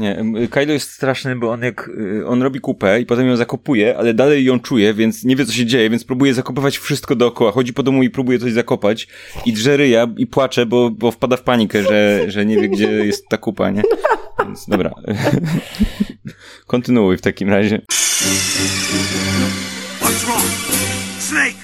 Nie, 0.00 0.48
Kylo 0.50 0.72
jest 0.72 0.90
straszny, 0.90 1.36
bo 1.36 1.50
on 1.50 1.62
jak, 1.62 1.88
y, 1.88 2.26
on 2.26 2.42
robi 2.42 2.60
kupę 2.60 3.00
i 3.00 3.06
potem 3.06 3.26
ją 3.26 3.36
zakopuje, 3.36 3.98
ale 3.98 4.14
dalej 4.14 4.44
ją 4.44 4.60
czuje, 4.60 4.94
więc 4.94 5.24
nie 5.24 5.36
wie 5.36 5.46
co 5.46 5.52
się 5.52 5.66
dzieje, 5.66 5.90
więc 5.90 6.04
próbuje 6.04 6.34
zakopywać 6.34 6.78
wszystko 6.78 7.16
dookoła. 7.16 7.52
Chodzi 7.52 7.72
po 7.72 7.82
domu 7.82 8.02
i 8.02 8.10
próbuje 8.10 8.38
coś 8.38 8.52
zakopać 8.52 9.08
i 9.46 9.52
drze 9.52 9.76
ryja 9.76 10.08
i 10.16 10.26
płacze, 10.26 10.66
bo, 10.66 10.90
bo 10.90 11.10
wpada 11.10 11.36
w 11.36 11.42
panikę, 11.42 11.82
że, 11.82 12.24
że 12.28 12.46
nie 12.46 12.56
wie 12.56 12.68
gdzie 12.68 12.90
jest 12.90 13.28
ta 13.28 13.38
kupa, 13.38 13.70
nie? 13.70 13.82
Więc 14.44 14.68
dobra. 14.68 14.90
Kontynuuj 16.66 17.16
w 17.16 17.20
takim 17.20 17.48
razie. 17.48 17.80
What's 20.00 20.24
wrong? 20.24 20.44
Snake! 21.18 21.59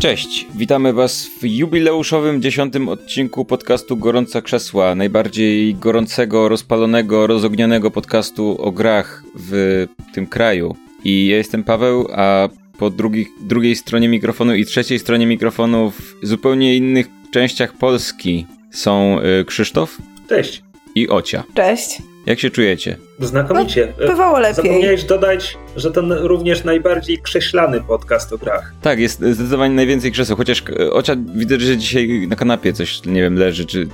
Cześć, 0.00 0.46
witamy 0.54 0.92
Was 0.92 1.26
w 1.26 1.44
jubileuszowym 1.44 2.42
dziesiątym 2.42 2.88
odcinku 2.88 3.44
podcastu 3.44 3.96
Gorąca 3.96 4.42
Krzesła, 4.42 4.94
najbardziej 4.94 5.74
gorącego, 5.74 6.48
rozpalonego, 6.48 7.26
rozognionego 7.26 7.90
podcastu 7.90 8.56
o 8.62 8.72
grach 8.72 9.22
w 9.34 9.86
tym 10.14 10.26
kraju. 10.26 10.76
I 11.04 11.26
ja 11.26 11.36
jestem 11.36 11.64
Paweł, 11.64 12.08
a 12.12 12.48
po 12.78 12.90
drugi, 12.90 13.26
drugiej 13.40 13.76
stronie 13.76 14.08
mikrofonu 14.08 14.54
i 14.54 14.64
trzeciej 14.64 14.98
stronie 14.98 15.26
mikrofonu 15.26 15.90
w 15.90 16.16
zupełnie 16.22 16.76
innych 16.76 17.06
częściach 17.32 17.72
Polski 17.72 18.46
są 18.70 19.18
y, 19.40 19.44
Krzysztof. 19.44 19.98
Cześć. 20.28 20.62
I 20.94 21.08
Ocia. 21.08 21.44
Cześć. 21.54 22.02
Jak 22.26 22.40
się 22.40 22.50
czujecie? 22.50 22.96
Znakomicie. 23.18 23.92
No, 24.00 24.06
bywało 24.06 24.38
lepiej. 24.38 24.54
Zapomniałeś 24.54 25.04
dodać, 25.04 25.58
że 25.76 25.90
to 25.90 26.02
również 26.28 26.64
najbardziej 26.64 27.18
krześlany 27.18 27.80
podcast 27.80 28.32
o 28.32 28.38
grach. 28.38 28.72
Tak, 28.82 28.98
jest 28.98 29.16
zdecydowanie 29.16 29.74
najwięcej 29.74 30.12
krzeseł, 30.12 30.36
chociaż 30.36 30.62
e, 30.80 30.90
Ocia 30.90 31.16
widzę, 31.34 31.60
że 31.60 31.76
dzisiaj 31.76 32.26
na 32.28 32.36
kanapie 32.36 32.72
coś, 32.72 33.04
nie 33.06 33.22
wiem, 33.22 33.34
leży, 33.34 33.66
czy 33.66 33.88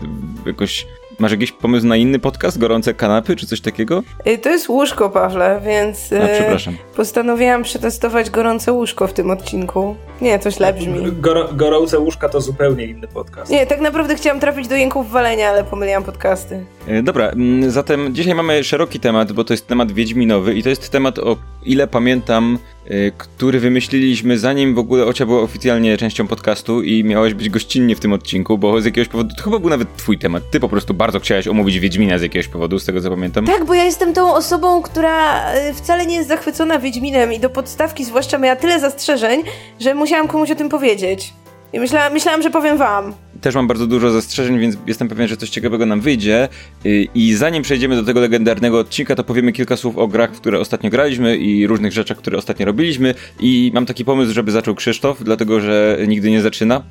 jakoś 0.46 0.86
Masz 1.18 1.32
jakiś 1.32 1.52
pomysł 1.52 1.86
na 1.86 1.96
inny 1.96 2.18
podcast? 2.18 2.58
Gorące 2.58 2.94
kanapy 2.94 3.36
czy 3.36 3.46
coś 3.46 3.60
takiego? 3.60 4.02
Y, 4.26 4.38
to 4.38 4.48
jest 4.48 4.68
łóżko, 4.68 5.10
Pawle, 5.10 5.60
więc 5.66 6.12
A, 6.12 6.28
przepraszam. 6.28 6.76
postanowiłam 6.96 7.62
przetestować 7.62 8.30
gorące 8.30 8.72
łóżko 8.72 9.06
w 9.06 9.12
tym 9.12 9.30
odcinku. 9.30 9.96
Nie, 10.20 10.38
to 10.38 10.50
źle 10.50 10.72
brzmi. 10.72 11.12
Gor 11.12 11.56
gorące 11.56 11.98
łóżka 11.98 12.28
to 12.28 12.40
zupełnie 12.40 12.84
inny 12.86 13.08
podcast. 13.08 13.50
Nie, 13.50 13.66
tak 13.66 13.80
naprawdę 13.80 14.14
chciałam 14.14 14.40
trafić 14.40 14.68
do 14.68 14.74
jęków 14.74 15.10
walenia, 15.10 15.48
ale 15.48 15.64
pomyliłam 15.64 16.04
podcasty. 16.04 16.64
E, 16.86 17.02
dobra, 17.02 17.32
zatem 17.68 18.14
dzisiaj 18.14 18.34
mamy 18.34 18.64
szeroki 18.64 19.00
temat, 19.00 19.32
bo 19.32 19.44
to 19.44 19.52
jest 19.52 19.66
temat 19.66 19.92
wiedźminowy 19.92 20.54
i 20.54 20.62
to 20.62 20.68
jest 20.68 20.90
temat, 20.90 21.18
o 21.18 21.36
ile 21.64 21.86
pamiętam, 21.86 22.58
Y, 22.90 23.12
który 23.18 23.60
wymyśliliśmy 23.60 24.38
zanim 24.38 24.74
w 24.74 24.78
ogóle 24.78 25.04
Ocia 25.04 25.26
była 25.26 25.40
oficjalnie 25.40 25.96
częścią 25.96 26.26
podcastu 26.26 26.82
i 26.82 27.04
miałeś 27.04 27.34
być 27.34 27.50
gościnnie 27.50 27.96
w 27.96 28.00
tym 28.00 28.12
odcinku, 28.12 28.58
bo 28.58 28.80
z 28.80 28.84
jakiegoś 28.84 29.08
powodu, 29.08 29.34
to 29.36 29.42
chyba 29.42 29.58
był 29.58 29.70
nawet 29.70 29.96
twój 29.96 30.18
temat, 30.18 30.42
ty 30.50 30.60
po 30.60 30.68
prostu 30.68 30.94
bardzo 30.94 31.20
chciałaś 31.20 31.48
omówić 31.48 31.78
Wiedźmina 31.78 32.18
z 32.18 32.22
jakiegoś 32.22 32.48
powodu, 32.48 32.78
z 32.78 32.84
tego 32.84 33.00
co 33.00 33.10
pamiętam. 33.10 33.46
Tak, 33.46 33.64
bo 33.64 33.74
ja 33.74 33.84
jestem 33.84 34.14
tą 34.14 34.34
osobą, 34.34 34.82
która 34.82 35.54
y, 35.54 35.74
wcale 35.74 36.06
nie 36.06 36.14
jest 36.14 36.28
zachwycona 36.28 36.78
Wiedźminem 36.78 37.32
i 37.32 37.40
do 37.40 37.50
podstawki 37.50 38.04
zwłaszcza 38.04 38.38
miała 38.38 38.56
tyle 38.56 38.80
zastrzeżeń, 38.80 39.42
że 39.80 39.94
musiałam 39.94 40.28
komuś 40.28 40.50
o 40.50 40.54
tym 40.54 40.68
powiedzieć. 40.68 41.34
I 41.72 41.80
myślałam, 42.12 42.42
że 42.42 42.50
powiem 42.50 42.78
wam. 42.78 43.25
Też 43.46 43.54
mam 43.54 43.66
bardzo 43.66 43.86
dużo 43.86 44.10
zastrzeżeń, 44.10 44.58
więc 44.58 44.76
jestem 44.86 45.08
pewien, 45.08 45.28
że 45.28 45.36
coś 45.36 45.50
ciekawego 45.50 45.86
nam 45.86 46.00
wyjdzie. 46.00 46.48
Y, 46.86 47.06
I 47.14 47.34
zanim 47.34 47.62
przejdziemy 47.62 47.96
do 47.96 48.02
tego 48.02 48.20
legendarnego 48.20 48.78
odcinka, 48.78 49.14
to 49.14 49.24
powiemy 49.24 49.52
kilka 49.52 49.76
słów 49.76 49.98
o 49.98 50.08
grach, 50.08 50.34
w 50.34 50.40
które 50.40 50.60
ostatnio 50.60 50.90
graliśmy 50.90 51.36
i 51.36 51.66
różnych 51.66 51.92
rzeczach, 51.92 52.16
które 52.16 52.38
ostatnio 52.38 52.66
robiliśmy. 52.66 53.14
I 53.40 53.70
mam 53.74 53.86
taki 53.86 54.04
pomysł, 54.04 54.32
żeby 54.32 54.50
zaczął 54.50 54.74
Krzysztof, 54.74 55.24
dlatego 55.24 55.60
że 55.60 55.98
nigdy 56.08 56.30
nie 56.30 56.42
zaczyna. 56.42 56.82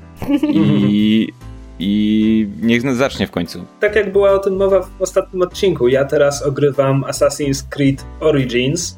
I, 0.53 1.28
i 1.80 2.47
niech 2.62 2.95
zacznie 2.95 3.28
w 3.28 3.31
końcu. 3.31 3.66
Tak 3.80 3.95
jak 3.95 4.12
była 4.12 4.31
o 4.31 4.40
tym 4.40 4.56
mowa 4.56 4.81
w 4.81 5.02
ostatnim 5.02 5.42
odcinku, 5.42 5.88
ja 5.88 6.06
teraz 6.06 6.44
ogrywam 6.44 7.03
Assassin's 7.03 7.64
Creed 7.69 8.06
Origins 8.19 8.97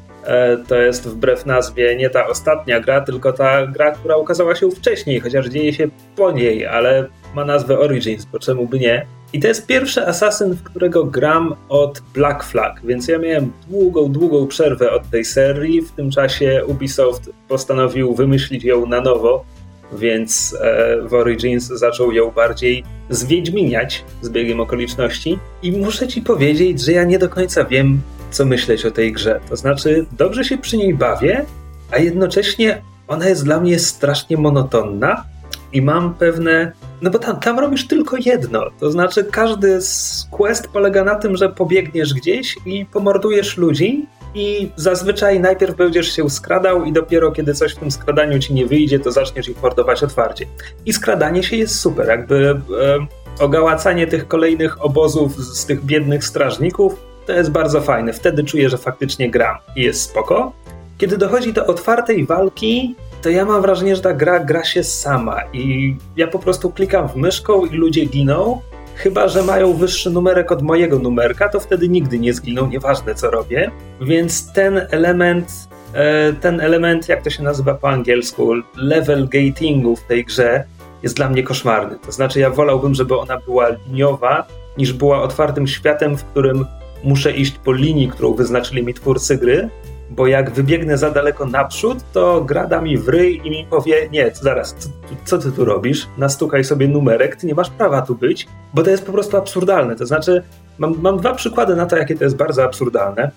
to 0.68 0.76
jest 0.76 1.08
wbrew 1.08 1.46
nazwie 1.46 1.96
nie 1.96 2.10
ta 2.10 2.26
ostatnia 2.26 2.80
gra, 2.80 3.00
tylko 3.00 3.32
ta 3.32 3.66
gra, 3.66 3.90
która 3.90 4.16
ukazała 4.16 4.54
się 4.54 4.70
wcześniej, 4.70 5.20
chociaż 5.20 5.46
dzieje 5.46 5.72
się 5.72 5.88
po 6.16 6.32
niej, 6.32 6.66
ale 6.66 7.06
ma 7.34 7.44
nazwę 7.44 7.78
Origins, 7.78 8.24
bo 8.24 8.38
czemu 8.38 8.66
by 8.66 8.78
nie. 8.78 9.06
I 9.32 9.40
to 9.40 9.48
jest 9.48 9.66
pierwszy 9.66 10.06
Assassin, 10.06 10.52
w 10.52 10.62
którego 10.62 11.04
gram 11.04 11.54
od 11.68 12.02
Black 12.14 12.44
Flag, 12.44 12.80
więc 12.84 13.08
ja 13.08 13.18
miałem 13.18 13.52
długą, 13.68 14.12
długą 14.12 14.46
przerwę 14.46 14.92
od 14.92 15.10
tej 15.10 15.24
serii. 15.24 15.82
W 15.82 15.92
tym 15.92 16.10
czasie 16.10 16.62
Ubisoft 16.66 17.30
postanowił 17.48 18.14
wymyślić 18.14 18.64
ją 18.64 18.86
na 18.86 19.00
nowo, 19.00 19.44
więc 19.92 20.56
e, 20.60 20.96
w 21.02 21.14
Origins 21.14 21.66
zaczął 21.66 22.12
ją 22.12 22.30
bardziej 22.30 22.84
zwiedźminiać 23.10 24.04
z 24.22 24.30
biegiem 24.30 24.60
okoliczności. 24.60 25.38
I 25.62 25.72
muszę 25.72 26.08
ci 26.08 26.22
powiedzieć, 26.22 26.80
że 26.80 26.92
ja 26.92 27.04
nie 27.04 27.18
do 27.18 27.28
końca 27.28 27.64
wiem, 27.64 28.00
co 28.30 28.46
myśleć 28.46 28.86
o 28.86 28.90
tej 28.90 29.12
grze. 29.12 29.40
To 29.48 29.56
znaczy, 29.56 30.06
dobrze 30.12 30.44
się 30.44 30.58
przy 30.58 30.76
niej 30.76 30.94
bawię, 30.94 31.44
a 31.90 31.98
jednocześnie 31.98 32.82
ona 33.08 33.28
jest 33.28 33.44
dla 33.44 33.60
mnie 33.60 33.78
strasznie 33.78 34.36
monotonna 34.36 35.24
i 35.72 35.82
mam 35.82 36.14
pewne. 36.14 36.72
No 37.02 37.10
bo 37.10 37.18
tam, 37.18 37.40
tam 37.40 37.58
robisz 37.58 37.86
tylko 37.86 38.16
jedno. 38.24 38.64
To 38.80 38.90
znaczy, 38.90 39.24
każdy 39.24 39.82
z 39.82 40.26
quest 40.30 40.68
polega 40.68 41.04
na 41.04 41.14
tym, 41.14 41.36
że 41.36 41.48
pobiegniesz 41.48 42.14
gdzieś 42.14 42.56
i 42.66 42.86
pomordujesz 42.86 43.56
ludzi. 43.56 44.06
I 44.34 44.70
zazwyczaj 44.76 45.40
najpierw 45.40 45.76
będziesz 45.76 46.12
się 46.12 46.30
skradał, 46.30 46.84
i 46.84 46.92
dopiero 46.92 47.32
kiedy 47.32 47.54
coś 47.54 47.74
w 47.74 47.78
tym 47.78 47.90
skradaniu 47.90 48.38
ci 48.38 48.54
nie 48.54 48.66
wyjdzie, 48.66 48.98
to 48.98 49.12
zaczniesz 49.12 49.48
ich 49.48 49.62
mordować 49.62 50.02
otwarcie. 50.02 50.46
I 50.86 50.92
skradanie 50.92 51.42
się 51.42 51.56
jest 51.56 51.80
super, 51.80 52.08
jakby 52.08 52.60
e, 52.80 53.06
ogałacanie 53.40 54.06
tych 54.06 54.28
kolejnych 54.28 54.84
obozów 54.84 55.36
z 55.36 55.66
tych 55.66 55.84
biednych 55.84 56.24
strażników 56.24 57.07
to 57.28 57.32
jest 57.32 57.50
bardzo 57.50 57.80
fajne. 57.80 58.12
Wtedy 58.12 58.44
czuję, 58.44 58.70
że 58.70 58.78
faktycznie 58.78 59.30
gram 59.30 59.56
i 59.76 59.82
jest 59.82 60.02
spoko. 60.02 60.52
Kiedy 60.98 61.18
dochodzi 61.18 61.52
do 61.52 61.66
otwartej 61.66 62.26
walki, 62.26 62.94
to 63.22 63.30
ja 63.30 63.44
mam 63.44 63.62
wrażenie, 63.62 63.96
że 63.96 64.02
ta 64.02 64.12
gra 64.12 64.40
gra 64.40 64.64
się 64.64 64.84
sama 64.84 65.40
i 65.52 65.96
ja 66.16 66.26
po 66.26 66.38
prostu 66.38 66.70
klikam 66.70 67.08
w 67.08 67.16
myszką 67.16 67.64
i 67.64 67.76
ludzie 67.76 68.04
giną. 68.04 68.60
Chyba, 68.94 69.28
że 69.28 69.42
mają 69.42 69.72
wyższy 69.72 70.10
numerek 70.10 70.52
od 70.52 70.62
mojego 70.62 70.98
numerka, 70.98 71.48
to 71.48 71.60
wtedy 71.60 71.88
nigdy 71.88 72.18
nie 72.18 72.34
zginą, 72.34 72.66
nieważne 72.66 73.14
co 73.14 73.30
robię. 73.30 73.70
Więc 74.00 74.52
ten 74.52 74.86
element, 74.90 75.68
e, 75.94 76.32
ten 76.32 76.60
element, 76.60 77.08
jak 77.08 77.22
to 77.22 77.30
się 77.30 77.42
nazywa 77.42 77.74
po 77.74 77.88
angielsku, 77.88 78.54
level 78.76 79.28
gatingu 79.28 79.96
w 79.96 80.02
tej 80.02 80.24
grze 80.24 80.64
jest 81.02 81.16
dla 81.16 81.28
mnie 81.28 81.42
koszmarny. 81.42 81.98
To 82.06 82.12
znaczy, 82.12 82.40
ja 82.40 82.50
wolałbym, 82.50 82.94
żeby 82.94 83.18
ona 83.18 83.36
była 83.36 83.68
liniowa, 83.68 84.46
niż 84.78 84.92
była 84.92 85.22
otwartym 85.22 85.66
światem, 85.66 86.16
w 86.16 86.24
którym 86.24 86.66
muszę 87.04 87.32
iść 87.32 87.58
po 87.58 87.72
linii, 87.72 88.08
którą 88.08 88.34
wyznaczyli 88.34 88.82
mi 88.82 88.94
twórcy 88.94 89.36
gry, 89.36 89.68
bo 90.10 90.26
jak 90.26 90.50
wybiegnę 90.50 90.98
za 90.98 91.10
daleko 91.10 91.46
naprzód, 91.46 91.98
to 92.12 92.40
gra 92.40 92.66
da 92.66 92.80
mi 92.80 92.98
w 92.98 93.08
ryj 93.08 93.40
i 93.44 93.50
mi 93.50 93.66
powie, 93.70 94.08
nie, 94.12 94.30
zaraz, 94.34 94.74
co, 94.74 94.88
co, 95.24 95.38
ty 95.38 95.52
tu 95.52 95.64
robisz? 95.64 96.08
Nastukaj 96.18 96.64
sobie 96.64 96.88
numerek, 96.88 97.36
ty 97.36 97.46
nie 97.46 97.54
masz 97.54 97.70
prawa 97.70 98.02
tu 98.02 98.14
być, 98.14 98.46
bo 98.74 98.82
to 98.82 98.90
jest 98.90 99.06
po 99.06 99.12
prostu 99.12 99.36
absurdalne. 99.36 99.96
To 99.96 100.06
znaczy, 100.06 100.42
mam, 100.78 100.94
mam 101.00 101.18
dwa 101.18 101.34
przykłady 101.34 101.76
na 101.76 101.86
to, 101.86 101.96
jakie 101.96 102.14
to 102.14 102.24
jest 102.24 102.36
bardzo 102.36 102.64
absurdalne, 102.64 103.30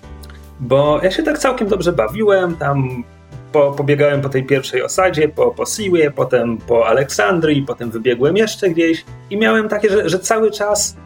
bo 0.60 1.00
ja 1.04 1.12
się 1.12 1.24
tak 1.24 1.38
całkiem 1.38 1.68
dobrze 1.68 1.94
bawiłem, 1.94 2.56
tam 2.56 3.04
po, 3.52 3.72
pobiegałem 3.72 4.22
po 4.22 4.30
tej 4.30 4.44
pierwszej 4.44 4.84
osadzie, 4.84 5.30
po, 5.30 5.52
po 5.52 5.66
Siwie, 5.66 6.12
potem 6.12 6.58
po 6.58 6.88
Aleksandrii, 6.88 7.64
potem 7.68 7.92
wybiegłem 7.92 8.38
jeszcze 8.38 8.70
gdzieś 8.70 9.06
i 9.30 9.38
miałem 9.38 9.70
takie, 9.70 9.90
że, 9.90 10.10
że 10.10 10.20
cały 10.20 10.52
czas 10.52 10.98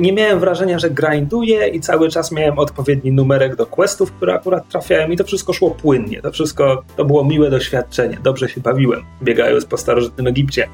nie 0.00 0.12
miałem 0.12 0.40
wrażenia, 0.40 0.78
że 0.78 0.90
grinduję 0.90 1.68
i 1.68 1.80
cały 1.80 2.08
czas 2.08 2.32
miałem 2.32 2.58
odpowiedni 2.58 3.12
numerek 3.12 3.56
do 3.56 3.66
questów, 3.66 4.12
które 4.12 4.34
akurat 4.34 4.68
trafiałem 4.68 5.12
i 5.12 5.16
to 5.16 5.24
wszystko 5.24 5.52
szło 5.52 5.70
płynnie. 5.70 6.22
To 6.22 6.32
wszystko 6.32 6.82
to 6.96 7.04
było 7.04 7.24
miłe 7.24 7.50
doświadczenie. 7.50 8.18
Dobrze 8.22 8.48
się 8.48 8.60
bawiłem, 8.60 9.04
biegając 9.22 9.64
po 9.64 9.76
starożytnym 9.76 10.26
Egipcie. 10.26 10.68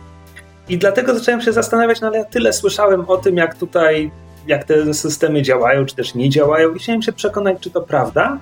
I 0.69 0.79
dlatego 0.79 1.15
zacząłem 1.15 1.41
się 1.41 1.53
zastanawiać, 1.53 2.01
no 2.01 2.07
ale 2.07 2.19
ja 2.19 2.25
tyle 2.25 2.53
słyszałem 2.53 3.05
o 3.09 3.17
tym, 3.17 3.37
jak 3.37 3.55
tutaj, 3.55 4.11
jak 4.47 4.65
te 4.65 4.95
systemy 4.95 5.43
działają, 5.43 5.87
czy 5.87 5.97
też 5.97 6.15
nie 6.15 6.31
działają 6.31 6.75
i 6.75 6.79
chciałem 6.79 7.03
się 7.03 7.13
przekonać, 7.13 7.57
czy 7.61 7.71
to 7.71 7.81
prawda. 7.81 8.39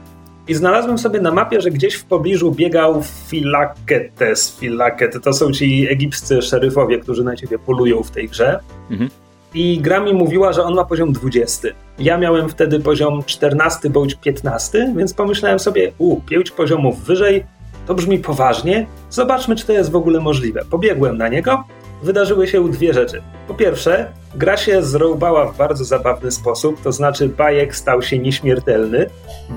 I 0.48 0.54
znalazłem 0.54 0.98
sobie 0.98 1.20
na 1.20 1.30
mapie, 1.30 1.60
że 1.60 1.70
gdzieś 1.70 1.94
w 1.94 2.04
pobliżu 2.04 2.52
biegał 2.52 3.02
Filaketes. 3.28 4.56
Filaket 4.60 5.24
to 5.24 5.32
są 5.32 5.52
ci 5.52 5.88
egipscy 5.90 6.42
szeryfowie, 6.42 6.98
którzy 6.98 7.24
na 7.24 7.36
ciebie 7.36 7.58
polują 7.58 8.02
w 8.02 8.10
tej 8.10 8.28
grze. 8.28 8.60
Mhm 8.90 9.21
i 9.54 9.80
gra 9.80 10.00
mi 10.00 10.14
mówiła, 10.14 10.52
że 10.52 10.62
on 10.62 10.74
ma 10.74 10.84
poziom 10.84 11.12
20. 11.12 11.68
Ja 11.98 12.18
miałem 12.18 12.48
wtedy 12.48 12.80
poziom 12.80 13.24
14 13.26 13.90
bądź 13.90 14.14
15, 14.14 14.94
więc 14.96 15.14
pomyślałem 15.14 15.58
sobie, 15.58 15.92
u, 15.98 16.20
5 16.20 16.50
poziomów 16.50 17.04
wyżej, 17.04 17.44
to 17.86 17.94
brzmi 17.94 18.18
poważnie, 18.18 18.86
zobaczmy, 19.10 19.56
czy 19.56 19.66
to 19.66 19.72
jest 19.72 19.90
w 19.90 19.96
ogóle 19.96 20.20
możliwe. 20.20 20.64
Pobiegłem 20.70 21.18
na 21.18 21.28
niego, 21.28 21.64
wydarzyły 22.02 22.48
się 22.48 22.70
dwie 22.70 22.94
rzeczy. 22.94 23.22
Po 23.48 23.54
pierwsze, 23.54 24.12
gra 24.34 24.56
się 24.56 24.82
zrobała 24.82 25.46
w 25.46 25.56
bardzo 25.56 25.84
zabawny 25.84 26.30
sposób, 26.30 26.82
to 26.82 26.92
znaczy 26.92 27.28
bajek 27.28 27.76
stał 27.76 28.02
się 28.02 28.18
nieśmiertelny, 28.18 29.06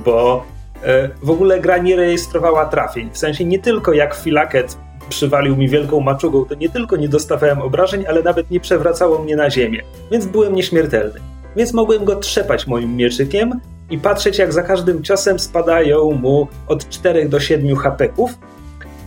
bo 0.06 0.44
e, 0.83 1.09
w 1.24 1.30
ogóle 1.30 1.59
gra 1.59 1.77
nie 1.77 1.95
rejestrowała 1.95 2.65
trafień. 2.65 3.09
W 3.12 3.18
sensie 3.18 3.45
nie 3.45 3.59
tylko 3.59 3.94
jak 3.94 4.15
Filaket 4.15 4.77
przywalił 5.10 5.57
mi 5.57 5.69
wielką 5.69 6.00
maczugą, 6.00 6.46
to 6.46 6.56
nie 6.56 6.69
tylko 6.69 6.96
nie 6.96 7.10
dostawałem 7.10 7.62
obrażeń, 7.62 8.06
ale 8.07 8.24
nawet 8.24 8.52
nie 8.52 8.60
przewracało 8.60 9.19
mnie 9.19 9.36
na 9.36 9.50
ziemię, 9.50 9.81
więc 10.12 10.25
byłem 10.25 10.56
nieśmiertelny. 10.56 11.19
Więc 11.56 11.74
mogłem 11.74 12.06
go 12.06 12.16
trzepać 12.16 12.68
moim 12.68 12.96
mieczykiem 12.96 13.60
i 13.90 13.98
patrzeć, 13.98 14.38
jak 14.38 14.54
za 14.54 14.63
każdym 14.63 15.04
ciosem 15.04 15.40
spadają 15.40 16.12
mu 16.12 16.48
od 16.68 16.90
4 16.90 17.30
do 17.30 17.40
7 17.40 17.75
hapeków. 17.75 18.31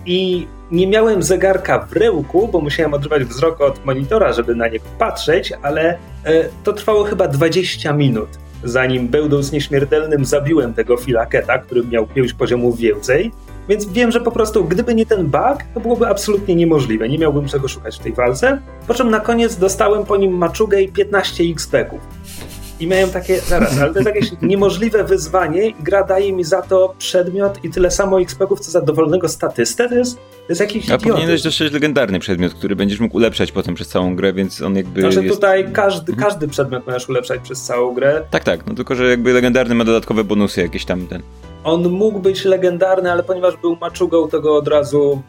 I 0.06 0.47
nie 0.71 0.87
miałem 0.87 1.23
zegarka 1.23 1.79
w 1.79 1.93
rełku, 1.93 2.49
bo 2.49 2.61
musiałem 2.61 2.95
odrywać 2.95 3.25
wzrok 3.25 3.61
od 3.61 3.85
monitora, 3.85 4.33
żeby 4.33 4.55
na 4.55 4.69
niego 4.69 4.85
patrzeć, 4.99 5.53
ale 5.62 5.99
e, 6.25 6.45
to 6.65 6.73
trwało 6.73 7.05
chyba 7.05 7.29
20 7.29 7.93
minut, 7.93 8.29
zanim 8.65 9.09
będąc 9.09 9.53
nieśmiertelnym 9.53 10.25
zabiłem 10.25 10.75
tego 10.75 10.97
filaketa, 10.97 11.59
który 11.59 11.85
miał 11.85 12.06
5 12.06 12.33
poziomów 12.33 12.79
więcej. 12.79 13.33
Więc 13.69 13.87
wiem, 13.87 14.11
że 14.11 14.20
po 14.20 14.31
prostu 14.31 14.65
gdyby 14.65 14.94
nie 14.94 15.06
ten 15.06 15.26
bug, 15.26 15.59
to 15.75 15.81
byłoby 15.81 16.06
absolutnie 16.06 16.55
niemożliwe. 16.55 17.09
Nie 17.09 17.19
miałbym 17.19 17.49
czego 17.49 17.69
szukać 17.69 17.99
w 17.99 18.03
tej 18.03 18.12
walce. 18.12 18.59
Po 18.87 18.94
czym 18.94 19.11
na 19.11 19.20
koniec 19.20 19.56
dostałem 19.56 20.05
po 20.05 20.17
nim 20.17 20.32
maczugę 20.32 20.82
i 20.82 20.88
15 20.88 21.44
XP-ków. 21.44 22.00
I 22.81 22.87
miałem 22.87 23.11
takie, 23.11 23.41
zaraz, 23.41 23.79
ale 23.79 23.93
to 23.93 23.99
jest 23.99 24.15
jakieś 24.15 24.31
niemożliwe 24.43 25.05
wyzwanie 25.05 25.69
i 25.69 25.75
gra 25.81 26.05
daje 26.05 26.33
mi 26.33 26.45
za 26.45 26.63
to 26.63 26.95
przedmiot 26.99 27.65
i 27.65 27.71
tyle 27.71 27.91
samo 27.91 28.21
XP-ków, 28.21 28.61
co 28.61 28.71
za 28.71 28.81
dowolnego 28.81 29.29
statystę, 29.29 29.89
to 29.89 29.95
jest, 29.95 30.17
to 30.17 30.23
jest 30.49 30.61
jakiś 30.61 30.91
A 30.91 30.99
powinieneś 30.99 31.43
dostać 31.43 31.73
legendarny 31.73 32.19
przedmiot, 32.19 32.55
który 32.55 32.77
będziesz 32.77 33.01
mógł 33.01 33.17
ulepszać 33.17 33.53
potem 33.53 33.75
przez 33.75 33.89
całą 33.89 34.17
grę, 34.17 34.33
więc 34.33 34.63
on 34.63 34.77
jakby 34.77 35.01
Znaczy 35.01 35.25
jest... 35.25 35.35
tutaj 35.35 35.73
każdy, 35.73 36.13
mhm. 36.13 36.29
każdy 36.31 36.49
przedmiot 36.49 36.87
możesz 36.87 37.09
ulepszać 37.09 37.41
przez 37.41 37.63
całą 37.63 37.95
grę. 37.95 38.23
Tak, 38.31 38.45
tak, 38.45 38.67
no 38.67 38.75
tylko, 38.75 38.95
że 38.95 39.11
jakby 39.11 39.33
legendarny 39.33 39.75
ma 39.75 39.85
dodatkowe 39.85 40.25
bonusy 40.25 40.61
jakieś 40.61 40.85
tam 40.85 41.07
ten... 41.07 41.23
On 41.65 41.89
mógł 41.89 42.19
być 42.19 42.45
legendarny, 42.45 43.13
ale 43.13 43.23
ponieważ 43.23 43.57
był 43.57 43.77
maczugą, 43.77 44.29
to 44.29 44.41
go 44.41 44.57
od 44.57 44.69
razu 44.69 45.23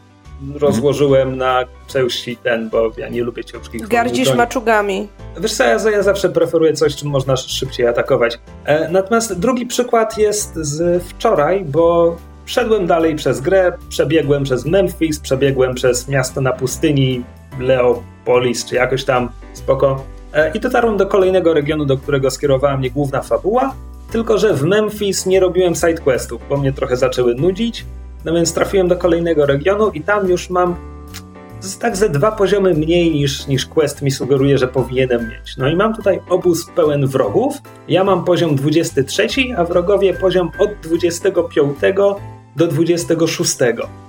rozłożyłem 0.54 1.36
na 1.36 1.64
części 1.86 2.36
ten, 2.36 2.70
bo 2.70 2.90
ja 2.96 3.08
nie 3.08 3.22
lubię 3.22 3.44
ciężkich 3.44 3.88
Gardzisz 3.88 4.34
maczugami. 4.34 5.08
Wiesz 5.40 5.52
co, 5.52 5.64
ja, 5.64 5.90
ja, 5.90 6.02
zawsze 6.02 6.28
preferuję 6.28 6.72
coś, 6.72 6.96
czym 6.96 7.08
można 7.08 7.36
szybciej 7.36 7.86
atakować. 7.86 8.38
E, 8.64 8.88
natomiast 8.88 9.38
drugi 9.38 9.66
przykład 9.66 10.18
jest 10.18 10.54
z 10.54 11.02
wczoraj, 11.02 11.64
bo 11.64 12.16
szedłem 12.46 12.86
dalej 12.86 13.16
przez 13.16 13.40
grę, 13.40 13.72
przebiegłem 13.88 14.44
przez 14.44 14.64
Memphis, 14.64 15.20
przebiegłem 15.20 15.74
przez 15.74 16.08
miasto 16.08 16.40
na 16.40 16.52
pustyni, 16.52 17.24
Leopolis, 17.58 18.64
czy 18.64 18.74
jakoś 18.74 19.04
tam, 19.04 19.28
spoko. 19.52 20.04
E, 20.32 20.52
I 20.54 20.60
dotarłem 20.60 20.96
do 20.96 21.06
kolejnego 21.06 21.54
regionu, 21.54 21.84
do 21.84 21.98
którego 21.98 22.30
skierowała 22.30 22.76
mnie 22.76 22.90
główna 22.90 23.22
fabuła, 23.22 23.74
tylko 24.12 24.38
że 24.38 24.54
w 24.54 24.62
Memphis 24.62 25.26
nie 25.26 25.40
robiłem 25.40 25.74
sidequestów, 25.74 26.42
bo 26.48 26.56
mnie 26.56 26.72
trochę 26.72 26.96
zaczęły 26.96 27.34
nudzić, 27.34 27.84
no 28.24 28.34
więc 28.34 28.54
trafiłem 28.54 28.88
do 28.88 28.96
kolejnego 28.96 29.46
regionu 29.46 29.90
i 29.90 30.00
tam 30.00 30.28
już 30.28 30.50
mam 30.50 30.76
tak 31.80 31.96
ze 31.96 32.08
dwa 32.08 32.32
poziomy 32.32 32.74
mniej 32.74 33.10
niż, 33.10 33.46
niż 33.46 33.66
quest 33.66 34.02
mi 34.02 34.10
sugeruje, 34.10 34.58
że 34.58 34.68
powinienem 34.68 35.28
mieć. 35.28 35.56
No 35.56 35.68
i 35.68 35.76
mam 35.76 35.94
tutaj 35.94 36.20
obóz 36.28 36.66
pełen 36.76 37.06
wrogów. 37.06 37.54
Ja 37.88 38.04
mam 38.04 38.24
poziom 38.24 38.56
23, 38.56 39.26
a 39.56 39.64
wrogowie 39.64 40.14
poziom 40.14 40.50
od 40.58 40.70
25 40.82 41.54
do 42.56 42.66
26. 42.66 43.56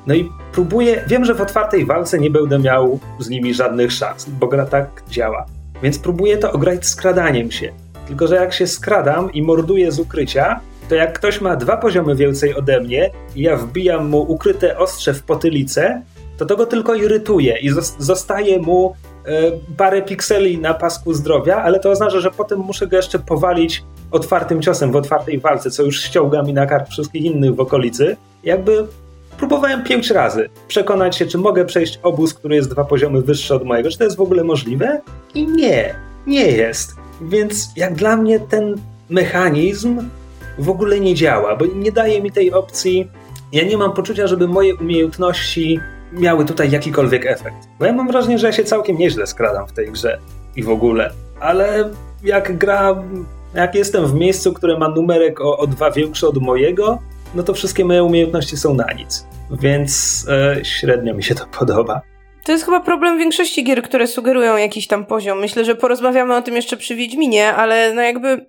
No 0.07 0.13
i 0.13 0.29
próbuję, 0.51 1.03
wiem, 1.07 1.25
że 1.25 1.33
w 1.33 1.41
otwartej 1.41 1.85
walce 1.85 2.19
nie 2.19 2.29
będę 2.29 2.59
miał 2.59 2.99
z 3.19 3.29
nimi 3.29 3.53
żadnych 3.53 3.91
szans, 3.91 4.29
bo 4.29 4.47
gra 4.47 4.65
tak 4.65 5.03
działa. 5.09 5.45
Więc 5.83 5.99
próbuję 5.99 6.37
to 6.37 6.51
ograć 6.51 6.85
skradaniem 6.85 7.51
się. 7.51 7.71
Tylko, 8.07 8.27
że 8.27 8.35
jak 8.35 8.53
się 8.53 8.67
skradam 8.67 9.33
i 9.33 9.41
morduję 9.41 9.91
z 9.91 9.99
ukrycia, 9.99 10.59
to 10.91 10.95
jak 10.95 11.13
ktoś 11.13 11.41
ma 11.41 11.55
dwa 11.55 11.77
poziomy 11.77 12.15
więcej 12.15 12.55
ode 12.55 12.79
mnie 12.79 13.09
i 13.35 13.41
ja 13.41 13.57
wbijam 13.57 14.09
mu 14.09 14.21
ukryte 14.21 14.77
ostrze 14.77 15.13
w 15.13 15.23
potylicę, 15.23 16.01
to 16.37 16.45
to 16.45 16.55
go 16.55 16.65
tylko 16.65 16.95
irytuje 16.95 17.57
i 17.57 17.69
zostaje 17.99 18.59
mu 18.59 18.95
e, 19.25 19.41
parę 19.77 20.01
pikseli 20.01 20.57
na 20.57 20.73
pasku 20.73 21.13
zdrowia, 21.13 21.55
ale 21.63 21.79
to 21.79 21.91
oznacza, 21.91 22.19
że 22.19 22.31
potem 22.31 22.59
muszę 22.59 22.87
go 22.87 22.97
jeszcze 22.97 23.19
powalić 23.19 23.83
otwartym 24.11 24.61
ciosem 24.61 24.91
w 24.91 24.95
otwartej 24.95 25.39
walce, 25.39 25.71
co 25.71 25.83
już 25.83 26.01
ściąga 26.01 26.43
mi 26.43 26.53
na 26.53 26.65
kark 26.65 26.89
wszystkich 26.89 27.23
innych 27.23 27.55
w 27.55 27.59
okolicy. 27.59 28.17
Jakby 28.43 28.87
próbowałem 29.37 29.83
pięć 29.83 30.09
razy 30.09 30.49
przekonać 30.67 31.15
się, 31.15 31.25
czy 31.25 31.37
mogę 31.37 31.65
przejść 31.65 31.99
obóz, 32.03 32.33
który 32.33 32.55
jest 32.55 32.71
dwa 32.71 32.83
poziomy 32.83 33.21
wyższy 33.21 33.55
od 33.55 33.63
mojego, 33.63 33.89
czy 33.89 33.97
to 33.97 34.03
jest 34.03 34.17
w 34.17 34.21
ogóle 34.21 34.43
możliwe? 34.43 35.01
I 35.35 35.47
nie, 35.47 35.95
nie 36.27 36.47
jest. 36.47 36.95
Więc 37.21 37.69
jak 37.75 37.93
dla 37.93 38.17
mnie 38.17 38.39
ten 38.39 38.75
mechanizm 39.09 40.01
w 40.61 40.69
ogóle 40.69 40.99
nie 40.99 41.15
działa, 41.15 41.55
bo 41.55 41.65
nie 41.65 41.91
daje 41.91 42.21
mi 42.21 42.31
tej 42.31 42.53
opcji. 42.53 43.07
Ja 43.51 43.63
nie 43.63 43.77
mam 43.77 43.93
poczucia, 43.93 44.27
żeby 44.27 44.47
moje 44.47 44.75
umiejętności 44.75 45.79
miały 46.13 46.45
tutaj 46.45 46.71
jakikolwiek 46.71 47.25
efekt. 47.25 47.57
Bo 47.79 47.85
ja 47.85 47.93
mam 47.93 48.07
wrażenie, 48.07 48.37
że 48.37 48.47
ja 48.47 48.53
się 48.53 48.63
całkiem 48.63 48.97
nieźle 48.97 49.27
skradam 49.27 49.67
w 49.67 49.71
tej 49.71 49.91
grze 49.91 50.19
i 50.55 50.63
w 50.63 50.69
ogóle. 50.69 51.11
Ale 51.39 51.89
jak 52.23 52.57
gra, 52.57 53.03
jak 53.53 53.75
jestem 53.75 54.07
w 54.07 54.13
miejscu, 54.13 54.53
które 54.53 54.79
ma 54.79 54.89
numerek 54.89 55.41
o, 55.41 55.57
o 55.57 55.67
dwa 55.67 55.91
większy 55.91 56.27
od 56.27 56.37
mojego, 56.37 56.99
no 57.35 57.43
to 57.43 57.53
wszystkie 57.53 57.85
moje 57.85 58.03
umiejętności 58.03 58.57
są 58.57 58.73
na 58.73 58.93
nic. 58.93 59.25
Więc 59.51 60.25
e, 60.29 60.65
średnio 60.65 61.13
mi 61.13 61.23
się 61.23 61.35
to 61.35 61.45
podoba. 61.59 62.01
To 62.45 62.51
jest 62.51 62.65
chyba 62.65 62.79
problem 62.79 63.17
większości 63.17 63.63
gier, 63.63 63.83
które 63.83 64.07
sugerują 64.07 64.57
jakiś 64.57 64.87
tam 64.87 65.05
poziom. 65.05 65.39
Myślę, 65.39 65.65
że 65.65 65.75
porozmawiamy 65.75 66.35
o 66.35 66.41
tym 66.41 66.55
jeszcze 66.55 66.77
przy 66.77 66.95
Wiedźminie, 66.95 67.53
ale 67.53 67.93
no 67.93 68.01
jakby 68.01 68.45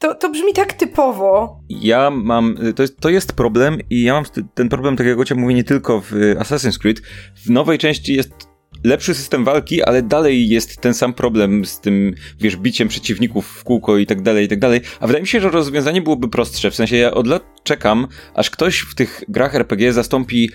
to, 0.00 0.14
to 0.14 0.30
brzmi 0.30 0.52
tak 0.52 0.72
typowo. 0.72 1.60
Ja 1.68 2.10
mam, 2.10 2.56
to 2.76 2.82
jest, 2.82 3.00
to 3.00 3.08
jest 3.08 3.32
problem 3.32 3.78
i 3.90 4.02
ja 4.02 4.14
mam 4.14 4.24
ten 4.54 4.68
problem, 4.68 4.96
tak 4.96 5.06
jak 5.06 5.16
Gocia 5.16 5.34
mówi, 5.34 5.54
nie 5.54 5.64
tylko 5.64 6.00
w 6.00 6.12
Assassin's 6.38 6.78
Creed. 6.78 7.00
W 7.46 7.50
nowej 7.50 7.78
części 7.78 8.14
jest 8.14 8.49
lepszy 8.84 9.14
system 9.14 9.44
walki, 9.44 9.82
ale 9.82 10.02
dalej 10.02 10.48
jest 10.48 10.80
ten 10.80 10.94
sam 10.94 11.12
problem 11.12 11.64
z 11.64 11.80
tym, 11.80 12.14
wiesz, 12.40 12.56
biciem 12.56 12.88
przeciwników 12.88 13.46
w 13.46 13.64
kółko 13.64 13.98
i 13.98 14.06
tak 14.06 14.22
dalej, 14.22 14.44
i 14.44 14.48
tak 14.48 14.58
dalej. 14.58 14.80
A 15.00 15.06
wydaje 15.06 15.22
mi 15.22 15.28
się, 15.28 15.40
że 15.40 15.50
rozwiązanie 15.50 16.02
byłoby 16.02 16.28
prostsze. 16.28 16.70
W 16.70 16.74
sensie 16.74 16.96
ja 16.96 17.10
od 17.10 17.26
lat 17.26 17.42
czekam, 17.64 18.06
aż 18.34 18.50
ktoś 18.50 18.78
w 18.78 18.94
tych 18.94 19.24
grach 19.28 19.54
RPG 19.54 19.92
zastąpi 19.92 20.50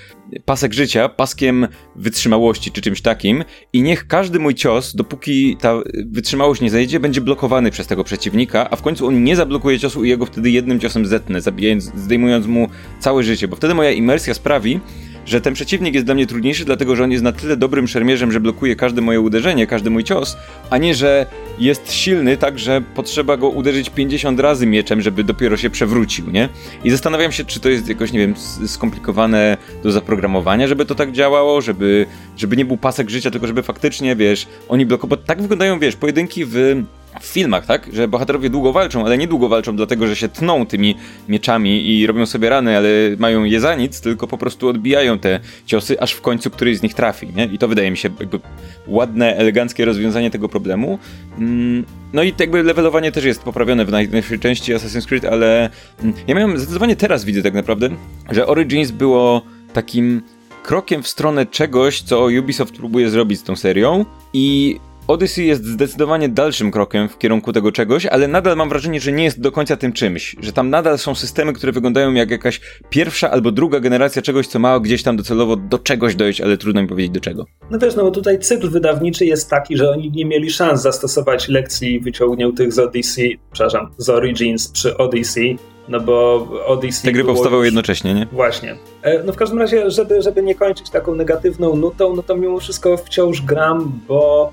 pasek 0.45 0.73
życia 0.73 1.09
paskiem 1.09 1.67
wytrzymałości 1.95 2.71
czy 2.71 2.81
czymś 2.81 3.01
takim 3.01 3.43
i 3.73 3.81
niech 3.81 4.07
każdy 4.07 4.39
mój 4.39 4.55
cios, 4.55 4.95
dopóki 4.95 5.57
ta 5.57 5.73
wytrzymałość 6.05 6.61
nie 6.61 6.69
zejdzie, 6.69 6.99
będzie 6.99 7.21
blokowany 7.21 7.71
przez 7.71 7.87
tego 7.87 8.03
przeciwnika, 8.03 8.69
a 8.69 8.75
w 8.75 8.81
końcu 8.81 9.07
on 9.07 9.23
nie 9.23 9.35
zablokuje 9.35 9.79
ciosu 9.79 10.03
i 10.03 10.09
jego 10.09 10.25
wtedy 10.25 10.51
jednym 10.51 10.79
ciosem 10.79 11.05
zetnę, 11.05 11.41
zabijając, 11.41 11.91
zdejmując 11.95 12.45
mu 12.45 12.67
całe 12.99 13.23
życie, 13.23 13.47
bo 13.47 13.55
wtedy 13.55 13.73
moja 13.73 13.91
imersja 13.91 14.33
sprawi, 14.33 14.79
że 15.25 15.41
ten 15.41 15.53
przeciwnik 15.53 15.93
jest 15.93 16.05
dla 16.05 16.15
mnie 16.15 16.27
trudniejszy, 16.27 16.65
dlatego 16.65 16.95
że 16.95 17.03
on 17.03 17.11
jest 17.11 17.23
na 17.23 17.31
tyle 17.31 17.57
dobrym 17.57 17.87
szermierzem, 17.87 18.31
że 18.31 18.39
blokuje 18.39 18.75
każde 18.75 19.01
moje 19.01 19.21
uderzenie, 19.21 19.67
każdy 19.67 19.89
mój 19.89 20.03
cios, 20.03 20.37
a 20.69 20.77
nie, 20.77 20.95
że 20.95 21.25
jest 21.59 21.93
silny 21.93 22.37
tak, 22.37 22.59
że 22.59 22.81
potrzeba 22.95 23.37
go 23.37 23.49
uderzyć 23.49 23.89
50 23.89 24.39
razy 24.39 24.67
mieczem, 24.67 25.01
żeby 25.01 25.23
dopiero 25.23 25.57
się 25.57 25.69
przewrócił, 25.69 26.31
nie? 26.31 26.49
I 26.83 26.89
zastanawiam 26.89 27.31
się, 27.31 27.45
czy 27.45 27.59
to 27.59 27.69
jest 27.69 27.89
jakoś, 27.89 28.11
nie 28.11 28.19
wiem, 28.19 28.33
skomplikowane 28.67 29.57
do 29.83 29.91
zaprogramowania, 29.91 30.67
żeby 30.67 30.85
to 30.85 30.95
tak 30.95 31.11
działało, 31.11 31.61
żeby, 31.61 32.05
żeby 32.37 32.57
nie 32.57 32.65
był 32.65 32.77
pasek 32.77 33.09
życia, 33.09 33.31
tylko 33.31 33.47
żeby 33.47 33.63
faktycznie, 33.63 34.15
wiesz, 34.15 34.47
oni 34.69 34.85
bo 34.85 35.17
tak 35.17 35.41
wyglądają, 35.41 35.79
wiesz, 35.79 35.95
pojedynki 35.95 36.45
w 36.45 36.83
w 37.21 37.25
filmach, 37.25 37.65
tak? 37.65 37.89
Że 37.93 38.07
bohaterowie 38.07 38.49
długo 38.49 38.73
walczą, 38.73 39.05
ale 39.05 39.17
nie 39.17 39.27
długo 39.27 39.49
walczą 39.49 39.75
dlatego, 39.75 40.07
że 40.07 40.15
się 40.15 40.29
tną 40.29 40.65
tymi 40.65 40.95
mieczami 41.29 41.89
i 41.89 42.07
robią 42.07 42.25
sobie 42.25 42.49
rany, 42.49 42.77
ale 42.77 42.89
mają 43.19 43.43
je 43.43 43.59
za 43.59 43.75
nic, 43.75 44.01
tylko 44.01 44.27
po 44.27 44.37
prostu 44.37 44.67
odbijają 44.67 45.19
te 45.19 45.39
ciosy, 45.65 45.99
aż 45.99 46.11
w 46.11 46.21
końcu 46.21 46.49
któryś 46.49 46.77
z 46.77 46.81
nich 46.81 46.93
trafi, 46.93 47.27
nie? 47.35 47.45
I 47.45 47.57
to 47.57 47.67
wydaje 47.67 47.91
mi 47.91 47.97
się 47.97 48.09
jakby 48.19 48.39
ładne, 48.87 49.35
eleganckie 49.35 49.85
rozwiązanie 49.85 50.31
tego 50.31 50.49
problemu. 50.49 50.99
Mm, 51.37 51.85
no 52.13 52.23
i 52.23 52.33
jakby 52.39 52.63
levelowanie 52.63 53.11
też 53.11 53.25
jest 53.25 53.43
poprawione 53.43 53.85
w 53.85 53.91
najnowszej 53.91 54.39
części 54.39 54.73
Assassin's 54.73 55.05
Creed, 55.05 55.25
ale 55.25 55.69
mm, 56.03 56.13
ja 56.27 56.35
miałem 56.35 56.57
zdecydowanie 56.57 56.95
teraz 56.95 57.25
widzę 57.25 57.41
tak 57.41 57.53
naprawdę, 57.53 57.89
że 58.31 58.47
Origins 58.47 58.91
było 58.91 59.41
takim 59.73 60.21
krokiem 60.63 61.03
w 61.03 61.07
stronę 61.07 61.45
czegoś, 61.45 62.01
co 62.01 62.25
Ubisoft 62.39 62.75
próbuje 62.75 63.09
zrobić 63.09 63.39
z 63.39 63.43
tą 63.43 63.55
serią 63.55 64.05
i 64.33 64.79
Odyssey 65.07 65.45
jest 65.45 65.65
zdecydowanie 65.65 66.29
dalszym 66.29 66.71
krokiem 66.71 67.09
w 67.09 67.17
kierunku 67.17 67.53
tego 67.53 67.71
czegoś, 67.71 68.05
ale 68.05 68.27
nadal 68.27 68.55
mam 68.55 68.69
wrażenie, 68.69 68.99
że 68.99 69.11
nie 69.11 69.23
jest 69.23 69.41
do 69.41 69.51
końca 69.51 69.75
tym 69.75 69.93
czymś. 69.93 70.35
Że 70.39 70.53
tam 70.53 70.69
nadal 70.69 70.97
są 70.97 71.15
systemy, 71.15 71.53
które 71.53 71.71
wyglądają 71.71 72.13
jak 72.13 72.31
jakaś 72.31 72.61
pierwsza 72.89 73.31
albo 73.31 73.51
druga 73.51 73.79
generacja 73.79 74.21
czegoś, 74.21 74.47
co 74.47 74.59
ma 74.59 74.79
gdzieś 74.79 75.03
tam 75.03 75.17
docelowo 75.17 75.55
do 75.55 75.79
czegoś 75.79 76.15
dojść, 76.15 76.41
ale 76.41 76.57
trudno 76.57 76.81
mi 76.81 76.87
powiedzieć 76.87 77.11
do 77.11 77.19
czego. 77.19 77.45
No 77.71 77.79
wiesz, 77.79 77.95
no 77.95 78.03
bo 78.03 78.11
tutaj 78.11 78.39
cykl 78.39 78.69
wydawniczy 78.69 79.25
jest 79.25 79.49
taki, 79.49 79.77
że 79.77 79.89
oni 79.89 80.11
nie 80.11 80.25
mieli 80.25 80.51
szans 80.51 80.81
zastosować 80.81 81.49
lekcji 81.49 81.99
wyciągniętych 81.99 82.73
z 82.73 82.79
Odyssey, 82.79 83.39
przepraszam, 83.51 83.91
z 83.97 84.09
Origins 84.09 84.67
przy 84.67 84.97
Odyssey, 84.97 85.57
no 85.89 85.99
bo 85.99 86.47
Odyssey... 86.67 87.05
Te 87.05 87.11
gry 87.11 87.23
powstawały 87.23 87.61
już... 87.61 87.65
jednocześnie, 87.65 88.13
nie? 88.13 88.27
Właśnie. 88.31 88.75
E, 89.01 89.23
no 89.23 89.33
w 89.33 89.35
każdym 89.35 89.59
razie, 89.59 89.91
żeby, 89.91 90.21
żeby 90.21 90.43
nie 90.43 90.55
kończyć 90.55 90.89
taką 90.89 91.15
negatywną 91.15 91.75
nutą, 91.75 92.15
no 92.15 92.23
to 92.23 92.35
mimo 92.35 92.59
wszystko 92.59 92.97
wciąż 92.97 93.41
gram, 93.41 93.99
bo 94.07 94.51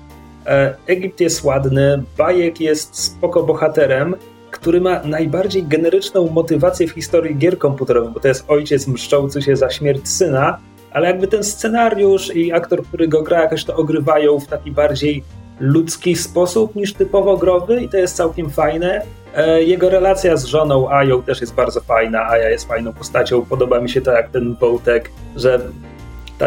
Egipt 0.87 1.19
jest 1.19 1.43
ładny, 1.43 2.03
Bajek 2.17 2.61
jest 2.61 2.99
spoko 2.99 3.43
bohaterem, 3.43 4.15
który 4.51 4.81
ma 4.81 5.03
najbardziej 5.03 5.63
generyczną 5.63 6.29
motywację 6.29 6.87
w 6.87 6.91
historii 6.91 7.37
gier 7.37 7.57
komputerowych, 7.57 8.11
bo 8.11 8.19
to 8.19 8.27
jest 8.27 8.45
ojciec 8.47 8.87
mszczący 8.87 9.41
się 9.41 9.55
za 9.55 9.69
śmierć 9.69 10.09
syna, 10.09 10.59
ale 10.91 11.07
jakby 11.07 11.27
ten 11.27 11.43
scenariusz 11.43 12.35
i 12.35 12.51
aktor, 12.51 12.83
który 12.83 13.07
go 13.07 13.23
gra, 13.23 13.41
jakoś 13.41 13.65
to 13.65 13.75
ogrywają 13.75 14.39
w 14.39 14.47
taki 14.47 14.71
bardziej 14.71 15.23
ludzki 15.59 16.15
sposób 16.15 16.75
niż 16.75 16.93
typowo 16.93 17.37
growy 17.37 17.81
i 17.81 17.89
to 17.89 17.97
jest 17.97 18.15
całkiem 18.15 18.49
fajne. 18.49 19.01
E, 19.35 19.63
jego 19.63 19.89
relacja 19.89 20.37
z 20.37 20.45
żoną 20.45 20.89
Ają 20.89 21.23
też 21.23 21.41
jest 21.41 21.53
bardzo 21.53 21.81
fajna. 21.81 22.27
Aja 22.27 22.49
jest 22.49 22.67
fajną 22.67 22.93
postacią. 22.93 23.45
Podoba 23.45 23.79
mi 23.79 23.89
się 23.89 24.01
to, 24.01 24.11
jak 24.11 24.29
ten 24.29 24.55
Wołtek, 24.55 25.11
że 25.35 25.59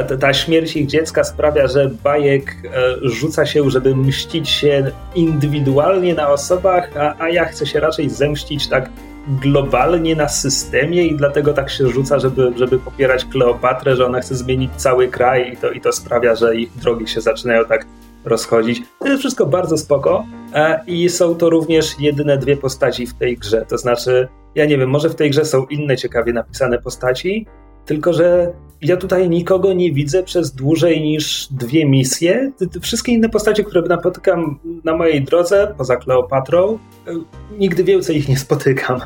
ta, 0.02 0.16
ta, 0.16 0.34
śmierć 0.34 0.76
ich 0.76 0.86
dziecka 0.86 1.24
sprawia, 1.24 1.66
że 1.66 1.90
Bajek 2.04 2.56
e, 2.64 2.68
rzuca 3.02 3.46
się, 3.46 3.70
żeby 3.70 3.96
mścić 3.96 4.48
się 4.48 4.90
indywidualnie 5.14 6.14
na 6.14 6.28
osobach, 6.28 6.96
a, 6.96 7.14
a 7.18 7.28
ja 7.28 7.44
chcę 7.44 7.66
się 7.66 7.80
raczej 7.80 8.10
zemścić 8.10 8.68
tak 8.68 8.90
globalnie 9.28 10.16
na 10.16 10.28
systemie 10.28 11.06
i 11.06 11.16
dlatego 11.16 11.52
tak 11.52 11.70
się 11.70 11.88
rzuca, 11.88 12.18
żeby, 12.18 12.52
żeby 12.56 12.78
popierać 12.78 13.24
Kleopatrę, 13.24 13.96
że 13.96 14.06
ona 14.06 14.20
chce 14.20 14.34
zmienić 14.34 14.70
cały 14.76 15.08
kraj 15.08 15.52
i 15.52 15.56
to, 15.56 15.70
i 15.70 15.80
to 15.80 15.92
sprawia, 15.92 16.34
że 16.34 16.56
ich 16.56 16.76
drogi 16.76 17.08
się 17.08 17.20
zaczynają 17.20 17.64
tak 17.64 17.86
rozchodzić. 18.24 18.82
To 18.98 19.08
jest 19.08 19.20
wszystko 19.20 19.46
bardzo 19.46 19.78
spoko 19.78 20.24
e, 20.54 20.80
i 20.86 21.08
są 21.08 21.34
to 21.34 21.50
również 21.50 22.00
jedyne 22.00 22.38
dwie 22.38 22.56
postaci 22.56 23.06
w 23.06 23.14
tej 23.14 23.36
grze. 23.36 23.66
To 23.68 23.78
znaczy, 23.78 24.28
ja 24.54 24.66
nie 24.66 24.78
wiem, 24.78 24.90
może 24.90 25.08
w 25.08 25.14
tej 25.14 25.30
grze 25.30 25.44
są 25.44 25.66
inne 25.66 25.96
ciekawie 25.96 26.32
napisane 26.32 26.78
postaci, 26.78 27.46
tylko 27.86 28.12
że 28.12 28.52
ja 28.82 28.96
tutaj 28.96 29.28
nikogo 29.28 29.72
nie 29.72 29.92
widzę 29.92 30.22
przez 30.22 30.52
dłużej 30.52 31.02
niż 31.02 31.48
dwie 31.50 31.86
misje. 31.86 32.52
Wszystkie 32.80 33.12
inne 33.12 33.28
postacie, 33.28 33.64
które 33.64 33.82
napotykam 33.82 34.58
na 34.84 34.96
mojej 34.96 35.24
drodze, 35.24 35.74
poza 35.78 35.96
Kleopatrą, 35.96 36.78
e, 37.06 37.10
nigdy 37.58 37.84
więcej 37.84 38.16
ich 38.16 38.28
nie 38.28 38.38
spotykam. 38.38 39.00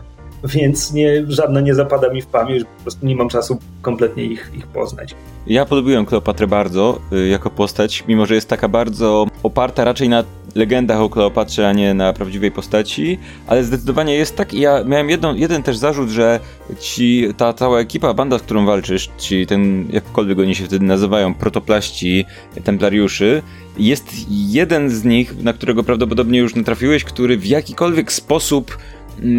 Więc 0.44 0.92
nie, 0.92 1.24
żadna 1.28 1.60
nie 1.60 1.74
zapada 1.74 2.12
mi 2.12 2.22
w 2.22 2.26
pamięć, 2.26 2.64
po 2.64 2.82
prostu 2.82 3.06
nie 3.06 3.16
mam 3.16 3.28
czasu 3.28 3.58
kompletnie 3.82 4.24
ich, 4.24 4.50
ich 4.56 4.66
poznać. 4.66 5.14
Ja 5.46 5.66
polubiłem 5.66 6.06
Kleopatrę 6.06 6.46
bardzo 6.46 7.00
y, 7.12 7.28
jako 7.28 7.50
postać, 7.50 8.04
mimo 8.08 8.26
że 8.26 8.34
jest 8.34 8.48
taka 8.48 8.68
bardzo 8.68 9.26
oparta 9.42 9.84
raczej 9.84 10.08
na 10.08 10.24
legendach 10.54 11.00
o 11.00 11.08
Kleopatrze, 11.08 11.68
a 11.68 11.72
nie 11.72 11.94
na 11.94 12.12
prawdziwej 12.12 12.50
postaci, 12.50 13.18
ale 13.46 13.64
zdecydowanie 13.64 14.14
jest 14.14 14.36
tak 14.36 14.54
i 14.54 14.60
ja 14.60 14.84
miałem 14.84 15.10
jedną, 15.10 15.34
jeden 15.34 15.62
też 15.62 15.76
zarzut, 15.76 16.08
że 16.08 16.40
ci, 16.80 17.28
ta 17.36 17.52
cała 17.52 17.80
ekipa, 17.80 18.14
banda, 18.14 18.38
z 18.38 18.42
którą 18.42 18.66
walczysz, 18.66 19.10
ci 19.18 19.46
ten, 19.46 19.88
jakkolwiek 19.92 20.38
oni 20.38 20.54
się 20.54 20.64
wtedy 20.64 20.84
nazywają, 20.84 21.34
protoplaści, 21.34 22.24
templariuszy, 22.64 23.42
jest 23.78 24.06
jeden 24.28 24.90
z 24.90 25.04
nich, 25.04 25.42
na 25.42 25.52
którego 25.52 25.84
prawdopodobnie 25.84 26.38
już 26.38 26.54
natrafiłeś, 26.54 27.04
który 27.04 27.38
w 27.38 27.46
jakikolwiek 27.46 28.12
sposób 28.12 28.78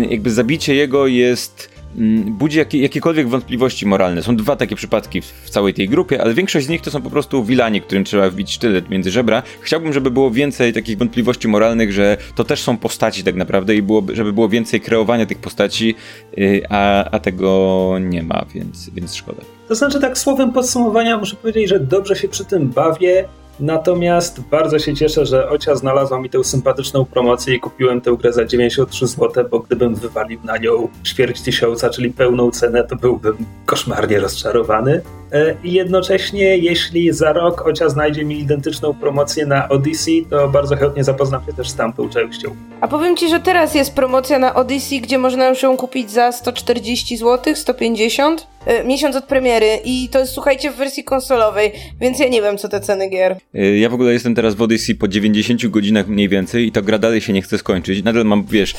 jakby 0.10 0.32
zabicie 0.32 0.76
jego 0.76 1.08
jest 1.08 1.82
budzi 2.26 2.58
jakie, 2.58 2.82
jakiekolwiek 2.82 3.30
wątpliwości 3.30 3.86
moralne. 3.86 4.24
Są 4.24 4.36
dwa 4.36 4.56
takie 4.56 4.76
przypadki 4.76 5.22
w, 5.22 5.26
w, 5.26 5.50
całej 5.50 5.74
tej 5.74 5.90
grupie, 5.90 6.22
ale 6.22 6.34
większość 6.34 6.66
z 6.66 6.70
nich 6.70 6.82
to 6.82 6.92
są 6.92 7.02
po 7.02 7.10
prostu 7.10 7.44
wilani, 7.44 7.82
którym 7.82 8.04
trzeba 8.04 8.30
wbić 8.30 8.52
sztylet 8.52 8.90
między 8.90 9.12
żebra. 9.12 9.44
Chciałbym, 9.62 9.94
żeby 9.94 10.12
było 10.12 10.32
więcej 10.32 10.74
takich 10.74 10.98
wątpliwości 10.98 11.48
moralnych, 11.48 11.94
że 11.94 12.18
to 12.36 12.44
też 12.44 12.62
są 12.62 12.78
postaci 12.78 13.24
tak 13.24 13.36
naprawdę 13.36 13.76
i 13.76 13.84
żeby 14.14 14.34
było 14.34 14.50
więcej 14.50 14.82
kreowania 14.82 15.26
tych 15.26 15.38
postaci, 15.38 15.96
yy, 16.38 16.62
a, 16.70 17.10
a 17.12 17.20
tego 17.20 17.98
nie 18.02 18.24
ma, 18.24 18.46
więc, 18.56 18.90
więc 18.90 19.16
szkoda. 19.16 19.42
To 19.68 19.76
znaczy 19.76 20.00
tak 20.00 20.18
słowem 20.18 20.52
podsumowania 20.52 21.18
muszę 21.18 21.36
powiedzieć, 21.36 21.70
że 21.70 21.80
dobrze 21.80 22.16
się 22.16 22.28
przy 22.28 22.46
tym 22.46 22.70
bawię. 22.70 23.26
Natomiast 23.62 24.41
bardzo 24.41 24.80
się 24.80 24.96
cieszę, 24.96 25.25
że 25.25 25.50
Ocia 25.50 25.75
znalazła 25.75 26.20
mi 26.20 26.30
tę 26.30 26.44
sympatyczną 26.44 27.06
promocję 27.06 27.56
i 27.56 27.60
kupiłem 27.60 28.01
tę 28.01 28.18
grę 28.20 28.34
za 28.34 28.46
93 28.46 29.08
zł, 29.08 29.46
bo 29.51 29.60
gdybym 29.60 29.96
wywalił 29.96 30.39
na 30.44 30.58
nią 30.58 30.88
ćwierć 31.06 31.41
tysiąca, 31.41 31.89
czyli 31.89 32.12
pełną 32.12 32.51
cenę, 32.51 32.84
to 32.84 32.96
byłbym 32.96 33.38
koszmarnie 33.65 34.20
rozczarowany. 34.20 35.01
E, 35.32 35.56
I 35.63 35.74
jednocześnie, 35.74 36.58
jeśli 36.58 37.13
za 37.13 37.34
rok 37.34 37.68
Ocia 37.68 37.89
znajdzie 37.89 38.25
mi 38.25 38.39
identyczną 38.39 38.94
promocję 38.94 39.46
na 39.46 39.70
Odyssey, 39.70 40.25
to 40.30 40.48
bardzo 40.48 40.75
chętnie 40.75 41.03
zapoznam 41.03 41.46
się 41.46 41.53
też 41.53 41.70
z 41.70 41.75
tamtą 41.75 42.10
częścią. 42.10 42.56
A 42.82 42.88
powiem 42.88 43.18
Ci, 43.18 43.30
że 43.30 43.39
teraz 43.39 43.75
jest 43.75 43.96
promocja 43.96 44.39
na 44.39 44.56
Odyssey, 44.56 45.01
gdzie 45.01 45.18
można 45.18 45.50
już 45.50 45.63
ją 45.63 45.77
kupić 45.77 46.12
za 46.12 46.32
140 46.32 47.18
zł, 47.18 47.56
150 47.56 48.48
E, 48.65 48.84
miesiąc 48.84 49.15
od 49.15 49.25
premiery 49.25 49.80
i 49.86 50.10
to 50.10 50.20
jest, 50.20 50.34
słuchajcie, 50.34 50.72
w 50.72 50.75
wersji 50.75 51.03
konsolowej, 51.03 51.72
więc 52.00 52.20
ja 52.20 52.27
nie 52.27 52.41
wiem, 52.41 52.58
co 52.58 52.70
te 52.70 52.80
ceny 52.80 53.10
gier. 53.10 53.38
E, 53.53 53.77
ja 53.77 53.89
w 53.89 53.93
ogóle 53.93 54.13
jestem 54.13 54.36
teraz 54.36 54.55
w 54.55 54.62
Odyssey 54.62 54.96
po 54.96 55.08
90 55.08 55.67
godzinach 55.67 56.08
mniej 56.08 56.29
więcej 56.29 56.67
i 56.67 56.72
ta 56.72 56.81
gra 56.81 56.98
dalej 56.98 57.22
się 57.22 57.34
nie 57.34 57.41
chce 57.41 57.58
skończyć. 57.58 58.03
Nadal 58.03 58.25
mam, 58.25 58.46
wiesz, 58.46 58.74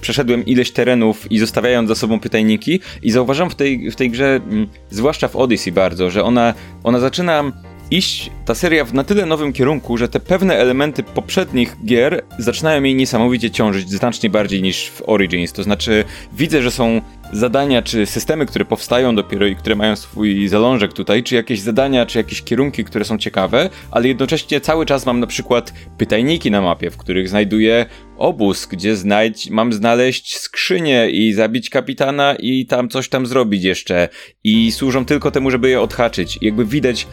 przeszedłem 0.00 0.46
ileś 0.46 0.70
terenów 0.70 1.32
i 1.32 1.38
zostawiając 1.38 1.88
za 1.88 1.94
sobą 1.94 2.20
pytajniki 2.20 2.80
i 3.02 3.10
zauważam 3.10 3.50
w 3.50 3.54
tej, 3.54 3.90
w 3.90 3.96
tej 3.96 4.10
grze, 4.10 4.40
mm, 4.50 4.68
zwłaszcza 4.90 5.28
w 5.28 5.36
Odyssey 5.36 5.72
bardzo, 5.72 6.10
że 6.10 6.24
ona, 6.24 6.54
ona 6.84 7.00
zaczyna 7.00 7.52
iść 7.90 8.30
ta 8.44 8.54
seria 8.54 8.84
w 8.84 8.94
na 8.94 9.04
tyle 9.04 9.26
nowym 9.26 9.52
kierunku, 9.52 9.96
że 9.96 10.08
te 10.08 10.20
pewne 10.20 10.56
elementy 10.56 11.02
poprzednich 11.02 11.76
gier 11.84 12.22
zaczynają 12.38 12.82
jej 12.82 12.94
niesamowicie 12.94 13.50
ciążyć, 13.50 13.90
znacznie 13.90 14.30
bardziej 14.30 14.62
niż 14.62 14.90
w 14.90 15.02
Origins. 15.06 15.52
To 15.52 15.62
znaczy, 15.62 16.04
widzę, 16.32 16.62
że 16.62 16.70
są 16.70 17.00
zadania 17.32 17.82
czy 17.82 18.06
systemy, 18.06 18.46
które 18.46 18.64
powstają 18.64 19.14
dopiero 19.14 19.46
i 19.46 19.56
które 19.56 19.76
mają 19.76 19.96
swój 19.96 20.48
zalążek 20.48 20.92
tutaj, 20.92 21.22
czy 21.22 21.34
jakieś 21.34 21.60
zadania, 21.60 22.06
czy 22.06 22.18
jakieś 22.18 22.42
kierunki, 22.42 22.84
które 22.84 23.04
są 23.04 23.18
ciekawe, 23.18 23.70
ale 23.90 24.08
jednocześnie 24.08 24.60
cały 24.60 24.86
czas 24.86 25.06
mam 25.06 25.20
na 25.20 25.26
przykład 25.26 25.72
pytajniki 25.98 26.50
na 26.50 26.60
mapie, 26.60 26.90
w 26.90 26.96
których 26.96 27.28
znajduję 27.28 27.86
obóz, 28.16 28.66
gdzie 28.66 28.96
znajdź, 28.96 29.50
mam 29.50 29.72
znaleźć 29.72 30.38
skrzynię 30.38 31.10
i 31.10 31.32
zabić 31.32 31.70
kapitana 31.70 32.34
i 32.38 32.66
tam 32.66 32.88
coś 32.88 33.08
tam 33.08 33.26
zrobić 33.26 33.64
jeszcze. 33.64 34.08
I 34.44 34.72
służą 34.72 35.04
tylko 35.04 35.30
temu, 35.30 35.50
żeby 35.50 35.68
je 35.68 35.80
odhaczyć. 35.80 36.38
I 36.40 36.46
jakby 36.46 36.64
widać 36.64 37.06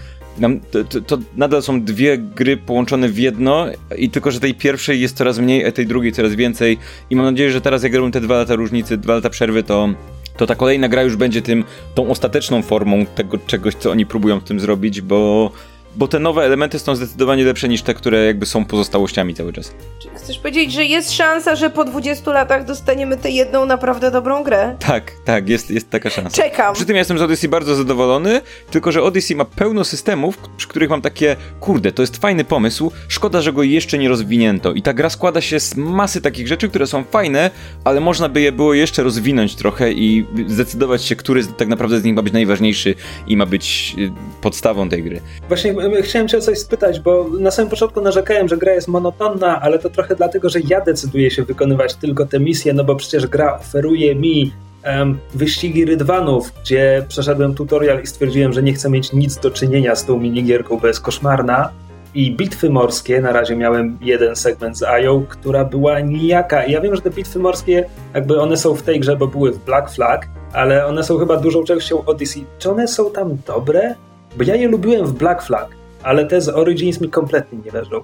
to, 0.90 1.02
to, 1.02 1.18
nadal 1.36 1.62
są 1.62 1.82
dwie 1.82 2.18
gry 2.18 2.58
połączone 2.58 3.10
w 3.10 3.18
jedno 3.18 3.66
i 3.98 4.10
tylko, 4.10 4.32
że 4.32 4.40
tej 4.40 4.54
pierwszej 4.54 5.02
jest 5.02 5.18
coraz 5.18 5.40
mniej, 5.40 5.66
a 5.66 5.72
tej 5.72 5.88
drugiej 5.88 6.12
coraz 6.12 6.36
więcej. 6.36 6.78
I 7.10 7.16
mam 7.16 7.26
nadzieję, 7.26 7.52
że 7.52 7.62
teraz 7.62 7.84
jak 7.84 7.94
robią 7.96 8.12
te 8.12 8.22
dwa 8.22 8.38
lata 8.38 8.56
różnicy, 8.56 8.98
dwa 8.98 9.16
lata 9.16 9.30
przerwy, 9.30 9.64
to 9.64 9.90
to 10.38 10.46
ta 10.46 10.56
kolejna 10.56 10.90
gra 10.90 11.04
już 11.04 11.16
będzie 11.16 11.42
tym, 11.42 11.64
tą 11.96 12.10
ostateczną 12.10 12.62
formą 12.62 13.06
tego 13.06 13.38
czegoś, 13.38 13.76
co 13.76 13.92
oni 13.92 14.06
próbują 14.06 14.40
w 14.40 14.44
tym 14.44 14.60
zrobić, 14.60 15.02
bo 15.02 15.52
bo 15.96 16.08
te 16.08 16.20
nowe 16.20 16.44
elementy 16.44 16.80
są 16.80 16.96
zdecydowanie 16.96 17.44
lepsze 17.44 17.70
niż 17.70 17.82
te, 17.82 17.94
które 17.94 18.26
jakby 18.26 18.46
są 18.46 18.66
pozostałościami 18.66 19.34
cały 19.34 19.54
czas. 19.54 19.74
Czy 20.00 20.10
chcesz 20.16 20.40
powiedzieć, 20.40 20.74
że 20.74 20.86
jest 20.86 21.12
szansa, 21.12 21.56
że 21.56 21.70
po 21.70 21.86
20 21.86 22.32
latach 22.32 22.66
dostaniemy 22.66 23.18
tę 23.18 23.30
jedną 23.30 23.66
naprawdę 23.66 24.12
dobrą 24.12 24.44
grę? 24.44 24.76
Tak, 24.80 25.12
tak, 25.26 25.50
jest, 25.50 25.72
jest 25.72 25.90
taka 25.90 26.10
szansa. 26.10 26.44
Czekam. 26.44 26.74
Przy 26.74 26.86
tym 26.86 26.96
ja 26.96 27.00
jestem 27.00 27.18
z 27.18 27.22
Odyssey 27.22 27.50
bardzo 27.50 27.76
zadowolony, 27.76 28.42
tylko 28.72 28.92
że 28.92 29.04
Odyssey 29.04 29.36
ma 29.36 29.46
pełno 29.46 29.84
systemów, 29.84 30.38
przy 30.58 30.68
których 30.68 30.90
mam 30.90 31.02
takie, 31.02 31.36
kurde, 31.60 31.92
to 31.92 32.04
jest 32.04 32.18
fajny 32.18 32.44
pomysł, 32.44 32.92
szkoda, 33.08 33.42
że 33.42 33.54
go 33.54 33.64
jeszcze 33.64 33.98
nie 33.98 34.10
rozwinięto. 34.10 34.74
I 34.74 34.82
ta 34.82 34.94
gra 34.94 35.10
składa 35.10 35.42
się 35.42 35.60
z 35.60 35.76
masy 35.76 36.22
takich 36.22 36.48
rzeczy, 36.48 36.70
które 36.70 36.88
są 36.88 37.04
fajne, 37.04 37.52
ale 37.84 38.00
można 38.02 38.30
by 38.30 38.42
je 38.42 38.52
było 38.52 38.74
jeszcze 38.74 39.04
rozwinąć 39.04 39.56
trochę 39.56 39.92
i 39.92 40.26
zdecydować 40.48 41.04
się, 41.04 41.16
który 41.16 41.46
tak 41.46 41.68
naprawdę 41.68 42.00
z 42.00 42.04
nich 42.04 42.16
ma 42.16 42.22
być 42.22 42.34
najważniejszy 42.34 42.96
i 43.28 43.38
ma 43.38 43.46
być 43.46 43.96
y, 43.98 44.12
podstawą 44.42 44.90
tej 44.90 45.04
gry. 45.04 45.22
Właśnie 45.48 45.74
chciałem 46.02 46.28
cię 46.28 46.38
o 46.38 46.42
coś 46.42 46.60
spytać, 46.60 47.00
bo 47.00 47.28
na 47.40 47.52
samym 47.52 47.70
początku 47.70 48.02
narzekałem, 48.02 48.48
że 48.48 48.58
gra 48.58 48.74
jest 48.74 48.88
monotonna, 48.88 49.62
ale 49.62 49.80
to 49.80 49.90
trochę 49.90 50.16
dlatego, 50.16 50.50
że 50.50 50.60
ja 50.60 50.82
decyduję 50.82 51.32
się 51.32 51.44
wykonywać 51.44 51.96
tylko 51.96 52.26
te 52.26 52.40
misje, 52.40 52.74
no 52.74 52.84
bo 52.84 52.96
przecież 52.96 53.28
gra 53.28 53.60
oferuje 53.60 54.16
mi 54.16 54.54
um, 54.86 55.18
wyścigi 55.34 55.86
rydwanów, 55.86 56.54
gdzie 56.62 57.06
przeszedłem 57.08 57.56
tutorial 57.56 58.04
i 58.04 58.08
stwierdziłem, 58.08 58.54
że 58.54 58.64
nie 58.64 58.74
chcę 58.74 58.90
mieć 58.90 59.14
nic 59.14 59.38
do 59.38 59.52
czynienia 59.52 59.96
z 59.96 60.06
tą 60.06 60.20
minigierką, 60.20 60.78
bo 60.78 60.88
jest 60.88 61.02
koszmarna. 61.02 61.70
I 62.14 62.36
bitwy 62.36 62.70
morskie, 62.70 63.22
na 63.22 63.32
razie 63.32 63.56
miałem 63.56 63.98
jeden 64.02 64.36
segment 64.36 64.78
z 64.78 64.84
Ają, 64.84 65.26
która 65.30 65.66
była 65.66 66.00
nijaka. 66.00 66.66
Ja 66.66 66.82
wiem, 66.82 66.96
że 66.96 67.02
te 67.02 67.10
bitwy 67.10 67.40
morskie, 67.40 67.86
jakby 68.14 68.42
one 68.42 68.58
są 68.58 68.76
w 68.76 68.82
tej 68.82 69.00
grze, 69.00 69.16
bo 69.16 69.28
były 69.28 69.52
w 69.52 69.66
Black 69.66 69.92
Flag, 69.92 70.28
ale 70.54 70.86
one 70.86 71.04
są 71.04 71.18
chyba 71.18 71.38
dużą 71.38 71.64
częścią 71.64 72.06
Odyssey. 72.06 72.46
Czy 72.60 72.72
one 72.72 72.88
są 72.88 73.12
tam 73.12 73.38
dobre? 73.48 73.96
Bo 74.38 74.44
ja 74.44 74.56
je 74.56 74.68
lubiłem 74.68 75.06
w 75.06 75.14
Black 75.14 75.44
Flag 75.44 75.76
ale 76.06 76.26
te 76.26 76.42
z 76.42 76.50
Origins 76.50 77.02
mi 77.02 77.10
kompletnie 77.10 77.60
nie 77.66 77.72
leżą. 77.72 78.04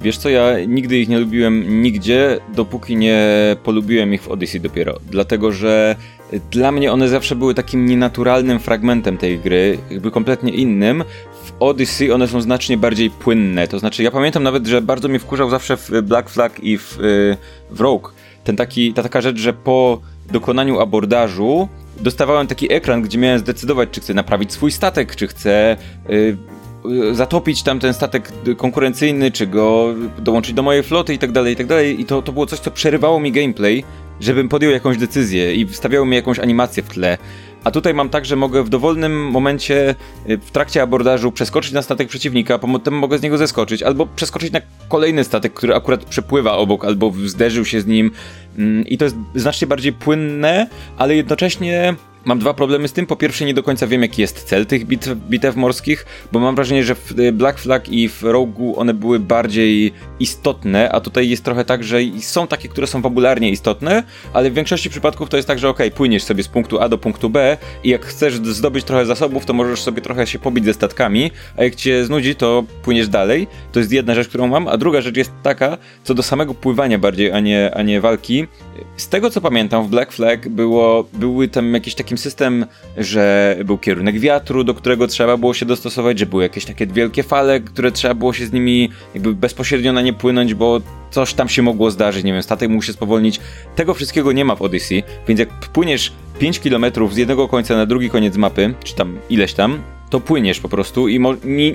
Wiesz 0.00 0.18
co, 0.18 0.28
ja 0.28 0.64
nigdy 0.68 0.98
ich 0.98 1.08
nie 1.08 1.18
lubiłem 1.18 1.82
nigdzie, 1.82 2.40
dopóki 2.54 2.96
nie 2.96 3.20
polubiłem 3.64 4.14
ich 4.14 4.22
w 4.22 4.28
Odyssey 4.28 4.60
dopiero. 4.60 4.98
Dlatego, 5.10 5.52
że 5.52 5.96
dla 6.50 6.72
mnie 6.72 6.92
one 6.92 7.08
zawsze 7.08 7.36
były 7.36 7.54
takim 7.54 7.86
nienaturalnym 7.86 8.60
fragmentem 8.60 9.18
tej 9.18 9.38
gry, 9.38 9.78
jakby 9.90 10.10
kompletnie 10.10 10.52
innym. 10.52 11.04
W 11.44 11.52
Odyssey 11.60 12.12
one 12.12 12.28
są 12.28 12.40
znacznie 12.40 12.76
bardziej 12.76 13.10
płynne. 13.10 13.68
To 13.68 13.78
znaczy, 13.78 14.02
ja 14.02 14.10
pamiętam 14.10 14.42
nawet, 14.42 14.66
że 14.66 14.82
bardzo 14.82 15.08
mnie 15.08 15.18
wkurzał 15.18 15.50
zawsze 15.50 15.76
w 15.76 15.90
Black 16.02 16.30
Flag 16.30 16.60
i 16.60 16.78
w, 16.78 17.00
y, 17.00 17.36
w 17.70 17.80
Rogue. 17.80 18.08
Ten 18.44 18.56
taki, 18.56 18.94
ta 18.94 19.02
taka 19.02 19.20
rzecz, 19.20 19.38
że 19.38 19.52
po 19.52 20.00
dokonaniu 20.32 20.80
abordażu 20.80 21.68
dostawałem 22.00 22.46
taki 22.46 22.72
ekran, 22.72 23.02
gdzie 23.02 23.18
miałem 23.18 23.38
zdecydować, 23.38 23.88
czy 23.92 24.00
chcę 24.00 24.14
naprawić 24.14 24.52
swój 24.52 24.72
statek, 24.72 25.16
czy 25.16 25.26
chcę 25.26 25.76
y, 26.10 26.36
Y, 26.86 27.14
zatopić 27.14 27.62
tam 27.62 27.78
ten 27.78 27.94
statek 27.94 28.32
konkurencyjny, 28.56 29.30
czy 29.30 29.46
go 29.46 29.94
dołączyć 30.18 30.54
do 30.54 30.62
mojej 30.62 30.82
floty 30.82 31.14
i 31.14 31.18
tak 31.18 31.32
dalej, 31.32 31.52
i 31.52 31.56
tak 31.56 31.66
dalej. 31.66 32.00
I 32.00 32.04
to, 32.04 32.22
to 32.22 32.32
było 32.32 32.46
coś, 32.46 32.58
co 32.58 32.70
przerywało 32.70 33.20
mi 33.20 33.32
gameplay, 33.32 33.84
żebym 34.20 34.48
podjął 34.48 34.72
jakąś 34.72 34.98
decyzję 34.98 35.54
i 35.54 35.66
wstawiało 35.66 36.06
mi 36.06 36.16
jakąś 36.16 36.38
animację 36.38 36.82
w 36.82 36.88
tle. 36.88 37.18
A 37.64 37.70
tutaj 37.70 37.94
mam 37.94 38.08
tak, 38.08 38.24
że 38.24 38.36
mogę 38.36 38.62
w 38.62 38.68
dowolnym 38.68 39.30
momencie 39.30 39.94
y, 40.28 40.38
w 40.38 40.50
trakcie 40.50 40.82
abordażu 40.82 41.32
przeskoczyć 41.32 41.72
na 41.72 41.82
statek 41.82 42.08
przeciwnika, 42.08 42.58
potem 42.58 42.94
mogę 42.94 43.18
z 43.18 43.22
niego 43.22 43.38
zeskoczyć, 43.38 43.82
albo 43.82 44.06
przeskoczyć 44.06 44.52
na 44.52 44.60
kolejny 44.88 45.24
statek, 45.24 45.52
który 45.52 45.74
akurat 45.74 46.04
przepływa 46.04 46.52
obok, 46.52 46.84
albo 46.84 47.12
zderzył 47.26 47.64
się 47.64 47.80
z 47.80 47.86
nim. 47.86 48.10
Mm, 48.58 48.86
I 48.86 48.98
to 48.98 49.04
jest 49.04 49.16
znacznie 49.34 49.66
bardziej 49.66 49.92
płynne, 49.92 50.66
ale 50.96 51.16
jednocześnie 51.16 51.94
Mam 52.24 52.38
dwa 52.38 52.54
problemy 52.54 52.88
z 52.88 52.92
tym. 52.92 53.06
Po 53.06 53.16
pierwsze, 53.16 53.44
nie 53.44 53.54
do 53.54 53.62
końca 53.62 53.86
wiem, 53.86 54.02
jaki 54.02 54.20
jest 54.20 54.42
cel 54.42 54.66
tych 54.66 54.86
bitew, 54.86 55.18
bitew 55.18 55.56
morskich, 55.56 56.06
bo 56.32 56.40
mam 56.40 56.54
wrażenie, 56.54 56.84
że 56.84 56.94
w 56.94 57.18
y, 57.18 57.32
Black 57.32 57.58
Flag 57.58 57.88
i 57.88 58.08
w 58.08 58.22
Rogu 58.22 58.80
one 58.80 58.94
były 58.94 59.20
bardziej 59.20 59.92
istotne, 60.20 60.92
a 60.92 61.00
tutaj 61.00 61.28
jest 61.28 61.44
trochę 61.44 61.64
tak, 61.64 61.84
że 61.84 61.98
są 62.20 62.46
takie, 62.46 62.68
które 62.68 62.86
są 62.86 63.02
fabularnie 63.02 63.50
istotne, 63.50 64.02
ale 64.32 64.50
w 64.50 64.54
większości 64.54 64.90
przypadków 64.90 65.28
to 65.28 65.36
jest 65.36 65.48
tak, 65.48 65.58
że 65.58 65.68
ok, 65.68 65.78
płyniesz 65.94 66.22
sobie 66.22 66.42
z 66.42 66.48
punktu 66.48 66.80
A 66.80 66.88
do 66.88 66.98
punktu 66.98 67.30
B 67.30 67.56
i 67.84 67.88
jak 67.88 68.04
chcesz 68.04 68.34
zdobyć 68.34 68.84
trochę 68.84 69.06
zasobów, 69.06 69.44
to 69.44 69.52
możesz 69.52 69.82
sobie 69.82 70.02
trochę 70.02 70.26
się 70.26 70.38
pobić 70.38 70.64
ze 70.64 70.74
statkami, 70.74 71.30
a 71.56 71.64
jak 71.64 71.74
cię 71.74 72.04
znudzi, 72.04 72.34
to 72.34 72.64
płyniesz 72.82 73.08
dalej. 73.08 73.46
To 73.72 73.78
jest 73.78 73.92
jedna 73.92 74.14
rzecz, 74.14 74.28
którą 74.28 74.46
mam, 74.46 74.68
a 74.68 74.76
druga 74.76 75.00
rzecz 75.00 75.16
jest 75.16 75.32
taka, 75.42 75.78
co 76.04 76.14
do 76.14 76.22
samego 76.22 76.54
pływania 76.54 76.98
bardziej, 76.98 77.32
a 77.32 77.40
nie, 77.40 77.74
a 77.74 77.82
nie 77.82 78.00
walki. 78.00 78.46
Z 78.96 79.08
tego 79.08 79.30
co 79.30 79.40
pamiętam, 79.40 79.86
w 79.86 79.90
Black 79.90 80.12
Flag 80.12 80.48
było, 80.48 81.08
były 81.12 81.48
tam 81.48 81.74
jakieś 81.74 81.94
takie 81.94 82.11
takim 82.12 82.18
system, 82.18 82.66
że 82.96 83.56
był 83.64 83.78
kierunek 83.78 84.18
wiatru, 84.18 84.64
do 84.64 84.74
którego 84.74 85.06
trzeba 85.06 85.36
było 85.36 85.54
się 85.54 85.66
dostosować, 85.66 86.18
że 86.18 86.26
były 86.26 86.42
jakieś 86.42 86.64
takie 86.64 86.86
wielkie 86.86 87.22
fale, 87.22 87.60
które 87.60 87.92
trzeba 87.92 88.14
było 88.14 88.32
się 88.32 88.46
z 88.46 88.52
nimi 88.52 88.90
jakby 89.14 89.34
bezpośrednio 89.34 89.92
na 89.92 90.02
nie 90.02 90.12
płynąć, 90.12 90.54
bo 90.54 90.80
coś 91.10 91.34
tam 91.34 91.48
się 91.48 91.62
mogło 91.62 91.90
zdarzyć, 91.90 92.24
nie 92.24 92.32
wiem, 92.32 92.42
statek 92.42 92.70
mógł 92.70 92.82
się 92.82 92.92
spowolnić. 92.92 93.40
Tego 93.76 93.94
wszystkiego 93.94 94.32
nie 94.32 94.44
ma 94.44 94.54
w 94.54 94.62
Odyssey, 94.62 95.02
więc 95.28 95.40
jak 95.40 95.48
płyniesz 95.48 96.12
5 96.38 96.60
km 96.60 96.84
z 97.12 97.16
jednego 97.16 97.48
końca 97.48 97.76
na 97.76 97.86
drugi 97.86 98.10
koniec 98.10 98.36
mapy, 98.36 98.74
czy 98.84 98.94
tam 98.94 99.18
ileś 99.30 99.52
tam, 99.52 99.82
to 100.12 100.20
płyniesz 100.20 100.60
po 100.60 100.68
prostu 100.68 101.08
i, 101.08 101.20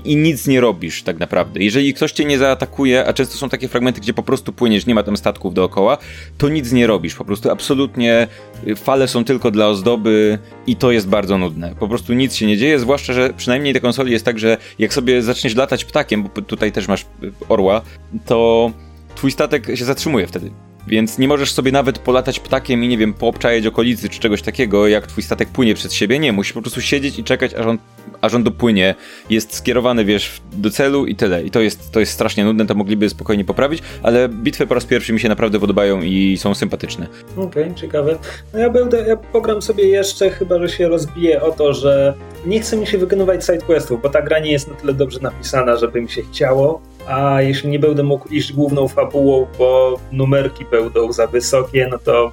i, 0.05 0.15
nic 0.15 0.47
nie 0.47 0.61
robisz 0.61 1.03
tak 1.03 1.19
naprawdę. 1.19 1.63
Jeżeli 1.63 1.93
ktoś 1.93 2.11
cię 2.11 2.25
nie 2.25 2.37
zaatakuje, 2.37 3.05
a 3.07 3.13
często 3.13 3.37
są 3.37 3.49
takie 3.49 3.67
fragmenty, 3.67 4.01
gdzie 4.01 4.13
po 4.13 4.23
prostu 4.23 4.53
płyniesz, 4.53 4.85
nie 4.85 4.95
ma 4.95 5.03
tam 5.03 5.17
statków 5.17 5.53
dookoła, 5.53 5.97
to 6.37 6.49
nic 6.49 6.71
nie 6.71 6.87
robisz. 6.87 7.15
Po 7.15 7.25
prostu 7.25 7.51
absolutnie 7.51 8.27
y, 8.67 8.75
fale 8.75 9.07
są 9.07 9.23
tylko 9.23 9.51
dla 9.51 9.67
ozdoby 9.67 10.39
i 10.67 10.75
to 10.75 10.91
jest 10.91 11.07
bardzo 11.07 11.37
nudne. 11.37 11.75
Po 11.79 11.87
prostu 11.87 12.13
nic 12.13 12.35
się 12.35 12.45
nie 12.45 12.57
dzieje, 12.57 12.79
zwłaszcza, 12.79 13.13
że 13.13 13.33
przynajmniej 13.37 13.73
te 13.73 13.79
konsoli 13.79 14.11
jest 14.11 14.25
tak, 14.25 14.39
że 14.39 14.57
jak 14.79 14.93
sobie 14.93 15.21
zaczniesz 15.21 15.55
latać 15.55 15.85
ptakiem, 15.85 16.23
bo 16.23 16.41
tutaj 16.41 16.71
też 16.71 16.87
masz 16.87 17.01
y, 17.01 17.31
orła, 17.49 17.81
to 18.25 18.71
twój 19.15 19.31
statek 19.31 19.67
się 19.75 19.85
zatrzymuje 19.85 20.27
wtedy. 20.27 20.51
Więc 20.87 21.17
nie 21.17 21.27
możesz 21.27 21.51
sobie 21.51 21.71
nawet 21.71 21.99
polatać 21.99 22.39
ptakiem 22.39 22.83
i 22.83 22.87
nie 22.87 22.97
wiem, 22.97 23.13
poobczajać 23.13 23.65
okolicy 23.65 24.09
czy 24.09 24.19
czegoś 24.19 24.41
takiego, 24.41 24.87
jak 24.87 25.07
twój 25.07 25.23
statek 25.23 25.49
płynie 25.49 25.75
przed 25.75 25.93
siebie. 25.93 26.19
Nie, 26.19 26.33
musisz 26.33 26.53
po 26.53 26.61
prostu 26.61 26.81
siedzieć 26.81 27.19
i 27.19 27.23
czekać, 27.23 27.53
aż 27.53 27.65
on, 27.65 27.77
aż 28.21 28.33
on 28.33 28.43
dopłynie. 28.43 28.95
Jest 29.29 29.55
skierowany, 29.55 30.05
wiesz, 30.05 30.41
do 30.53 30.69
celu 30.69 31.05
i 31.05 31.15
tyle. 31.15 31.43
I 31.43 31.51
to 31.51 31.61
jest, 31.61 31.91
to 31.91 31.99
jest 31.99 32.11
strasznie 32.11 32.45
nudne, 32.45 32.65
to 32.65 32.75
mogliby 32.75 33.09
spokojnie 33.09 33.45
poprawić, 33.45 33.83
ale 34.03 34.29
bitwy 34.29 34.67
po 34.67 34.73
raz 34.73 34.85
pierwszy 34.85 35.13
mi 35.13 35.19
się 35.19 35.29
naprawdę 35.29 35.59
podobają 35.59 36.01
i 36.01 36.37
są 36.37 36.55
sympatyczne. 36.55 37.07
Okej, 37.37 37.63
okay, 37.63 37.75
ciekawe. 37.75 38.17
No 38.53 38.59
ja 38.59 38.69
będę, 38.69 39.07
ja 39.07 39.17
pogram 39.17 39.61
sobie 39.61 39.87
jeszcze, 39.87 40.29
chyba 40.29 40.59
że 40.59 40.69
się 40.69 40.87
rozbije 40.87 41.41
o 41.41 41.51
to, 41.51 41.73
że 41.73 42.13
nie 42.45 42.59
chcę 42.59 42.77
mi 42.77 42.87
się 42.87 42.97
wykonywać 42.97 43.45
sidequestów, 43.45 44.01
bo 44.01 44.09
ta 44.09 44.21
gra 44.21 44.39
nie 44.39 44.51
jest 44.51 44.67
na 44.67 44.75
tyle 44.75 44.93
dobrze 44.93 45.19
napisana, 45.19 45.75
żeby 45.77 46.01
mi 46.01 46.09
się 46.09 46.21
chciało 46.21 46.81
a 47.07 47.41
jeśli 47.41 47.69
nie 47.69 47.79
będę 47.79 48.03
mógł 48.03 48.29
iść 48.29 48.53
główną 48.53 48.87
fabułą, 48.87 49.47
bo 49.57 49.99
numerki 50.11 50.65
będą 50.71 51.11
za 51.11 51.27
wysokie, 51.27 51.87
no 51.91 51.97
to 51.99 52.31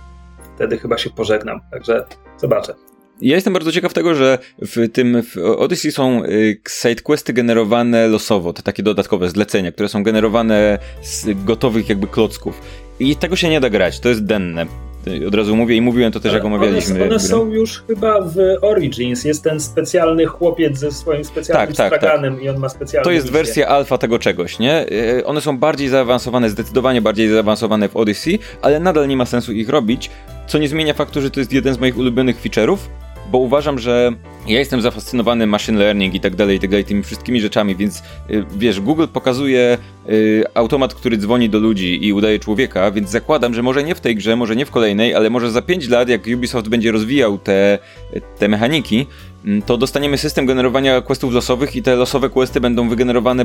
wtedy 0.54 0.78
chyba 0.78 0.99
się 0.99 1.11
pożegnam. 1.11 1.61
Także 1.71 2.04
zobaczę. 2.38 2.75
Ja 3.21 3.35
jestem 3.35 3.52
bardzo 3.52 3.73
ciekaw 3.73 3.95
tego, 3.95 4.14
że 4.14 4.38
w 4.59 4.88
tym 4.93 5.23
w 5.23 5.37
Odyssey 5.37 5.93
są 5.93 6.25
y, 6.25 6.61
sidequesty 6.69 7.33
generowane 7.33 8.09
losowo, 8.09 8.52
te 8.52 8.62
takie 8.62 8.83
dodatkowe 8.83 9.31
zlecenia, 9.31 9.73
które 9.73 9.88
są 9.88 10.02
generowane 10.02 10.78
z 11.02 11.45
gotowych 11.45 11.88
jakby 11.88 12.07
klocków. 12.07 12.61
I 13.00 13.16
tego 13.16 13.37
się 13.37 13.49
nie 13.49 13.61
da 13.61 13.70
grać, 13.70 14.01
to 14.01 14.09
jest 14.09 14.25
denne. 14.25 14.66
Od 15.29 15.35
razu 15.35 15.57
mówię 15.57 15.77
i 15.77 15.81
mówiłem 15.81 16.12
to 16.12 16.21
też, 16.21 16.33
jak 16.33 16.45
omawialiśmy. 16.45 16.95
One, 16.95 17.05
one 17.05 17.21
są 17.21 17.51
już 17.51 17.83
chyba 17.87 18.21
w 18.21 18.37
Origins. 18.62 19.25
Jest 19.25 19.45
ten 19.45 19.61
specjalny 19.61 20.27
chłopiec 20.27 20.79
ze 20.79 20.93
swoim 20.93 21.25
specjalnym 21.25 21.75
tak, 21.75 21.90
tak, 21.90 22.01
tak. 22.01 22.43
i 22.43 22.49
on 22.49 22.59
ma 22.59 22.69
specjalną 22.69 23.05
To 23.05 23.11
jest 23.11 23.27
misję. 23.27 23.38
wersja 23.38 23.69
alfa 23.69 23.99
tego 23.99 24.19
czegoś, 24.19 24.59
nie? 24.59 24.87
E, 25.19 25.25
one 25.25 25.40
są 25.40 25.59
bardziej 25.59 25.88
zaawansowane, 25.88 26.51
zdecydowanie 26.51 27.03
bardziej 27.03 27.29
zaawansowane 27.29 27.88
w 27.88 27.97
Odyssey, 27.97 28.38
ale 28.62 28.81
nadal 28.81 29.09
nie 29.09 29.17
ma 29.17 29.27
sensu 29.27 29.53
ich 29.53 29.69
robić, 29.69 30.11
co 30.47 30.59
nie 30.59 30.69
zmienia 30.69 30.95
faktu, 30.95 31.21
że 31.21 31.31
to 31.31 31.40
jest 31.40 31.53
jeden 31.53 31.75
z 31.75 31.79
moich 31.79 31.99
ulubionych 31.99 32.43
feature'ów, 32.43 32.77
bo 33.35 33.38
uważam, 33.38 33.79
że 33.79 34.12
ja 34.47 34.59
jestem 34.59 34.81
zafascynowany 34.81 35.47
machine 35.47 35.79
learning 35.79 36.14
i 36.14 36.20
tak 36.20 36.37
dalej, 36.37 36.57
i 36.57 36.61
tak 36.61 36.70
dalej, 36.70 36.85
tymi 36.85 37.03
wszystkimi 37.03 37.40
rzeczami, 37.40 37.77
więc 37.77 38.03
y, 38.31 38.44
wiesz, 38.57 38.81
Google 38.81 39.07
pokazuje 39.12 39.79
y, 40.09 40.44
automat, 40.55 40.94
który 40.94 41.16
dzwoni 41.16 41.51
do 41.51 41.59
ludzi 41.59 42.07
i 42.07 42.12
udaje 42.12 42.38
człowieka, 42.38 42.90
więc 42.90 43.11
zakładam, 43.11 43.55
że 43.55 43.62
może 43.62 43.83
nie 43.83 43.94
w 43.94 44.01
tej 44.01 44.16
grze, 44.16 44.37
może 44.37 44.57
nie 44.57 44.66
w 44.66 44.70
kolejnej, 44.70 45.14
ale 45.14 45.31
może 45.31 45.51
za 45.51 45.62
5 45.62 45.88
lat, 45.88 46.09
jak 46.09 46.23
Ubisoft 46.35 46.68
będzie 46.68 46.92
rozwijał 46.92 47.38
te, 47.38 47.79
te 48.38 48.49
mechaniki, 48.49 49.07
mm, 49.44 49.62
to 49.62 49.77
dostaniemy 49.77 50.18
system 50.18 50.47
generowania 50.47 51.01
questów 51.01 51.33
losowych 51.33 51.77
i 51.77 51.83
te 51.83 51.97
losowe 51.97 52.31
questy 52.31 52.61
będą 52.61 52.88
wygenerowane 52.88 53.44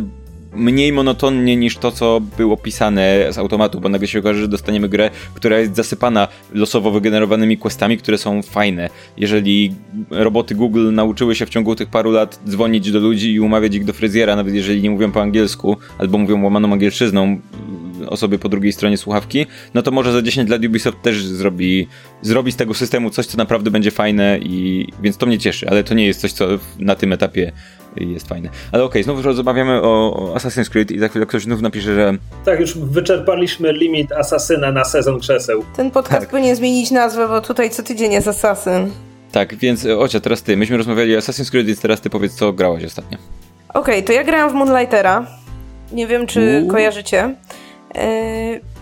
mniej 0.54 0.94
monotonnie 0.94 1.56
niż 1.56 1.78
to, 1.78 1.92
co 1.92 2.22
było 2.38 2.58
pisane 2.58 3.28
z 3.30 3.38
automatu, 3.38 3.82
bo 3.82 3.90
nagle 3.90 4.08
się 4.08 4.20
okaże, 4.20 4.40
że 4.40 4.48
dostaniemy 4.48 4.90
grę, 4.90 5.10
która 5.34 5.60
jest 5.60 5.76
zasypana 5.76 6.28
losowo 6.54 6.92
wygenerowanymi 6.92 7.58
questami, 7.58 7.98
które 7.98 8.18
są 8.18 8.42
fajne. 8.42 8.90
Jeżeli 9.18 9.74
roboty 10.10 10.56
Google 10.56 10.94
nauczyły 10.94 11.36
się 11.36 11.46
w 11.46 11.50
ciągu 11.50 11.76
tych 11.76 11.90
paru 11.90 12.12
lat 12.12 12.40
dzwonić 12.48 12.92
do 12.92 13.00
ludzi 13.00 13.34
i 13.34 13.40
umawiać 13.40 13.76
ich 13.76 13.86
do 13.86 13.94
fryzjera, 13.94 14.36
nawet 14.36 14.54
jeżeli 14.54 14.82
nie 14.82 14.90
mówią 14.90 15.12
po 15.12 15.22
angielsku, 15.22 15.78
albo 15.98 16.18
mówią 16.18 16.44
łamaną 16.44 16.74
angielszczyzną, 16.74 17.40
osoby 18.08 18.40
po 18.40 18.50
drugiej 18.50 18.74
stronie 18.74 18.98
słuchawki, 18.98 19.46
no 19.74 19.82
to 19.82 19.92
może 19.92 20.12
za 20.12 20.22
10 20.22 20.50
lat 20.50 20.66
Ubisoft 20.66 21.02
też 21.02 21.26
zrobi, 21.26 21.88
zrobi 22.22 22.52
z 22.52 22.56
tego 22.56 22.74
systemu 22.74 23.10
coś, 23.10 23.26
co 23.26 23.38
naprawdę 23.38 23.72
będzie 23.72 23.92
fajne 23.92 24.40
i 24.42 24.88
więc 25.02 25.18
to 25.18 25.26
mnie 25.26 25.38
cieszy, 25.38 25.70
ale 25.70 25.84
to 25.84 25.94
nie 25.94 26.06
jest 26.06 26.22
coś, 26.22 26.32
co 26.32 26.48
na 26.80 26.96
tym 26.96 27.14
etapie 27.14 27.52
jest 27.96 28.28
fajne. 28.28 28.50
Ale 28.72 28.84
okej, 28.84 29.02
okay, 29.02 29.04
znowu 29.04 29.22
rozmawiamy 29.22 29.82
o, 29.82 30.14
o 30.14 30.36
Assassin's 30.36 30.70
Creed 30.70 30.92
i 30.92 31.00
za 31.00 31.08
chwilę 31.08 31.26
ktoś 31.26 31.44
znów 31.44 31.62
napisze, 31.62 31.96
że... 31.96 32.14
Tak, 32.46 32.60
już 32.60 32.78
wyczerpaliśmy 32.78 33.74
limit 33.74 34.12
Asasyna 34.12 34.72
na 34.72 34.86
sezon 34.86 35.20
krzeseł. 35.20 35.64
Ten 35.76 35.92
podcast 35.92 36.22
tak. 36.22 36.30
powinien 36.30 36.56
zmienić 36.56 36.92
nazwę, 36.92 37.28
bo 37.28 37.42
tutaj 37.42 37.70
co 37.70 37.84
tydzień 37.84 38.12
jest 38.12 38.28
Assassin. 38.28 38.92
Tak, 39.32 39.56
więc 39.56 39.86
Ocia, 39.86 40.20
teraz 40.20 40.44
ty. 40.44 40.58
Myśmy 40.58 40.78
rozmawiali 40.78 41.16
o 41.16 41.20
Assassin's 41.20 41.52
Creed, 41.52 41.68
więc 41.68 41.82
teraz 41.82 42.02
ty 42.02 42.10
powiedz, 42.10 42.36
co 42.36 42.54
grałaś 42.54 42.84
ostatnio. 42.84 43.18
Okej, 43.70 43.94
okay, 43.94 44.04
to 44.04 44.14
ja 44.14 44.24
grałam 44.24 44.50
w 44.50 44.54
Moonlightera. 44.54 45.28
Nie 45.92 46.08
wiem, 46.08 46.28
czy 46.28 46.60
Uuu. 46.62 46.72
kojarzycie. 46.72 47.36
Yy, 47.96 48.02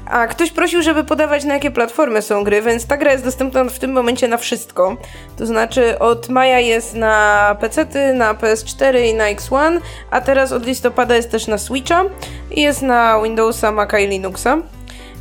a 0.10 0.28
ktoś 0.28 0.52
prosił, 0.52 0.82
żeby 0.82 1.04
podawać 1.04 1.44
na 1.44 1.54
jakie 1.54 1.72
platformy 1.72 2.22
są 2.22 2.44
gry, 2.44 2.62
więc 2.62 2.88
ta 2.88 2.98
gra 2.98 3.12
jest 3.12 3.24
dostępna 3.24 3.64
w 3.64 3.80
tym 3.80 3.92
momencie 3.92 4.28
na 4.28 4.38
wszystko. 4.38 4.98
To 5.38 5.46
znaczy 5.46 6.00
od 6.00 6.30
maja 6.30 6.60
jest 6.60 6.96
na 6.96 7.56
PC, 7.60 8.14
na 8.14 8.34
PS4 8.34 9.06
i 9.06 9.14
na 9.14 9.24
X1, 9.24 9.80
a 10.12 10.22
teraz 10.22 10.52
od 10.52 10.66
listopada 10.66 11.16
jest 11.16 11.32
też 11.32 11.48
na 11.48 11.58
Switcha 11.58 12.04
i 12.52 12.62
jest 12.62 12.82
na 12.82 13.22
Windowsa, 13.24 13.72
Maca 13.72 14.00
i 14.00 14.08
Linuxa. 14.08 14.58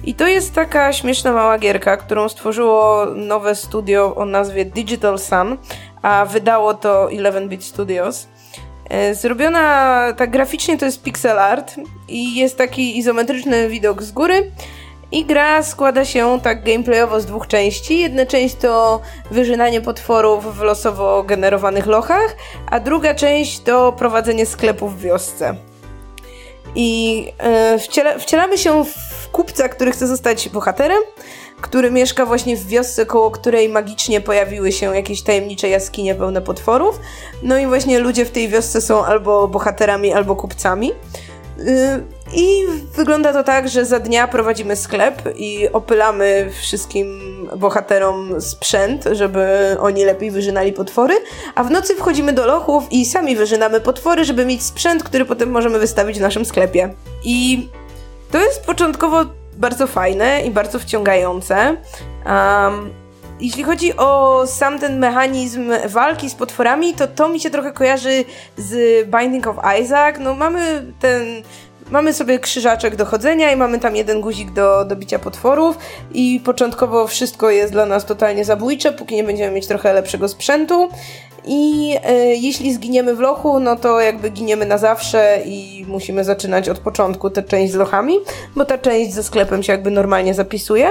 I 0.04 0.14
to 0.14 0.26
jest 0.26 0.54
taka 0.54 0.92
śmieszna 0.92 1.32
mała 1.32 1.58
gierka, 1.58 1.96
którą 1.96 2.28
stworzyło 2.28 3.06
nowe 3.14 3.54
studio 3.54 4.14
o 4.16 4.24
nazwie 4.24 4.64
Digital 4.64 5.18
Sun, 5.18 5.56
a 6.02 6.26
wydało 6.26 6.74
to 6.74 7.08
11-bit 7.08 7.64
Studios. 7.64 8.28
E, 8.90 9.14
zrobiona 9.14 10.12
tak 10.16 10.30
graficznie 10.30 10.78
to 10.78 10.84
jest 10.84 11.02
pixel 11.02 11.38
art 11.38 11.74
i 12.08 12.34
jest 12.36 12.58
taki 12.58 12.98
izometryczny 12.98 13.68
widok 13.68 14.02
z 14.02 14.12
góry. 14.12 14.52
I 15.12 15.24
gra 15.24 15.62
składa 15.62 16.04
się 16.04 16.40
tak 16.42 16.64
gameplayowo 16.64 17.20
z 17.20 17.26
dwóch 17.26 17.46
części. 17.46 17.98
Jedna 17.98 18.26
część 18.26 18.54
to 18.54 19.00
wyżynanie 19.30 19.80
potworów 19.80 20.56
w 20.56 20.60
losowo 20.60 21.22
generowanych 21.22 21.86
lochach, 21.86 22.36
a 22.70 22.80
druga 22.80 23.14
część 23.14 23.60
to 23.60 23.92
prowadzenie 23.92 24.46
sklepów 24.46 24.98
w 24.98 25.00
wiosce. 25.00 25.54
I 26.74 27.22
yy, 27.72 27.78
wciela, 27.78 28.18
wcielamy 28.18 28.58
się 28.58 28.84
w 28.84 29.28
kupca, 29.32 29.68
który 29.68 29.92
chce 29.92 30.06
zostać 30.06 30.48
bohaterem, 30.48 31.02
który 31.60 31.90
mieszka 31.90 32.26
właśnie 32.26 32.56
w 32.56 32.66
wiosce, 32.66 33.06
koło 33.06 33.30
której 33.30 33.68
magicznie 33.68 34.20
pojawiły 34.20 34.72
się 34.72 34.96
jakieś 34.96 35.22
tajemnicze 35.22 35.68
jaskinie 35.68 36.14
pełne 36.14 36.42
potworów. 36.42 37.00
No 37.42 37.58
i 37.58 37.66
właśnie 37.66 37.98
ludzie 37.98 38.24
w 38.24 38.30
tej 38.30 38.48
wiosce 38.48 38.80
są 38.80 39.04
albo 39.04 39.48
bohaterami, 39.48 40.12
albo 40.12 40.36
kupcami. 40.36 40.92
Y, 41.58 42.02
I 42.34 42.62
wygląda 42.96 43.32
to 43.32 43.44
tak, 43.44 43.68
że 43.68 43.84
za 43.84 44.00
dnia 44.00 44.28
prowadzimy 44.28 44.76
sklep 44.76 45.22
i 45.36 45.68
opylamy 45.72 46.50
wszystkim 46.60 47.20
bohaterom 47.56 48.40
sprzęt, 48.40 49.04
żeby 49.12 49.76
oni 49.80 50.04
lepiej 50.04 50.30
wyżynali 50.30 50.72
potwory, 50.72 51.14
a 51.54 51.64
w 51.64 51.70
nocy 51.70 51.94
wchodzimy 51.94 52.32
do 52.32 52.46
lochów 52.46 52.84
i 52.90 53.06
sami 53.06 53.36
wyżynamy 53.36 53.80
potwory, 53.80 54.24
żeby 54.24 54.46
mieć 54.46 54.62
sprzęt, 54.62 55.04
który 55.04 55.24
potem 55.24 55.50
możemy 55.50 55.78
wystawić 55.78 56.18
w 56.18 56.20
naszym 56.20 56.44
sklepie. 56.44 56.94
I 57.24 57.68
to 58.30 58.38
jest 58.38 58.64
początkowo 58.64 59.24
bardzo 59.56 59.86
fajne 59.86 60.42
i 60.42 60.50
bardzo 60.50 60.78
wciągające. 60.78 61.76
Um, 62.26 62.90
jeśli 63.40 63.64
chodzi 63.64 63.96
o 63.96 64.42
sam 64.46 64.78
ten 64.78 64.98
mechanizm 64.98 65.72
walki 65.86 66.30
z 66.30 66.34
potworami, 66.34 66.94
to 66.94 67.06
to 67.06 67.28
mi 67.28 67.40
się 67.40 67.50
trochę 67.50 67.72
kojarzy 67.72 68.24
z 68.56 69.04
Binding 69.10 69.46
of 69.46 69.56
Isaac. 69.80 70.16
No 70.20 70.34
mamy 70.34 70.92
ten 71.00 71.42
Mamy 71.90 72.12
sobie 72.12 72.38
krzyżaczek 72.38 72.96
do 72.96 73.04
chodzenia 73.04 73.52
i 73.52 73.56
mamy 73.56 73.78
tam 73.78 73.96
jeden 73.96 74.20
guzik 74.20 74.50
do, 74.50 74.84
do 74.84 74.96
bicia 74.96 75.18
potworów 75.18 75.78
i 76.12 76.40
początkowo 76.44 77.06
wszystko 77.06 77.50
jest 77.50 77.72
dla 77.72 77.86
nas 77.86 78.04
totalnie 78.04 78.44
zabójcze, 78.44 78.92
póki 78.92 79.14
nie 79.14 79.24
będziemy 79.24 79.54
mieć 79.54 79.66
trochę 79.66 79.92
lepszego 79.92 80.28
sprzętu. 80.28 80.88
I 81.46 81.94
e, 82.04 82.14
jeśli 82.34 82.74
zginiemy 82.74 83.14
w 83.14 83.20
lochu, 83.20 83.60
no 83.60 83.76
to 83.76 84.00
jakby 84.00 84.30
giniemy 84.30 84.66
na 84.66 84.78
zawsze 84.78 85.38
i 85.44 85.84
musimy 85.88 86.24
zaczynać 86.24 86.68
od 86.68 86.78
początku 86.78 87.30
tę 87.30 87.42
część 87.42 87.72
z 87.72 87.76
lochami, 87.76 88.18
bo 88.56 88.64
ta 88.64 88.78
część 88.78 89.12
ze 89.12 89.22
sklepem 89.22 89.62
się 89.62 89.72
jakby 89.72 89.90
normalnie 89.90 90.34
zapisuje. 90.34 90.88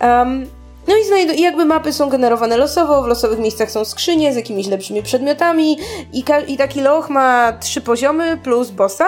Um, 0.00 0.46
no 0.88 0.94
i 0.96 1.04
znajdu- 1.04 1.40
jakby 1.40 1.64
mapy 1.64 1.92
są 1.92 2.08
generowane 2.08 2.56
losowo, 2.56 3.02
w 3.02 3.06
losowych 3.06 3.38
miejscach 3.38 3.70
są 3.70 3.84
skrzynie 3.84 4.32
z 4.32 4.36
jakimiś 4.36 4.66
lepszymi 4.66 5.02
przedmiotami 5.02 5.78
i, 6.12 6.24
i 6.48 6.56
taki 6.56 6.80
loch 6.80 7.10
ma 7.10 7.52
trzy 7.60 7.80
poziomy 7.80 8.36
plus 8.36 8.70
bossa 8.70 9.06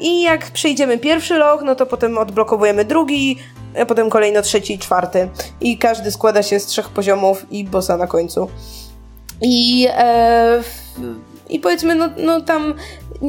i 0.00 0.22
jak 0.22 0.50
przejdziemy 0.50 0.98
pierwszy 0.98 1.34
loch, 1.34 1.62
no 1.64 1.74
to 1.74 1.86
potem 1.86 2.18
odblokowujemy 2.18 2.84
drugi, 2.84 3.38
a 3.82 3.86
potem 3.86 4.10
kolejno 4.10 4.42
trzeci 4.42 4.74
i 4.74 4.78
czwarty 4.78 5.28
i 5.60 5.78
każdy 5.78 6.10
składa 6.10 6.42
się 6.42 6.60
z 6.60 6.66
trzech 6.66 6.88
poziomów 6.88 7.52
i 7.52 7.64
bossa 7.64 7.96
na 7.96 8.06
końcu. 8.06 8.48
I, 9.42 9.88
e, 9.90 10.62
i 11.48 11.60
powiedzmy, 11.60 11.94
no, 11.94 12.08
no 12.16 12.40
tam 12.40 12.74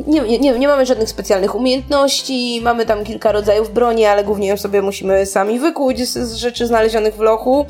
nie, 0.08 0.39
nie, 0.39 0.52
nie 0.52 0.67
mamy 0.67 0.86
żadnych 0.86 1.10
specjalnych 1.10 1.56
umiejętności, 1.56 2.62
mamy 2.63 2.86
tam 2.86 3.04
kilka 3.04 3.32
rodzajów 3.32 3.74
broni, 3.74 4.06
ale 4.06 4.24
głównie 4.24 4.48
ją 4.48 4.58
sobie 4.58 4.82
musimy 4.82 5.26
sami 5.26 5.60
wykuć 5.60 6.08
z, 6.08 6.17
z 6.17 6.36
rzeczy 6.36 6.67
znalezionych 6.67 7.15
w 7.15 7.19
lochu. 7.19 7.65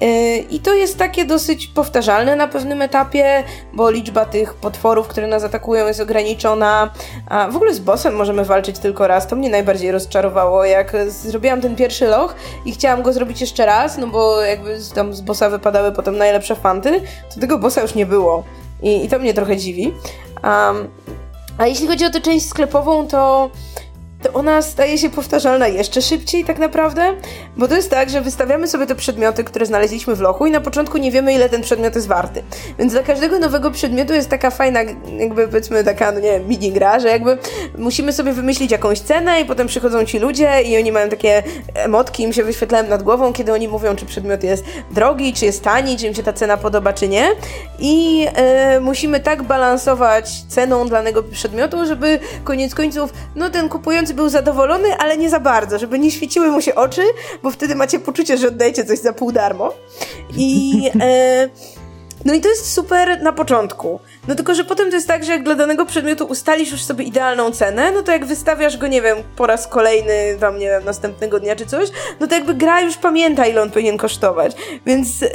E, 0.00 0.36
I 0.36 0.60
to 0.60 0.74
jest 0.74 0.98
takie 0.98 1.24
dosyć 1.24 1.66
powtarzalne 1.66 2.36
na 2.36 2.48
pewnym 2.48 2.82
etapie, 2.82 3.44
bo 3.72 3.90
liczba 3.90 4.24
tych 4.24 4.54
potworów, 4.54 5.08
które 5.08 5.26
nas 5.26 5.44
atakują, 5.44 5.86
jest 5.86 6.00
ograniczona. 6.00 6.90
A 7.28 7.48
w 7.48 7.56
ogóle 7.56 7.74
z 7.74 7.78
bossem 7.78 8.14
możemy 8.14 8.44
walczyć 8.44 8.78
tylko 8.78 9.06
raz. 9.06 9.26
To 9.26 9.36
mnie 9.36 9.50
najbardziej 9.50 9.92
rozczarowało. 9.92 10.64
Jak 10.64 10.92
zrobiłam 11.08 11.60
ten 11.60 11.76
pierwszy 11.76 12.06
loch 12.06 12.34
i 12.64 12.72
chciałam 12.72 13.02
go 13.02 13.12
zrobić 13.12 13.40
jeszcze 13.40 13.66
raz, 13.66 13.98
no 13.98 14.06
bo 14.06 14.40
jakby 14.40 14.78
tam 14.94 15.14
z 15.14 15.20
bossa 15.20 15.50
wypadały 15.50 15.92
potem 15.92 16.18
najlepsze 16.18 16.56
fanty, 16.56 17.00
to 17.34 17.40
tego 17.40 17.58
bossa 17.58 17.82
już 17.82 17.94
nie 17.94 18.06
było. 18.06 18.44
I, 18.82 19.04
i 19.04 19.08
to 19.08 19.18
mnie 19.18 19.34
trochę 19.34 19.56
dziwi. 19.56 19.94
Um, 20.44 20.88
a 21.58 21.66
jeśli 21.66 21.86
chodzi 21.86 22.04
o 22.04 22.10
tę 22.10 22.20
część 22.20 22.48
sklepową, 22.48 23.06
to 23.08 23.50
to 24.26 24.32
ona 24.32 24.62
staje 24.62 24.98
się 24.98 25.10
powtarzalna 25.10 25.68
jeszcze 25.68 26.02
szybciej 26.02 26.44
tak 26.44 26.58
naprawdę, 26.58 27.14
bo 27.56 27.68
to 27.68 27.76
jest 27.76 27.90
tak, 27.90 28.10
że 28.10 28.20
wystawiamy 28.20 28.68
sobie 28.68 28.86
te 28.86 28.94
przedmioty, 28.94 29.44
które 29.44 29.66
znaleźliśmy 29.66 30.14
w 30.14 30.20
lochu 30.20 30.46
i 30.46 30.50
na 30.50 30.60
początku 30.60 30.98
nie 30.98 31.10
wiemy, 31.10 31.34
ile 31.34 31.48
ten 31.48 31.62
przedmiot 31.62 31.94
jest 31.94 32.06
warty. 32.06 32.42
Więc 32.78 32.92
dla 32.92 33.02
każdego 33.02 33.38
nowego 33.38 33.70
przedmiotu 33.70 34.12
jest 34.12 34.28
taka 34.28 34.50
fajna, 34.50 34.80
jakby 35.18 35.48
powiedzmy 35.48 35.84
taka, 35.84 36.12
no 36.12 36.20
nie 36.20 36.30
wiem, 36.30 36.48
mini 36.48 36.72
gra, 36.72 37.00
że 37.00 37.08
jakby 37.08 37.38
musimy 37.78 38.12
sobie 38.12 38.32
wymyślić 38.32 38.70
jakąś 38.70 39.00
cenę 39.00 39.40
i 39.40 39.44
potem 39.44 39.66
przychodzą 39.66 40.04
ci 40.04 40.18
ludzie 40.18 40.62
i 40.62 40.76
oni 40.76 40.92
mają 40.92 41.08
takie 41.08 41.42
emotki, 41.74 42.22
im 42.22 42.32
się 42.32 42.44
wyświetlają 42.44 42.88
nad 42.88 43.02
głową, 43.02 43.32
kiedy 43.32 43.52
oni 43.52 43.68
mówią, 43.68 43.96
czy 43.96 44.06
przedmiot 44.06 44.44
jest 44.44 44.64
drogi, 44.90 45.32
czy 45.32 45.44
jest 45.44 45.64
tani, 45.64 45.96
czy 45.96 46.06
im 46.06 46.14
się 46.14 46.22
ta 46.22 46.32
cena 46.32 46.56
podoba, 46.56 46.92
czy 46.92 47.08
nie. 47.08 47.28
I 47.78 48.18
yy, 48.18 48.80
musimy 48.80 49.20
tak 49.20 49.42
balansować 49.42 50.30
ceną 50.48 50.88
danego 50.88 51.22
przedmiotu, 51.22 51.86
żeby 51.86 52.18
koniec 52.44 52.74
końców, 52.74 53.12
no 53.36 53.50
ten 53.50 53.68
kupujący 53.68 54.14
był 54.16 54.28
zadowolony, 54.28 54.96
ale 54.98 55.16
nie 55.16 55.30
za 55.30 55.40
bardzo, 55.40 55.78
żeby 55.78 55.98
nie 55.98 56.10
świeciły 56.10 56.50
mu 56.50 56.60
się 56.60 56.74
oczy, 56.74 57.02
bo 57.42 57.50
wtedy 57.50 57.74
macie 57.74 57.98
poczucie, 57.98 58.38
że 58.38 58.48
oddajecie 58.48 58.84
coś 58.84 58.98
za 58.98 59.12
pół 59.12 59.32
darmo. 59.32 59.72
I... 60.36 60.90
E, 61.00 61.48
no 62.24 62.34
i 62.34 62.40
to 62.40 62.48
jest 62.48 62.72
super 62.72 63.22
na 63.22 63.32
początku. 63.32 64.00
No 64.28 64.34
tylko, 64.34 64.54
że 64.54 64.64
potem 64.64 64.90
to 64.90 64.96
jest 64.96 65.08
tak, 65.08 65.24
że 65.24 65.32
jak 65.32 65.42
dla 65.42 65.54
danego 65.54 65.86
przedmiotu 65.86 66.24
ustalisz 66.24 66.70
już 66.70 66.82
sobie 66.82 67.04
idealną 67.04 67.50
cenę, 67.50 67.92
no 67.92 68.02
to 68.02 68.12
jak 68.12 68.26
wystawiasz 68.26 68.76
go, 68.76 68.86
nie 68.86 69.02
wiem, 69.02 69.18
po 69.36 69.46
raz 69.46 69.66
kolejny, 69.66 70.36
tam, 70.40 70.58
nie 70.58 70.66
wiem, 70.66 70.84
następnego 70.84 71.40
dnia 71.40 71.56
czy 71.56 71.66
coś, 71.66 71.88
no 72.20 72.26
to 72.26 72.34
jakby 72.34 72.54
gra 72.54 72.80
już 72.80 72.96
pamięta, 72.96 73.46
ile 73.46 73.62
on 73.62 73.70
powinien 73.70 73.96
kosztować. 73.96 74.52
Więc 74.86 75.20
yy, 75.20 75.28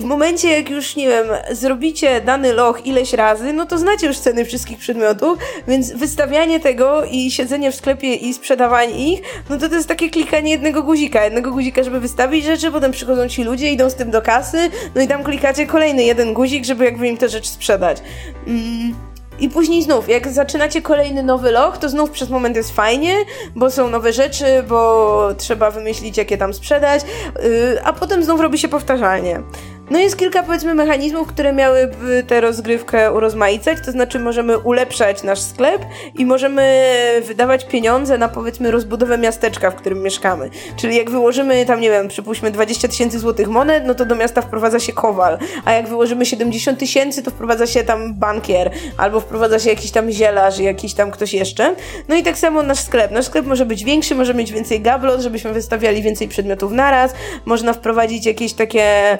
w 0.00 0.04
momencie, 0.04 0.58
jak 0.58 0.70
już, 0.70 0.96
nie 0.96 1.08
wiem, 1.08 1.26
zrobicie 1.50 2.20
dany 2.20 2.52
loch 2.52 2.86
ileś 2.86 3.12
razy, 3.12 3.52
no 3.52 3.66
to 3.66 3.78
znacie 3.78 4.06
już 4.06 4.18
ceny 4.18 4.44
wszystkich 4.44 4.78
przedmiotów, 4.78 5.38
więc 5.68 5.92
wystawianie 5.92 6.60
tego 6.60 7.04
i 7.04 7.30
siedzenie 7.30 7.72
w 7.72 7.74
sklepie 7.74 8.14
i 8.14 8.34
sprzedawanie 8.34 9.12
ich, 9.12 9.22
no 9.50 9.58
to 9.58 9.68
to 9.68 9.74
jest 9.74 9.88
takie 9.88 10.10
klikanie 10.10 10.50
jednego 10.50 10.82
guzika. 10.82 11.24
Jednego 11.24 11.50
guzika, 11.50 11.82
żeby 11.82 12.00
wystawić 12.00 12.44
rzeczy, 12.44 12.70
potem 12.70 12.92
przychodzą 12.92 13.28
ci 13.28 13.44
ludzie, 13.44 13.70
idą 13.70 13.90
z 13.90 13.94
tym 13.94 14.10
do 14.10 14.22
kasy, 14.22 14.70
no 14.94 15.02
i 15.02 15.08
tam 15.08 15.24
klikacie 15.24 15.66
kolejny 15.66 16.04
jeden 16.04 16.34
guzik, 16.34 16.64
żeby 16.64 16.84
jakby 16.84 17.08
im 17.08 17.16
te 17.16 17.28
rzeczy 17.28 17.48
sprzedać. 17.48 18.01
Mm. 18.46 18.94
I 19.40 19.48
później 19.48 19.82
znów, 19.82 20.08
jak 20.08 20.28
zaczynacie 20.28 20.82
kolejny 20.82 21.22
nowy 21.22 21.50
loch, 21.50 21.78
to 21.78 21.88
znów 21.88 22.10
przez 22.10 22.30
moment 22.30 22.56
jest 22.56 22.76
fajnie, 22.76 23.14
bo 23.56 23.70
są 23.70 23.90
nowe 23.90 24.12
rzeczy, 24.12 24.44
bo 24.68 25.28
trzeba 25.38 25.70
wymyślić, 25.70 26.16
jakie 26.16 26.38
tam 26.38 26.54
sprzedać, 26.54 27.02
yy, 27.42 27.84
a 27.84 27.92
potem 27.92 28.24
znów 28.24 28.40
robi 28.40 28.58
się 28.58 28.68
powtarzalnie. 28.68 29.42
No 29.90 29.98
jest 29.98 30.16
kilka 30.16 30.42
powiedzmy 30.42 30.74
mechanizmów, 30.74 31.28
które 31.28 31.52
miałyby 31.52 32.24
tę 32.26 32.40
rozgrywkę 32.40 33.12
urozmaicać, 33.12 33.78
to 33.84 33.92
znaczy 33.92 34.18
możemy 34.18 34.58
ulepszać 34.58 35.22
nasz 35.22 35.40
sklep 35.40 35.82
i 36.18 36.26
możemy 36.26 36.84
wydawać 37.26 37.64
pieniądze 37.64 38.18
na 38.18 38.28
powiedzmy 38.28 38.70
rozbudowę 38.70 39.18
miasteczka, 39.18 39.70
w 39.70 39.74
którym 39.74 40.02
mieszkamy. 40.02 40.50
Czyli 40.76 40.96
jak 40.96 41.10
wyłożymy 41.10 41.66
tam, 41.66 41.80
nie 41.80 41.90
wiem, 41.90 42.08
przypuśćmy 42.08 42.50
20 42.50 42.88
tysięcy 42.88 43.18
złotych 43.18 43.48
monet, 43.48 43.84
no 43.86 43.94
to 43.94 44.04
do 44.04 44.14
miasta 44.14 44.42
wprowadza 44.42 44.80
się 44.80 44.92
kowal, 44.92 45.38
a 45.64 45.72
jak 45.72 45.88
wyłożymy 45.88 46.26
70 46.26 46.78
tysięcy, 46.78 47.22
to 47.22 47.30
wprowadza 47.30 47.66
się 47.66 47.84
tam 47.84 48.14
bankier, 48.14 48.70
albo 48.96 49.20
wprowadza 49.20 49.58
się 49.58 49.70
jakiś 49.70 49.90
tam 49.90 50.10
zielarz, 50.10 50.58
jakiś 50.58 50.94
tam 50.94 51.10
ktoś 51.10 51.34
jeszcze. 51.34 51.74
No 52.08 52.16
i 52.16 52.22
tak 52.22 52.38
samo 52.38 52.62
nasz 52.62 52.80
sklep. 52.80 53.10
Nasz 53.10 53.26
sklep 53.26 53.46
może 53.46 53.66
być 53.66 53.84
większy, 53.84 54.14
może 54.14 54.34
mieć 54.34 54.52
więcej 54.52 54.80
gablot, 54.80 55.20
żebyśmy 55.20 55.52
wystawiali 55.52 56.02
więcej 56.02 56.28
przedmiotów 56.28 56.72
naraz, 56.72 57.14
można 57.44 57.72
wprowadzić 57.72 58.26
jakieś 58.26 58.52
takie 58.52 59.18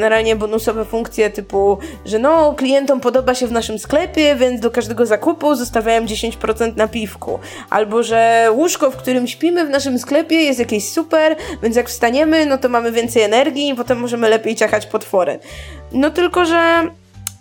generalnie 0.00 0.36
bonusowe 0.36 0.84
funkcje 0.84 1.30
typu, 1.30 1.78
że 2.04 2.18
no, 2.18 2.54
klientom 2.54 3.00
podoba 3.00 3.34
się 3.34 3.46
w 3.46 3.52
naszym 3.52 3.78
sklepie, 3.78 4.36
więc 4.36 4.60
do 4.60 4.70
każdego 4.70 5.06
zakupu 5.06 5.54
zostawiałem 5.54 6.06
10% 6.06 6.76
na 6.76 6.88
piwku. 6.88 7.38
Albo, 7.70 8.02
że 8.02 8.48
łóżko, 8.52 8.90
w 8.90 8.96
którym 8.96 9.26
śpimy 9.26 9.66
w 9.66 9.70
naszym 9.70 9.98
sklepie 9.98 10.36
jest 10.36 10.58
jakieś 10.58 10.88
super, 10.88 11.36
więc 11.62 11.76
jak 11.76 11.88
wstaniemy, 11.88 12.46
no 12.46 12.58
to 12.58 12.68
mamy 12.68 12.92
więcej 12.92 13.22
energii 13.22 13.68
i 13.68 13.74
potem 13.74 13.98
możemy 13.98 14.28
lepiej 14.28 14.56
ciachać 14.56 14.86
potwory. 14.86 15.38
No 15.92 16.10
tylko, 16.10 16.44
że 16.44 16.90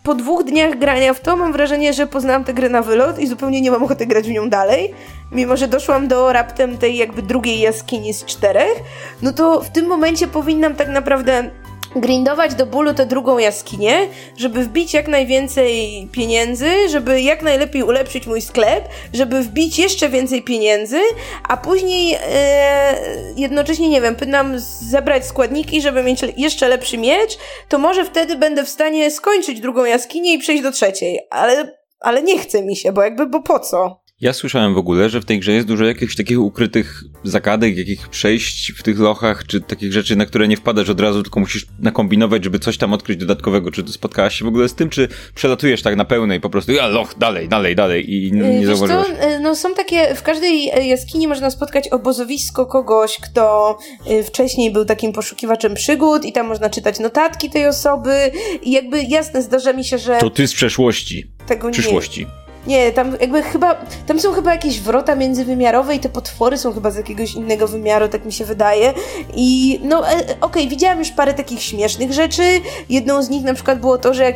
po 0.03 0.15
dwóch 0.15 0.43
dniach 0.43 0.77
grania 0.77 1.13
w 1.13 1.19
to 1.19 1.35
mam 1.35 1.53
wrażenie, 1.53 1.93
że 1.93 2.07
poznałam 2.07 2.43
tę 2.43 2.53
grę 2.53 2.69
na 2.69 2.81
wylot 2.81 3.19
i 3.19 3.27
zupełnie 3.27 3.61
nie 3.61 3.71
mam 3.71 3.83
ochoty 3.83 4.05
grać 4.05 4.27
w 4.27 4.31
nią 4.31 4.49
dalej. 4.49 4.93
Mimo, 5.31 5.57
że 5.57 5.67
doszłam 5.67 6.07
do 6.07 6.33
raptem 6.33 6.77
tej 6.77 6.97
jakby 6.97 7.21
drugiej 7.21 7.59
jaskini 7.59 8.13
z 8.13 8.25
czterech, 8.25 8.73
no 9.21 9.33
to 9.33 9.61
w 9.61 9.69
tym 9.69 9.87
momencie 9.87 10.27
powinnam 10.27 10.75
tak 10.75 10.87
naprawdę 10.87 11.49
grindować 11.95 12.55
do 12.55 12.65
bólu 12.65 12.93
tę 12.93 13.05
drugą 13.05 13.37
jaskinię, 13.37 14.07
żeby 14.37 14.63
wbić 14.63 14.93
jak 14.93 15.07
najwięcej 15.07 16.07
pieniędzy, 16.11 16.89
żeby 16.89 17.21
jak 17.21 17.41
najlepiej 17.41 17.83
ulepszyć 17.83 18.27
mój 18.27 18.41
sklep, 18.41 18.89
żeby 19.13 19.41
wbić 19.41 19.79
jeszcze 19.79 20.09
więcej 20.09 20.43
pieniędzy, 20.43 20.99
a 21.47 21.57
później 21.57 22.17
e, 22.21 22.95
jednocześnie, 23.35 23.89
nie 23.89 24.01
wiem, 24.01 24.15
powinnam 24.15 24.53
zebrać 24.59 25.25
składniki, 25.25 25.81
żeby 25.81 26.03
mieć 26.03 26.21
jeszcze 26.37 26.67
lepszy 26.67 26.97
miecz, 26.97 27.37
to 27.69 27.77
może 27.77 28.05
wtedy 28.05 28.35
będę 28.35 28.63
w 28.63 28.69
stanie 28.69 29.11
skończyć 29.11 29.59
drugą 29.59 29.85
jaskinię 29.85 30.33
i 30.33 30.37
przejść 30.37 30.63
do 30.63 30.71
trzeciej, 30.71 31.19
ale, 31.29 31.77
ale 31.99 32.23
nie 32.23 32.39
chce 32.39 32.63
mi 32.63 32.75
się, 32.75 32.91
bo 32.91 33.01
jakby, 33.03 33.25
bo 33.25 33.41
po 33.41 33.59
co? 33.59 34.01
Ja 34.21 34.33
słyszałem 34.33 34.73
w 34.73 34.77
ogóle, 34.77 35.09
że 35.09 35.21
w 35.21 35.25
tej 35.25 35.39
grze 35.39 35.51
jest 35.51 35.67
dużo 35.67 35.85
jakichś 35.85 36.15
takich 36.15 36.39
ukrytych 36.39 37.03
zagadek, 37.23 37.77
jakich 37.77 38.09
przejść 38.09 38.71
w 38.71 38.83
tych 38.83 38.99
lochach, 38.99 39.47
czy 39.47 39.61
takich 39.61 39.93
rzeczy, 39.93 40.15
na 40.15 40.25
które 40.25 40.47
nie 40.47 40.57
wpadasz 40.57 40.89
od 40.89 40.99
razu, 40.99 41.23
tylko 41.23 41.39
musisz 41.39 41.67
nakombinować, 41.79 42.43
żeby 42.43 42.59
coś 42.59 42.77
tam 42.77 42.93
odkryć 42.93 43.17
dodatkowego. 43.17 43.71
Czy 43.71 43.87
spotkałaś 43.87 44.39
się 44.39 44.45
w 44.45 44.47
ogóle 44.47 44.69
z 44.69 44.75
tym, 44.75 44.89
czy 44.89 45.07
przelatujesz 45.35 45.81
tak 45.81 45.95
na 45.95 46.05
pełnej 46.05 46.39
po 46.39 46.49
prostu, 46.49 46.71
ja 46.71 46.87
loch, 46.87 47.17
dalej, 47.17 47.49
dalej, 47.49 47.75
dalej 47.75 48.13
i 48.13 48.31
nie, 48.31 48.59
nie 48.59 48.67
zauważyłeś? 48.67 49.07
no 49.41 49.55
są 49.55 49.73
takie, 49.73 50.15
w 50.15 50.23
każdej 50.23 50.87
jaskini 50.87 51.27
można 51.27 51.51
spotkać 51.51 51.87
obozowisko 51.87 52.65
kogoś, 52.65 53.17
kto 53.17 53.77
y, 54.11 54.23
wcześniej 54.23 54.71
był 54.71 54.85
takim 54.85 55.13
poszukiwaczem 55.13 55.73
przygód 55.73 56.25
i 56.25 56.31
tam 56.31 56.47
można 56.47 56.69
czytać 56.69 56.99
notatki 56.99 57.49
tej 57.49 57.67
osoby 57.67 58.31
i 58.63 58.71
jakby 58.71 59.03
jasne, 59.03 59.41
zdarza 59.41 59.73
mi 59.73 59.85
się, 59.85 59.97
że... 59.97 60.17
To 60.19 60.29
ty 60.29 60.47
z 60.47 60.53
przeszłości. 60.53 61.31
Tego 61.47 61.69
przyszłości. 61.69 62.21
Nie. 62.21 62.38
Nie, 62.67 62.91
tam 62.91 63.17
jakby 63.21 63.43
chyba, 63.43 63.75
tam 64.07 64.19
są 64.19 64.31
chyba 64.31 64.51
jakieś 64.51 64.81
wrota 64.81 65.15
międzywymiarowe 65.15 65.95
i 65.95 65.99
te 65.99 66.09
potwory 66.09 66.57
są 66.57 66.73
chyba 66.73 66.91
z 66.91 66.95
jakiegoś 66.95 67.33
innego 67.33 67.67
wymiaru, 67.67 68.07
tak 68.07 68.25
mi 68.25 68.33
się 68.33 68.45
wydaje. 68.45 68.93
I 69.33 69.79
no, 69.83 70.09
e, 70.09 70.19
okej, 70.19 70.35
okay, 70.41 70.67
widziałam 70.67 70.99
już 70.99 71.11
parę 71.11 71.33
takich 71.33 71.61
śmiesznych 71.61 72.13
rzeczy. 72.13 72.43
Jedną 72.89 73.23
z 73.23 73.29
nich 73.29 73.43
na 73.43 73.53
przykład 73.53 73.79
było 73.79 73.97
to, 73.97 74.13
że 74.13 74.23
jak 74.23 74.35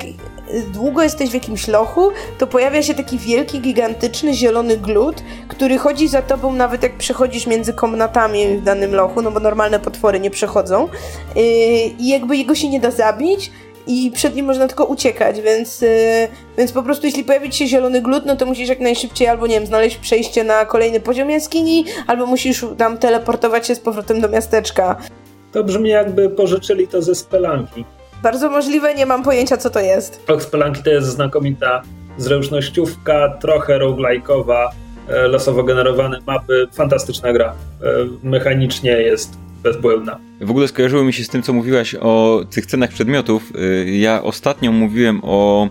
długo 0.73 1.03
jesteś 1.03 1.29
w 1.29 1.33
jakimś 1.33 1.67
lochu, 1.67 2.11
to 2.37 2.47
pojawia 2.47 2.83
się 2.83 2.93
taki 2.93 3.17
wielki, 3.17 3.59
gigantyczny, 3.59 4.33
zielony 4.33 4.77
glut, 4.77 5.23
który 5.47 5.77
chodzi 5.77 6.07
za 6.07 6.21
tobą 6.21 6.53
nawet 6.53 6.83
jak 6.83 6.97
przechodzisz 6.97 7.47
między 7.47 7.73
komnatami 7.73 8.57
w 8.57 8.63
danym 8.63 8.95
lochu, 8.95 9.21
no 9.21 9.31
bo 9.31 9.39
normalne 9.39 9.79
potwory 9.79 10.19
nie 10.19 10.31
przechodzą. 10.31 10.87
Yy, 11.35 11.43
I 11.99 12.07
jakby 12.07 12.37
jego 12.37 12.55
się 12.55 12.69
nie 12.69 12.79
da 12.79 12.91
zabić, 12.91 13.51
i 13.87 14.11
przed 14.11 14.35
nim 14.35 14.45
można 14.45 14.67
tylko 14.67 14.85
uciekać, 14.85 15.41
więc, 15.41 15.81
yy, 15.81 15.87
więc 16.57 16.71
po 16.71 16.83
prostu 16.83 17.05
jeśli 17.05 17.23
pojawi 17.23 17.53
się 17.53 17.67
zielony 17.67 18.01
glut, 18.01 18.25
no 18.25 18.35
to 18.35 18.45
musisz 18.45 18.69
jak 18.69 18.79
najszybciej 18.79 19.27
albo 19.27 19.47
nie 19.47 19.55
wiem, 19.55 19.65
znaleźć 19.65 19.97
przejście 19.97 20.43
na 20.43 20.65
kolejny 20.65 20.99
poziom 20.99 21.29
jaskini, 21.29 21.85
albo 22.07 22.25
musisz 22.25 22.65
tam 22.77 22.97
teleportować 22.97 23.67
się 23.67 23.75
z 23.75 23.79
powrotem 23.79 24.21
do 24.21 24.29
miasteczka. 24.29 24.95
To 25.51 25.63
brzmi 25.63 25.89
jakby 25.89 26.29
pożyczyli 26.29 26.87
to 26.87 27.01
ze 27.01 27.15
Spelanki. 27.15 27.85
Bardzo 28.23 28.49
możliwe, 28.49 28.95
nie 28.95 29.05
mam 29.05 29.23
pojęcia 29.23 29.57
co 29.57 29.69
to 29.69 29.79
jest. 29.79 30.29
Och, 30.29 30.43
Spelanki 30.43 30.83
to 30.83 30.89
jest 30.89 31.07
znakomita 31.07 31.81
zręcznościówka, 32.17 33.37
trochę 33.41 33.79
roguelike'owa, 33.79 34.69
e, 35.09 35.27
losowo 35.27 35.63
generowane 35.63 36.19
mapy, 36.27 36.67
fantastyczna 36.73 37.33
gra. 37.33 37.53
E, 37.81 37.85
mechanicznie 38.23 38.91
jest 38.91 39.37
bezbłędna. 39.63 40.19
W 40.41 40.49
ogóle 40.49 40.67
skojarzyło 40.67 41.03
mi 41.03 41.13
się 41.13 41.23
z 41.23 41.29
tym, 41.29 41.41
co 41.41 41.53
mówiłaś 41.53 41.95
o 41.95 42.45
tych 42.51 42.65
cenach 42.65 42.89
przedmiotów. 42.89 43.51
Y, 43.55 43.97
ja 43.97 44.23
ostatnio 44.23 44.71
mówiłem 44.71 45.19
o 45.23 45.69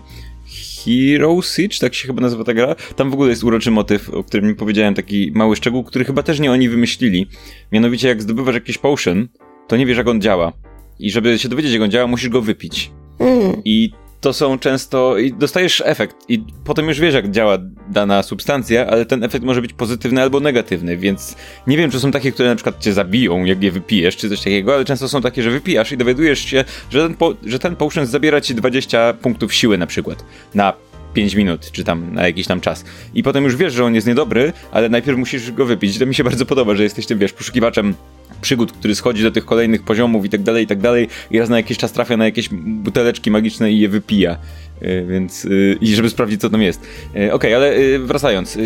Hero 0.85 1.41
Siege, 1.41 1.79
tak 1.79 1.93
się 1.93 2.07
chyba 2.07 2.21
nazywa 2.21 2.43
ta 2.43 2.53
gra. 2.53 2.75
Tam 2.95 3.09
w 3.09 3.13
ogóle 3.13 3.29
jest 3.29 3.43
uroczy 3.43 3.71
motyw, 3.71 4.09
o 4.09 4.23
którym 4.23 4.47
mi 4.47 4.55
powiedziałem, 4.55 4.93
taki 4.93 5.31
mały 5.35 5.55
szczegół, 5.55 5.83
który 5.83 6.05
chyba 6.05 6.23
też 6.23 6.39
nie 6.39 6.51
oni 6.51 6.69
wymyślili. 6.69 7.27
Mianowicie, 7.71 8.07
jak 8.07 8.21
zdobywasz 8.21 8.55
jakiś 8.55 8.77
potion, 8.77 9.27
to 9.67 9.77
nie 9.77 9.85
wiesz, 9.85 9.97
jak 9.97 10.07
on 10.07 10.21
działa. 10.21 10.53
I 10.99 11.11
żeby 11.11 11.39
się 11.39 11.49
dowiedzieć, 11.49 11.73
jak 11.73 11.81
on 11.81 11.91
działa, 11.91 12.07
musisz 12.07 12.29
go 12.29 12.41
wypić. 12.41 12.91
Mm. 13.19 13.61
I 13.65 13.91
to 14.23 14.33
są 14.33 14.59
często. 14.59 15.17
i 15.17 15.33
dostajesz 15.33 15.83
efekt, 15.85 16.15
i 16.29 16.43
potem 16.63 16.87
już 16.87 16.99
wiesz, 16.99 17.13
jak 17.13 17.31
działa 17.31 17.57
dana 17.89 18.23
substancja, 18.23 18.87
ale 18.87 19.05
ten 19.05 19.23
efekt 19.23 19.45
może 19.45 19.61
być 19.61 19.73
pozytywny 19.73 20.21
albo 20.21 20.39
negatywny, 20.39 20.97
więc 20.97 21.35
nie 21.67 21.77
wiem, 21.77 21.91
czy 21.91 21.99
są 21.99 22.11
takie, 22.11 22.31
które 22.31 22.49
na 22.49 22.55
przykład 22.55 22.79
cię 22.79 22.93
zabiją, 22.93 23.43
jak 23.43 23.63
je 23.63 23.71
wypijesz, 23.71 24.17
czy 24.17 24.29
coś 24.29 24.39
takiego, 24.39 24.73
ale 24.73 24.85
często 24.85 25.09
są 25.09 25.21
takie, 25.21 25.43
że 25.43 25.51
wypijasz 25.51 25.91
i 25.91 25.97
dowiadujesz 25.97 26.39
się, 26.39 26.65
że 26.89 27.07
ten, 27.07 27.17
po, 27.17 27.33
że 27.45 27.59
ten 27.59 27.75
potion 27.75 28.05
zabiera 28.05 28.41
ci 28.41 28.55
20 28.55 29.13
punktów 29.13 29.53
siły 29.53 29.77
na 29.77 29.87
przykład. 29.87 30.25
Na 30.55 30.73
5 31.13 31.35
minut, 31.35 31.71
czy 31.71 31.83
tam 31.83 32.13
na 32.13 32.27
jakiś 32.27 32.47
tam 32.47 32.61
czas. 32.61 32.85
I 33.13 33.23
potem 33.23 33.43
już 33.43 33.55
wiesz, 33.55 33.73
że 33.73 33.85
on 33.85 33.95
jest 33.95 34.07
niedobry, 34.07 34.53
ale 34.71 34.89
najpierw 34.89 35.17
musisz 35.17 35.51
go 35.51 35.65
wypić. 35.65 35.99
To 35.99 36.05
mi 36.05 36.15
się 36.15 36.23
bardzo 36.23 36.45
podoba, 36.45 36.75
że 36.75 36.83
jesteś 36.83 37.05
tym, 37.05 37.19
wiesz, 37.19 37.33
poszukiwaczem 37.33 37.95
przygód, 38.43 38.71
który 38.71 38.95
schodzi 38.95 39.23
do 39.23 39.31
tych 39.31 39.45
kolejnych 39.45 39.83
poziomów 39.83 40.25
i 40.25 40.29
tak 40.29 40.41
dalej, 40.41 40.63
i 40.63 40.67
tak 40.67 40.79
dalej 40.79 41.07
i 41.31 41.39
raz 41.39 41.49
na 41.49 41.57
jakiś 41.57 41.77
czas 41.77 41.91
trafia 41.91 42.17
na 42.17 42.25
jakieś 42.25 42.49
buteleczki 42.51 43.31
magiczne 43.31 43.71
i 43.71 43.79
je 43.79 43.89
wypija. 43.89 44.37
E, 44.81 45.05
więc 45.05 45.45
e, 45.45 45.49
i 45.81 45.95
żeby 45.95 46.09
sprawdzić, 46.09 46.41
co 46.41 46.49
tam 46.49 46.61
jest. 46.61 46.81
E, 46.81 47.09
okej, 47.15 47.31
okay, 47.31 47.55
ale 47.55 47.99
wracając. 47.99 48.57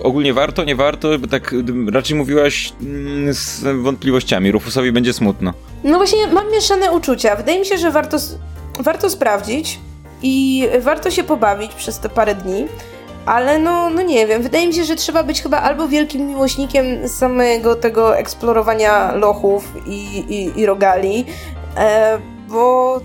Ogólnie 0.00 0.34
warto, 0.34 0.64
nie 0.64 0.76
warto, 0.76 1.18
bo 1.18 1.26
tak 1.26 1.54
raczej 1.92 2.16
mówiłaś 2.16 2.72
mm, 2.82 3.34
z 3.34 3.64
wątpliwościami. 3.82 4.52
Rufusowi 4.52 4.92
będzie 4.92 5.12
smutno. 5.12 5.54
No 5.84 5.96
właśnie, 5.96 6.26
mam 6.26 6.52
mieszane 6.52 6.92
uczucia. 6.92 7.36
Wydaje 7.36 7.58
mi 7.58 7.66
się, 7.66 7.78
że 7.78 7.90
warto, 7.90 8.16
warto 8.80 9.10
sprawdzić 9.10 9.78
i 10.22 10.64
warto 10.80 11.10
się 11.10 11.24
pobawić 11.24 11.72
przez 11.72 11.98
te 11.98 12.08
parę 12.08 12.34
dni. 12.34 12.64
Ale 13.26 13.58
no, 13.58 13.90
no 13.90 14.02
nie 14.02 14.26
wiem, 14.26 14.42
wydaje 14.42 14.66
mi 14.66 14.74
się, 14.74 14.84
że 14.84 14.96
trzeba 14.96 15.22
być 15.22 15.42
chyba 15.42 15.58
albo 15.60 15.88
wielkim 15.88 16.26
miłośnikiem 16.26 17.08
samego 17.08 17.76
tego 17.76 18.18
eksplorowania 18.18 19.14
lochów 19.14 19.72
i, 19.86 20.18
i, 20.18 20.60
i 20.60 20.66
rogali, 20.66 21.24
e, 21.76 22.18
bo 22.48 23.00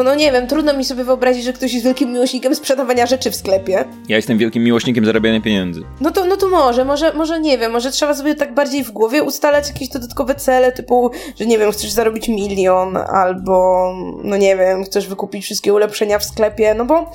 bo 0.00 0.04
no 0.04 0.14
nie 0.14 0.32
wiem, 0.32 0.46
trudno 0.46 0.74
mi 0.74 0.84
sobie 0.84 1.04
wyobrazić, 1.04 1.44
że 1.44 1.52
ktoś 1.52 1.72
jest 1.72 1.84
wielkim 1.84 2.12
miłośnikiem 2.12 2.54
sprzedawania 2.54 3.06
rzeczy 3.06 3.30
w 3.30 3.36
sklepie. 3.36 3.84
Ja 4.08 4.16
jestem 4.16 4.38
wielkim 4.38 4.64
miłośnikiem 4.64 5.04
zarabiania 5.04 5.40
pieniędzy. 5.40 5.82
No 6.00 6.10
to, 6.10 6.24
no 6.24 6.36
to 6.36 6.48
może, 6.48 6.84
może, 6.84 7.12
może 7.12 7.40
nie 7.40 7.58
wiem, 7.58 7.72
może 7.72 7.90
trzeba 7.90 8.14
sobie 8.14 8.34
tak 8.34 8.54
bardziej 8.54 8.84
w 8.84 8.90
głowie 8.90 9.22
ustalać 9.22 9.68
jakieś 9.68 9.88
dodatkowe 9.88 10.34
cele, 10.34 10.72
typu, 10.72 11.10
że 11.40 11.46
nie 11.46 11.58
wiem, 11.58 11.72
chcesz 11.72 11.90
zarobić 11.90 12.28
milion, 12.28 12.96
albo 12.96 13.86
no 14.24 14.36
nie 14.36 14.56
wiem, 14.56 14.84
chcesz 14.84 15.08
wykupić 15.08 15.44
wszystkie 15.44 15.74
ulepszenia 15.74 16.18
w 16.18 16.24
sklepie, 16.24 16.74
no 16.74 16.84
bo 16.84 17.12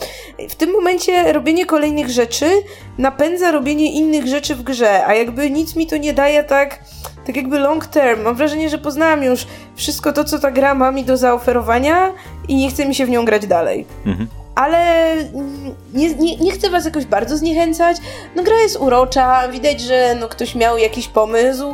w 0.50 0.56
tym 0.56 0.72
momencie 0.72 1.34
robienie 1.34 1.66
kolejnych 1.66 2.10
rzeczy 2.10 2.46
napędza 2.98 3.52
robienie 3.52 3.92
innych 3.92 4.28
rzeczy 4.28 4.56
w 4.56 4.64
grze, 4.64 5.06
a 5.06 5.14
jakby 5.14 5.50
nic 5.50 5.76
mi 5.76 5.88
to 5.88 5.98
nie 5.98 6.14
daje 6.14 6.44
tak 6.44 6.80
tak 7.26 7.36
jakby 7.36 7.60
long 7.60 7.86
term. 7.86 8.22
Mam 8.22 8.36
wrażenie, 8.36 8.70
że 8.70 8.78
poznałam 8.78 9.24
już 9.24 9.48
wszystko 9.76 10.14
to, 10.14 10.24
co 10.24 10.40
ta 10.40 10.52
gra 10.52 10.76
ma 10.76 10.92
mi 10.92 11.04
do 11.04 11.18
zaoferowania 11.18 12.14
i 12.48 12.56
nie 12.56 12.70
chce 12.70 12.86
mi 12.86 12.96
się 12.96 13.06
w 13.06 13.10
nią 13.10 13.26
grać 13.26 13.48
dalej. 13.48 13.86
Mhm. 14.06 14.28
Ale 14.56 15.16
nie, 15.94 16.14
nie, 16.14 16.38
nie 16.38 16.52
chcę 16.52 16.70
was 16.70 16.86
jakoś 16.86 17.06
bardzo 17.06 17.38
zniechęcać. 17.38 17.98
No 18.36 18.44
gra 18.44 18.62
jest 18.62 18.78
urocza, 18.80 19.48
widać, 19.48 19.82
że 19.82 20.18
no, 20.20 20.28
ktoś 20.28 20.56
miał 20.56 20.78
jakiś 20.78 21.08
pomysł 21.08 21.74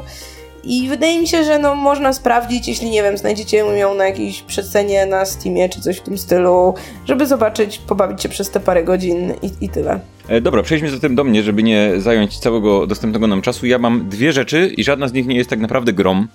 i 0.64 0.88
wydaje 0.90 1.22
mi 1.22 1.28
się, 1.28 1.44
że 1.44 1.60
no, 1.60 1.76
można 1.76 2.14
sprawdzić, 2.14 2.68
jeśli 2.68 2.90
nie 2.90 3.04
wiem, 3.04 3.18
znajdziecie 3.18 3.58
ją 3.58 3.96
na 3.96 4.06
jakiejś 4.06 4.42
przecenie 4.42 5.06
na 5.06 5.26
Steamie 5.26 5.70
czy 5.70 5.82
coś 5.82 5.98
w 5.98 6.02
tym 6.02 6.18
stylu, 6.18 6.74
żeby 7.06 7.28
zobaczyć, 7.28 7.78
pobawić 7.78 8.24
się 8.24 8.30
przez 8.30 8.50
te 8.50 8.60
parę 8.60 8.84
godzin 8.84 9.34
i, 9.42 9.66
i 9.66 9.70
tyle. 9.70 10.00
E, 10.28 10.42
dobra, 10.42 10.64
przejdźmy 10.64 10.90
zatem 10.90 11.16
do 11.16 11.24
mnie, 11.24 11.44
żeby 11.44 11.64
nie 11.64 11.92
zająć 11.98 12.40
całego 12.40 12.88
dostępnego 12.88 13.28
nam 13.28 13.42
czasu. 13.42 13.66
Ja 13.66 13.78
mam 13.78 14.10
dwie 14.10 14.32
rzeczy 14.32 14.74
i 14.78 14.84
żadna 14.84 15.08
z 15.08 15.14
nich 15.14 15.28
nie 15.28 15.36
jest 15.36 15.50
tak 15.50 15.60
naprawdę 15.60 15.94
grom, 15.94 16.28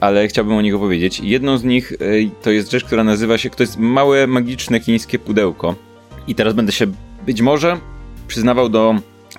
ale 0.00 0.28
chciałbym 0.28 0.56
o 0.56 0.62
nich 0.62 0.74
opowiedzieć. 0.74 1.20
Jedną 1.20 1.58
z 1.58 1.64
nich 1.64 1.92
e, 1.92 1.96
to 2.42 2.50
jest 2.50 2.70
rzecz, 2.70 2.84
która 2.84 3.04
nazywa 3.04 3.38
się, 3.38 3.50
to 3.50 3.62
jest 3.62 3.78
małe, 3.78 4.26
magiczne 4.26 4.80
chińskie 4.80 5.18
pudełko. 5.18 5.74
I 6.26 6.34
teraz 6.34 6.54
będę 6.54 6.72
się 6.72 6.86
być 7.26 7.42
może 7.42 7.78
przyznawał 8.28 8.68
do 8.68 8.94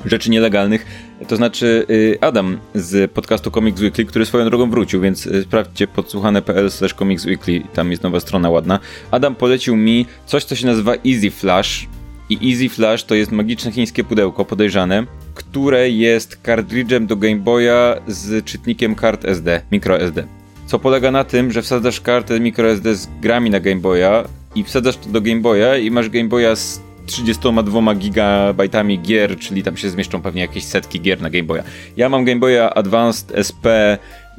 rzeczy 0.05 0.29
nielegalnych. 0.29 0.85
To 1.27 1.35
znaczy 1.35 1.85
y, 1.89 2.17
Adam 2.21 2.59
z 2.75 3.11
podcastu 3.11 3.51
Comics 3.51 3.81
Weekly, 3.81 4.05
który 4.05 4.25
swoją 4.25 4.45
drogą 4.45 4.69
wrócił, 4.69 5.01
więc 5.01 5.29
sprawdźcie 5.43 5.87
podsłuchane.pl 5.87 6.71
slash 6.71 6.93
Comics 6.93 7.25
Weekly, 7.25 7.61
tam 7.73 7.91
jest 7.91 8.03
nowa 8.03 8.19
strona 8.19 8.49
ładna. 8.49 8.79
Adam 9.11 9.35
polecił 9.35 9.75
mi 9.75 10.05
coś, 10.25 10.43
co 10.43 10.55
się 10.55 10.65
nazywa 10.65 10.93
Easy 11.07 11.31
Flash. 11.31 11.87
I 12.29 12.51
Easy 12.51 12.69
Flash 12.69 13.03
to 13.03 13.15
jest 13.15 13.31
magiczne 13.31 13.71
chińskie 13.71 14.03
pudełko, 14.03 14.45
podejrzane, 14.45 15.05
które 15.33 15.89
jest 15.89 16.41
kartridżem 16.41 17.07
do 17.07 17.15
Game 17.15 17.35
Boya 17.35 18.01
z 18.07 18.45
czytnikiem 18.45 18.95
kart 18.95 19.25
SD, 19.25 19.61
microSD. 19.71 20.27
Co 20.65 20.79
polega 20.79 21.11
na 21.11 21.23
tym, 21.23 21.51
że 21.51 21.61
wsadzasz 21.61 22.01
kartę 22.01 22.39
microSD 22.39 22.95
z 22.95 23.07
grami 23.21 23.49
na 23.49 23.59
Game 23.59 23.81
Boya 23.81 24.23
i 24.55 24.63
wsadzasz 24.63 24.97
to 24.97 25.09
do 25.09 25.21
Game 25.21 25.41
Boya 25.41 25.77
i 25.77 25.91
masz 25.91 26.09
Game 26.09 26.29
Boya 26.29 26.55
z 26.55 26.81
32 27.05 27.95
gigabajtami 27.95 28.99
gier, 28.99 29.39
czyli 29.39 29.63
tam 29.63 29.77
się 29.77 29.89
zmieszczą 29.89 30.21
pewnie 30.21 30.41
jakieś 30.41 30.63
setki 30.63 31.01
gier 31.01 31.21
na 31.21 31.29
Game 31.29 31.43
Boya. 31.43 31.63
Ja 31.97 32.09
mam 32.09 32.25
Game 32.25 32.39
Boya 32.39 32.69
Advanced 32.75 33.31
SP 33.47 33.65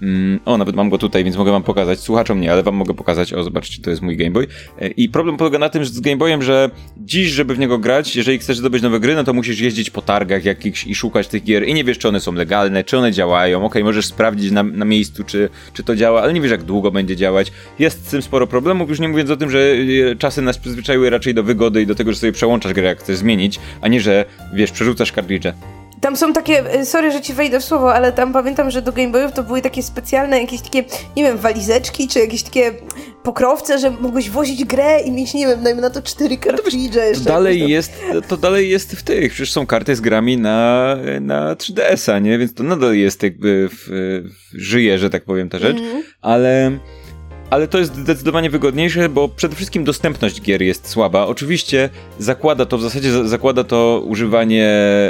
Mm, 0.03 0.41
o, 0.45 0.59
nawet 0.59 0.77
mam 0.77 0.91
go 0.91 0.99
tutaj, 0.99 1.25
więc 1.25 1.37
mogę 1.37 1.53
wam 1.53 1.63
pokazać. 1.63 2.01
Słuchaczom 2.01 2.41
nie, 2.41 2.53
ale 2.53 2.63
wam 2.63 2.75
mogę 2.75 2.95
pokazać. 2.95 3.33
O, 3.33 3.43
zobaczcie, 3.43 3.83
to 3.83 3.91
jest 3.91 4.03
mój 4.03 4.17
Game 4.17 4.31
Boy. 4.31 4.47
E, 4.81 4.89
I 4.89 5.09
problem 5.09 5.37
polega 5.37 5.59
na 5.59 5.69
tym, 5.69 5.85
że 5.85 5.91
z 5.91 6.01
Game 6.01 6.17
Boyem, 6.17 6.43
że 6.43 6.71
dziś, 6.97 7.29
żeby 7.29 7.55
w 7.55 7.59
niego 7.59 7.79
grać, 7.79 8.17
jeżeli 8.17 8.39
chcesz 8.39 8.59
zdobyć 8.59 8.83
nowe 8.83 9.01
gry, 9.01 9.15
no 9.15 9.25
to 9.25 9.33
musisz 9.33 9.61
jeździć 9.61 9.91
po 9.91 10.03
targach 10.03 10.45
jakichś 10.45 10.87
i 10.87 10.95
szukać 10.95 11.29
tych 11.29 11.45
gier 11.45 11.69
i 11.69 11.75
nie 11.75 11.85
wiesz, 11.85 11.99
czy 11.99 12.09
one 12.09 12.21
są 12.21 12.33
legalne, 12.33 12.85
czy 12.85 12.99
one 12.99 13.13
działają. 13.13 13.65
Ok, 13.65 13.75
możesz 13.85 14.07
sprawdzić 14.07 14.51
na, 14.51 14.63
na 14.63 14.85
miejscu, 14.85 15.25
czy, 15.25 15.49
czy 15.73 15.83
to 15.83 15.97
działa, 15.97 16.23
ale 16.23 16.33
nie 16.33 16.41
wiesz, 16.41 16.51
jak 16.51 16.63
długo 16.63 16.91
będzie 16.91 17.17
działać. 17.17 17.53
Jest 17.79 18.07
z 18.07 18.11
tym 18.11 18.23
sporo 18.23 18.47
problemów, 18.47 18.89
już 18.89 19.01
nie 19.01 19.09
mówiąc 19.09 19.31
o 19.31 19.37
tym, 19.37 19.51
że 19.51 19.59
e, 20.11 20.17
czasy 20.17 20.43
nas 20.43 20.59
przyzwyczaiły 20.59 21.11
raczej 21.11 21.35
do 21.35 21.43
wygody 21.43 21.83
i 21.83 21.87
do 21.87 21.95
tego, 21.95 22.13
że 22.13 22.19
sobie 22.19 22.33
przełączasz 22.33 22.73
grę, 22.73 22.89
jak 22.89 22.99
chcesz 22.99 23.17
zmienić, 23.17 23.61
a 23.81 23.89
nie, 23.89 24.01
że, 24.01 24.25
wiesz, 24.55 24.73
przerzucasz 24.73 25.13
kartridże. 25.13 25.55
Tam 26.01 26.17
są 26.17 26.33
takie, 26.33 26.81
y, 26.81 26.87
sorry, 26.87 27.13
że 27.13 27.21
ci 27.21 27.35
wejdę 27.35 27.61
w 27.61 27.65
słowo, 27.65 27.95
ale 27.95 28.13
tam 28.13 28.33
pamiętam, 28.33 28.71
że 28.71 28.83
do 28.83 28.93
Gameboyów 28.93 29.33
to 29.33 29.43
były 29.43 29.63
takie 29.63 29.83
specjalne 29.83 30.41
jakieś 30.41 30.61
takie, 30.61 30.85
nie 31.17 31.25
wiem, 31.25 31.39
walizeczki, 31.39 32.09
czy 32.09 32.19
jakieś 32.19 32.43
takie 32.43 32.73
pokrowce, 33.23 33.79
że 33.79 33.91
mogłeś 33.91 34.31
wozić 34.31 34.65
grę 34.65 35.01
i 35.01 35.11
mieć, 35.11 35.35
nie 35.35 35.47
wiem, 35.47 35.63
dajmy 35.63 35.81
na 35.81 35.91
to 35.91 36.03
cztery 36.03 36.37
kartridże 36.37 37.07
jeszcze. 37.07 37.25
Dalej 37.25 37.71
jest, 37.71 37.93
to 38.29 38.37
dalej 38.37 38.71
jest 38.71 38.93
w 38.93 39.03
tych, 39.03 39.33
przecież 39.33 39.53
są 39.53 39.67
karty 39.67 39.97
z 39.97 40.01
grami 40.01 40.39
na, 40.39 40.97
na 41.21 41.55
3DS-a, 41.55 42.19
nie? 42.19 42.39
Więc 42.39 42.55
to 42.55 42.63
nadal 42.63 42.95
jest 42.95 43.23
jakby 43.23 43.69
w, 43.73 43.89
w, 44.25 44.31
żyje, 44.53 44.99
że 44.99 45.11
tak 45.11 45.25
powiem, 45.25 45.49
ta 45.49 45.59
rzecz, 45.59 45.79
mm. 45.79 46.03
ale 46.21 46.79
ale 47.51 47.69
to 47.69 47.79
jest 47.79 47.97
zdecydowanie 47.97 48.51
wygodniejsze, 48.51 49.09
bo 49.09 49.29
przede 49.29 49.57
wszystkim 49.57 49.85
dostępność 49.85 50.43
gier 50.43 50.63
jest 50.63 50.89
słaba. 50.89 51.27
Oczywiście 51.27 51.91
zakłada 52.19 52.67
to, 52.67 52.79
w 52.79 52.83
zasadzie 52.83 53.29
zakłada 53.29 53.65
to 53.65 54.03
używanie 54.07 54.67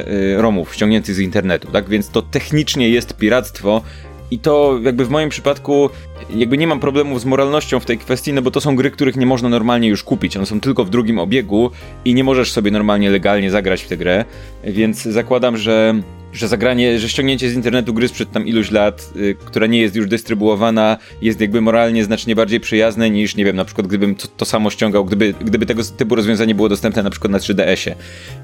y, 0.09 0.43
ROMów 0.43 0.75
ściągniętych 0.75 1.15
z 1.15 1.19
internetu, 1.19 1.69
tak? 1.73 1.89
Więc 1.89 2.09
to 2.11 2.23
technicznie 2.23 2.89
jest 2.89 3.17
piractwo 3.17 3.83
i 4.31 4.39
to 4.39 4.79
jakby 4.83 5.05
w 5.05 5.11
moim 5.11 5.29
przypadku 5.29 5.91
jakby 6.31 6.59
nie 6.59 6.67
mam 6.67 6.81
problemów 6.81 7.21
z 7.21 7.25
moralnością 7.25 7.81
w 7.81 7.85
tej 7.85 7.99
kwestii, 7.99 8.33
no 8.33 8.43
bo 8.43 8.51
to 8.51 8.61
są 8.61 8.77
gry, 8.77 8.91
których 8.91 9.17
nie 9.17 9.27
można 9.27 9.49
normalnie 9.49 9.89
już 9.89 10.03
kupić. 10.03 10.37
One 10.37 10.47
są 10.47 10.61
tylko 10.61 10.85
w 10.85 10.91
drugim 10.91 11.19
obiegu 11.19 11.71
i 12.05 12.15
nie 12.15 12.25
możesz 12.25 12.53
sobie 12.53 12.71
normalnie 12.71 13.11
legalnie 13.11 13.51
zagrać 13.51 13.83
w 13.83 13.89
tę 13.89 13.97
grę, 13.97 14.25
więc 14.65 15.03
zakładam, 15.03 15.57
że 15.57 15.95
że 16.37 16.49
zagranie, 16.49 16.99
że 16.99 17.09
ściągnięcie 17.09 17.51
z 17.51 17.55
internetu 17.55 17.95
gry 17.95 18.09
sprzed 18.09 18.33
tam 18.33 18.47
iluś 18.47 18.71
lat, 18.71 19.11
y, 19.17 19.37
która 19.45 19.67
nie 19.67 19.81
jest 19.81 19.97
już 19.97 20.07
dystrybuowana, 20.07 20.97
jest 21.23 21.41
jakby 21.41 21.61
moralnie 21.61 22.05
znacznie 22.05 22.37
bardziej 22.37 22.61
przyjazne 22.61 23.11
niż, 23.11 23.37
nie 23.37 23.45
wiem, 23.45 23.57
na 23.57 23.65
przykład 23.65 23.87
gdybym 23.87 24.15
to, 24.15 24.29
to 24.37 24.45
samo 24.45 24.71
ściągał, 24.71 25.05
gdyby, 25.05 25.35
gdyby 25.41 25.67
tego 25.67 25.83
typu 25.97 26.15
rozwiązanie 26.15 26.55
było 26.55 26.69
dostępne 26.69 27.03
na 27.03 27.11
przykład 27.11 27.31
na 27.31 27.39
3DS-ie, 27.39 27.97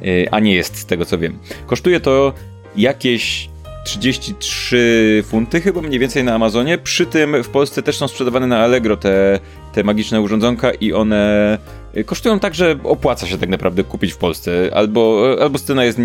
y, 0.02 0.28
a 0.30 0.40
nie 0.40 0.54
jest 0.54 0.76
z 0.76 0.86
tego 0.86 1.04
co 1.04 1.18
wiem. 1.18 1.38
Kosztuje 1.66 2.00
to 2.00 2.32
jakieś 2.76 3.48
33 3.84 5.24
funty 5.26 5.60
chyba 5.60 5.82
mniej 5.82 5.98
więcej 5.98 6.24
na 6.24 6.34
Amazonie. 6.34 6.78
Przy 6.78 7.06
tym 7.06 7.42
w 7.42 7.48
Polsce 7.48 7.82
też 7.82 7.96
są 7.96 8.08
sprzedawane 8.08 8.46
na 8.46 8.58
Allegro 8.58 8.96
te, 8.96 9.40
te 9.72 9.84
magiczne 9.84 10.20
urządzonka 10.20 10.70
i 10.70 10.92
one 10.92 11.58
kosztują 12.06 12.40
tak, 12.40 12.54
że 12.54 12.78
opłaca 12.84 13.26
się 13.26 13.38
tak 13.38 13.48
naprawdę 13.48 13.84
kupić 13.84 14.12
w 14.12 14.16
Polsce. 14.16 14.70
Albo, 14.74 15.26
albo 15.40 15.58
scena 15.58 15.84
jest 15.84 15.98
e, 15.98 16.02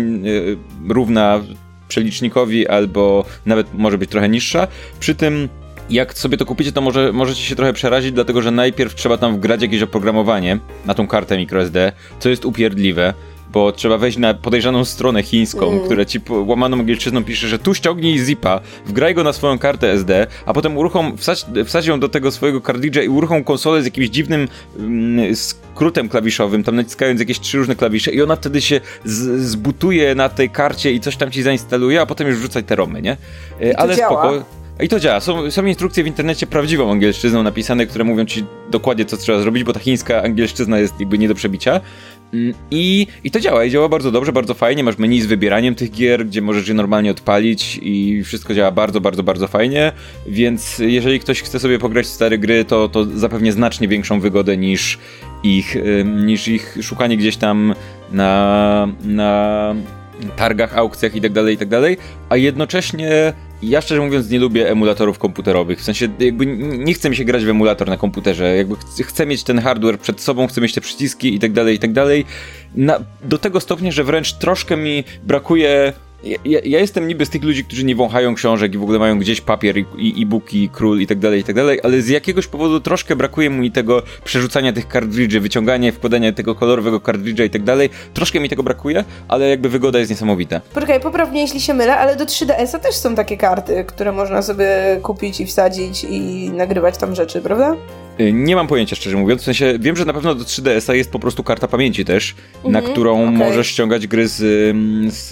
równa 0.88 1.40
przelicznikowi, 1.88 2.68
albo 2.68 3.24
nawet 3.46 3.74
może 3.74 3.98
być 3.98 4.10
trochę 4.10 4.28
niższa. 4.28 4.68
Przy 5.00 5.14
tym 5.14 5.48
jak 5.90 6.14
sobie 6.18 6.36
to 6.36 6.46
kupicie, 6.46 6.72
to 6.72 6.80
może, 6.80 7.12
możecie 7.12 7.42
się 7.42 7.56
trochę 7.56 7.72
przerazić, 7.72 8.12
dlatego 8.12 8.42
że 8.42 8.50
najpierw 8.50 8.94
trzeba 8.94 9.18
tam 9.18 9.36
wgrać 9.36 9.62
jakieś 9.62 9.82
oprogramowanie 9.82 10.58
na 10.86 10.94
tą 10.94 11.06
kartę 11.06 11.36
microSD, 11.36 11.92
co 12.18 12.28
jest 12.28 12.44
upierdliwe 12.44 13.14
bo 13.52 13.72
trzeba 13.72 13.98
wejść 13.98 14.18
na 14.18 14.34
podejrzaną 14.34 14.84
stronę 14.84 15.22
chińską, 15.22 15.68
mm. 15.68 15.84
która 15.84 16.04
ci 16.04 16.20
łamaną 16.46 16.78
angielszczyzną 16.78 17.24
pisze, 17.24 17.48
że 17.48 17.58
tu 17.58 17.74
ściągnij 17.74 18.18
zipa, 18.18 18.60
wgraj 18.86 19.14
go 19.14 19.24
na 19.24 19.32
swoją 19.32 19.58
kartę 19.58 19.92
SD, 19.92 20.26
a 20.46 20.52
potem 20.52 20.76
uruchom, 20.76 21.16
wsadź, 21.16 21.46
wsadź 21.64 21.86
ją 21.86 22.00
do 22.00 22.08
tego 22.08 22.30
swojego 22.30 22.60
kartridża 22.60 23.02
i 23.02 23.08
uruchom 23.08 23.44
konsolę 23.44 23.82
z 23.82 23.84
jakimś 23.84 24.08
dziwnym 24.08 24.48
mm, 24.78 25.36
skrótem 25.36 26.08
klawiszowym, 26.08 26.64
tam 26.64 26.76
naciskając 26.76 27.20
jakieś 27.20 27.40
trzy 27.40 27.58
różne 27.58 27.76
klawisze 27.76 28.10
i 28.10 28.22
ona 28.22 28.36
wtedy 28.36 28.60
się 28.60 28.80
zbutuje 29.04 30.14
na 30.14 30.28
tej 30.28 30.50
karcie 30.50 30.92
i 30.92 31.00
coś 31.00 31.16
tam 31.16 31.30
ci 31.30 31.42
zainstaluje, 31.42 32.00
a 32.00 32.06
potem 32.06 32.28
już 32.28 32.36
wrzucaj 32.36 32.64
te 32.64 32.76
romy, 32.76 33.02
nie? 33.02 33.16
E, 33.62 33.80
ale 33.80 33.96
spoko. 33.96 34.57
I 34.80 34.88
to 34.88 35.00
działa. 35.00 35.20
Są, 35.20 35.50
są 35.50 35.66
instrukcje 35.66 36.04
w 36.04 36.06
internecie 36.06 36.46
prawdziwą 36.46 36.92
angielszczyzną 36.92 37.42
napisane, 37.42 37.86
które 37.86 38.04
mówią 38.04 38.24
ci 38.24 38.44
dokładnie, 38.70 39.04
co 39.04 39.16
trzeba 39.16 39.40
zrobić, 39.40 39.64
bo 39.64 39.72
ta 39.72 39.80
chińska 39.80 40.22
angielszczyzna 40.22 40.78
jest 40.78 41.00
jakby 41.00 41.18
nie 41.18 41.28
do 41.28 41.34
przebicia. 41.34 41.80
Mm, 42.34 42.54
I, 42.70 43.06
I 43.24 43.30
to 43.30 43.40
działa, 43.40 43.64
i 43.64 43.70
działa 43.70 43.88
bardzo 43.88 44.10
dobrze, 44.10 44.32
bardzo 44.32 44.54
fajnie. 44.54 44.84
Masz 44.84 44.98
menu 44.98 45.20
z 45.20 45.26
wybieraniem 45.26 45.74
tych 45.74 45.90
gier, 45.90 46.26
gdzie 46.26 46.42
możesz 46.42 46.68
je 46.68 46.74
normalnie 46.74 47.10
odpalić 47.10 47.78
i 47.82 48.22
wszystko 48.24 48.54
działa 48.54 48.70
bardzo, 48.70 49.00
bardzo, 49.00 49.22
bardzo 49.22 49.48
fajnie. 49.48 49.92
Więc 50.26 50.78
jeżeli 50.78 51.20
ktoś 51.20 51.42
chce 51.42 51.58
sobie 51.58 51.78
pograć 51.78 52.06
w 52.06 52.08
stare 52.08 52.38
gry, 52.38 52.64
to, 52.64 52.88
to 52.88 53.04
zapewnie 53.04 53.52
znacznie 53.52 53.88
większą 53.88 54.20
wygodę 54.20 54.56
niż 54.56 54.98
ich, 55.42 55.76
niż 56.04 56.48
ich 56.48 56.78
szukanie 56.82 57.16
gdzieś 57.16 57.36
tam 57.36 57.74
na, 58.12 58.88
na 59.04 59.74
targach, 60.36 60.78
aukcjach 60.78 61.14
i 61.14 61.20
tak 61.20 61.32
dalej, 61.32 61.54
i 61.54 61.58
tak. 61.58 61.68
A 62.28 62.36
jednocześnie 62.36 63.32
ja 63.62 63.80
szczerze 63.80 64.00
mówiąc 64.00 64.30
nie 64.30 64.38
lubię 64.38 64.70
emulatorów 64.70 65.18
komputerowych. 65.18 65.80
W 65.80 65.84
sensie 65.84 66.08
jakby 66.18 66.46
nie 66.46 66.94
chcę 66.94 67.10
mi 67.10 67.16
się 67.16 67.24
grać 67.24 67.44
w 67.44 67.48
emulator 67.48 67.88
na 67.88 67.96
komputerze. 67.96 68.56
Jakby 68.56 68.76
chcę 69.04 69.26
mieć 69.26 69.44
ten 69.44 69.58
hardware 69.58 69.98
przed 69.98 70.20
sobą, 70.20 70.46
chcę 70.46 70.60
mieć 70.60 70.74
te 70.74 70.80
przyciski 70.80 71.34
i 71.34 71.38
tak 71.38 71.52
dalej, 71.52 71.74
i 71.74 71.78
dalej. 71.92 72.24
Na, 72.74 73.00
do 73.24 73.38
tego 73.38 73.60
stopnia, 73.60 73.92
że 73.92 74.04
wręcz 74.04 74.32
troszkę 74.32 74.76
mi 74.76 75.04
brakuje 75.22 75.92
ja, 76.24 76.38
ja, 76.64 76.78
jestem 76.78 77.08
niby 77.08 77.26
z 77.26 77.30
tych 77.30 77.44
ludzi, 77.44 77.64
którzy 77.64 77.84
nie 77.84 77.96
wąchają 77.96 78.34
książek 78.34 78.74
i 78.74 78.78
w 78.78 78.82
ogóle 78.82 78.98
mają 78.98 79.18
gdzieś 79.18 79.40
papier 79.40 79.76
i 79.98 80.22
e-booki, 80.22 80.70
król 80.72 81.00
i 81.00 81.06
tak 81.06 81.18
dalej, 81.18 81.40
i 81.40 81.44
tak 81.44 81.56
dalej, 81.56 81.80
ale 81.82 82.02
z 82.02 82.08
jakiegoś 82.08 82.46
powodu 82.46 82.80
troszkę 82.80 83.16
brakuje 83.16 83.50
mi 83.50 83.70
tego 83.70 84.02
przerzucania 84.24 84.72
tych 84.72 84.88
kartridży, 84.88 85.40
wyciągania, 85.40 85.92
wkładania 85.92 86.32
tego 86.32 86.54
kolorowego 86.54 87.00
kartridża 87.00 87.44
i 87.44 87.50
tak 87.50 87.62
dalej. 87.62 87.90
Troszkę 88.14 88.40
mi 88.40 88.48
tego 88.48 88.62
brakuje, 88.62 89.04
ale 89.28 89.48
jakby 89.48 89.68
wygoda 89.68 89.98
jest 89.98 90.10
niesamowita. 90.10 90.60
Poczekaj, 90.74 91.00
poprawnie 91.00 91.40
jeśli 91.40 91.60
się 91.60 91.74
mylę, 91.74 91.96
ale 91.96 92.16
do 92.16 92.24
3DS-a 92.24 92.78
też 92.78 92.94
są 92.94 93.14
takie 93.14 93.36
karty, 93.36 93.84
które 93.84 94.12
można 94.12 94.42
sobie 94.42 94.68
kupić 95.02 95.40
i 95.40 95.46
wsadzić 95.46 96.04
i 96.04 96.50
nagrywać 96.50 96.98
tam 96.98 97.14
rzeczy, 97.14 97.40
prawda? 97.40 97.76
Y, 98.20 98.32
nie 98.32 98.56
mam 98.56 98.66
pojęcia, 98.66 98.96
szczerze 98.96 99.16
mówiąc. 99.16 99.42
W 99.42 99.44
sensie 99.44 99.74
wiem, 99.80 99.96
że 99.96 100.04
na 100.04 100.12
pewno 100.12 100.34
do 100.34 100.44
3DS-a 100.44 100.94
jest 100.94 101.10
po 101.10 101.18
prostu 101.18 101.44
karta 101.44 101.68
pamięci 101.68 102.04
też, 102.04 102.34
mhm, 102.56 102.72
na 102.72 102.82
którą 102.82 103.22
okay. 103.22 103.32
możesz 103.32 103.66
ściągać 103.66 104.06
gry 104.06 104.28
z, 104.28 104.36
z, 105.14 105.28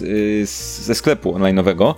z, 0.51 0.81
ze 0.81 0.95
sklepu 0.95 1.33
online'owego. 1.33 1.95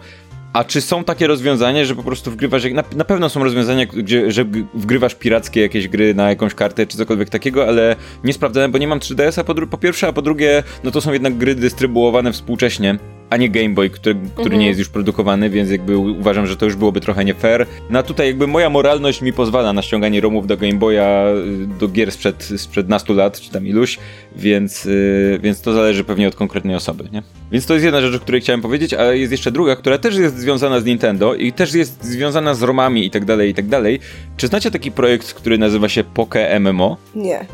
A 0.52 0.64
czy 0.64 0.80
są 0.80 1.04
takie 1.04 1.26
rozwiązania, 1.26 1.84
że 1.84 1.94
po 1.94 2.02
prostu 2.02 2.30
wgrywasz, 2.30 2.64
na, 2.64 2.84
na 2.96 3.04
pewno 3.04 3.28
są 3.28 3.44
rozwiązania, 3.44 3.86
gdzie, 3.86 4.32
że 4.32 4.44
wgrywasz 4.74 5.14
pirackie 5.14 5.60
jakieś 5.60 5.88
gry 5.88 6.14
na 6.14 6.28
jakąś 6.28 6.54
kartę 6.54 6.86
czy 6.86 6.96
cokolwiek 6.96 7.28
takiego, 7.28 7.68
ale 7.68 7.96
nie 8.24 8.32
sprawdzałem, 8.32 8.72
bo 8.72 8.78
nie 8.78 8.88
mam 8.88 8.98
3DS-a 8.98 9.44
po, 9.44 9.54
po 9.54 9.78
pierwsze, 9.78 10.08
a 10.08 10.12
po 10.12 10.22
drugie, 10.22 10.62
no 10.84 10.90
to 10.90 11.00
są 11.00 11.12
jednak 11.12 11.36
gry 11.36 11.54
dystrybuowane 11.54 12.32
współcześnie 12.32 12.98
a 13.30 13.36
nie 13.36 13.48
Game 13.48 13.68
Boy, 13.68 13.90
który, 13.90 14.14
który 14.14 14.44
mhm. 14.44 14.60
nie 14.60 14.66
jest 14.66 14.78
już 14.78 14.88
produkowany, 14.88 15.50
więc 15.50 15.70
jakby 15.70 15.96
uważam, 15.96 16.46
że 16.46 16.56
to 16.56 16.64
już 16.64 16.76
byłoby 16.76 17.00
trochę 17.00 17.24
nie 17.24 17.34
fair. 17.34 17.66
No 17.90 17.98
a 17.98 18.02
tutaj 18.02 18.26
jakby 18.26 18.46
moja 18.46 18.70
moralność 18.70 19.22
mi 19.22 19.32
pozwala 19.32 19.72
na 19.72 19.82
ściąganie 19.82 20.20
ROMów 20.20 20.46
do 20.46 20.56
Game 20.56 20.74
Boya, 20.74 21.34
y, 21.36 21.66
do 21.80 21.88
gier 21.88 22.12
sprzed, 22.12 22.48
sprzed 22.56 22.88
nastu 22.88 23.14
lat, 23.14 23.40
czy 23.40 23.50
tam 23.50 23.66
iluś, 23.66 23.98
więc, 24.36 24.84
yy, 24.84 25.38
więc 25.42 25.60
to 25.60 25.72
zależy 25.72 26.04
pewnie 26.04 26.28
od 26.28 26.34
konkretnej 26.34 26.74
osoby, 26.74 27.08
nie? 27.12 27.22
Więc 27.52 27.66
to 27.66 27.74
jest 27.74 27.84
jedna 27.84 28.00
rzecz, 28.00 28.14
o 28.14 28.20
której 28.20 28.40
chciałem 28.40 28.62
powiedzieć, 28.62 28.94
ale 28.94 29.18
jest 29.18 29.32
jeszcze 29.32 29.52
druga, 29.52 29.76
która 29.76 29.98
też 29.98 30.16
jest 30.16 30.38
związana 30.38 30.80
z 30.80 30.84
Nintendo 30.84 31.34
i 31.34 31.52
też 31.52 31.74
jest 31.74 32.04
związana 32.04 32.54
z 32.54 32.62
ROMami 32.62 33.06
i 33.06 33.10
tak 33.10 33.24
dalej, 33.24 33.50
i 33.50 33.54
tak 33.54 33.66
dalej. 33.66 34.00
Czy 34.36 34.46
znacie 34.46 34.70
taki 34.70 34.92
projekt, 34.92 35.34
który 35.34 35.58
nazywa 35.58 35.88
się 35.88 36.04
Poke 36.04 36.60
MMO? 36.60 36.96
Nie. 37.14 37.46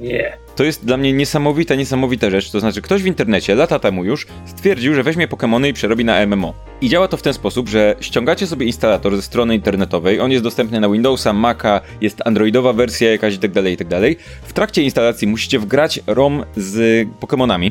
Nie. 0.00 0.38
To 0.60 0.64
jest 0.64 0.84
dla 0.84 0.96
mnie 0.96 1.12
niesamowita, 1.12 1.74
niesamowita 1.74 2.30
rzecz. 2.30 2.50
To 2.50 2.60
znaczy, 2.60 2.82
ktoś 2.82 3.02
w 3.02 3.06
internecie 3.06 3.54
lata 3.54 3.78
temu 3.78 4.04
już 4.04 4.26
stwierdził, 4.46 4.94
że 4.94 5.02
weźmie 5.02 5.28
Pokémony 5.28 5.68
i 5.68 5.72
przerobi 5.72 6.04
na 6.04 6.26
MMO. 6.26 6.54
I 6.80 6.88
działa 6.88 7.08
to 7.08 7.16
w 7.16 7.22
ten 7.22 7.34
sposób, 7.34 7.68
że 7.68 7.96
ściągacie 8.00 8.46
sobie 8.46 8.66
instalator 8.66 9.16
ze 9.16 9.22
strony 9.22 9.54
internetowej, 9.54 10.20
on 10.20 10.30
jest 10.30 10.44
dostępny 10.44 10.80
na 10.80 10.88
Windowsa, 10.88 11.32
Maca, 11.32 11.80
jest 12.00 12.22
androidowa 12.24 12.72
wersja 12.72 13.10
jakaś 13.10 13.34
itd., 13.34 13.62
tak 13.62 13.70
itd. 13.70 14.00
Tak 14.00 14.18
w 14.42 14.52
trakcie 14.52 14.82
instalacji 14.82 15.28
musicie 15.28 15.58
wgrać 15.58 16.00
ROM 16.06 16.44
z 16.56 17.08
Pokémonami. 17.20 17.70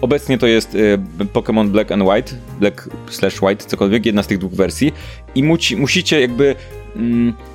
Obecnie 0.00 0.38
to 0.38 0.46
jest 0.46 0.74
y, 0.74 0.98
Pokémon 1.32 1.68
Black 1.68 1.92
and 1.92 2.02
White, 2.02 2.32
Black 2.60 2.88
slash 3.10 3.42
White, 3.42 3.64
cokolwiek, 3.64 4.06
jedna 4.06 4.22
z 4.22 4.26
tych 4.26 4.38
dwóch 4.38 4.52
wersji. 4.52 4.92
I 5.34 5.44
musicie 5.76 6.20
jakby 6.20 6.54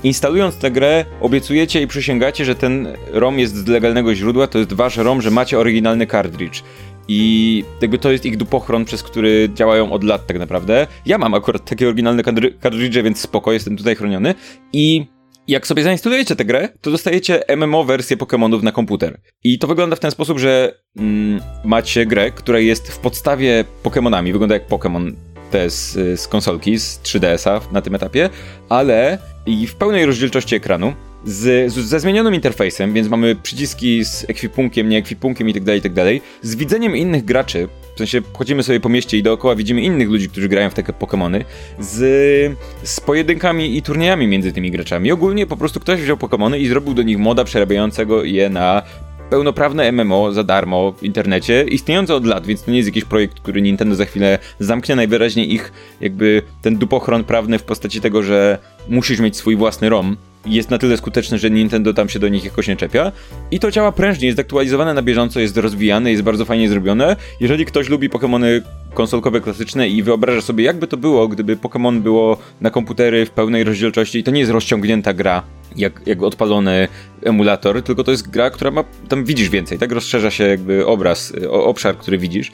instalując 0.04 0.58
tę 0.58 0.72
grę, 0.72 1.06
obiecujecie 1.22 1.82
i 1.82 1.88
przysięgacie, 1.88 2.46
że 2.46 2.56
ten 2.56 2.88
ROM 3.12 3.40
jest 3.40 3.56
z 3.56 3.68
legalnego 3.68 4.16
źródła, 4.16 4.48
to 4.48 4.60
jest 4.60 4.74
wasz 4.74 4.98
ROM, 4.98 5.22
że 5.22 5.32
macie 5.32 5.60
oryginalny 5.60 6.08
cartridge. 6.08 6.64
I 7.08 7.64
jakby 7.82 7.98
to 7.98 8.12
jest 8.12 8.26
ich 8.26 8.38
dupochron, 8.38 8.86
przez 8.86 9.04
który 9.04 9.50
działają 9.54 9.92
od 9.92 10.04
lat 10.04 10.28
tak 10.28 10.40
naprawdę. 10.40 10.88
Ja 11.06 11.18
mam 11.18 11.34
akurat 11.34 11.66
takie 11.66 11.88
oryginalne 11.88 12.24
cartridge, 12.64 13.04
więc 13.04 13.20
spoko, 13.20 13.52
jestem 13.52 13.78
tutaj 13.78 13.96
chroniony. 13.96 14.36
I 14.74 15.06
jak 15.48 15.68
sobie 15.68 15.84
zainstalujecie 15.84 16.36
tę 16.36 16.46
grę, 16.46 16.70
to 16.82 16.92
dostajecie 16.92 17.44
MMO 17.58 17.84
wersję 17.84 18.18
Pokémonów 18.18 18.64
na 18.64 18.72
komputer. 18.72 19.20
I 19.44 19.60
to 19.60 19.68
wygląda 19.68 19.96
w 19.96 20.00
ten 20.00 20.12
sposób, 20.12 20.40
że 20.40 20.80
mm, 20.98 21.42
macie 21.66 22.06
grę, 22.06 22.32
która 22.32 22.60
jest 22.60 22.92
w 22.92 22.98
podstawie 22.98 23.66
Pokémonami, 23.84 24.32
wygląda 24.32 24.56
jak 24.56 24.70
Pokémon 24.70 25.12
te 25.52 25.70
z, 25.70 26.20
z 26.20 26.28
konsolki, 26.28 26.80
z 26.80 27.00
3DS-a 27.04 27.74
na 27.74 27.82
tym 27.82 27.96
etapie, 27.96 28.30
ale 28.70 29.18
i 29.46 29.68
w 29.68 29.76
pełnej 29.76 30.06
rozdzielczości 30.06 30.56
ekranu, 30.56 30.94
z, 31.26 31.74
z, 31.74 31.76
ze 31.76 32.00
zmienionym 32.00 32.36
interfejsem, 32.36 32.94
więc 32.94 33.08
mamy 33.08 33.36
przyciski 33.36 34.06
z 34.06 34.26
ekwipunkiem, 34.30 34.90
nie 34.90 34.98
ekwipunkiem 34.98 35.48
itd., 35.48 35.66
tak 35.66 35.76
itd., 35.76 36.14
tak 36.14 36.30
z 36.42 36.56
widzeniem 36.56 36.96
innych 36.96 37.26
graczy, 37.26 37.68
w 37.96 37.98
sensie 37.98 38.22
chodzimy 38.34 38.64
sobie 38.64 38.80
po 38.80 38.90
mieście 38.90 39.18
i 39.18 39.24
dookoła 39.24 39.56
widzimy 39.56 39.82
innych 39.82 40.10
ludzi, 40.10 40.30
którzy 40.30 40.50
grają 40.50 40.70
w 40.70 40.74
takie 40.74 40.94
Pokémony, 40.94 41.44
z, 41.80 42.58
z 42.84 43.00
pojedynkami 43.00 43.78
i 43.78 43.82
turniejami 43.82 44.28
między 44.28 44.54
tymi 44.54 44.72
graczami. 44.72 45.12
Ogólnie 45.12 45.48
po 45.48 45.58
prostu 45.58 45.80
ktoś 45.80 46.02
wziął 46.02 46.18
Pokémony 46.18 46.60
i 46.60 46.68
zrobił 46.68 46.94
do 46.94 47.04
nich 47.04 47.18
moda 47.18 47.44
przerabiającego 47.44 48.24
je 48.24 48.50
na 48.50 48.84
pełnoprawne 49.30 49.92
MMO 49.92 50.32
za 50.32 50.44
darmo 50.44 50.92
w 50.92 51.04
internecie, 51.04 51.66
istniejące 51.70 52.16
od 52.16 52.26
lat, 52.26 52.46
więc 52.46 52.64
to 52.64 52.72
nie 52.72 52.78
jest 52.78 52.88
jakiś 52.88 53.06
projekt, 53.06 53.40
który 53.40 53.62
Nintendo 53.62 53.96
za 53.96 54.06
chwilę 54.06 54.40
zamknie. 54.60 54.96
Najwyraźniej 54.96 55.54
ich 55.54 55.72
jakby 56.02 56.42
ten 56.62 56.78
dupochron 56.78 57.24
prawny 57.24 57.60
w 57.60 57.64
postaci 57.64 58.02
tego, 58.02 58.24
że 58.24 58.58
musisz 58.90 59.20
mieć 59.20 59.38
swój 59.38 59.56
własny 59.56 59.90
ROM, 59.90 60.18
jest 60.46 60.70
na 60.70 60.78
tyle 60.78 60.98
skuteczny, 60.98 61.38
że 61.38 61.50
Nintendo 61.50 61.94
tam 61.94 62.10
się 62.10 62.20
do 62.20 62.28
nich 62.28 62.46
jakoś 62.46 62.68
nie 62.68 62.76
czepia. 62.76 63.12
I 63.52 63.60
to 63.60 63.72
działa 63.72 63.92
prężnie, 63.92 64.28
jest 64.28 64.40
aktualizowane 64.40 64.94
na 64.94 65.02
bieżąco, 65.02 65.40
jest 65.40 65.58
rozwijane, 65.58 66.12
jest 66.12 66.24
bardzo 66.24 66.46
fajnie 66.46 66.70
zrobione. 66.70 67.16
Jeżeli 67.40 67.66
ktoś 67.66 67.90
lubi 67.90 68.10
Pokémony 68.10 68.62
konsolkowe 68.98 69.42
klasyczne 69.42 69.90
i 69.90 70.04
wyobraża 70.04 70.42
sobie, 70.42 70.64
jakby 70.64 70.88
to 70.88 70.98
było, 70.98 71.28
gdyby 71.28 71.58
Pokémon 71.58 72.00
było 72.00 72.38
na 72.62 72.70
komputery 72.70 73.26
w 73.26 73.30
pełnej 73.30 73.64
rozdzielczości 73.64 74.20
i 74.20 74.24
to 74.24 74.32
nie 74.32 74.40
jest 74.40 74.52
rozciągnięta 74.52 75.14
gra, 75.14 75.44
jak, 75.76 76.02
jak 76.06 76.24
odpalony 76.24 76.88
emulator, 77.24 77.82
tylko 77.82 78.04
to 78.04 78.12
jest 78.12 78.30
gra, 78.30 78.50
która 78.50 78.72
ma, 78.72 78.84
tam 79.08 79.26
widzisz 79.26 79.50
więcej, 79.50 79.78
tak? 79.78 79.92
Rozszerza 79.92 80.32
się 80.32 80.44
jakby 80.44 80.86
obraz, 80.86 81.34
o, 81.50 81.66
obszar, 81.66 81.98
który 81.98 82.18
widzisz. 82.18 82.52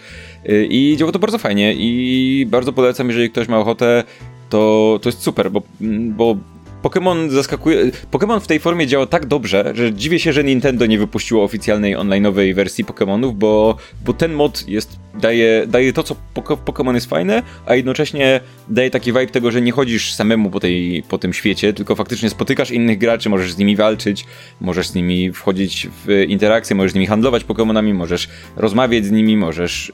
Y, 0.49 0.67
I 0.69 0.97
działa 0.97 1.11
to 1.11 1.19
bardzo 1.19 1.37
fajnie 1.37 1.73
i 1.73 2.45
bardzo 2.49 2.73
polecam, 2.73 3.07
jeżeli 3.07 3.29
ktoś 3.29 3.47
ma 3.47 3.59
ochotę, 3.59 4.03
to, 4.49 4.99
to 5.01 5.09
jest 5.09 5.21
super, 5.21 5.51
bo, 5.51 5.61
bo 6.09 6.37
Pokémon 6.83 7.29
zaskakuje. 7.29 7.91
Pokémon 8.11 8.39
w 8.39 8.47
tej 8.47 8.59
formie 8.59 8.87
działa 8.87 9.05
tak 9.05 9.25
dobrze, 9.25 9.71
że 9.75 9.93
dziwię 9.93 10.19
się, 10.19 10.33
że 10.33 10.43
Nintendo 10.43 10.85
nie 10.85 10.99
wypuściło 10.99 11.43
oficjalnej 11.43 11.97
online'owej 11.97 12.55
wersji 12.55 12.85
Pokémonów, 12.85 13.33
bo, 13.33 13.77
bo 14.05 14.13
ten 14.13 14.33
mod 14.33 14.67
jest, 14.67 14.99
daje, 15.15 15.67
daje 15.67 15.93
to, 15.93 16.03
co 16.03 16.15
Pokémon 16.65 16.93
jest 16.93 17.09
fajne, 17.09 17.43
a 17.65 17.75
jednocześnie 17.75 18.39
daje 18.69 18.89
taki 18.89 19.11
vibe 19.11 19.27
tego, 19.27 19.51
że 19.51 19.61
nie 19.61 19.71
chodzisz 19.71 20.13
samemu 20.13 20.49
po, 20.49 20.59
tej, 20.59 21.03
po 21.09 21.17
tym 21.17 21.33
świecie, 21.33 21.73
tylko 21.73 21.95
faktycznie 21.95 22.29
spotykasz 22.29 22.71
innych 22.71 22.97
graczy, 22.97 23.29
możesz 23.29 23.53
z 23.53 23.57
nimi 23.57 23.75
walczyć, 23.75 24.25
możesz 24.61 24.87
z 24.87 24.95
nimi 24.95 25.33
wchodzić 25.33 25.87
w 26.05 26.25
interakcje, 26.27 26.75
możesz 26.75 26.91
z 26.91 26.95
nimi 26.95 27.07
handlować 27.07 27.43
Pokémonami, 27.43 27.93
możesz 27.93 28.29
rozmawiać 28.55 29.05
z 29.05 29.11
nimi, 29.11 29.37
możesz 29.37 29.91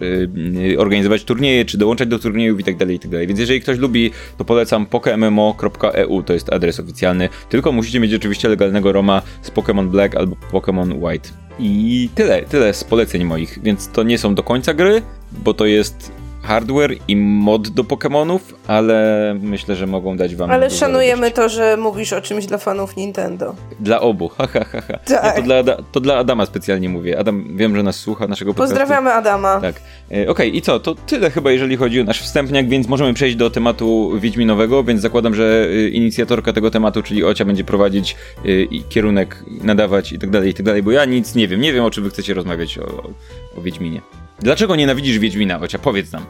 yy, 0.62 0.80
organizować 0.80 1.24
turnieje, 1.24 1.66
czy 1.66 1.78
dołączać 1.78 2.10
do 2.10 2.20
turniejów 2.20 2.60
i 2.60 2.64
tak 2.64 2.76
tak. 2.78 3.28
Więc 3.28 3.40
jeżeli 3.40 3.62
ktoś 3.62 3.78
lubi, 3.78 4.12
to 4.38 4.46
polecam 4.46 4.86
pokemmo.eu, 4.86 6.24
to 6.24 6.34
jest 6.34 6.54
adres 6.54 6.79
oficjalny, 6.80 7.30
tylko 7.50 7.72
musicie 7.72 8.00
mieć 8.00 8.14
oczywiście 8.14 8.50
legalnego 8.50 8.92
Roma 8.92 9.22
z 9.42 9.52
Pokémon 9.52 9.88
Black 9.88 10.16
albo 10.16 10.36
Pokémon 10.52 11.08
White. 11.08 11.30
I 11.60 12.10
tyle, 12.16 12.42
tyle 12.42 12.74
z 12.74 12.84
poleceń 12.84 13.24
moich, 13.24 13.60
więc 13.64 13.88
to 13.88 14.04
nie 14.04 14.18
są 14.18 14.36
do 14.36 14.44
końca 14.44 14.74
gry, 14.74 15.02
bo 15.32 15.54
to 15.54 15.66
jest 15.66 16.12
hardware 16.42 16.96
i 17.08 17.16
mod 17.16 17.68
do 17.68 17.84
Pokémonów, 17.84 18.40
ale 18.68 19.36
myślę, 19.42 19.76
że 19.76 19.88
mogą 19.88 20.18
dać 20.18 20.36
wam. 20.36 20.52
Ale 20.52 20.70
szanujemy 20.70 21.22
radości. 21.22 21.36
to, 21.36 21.50
że 21.50 21.78
mówisz 21.78 22.14
o 22.14 22.22
czymś 22.22 22.46
dla 22.46 22.58
fanów 22.58 22.96
Nintendo. 22.96 23.56
Dla 23.80 24.02
obu, 24.02 24.28
ha, 24.28 24.48
ha, 24.48 24.66
ha. 24.72 24.82
ha. 24.88 24.98
Tak. 25.06 25.36
to, 25.36 25.42
dla, 25.42 25.64
to 25.92 26.00
dla 26.00 26.18
Adama 26.18 26.46
specjalnie 26.46 26.90
mówię. 26.90 27.20
Adam, 27.20 27.58
wiem, 27.58 27.76
że 27.76 27.84
nas 27.84 27.96
słucha, 27.96 28.28
naszego 28.28 28.54
podcastu. 28.54 28.76
Pozdrawiamy 28.76 29.14
Adama. 29.14 29.62
Tak. 29.62 29.76
E, 29.76 29.82
Okej, 30.12 30.28
okay, 30.28 30.48
i 30.48 30.62
co? 30.62 30.80
To 30.80 30.96
tyle 30.96 31.32
chyba, 31.32 31.52
jeżeli 31.52 31.78
chodzi 31.78 32.02
o 32.02 32.04
nasz 32.04 32.22
wstępniak, 32.22 32.70
więc 32.70 32.88
możemy 32.88 33.14
przejść 33.14 33.36
do 33.36 33.50
tematu 33.50 34.20
Wiedźminowego, 34.20 34.84
więc 34.84 35.02
zakładam, 35.02 35.36
że 35.36 35.68
y, 35.70 35.90
inicjatorka 35.90 36.54
tego 36.54 36.72
tematu, 36.72 37.04
czyli 37.04 37.24
Ocia, 37.24 37.46
będzie 37.46 37.64
prowadzić 37.64 38.16
y, 38.46 38.68
kierunek, 38.90 39.44
nadawać 39.64 40.12
i 40.12 40.20
tak 40.20 40.30
dalej, 40.30 40.50
i 40.50 40.54
tak 40.54 40.66
dalej, 40.66 40.84
bo 40.84 40.92
ja 40.92 41.06
nic 41.06 41.36
nie 41.36 41.48
wiem. 41.48 41.62
Nie 41.62 41.74
wiem, 41.74 41.84
o 41.84 41.92
czym 41.92 42.04
wy 42.04 42.10
chcecie 42.10 42.34
rozmawiać 42.34 42.78
o, 42.78 43.10
o 43.58 43.62
Wiedźminie. 43.62 44.02
Dlaczego 44.42 44.76
nienawidzisz 44.76 45.20
Wiedźmina? 45.20 45.60
Chociaż 45.60 45.82
powiedz 45.82 46.12
nam. 46.12 46.26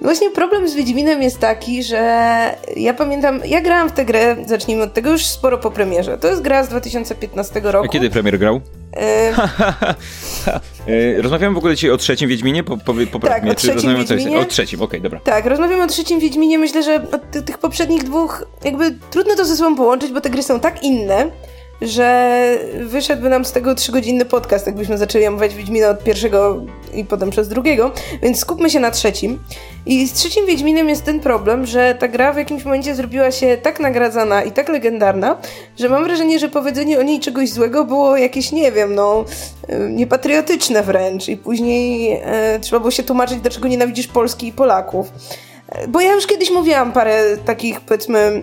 Właśnie 0.00 0.30
problem 0.30 0.68
z 0.68 0.74
Wiedźminem 0.74 1.22
jest 1.22 1.38
taki, 1.38 1.82
że 1.82 1.98
ja 2.76 2.94
pamiętam, 2.94 3.40
ja 3.44 3.60
grałam 3.60 3.88
w 3.88 3.92
tę 3.92 4.04
grę, 4.04 4.36
zacznijmy 4.46 4.82
od 4.82 4.94
tego, 4.94 5.10
już 5.10 5.26
sporo 5.26 5.58
po 5.58 5.70
premierze. 5.70 6.18
To 6.18 6.28
jest 6.28 6.42
gra 6.42 6.64
z 6.64 6.68
2015 6.68 7.60
roku. 7.64 7.86
A 7.86 7.88
kiedy 7.88 8.10
premier 8.10 8.38
grał? 8.38 8.60
Yy... 10.86 11.22
rozmawiamy 11.22 11.54
w 11.54 11.58
ogóle 11.58 11.74
dzisiaj 11.74 11.90
o 11.90 11.96
trzecim 11.96 12.28
Wiedźminie? 12.28 12.64
Po, 12.64 12.76
po, 12.76 12.94
po 13.12 13.18
tak, 13.18 13.42
mnie, 13.42 13.52
o 13.52 13.54
trzecim 13.54 13.96
Wiedźminie. 13.96 14.38
O 14.38 14.44
trzecim, 14.44 14.82
okej, 14.82 15.00
okay, 15.00 15.00
dobra. 15.00 15.20
Tak, 15.20 15.46
rozmawiamy 15.46 15.82
o 15.82 15.86
trzecim 15.86 16.20
Wiedźminie. 16.20 16.58
Myślę, 16.58 16.82
że 16.82 16.94
od 16.94 17.46
tych 17.46 17.58
poprzednich 17.58 18.04
dwóch 18.04 18.46
jakby 18.64 18.94
trudno 19.10 19.36
to 19.36 19.44
ze 19.44 19.56
sobą 19.56 19.76
połączyć, 19.76 20.12
bo 20.12 20.20
te 20.20 20.30
gry 20.30 20.42
są 20.42 20.60
tak 20.60 20.82
inne, 20.82 21.30
że 21.82 22.58
wyszedłby 22.80 23.28
nam 23.28 23.44
z 23.44 23.52
tego 23.52 23.74
trzygodzinny 23.74 24.24
podcast, 24.24 24.66
jakbyśmy 24.66 24.98
zaczęli 24.98 25.26
omawiać 25.26 25.54
Wiedźmina 25.54 25.88
od 25.88 26.04
pierwszego 26.04 26.62
i 26.94 27.04
potem 27.04 27.30
przez 27.30 27.48
drugiego, 27.48 27.92
więc 28.22 28.38
skupmy 28.38 28.70
się 28.70 28.80
na 28.80 28.90
trzecim. 28.90 29.38
I 29.86 30.08
z 30.08 30.12
trzecim 30.12 30.46
Wiedźminem 30.46 30.88
jest 30.88 31.04
ten 31.04 31.20
problem, 31.20 31.66
że 31.66 31.94
ta 31.94 32.08
gra 32.08 32.32
w 32.32 32.36
jakimś 32.36 32.64
momencie 32.64 32.94
zrobiła 32.94 33.30
się 33.30 33.56
tak 33.62 33.80
nagradzana 33.80 34.42
i 34.42 34.52
tak 34.52 34.68
legendarna, 34.68 35.36
że 35.78 35.88
mam 35.88 36.04
wrażenie, 36.04 36.38
że 36.38 36.48
powiedzenie 36.48 36.98
o 36.98 37.02
niej 37.02 37.20
czegoś 37.20 37.50
złego 37.50 37.84
było 37.84 38.16
jakieś, 38.16 38.52
nie 38.52 38.72
wiem, 38.72 38.94
no, 38.94 39.24
niepatriotyczne 39.90 40.82
wręcz 40.82 41.28
i 41.28 41.36
później 41.36 42.12
e, 42.24 42.58
trzeba 42.60 42.80
było 42.80 42.90
się 42.90 43.02
tłumaczyć, 43.02 43.40
dlaczego 43.40 43.68
nienawidzisz 43.68 44.06
Polski 44.06 44.46
i 44.46 44.52
Polaków. 44.52 45.12
Bo 45.88 46.00
ja 46.00 46.14
już 46.14 46.26
kiedyś 46.26 46.50
mówiłam 46.50 46.92
parę 46.92 47.36
takich, 47.44 47.80
powiedzmy, 47.80 48.18
mm, 48.18 48.42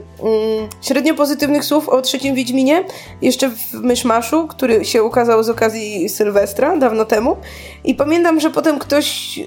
średnio 0.82 1.14
pozytywnych 1.14 1.66
słów 1.66 1.90
o 1.90 2.02
trzecim 2.02 2.36
Wiedźminie, 2.36 2.84
jeszcze 3.22 3.50
w 3.50 3.74
Myszmaszu, 3.74 4.48
który 4.48 4.86
się 4.86 5.04
ukazał 5.04 5.44
z 5.44 5.50
okazji 5.50 6.10
Sylwestra 6.10 6.78
dawno 6.78 7.06
temu. 7.06 7.38
I 7.84 7.96
pamiętam, 7.96 8.40
że 8.40 8.50
potem 8.50 8.80
ktoś, 8.80 9.40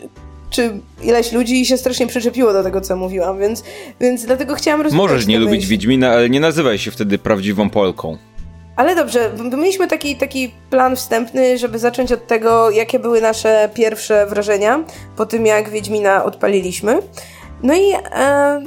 czy 0.50 0.80
ileś 1.02 1.32
ludzi 1.32 1.66
się 1.66 1.76
strasznie 1.76 2.06
przyczepiło 2.06 2.52
do 2.52 2.62
tego, 2.62 2.80
co 2.80 2.96
mówiłam, 2.96 3.38
więc, 3.38 3.64
więc 4.00 4.24
dlatego 4.24 4.54
chciałam 4.54 4.80
rozmawiać. 4.80 5.10
Możesz 5.10 5.26
nie 5.26 5.38
lubić 5.38 5.66
Wiedźmina, 5.66 6.10
ale 6.10 6.30
nie 6.30 6.40
nazywaj 6.40 6.78
się 6.78 6.90
wtedy 6.90 7.18
prawdziwą 7.18 7.70
Polką. 7.70 8.16
Ale 8.76 8.94
dobrze, 8.96 9.30
mieliśmy 9.58 9.86
taki, 9.86 10.16
taki 10.16 10.52
plan 10.70 10.96
wstępny, 10.96 11.58
żeby 11.58 11.78
zacząć 11.78 12.12
od 12.12 12.26
tego, 12.26 12.70
jakie 12.70 12.98
były 12.98 13.20
nasze 13.20 13.70
pierwsze 13.74 14.26
wrażenia 14.26 14.84
po 15.16 15.26
tym, 15.26 15.46
jak 15.46 15.70
Wiedźmina 15.70 16.24
odpaliliśmy. 16.24 16.98
No 17.62 17.74
i, 17.74 17.92
e, 18.12 18.62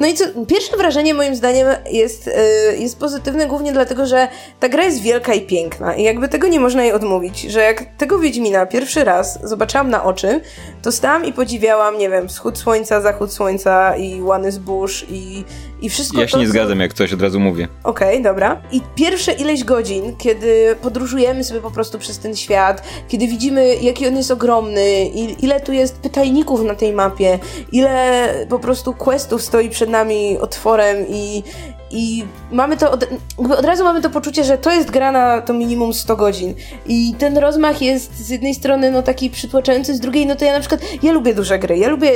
no 0.00 0.06
i 0.06 0.14
co, 0.14 0.24
pierwsze 0.48 0.76
wrażenie 0.76 1.14
moim 1.14 1.36
zdaniem 1.36 1.68
jest, 1.90 2.28
e, 2.28 2.76
jest 2.76 2.98
pozytywne 2.98 3.46
głównie 3.46 3.72
dlatego, 3.72 4.06
że 4.06 4.28
ta 4.60 4.68
gra 4.68 4.84
jest 4.84 5.02
wielka 5.02 5.34
i 5.34 5.40
piękna 5.40 5.94
i 5.94 6.02
jakby 6.02 6.28
tego 6.28 6.48
nie 6.48 6.60
można 6.60 6.82
jej 6.82 6.92
odmówić, 6.92 7.40
że 7.40 7.60
jak 7.60 7.84
tego 7.98 8.18
Wiedźmina 8.18 8.66
pierwszy 8.66 9.04
raz 9.04 9.48
zobaczyłam 9.48 9.90
na 9.90 10.04
oczy, 10.04 10.40
to 10.82 10.92
stałam 10.92 11.24
i 11.24 11.32
podziwiałam, 11.32 11.98
nie 11.98 12.10
wiem, 12.10 12.28
wschód 12.28 12.58
słońca, 12.58 13.00
zachód 13.00 13.32
słońca 13.32 13.96
i 13.96 14.22
łany 14.22 14.52
zbóż 14.52 15.06
i, 15.10 15.44
i 15.82 15.90
wszystko 15.90 16.20
Ja 16.20 16.26
się 16.26 16.32
to, 16.32 16.38
nie 16.38 16.48
zgadzam, 16.48 16.80
jak 16.80 16.94
coś 16.94 17.12
od 17.12 17.22
razu 17.22 17.40
mówię. 17.40 17.68
Okej, 17.84 18.08
okay, 18.08 18.22
dobra. 18.22 18.62
I 18.72 18.80
pierwsze 18.94 19.32
ileś 19.32 19.64
godzin, 19.64 20.16
kiedy 20.16 20.76
podróżujemy 20.82 21.44
sobie 21.44 21.60
po 21.60 21.70
prostu 21.70 21.98
przez 21.98 22.18
ten 22.18 22.36
świat, 22.36 22.82
kiedy 23.08 23.26
widzimy, 23.26 23.76
jaki 23.76 24.06
on 24.06 24.16
jest 24.16 24.30
ogromny, 24.30 25.06
ile 25.42 25.60
tu 25.60 25.72
jest 25.72 25.98
pytajników 25.98 26.62
na 26.62 26.74
tej 26.74 26.92
mapie, 26.92 27.38
ile 27.72 28.28
po 28.48 28.58
prostu 28.58 28.94
questów 28.94 29.42
stoi 29.42 29.70
przed 29.70 29.90
nami 29.90 30.38
otworem 30.38 31.06
i, 31.08 31.42
i 31.90 32.24
mamy 32.52 32.76
to, 32.76 32.90
od, 32.90 33.08
od 33.36 33.64
razu 33.64 33.84
mamy 33.84 34.02
to 34.02 34.10
poczucie, 34.10 34.44
że 34.44 34.58
to 34.58 34.70
jest 34.70 34.90
gra 34.90 35.12
na 35.12 35.40
to 35.40 35.52
minimum 35.52 35.94
100 35.94 36.16
godzin. 36.16 36.54
I 36.86 37.14
ten 37.18 37.38
rozmach 37.38 37.82
jest 37.82 38.26
z 38.26 38.28
jednej 38.28 38.54
strony 38.54 38.90
no 38.90 39.02
taki 39.02 39.30
przytłaczający, 39.30 39.94
z 39.94 40.00
drugiej 40.00 40.26
no 40.26 40.36
to 40.36 40.44
ja 40.44 40.52
na 40.52 40.60
przykład, 40.60 40.80
ja 41.02 41.12
lubię 41.12 41.34
duże 41.34 41.58
gry, 41.58 41.78
ja 41.78 41.88
lubię 41.88 42.12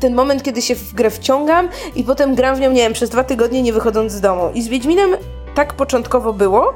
ten 0.00 0.14
moment, 0.14 0.42
kiedy 0.42 0.62
się 0.62 0.74
w 0.74 0.94
grę 0.94 1.10
wciągam 1.10 1.68
i 1.96 2.04
potem 2.04 2.34
gram 2.34 2.56
w 2.56 2.60
nią, 2.60 2.70
nie 2.70 2.82
wiem, 2.82 2.92
przez 2.92 3.10
dwa 3.10 3.24
tygodnie 3.24 3.62
nie 3.62 3.72
wychodząc 3.72 4.12
z 4.12 4.20
domu. 4.20 4.50
I 4.54 4.62
z 4.62 4.68
Wiedźminem 4.68 5.10
tak 5.54 5.74
początkowo 5.74 6.32
było, 6.32 6.74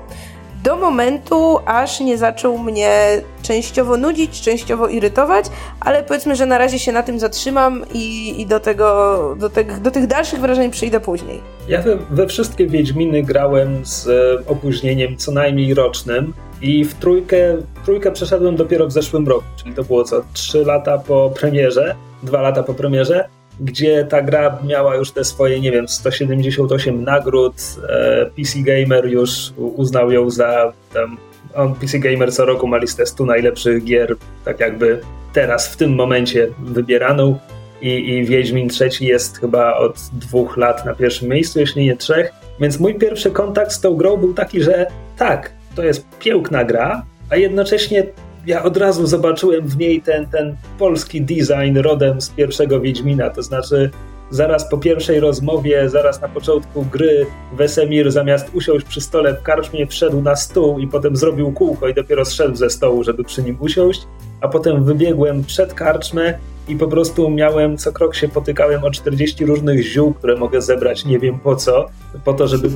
do 0.65 0.77
momentu, 0.77 1.59
aż 1.67 2.01
nie 2.01 2.19
zaczął 2.19 2.59
mnie 2.59 3.21
częściowo 3.43 3.97
nudzić, 3.97 4.41
częściowo 4.41 4.89
irytować, 4.89 5.47
ale 5.81 6.03
powiedzmy, 6.03 6.37
że 6.37 6.47
na 6.47 6.59
razie 6.59 6.79
się 6.79 6.93
na 6.93 7.03
tym 7.03 7.19
zatrzymam 7.19 7.85
i, 7.95 8.35
i 8.41 8.47
do, 8.47 8.61
tego, 8.61 9.37
do, 9.39 9.51
te, 9.51 9.65
do 9.65 9.91
tych 9.91 10.07
dalszych 10.07 10.41
wrażeń 10.41 10.71
przyjdę 10.71 11.01
później. 11.01 11.41
Ja 11.69 11.83
we, 11.83 11.97
we 12.11 12.27
wszystkie 12.27 12.67
Wiedźminy 12.67 13.23
grałem 13.23 13.87
z 13.87 14.09
opóźnieniem 14.47 15.17
co 15.17 15.33
najmniej 15.33 15.75
rocznym 15.75 16.33
i 16.63 16.85
w 16.85 16.95
trójkę, 16.95 17.57
trójkę 17.85 18.13
przeszedłem 18.13 18.57
dopiero 18.57 18.87
w 18.87 18.93
zeszłym 18.93 19.29
roku, 19.29 19.45
czyli 19.57 19.75
to 19.75 19.85
było 19.85 20.05
co, 20.05 20.23
trzy 20.33 20.65
lata 20.65 20.99
po 20.99 21.31
premierze, 21.41 21.97
dwa 22.23 22.41
lata 22.41 22.63
po 22.63 22.75
premierze, 22.75 23.29
gdzie 23.61 24.05
ta 24.05 24.23
gra 24.23 24.59
miała 24.65 24.97
już 24.97 25.11
te 25.11 25.25
swoje, 25.25 25.61
nie 25.61 25.73
wiem, 25.73 25.89
178 25.89 27.05
nagród. 27.05 27.55
E, 27.89 28.27
PC 28.37 28.59
Gamer 28.59 29.07
już 29.07 29.53
uznał 29.57 30.13
ją 30.13 30.31
za. 30.31 30.73
Tam, 30.95 31.17
on, 31.55 31.75
PC 31.75 31.99
Gamer 31.99 32.33
co 32.33 32.45
roku 32.45 32.67
ma 32.67 32.77
listę 32.77 33.07
100 33.07 33.25
najlepszych 33.25 33.85
gier, 33.85 34.17
tak 34.45 34.61
jakby 34.61 35.01
teraz, 35.33 35.69
w 35.69 35.77
tym 35.77 35.95
momencie 35.95 36.49
wybieraną. 36.59 37.39
I, 37.83 38.11
I 38.11 38.25
Wiedźmin 38.25 38.69
trzeci 38.69 39.07
jest 39.07 39.39
chyba 39.39 39.77
od 39.77 39.97
dwóch 40.13 40.57
lat 40.57 40.87
na 40.87 40.95
pierwszym 40.95 41.29
miejscu, 41.29 41.61
jeśli 41.61 41.85
nie 41.85 41.97
trzech. 41.97 42.33
Więc 42.61 42.81
mój 42.81 42.95
pierwszy 42.95 43.31
kontakt 43.31 43.73
z 43.73 43.81
tą 43.81 43.95
grą 43.95 44.17
był 44.17 44.35
taki, 44.35 44.63
że 44.63 44.87
tak, 45.17 45.53
to 45.75 45.85
jest 45.85 46.07
piękna 46.19 46.65
gra, 46.65 47.05
a 47.31 47.37
jednocześnie 47.37 48.07
ja 48.47 48.63
od 48.63 48.77
razu 48.77 49.07
zobaczyłem 49.07 49.69
w 49.69 49.77
niej 49.77 50.03
ten, 50.03 50.27
ten 50.27 50.57
polski 50.79 51.23
design 51.23 51.79
rodem 51.79 52.21
z 52.21 52.29
pierwszego 52.29 52.81
Wiedźmina, 52.81 53.31
to 53.31 53.43
znaczy 53.43 53.91
zaraz 54.31 54.71
po 54.71 54.79
pierwszej 54.79 55.21
rozmowie, 55.21 55.89
zaraz 55.89 56.21
na 56.21 56.29
początku 56.29 56.85
gry 56.85 57.27
Wesemir 57.53 58.13
zamiast 58.13 58.55
usiąść 58.55 58.87
przy 58.87 59.01
stole 59.01 59.35
w 59.35 59.43
karczmie 59.43 59.87
wszedł 59.87 60.23
na 60.23 60.37
stół 60.37 60.79
i 60.79 60.89
potem 60.89 61.17
zrobił 61.17 61.53
kółko 61.53 61.89
i 61.89 61.95
dopiero 61.95 62.25
zszedł 62.25 62.57
ze 62.57 62.71
stołu, 62.71 63.05
żeby 63.05 63.25
przy 63.25 63.43
nim 63.43 63.57
usiąść, 63.61 64.07
a 64.41 64.49
potem 64.49 64.85
wybiegłem 64.85 65.45
przed 65.45 65.75
karczmę 65.75 66.39
i 66.69 66.77
po 66.77 66.89
prostu 66.89 67.31
miałem, 67.31 67.79
co 67.79 67.93
krok 67.93 68.15
się 68.15 68.29
potykałem 68.29 68.85
o 68.85 68.91
40 68.91 69.47
różnych 69.47 69.83
ziół, 69.83 70.15
które 70.15 70.37
mogę 70.37 70.63
zebrać 70.63 71.05
nie 71.05 71.19
wiem 71.19 71.39
po 71.39 71.57
co, 71.57 71.89
po 72.25 72.33
to, 72.33 72.49
żeby 72.49 72.69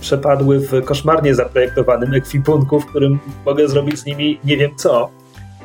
przepadły 0.00 0.60
w 0.60 0.84
koszmarnie 0.84 1.34
zaprojektowanym 1.34 2.14
ekwipunku, 2.14 2.80
w 2.80 2.86
którym 2.86 3.18
mogę 3.46 3.68
zrobić 3.68 3.98
z 3.98 4.06
nimi 4.06 4.40
nie 4.44 4.56
wiem 4.56 4.70
co. 4.76 5.10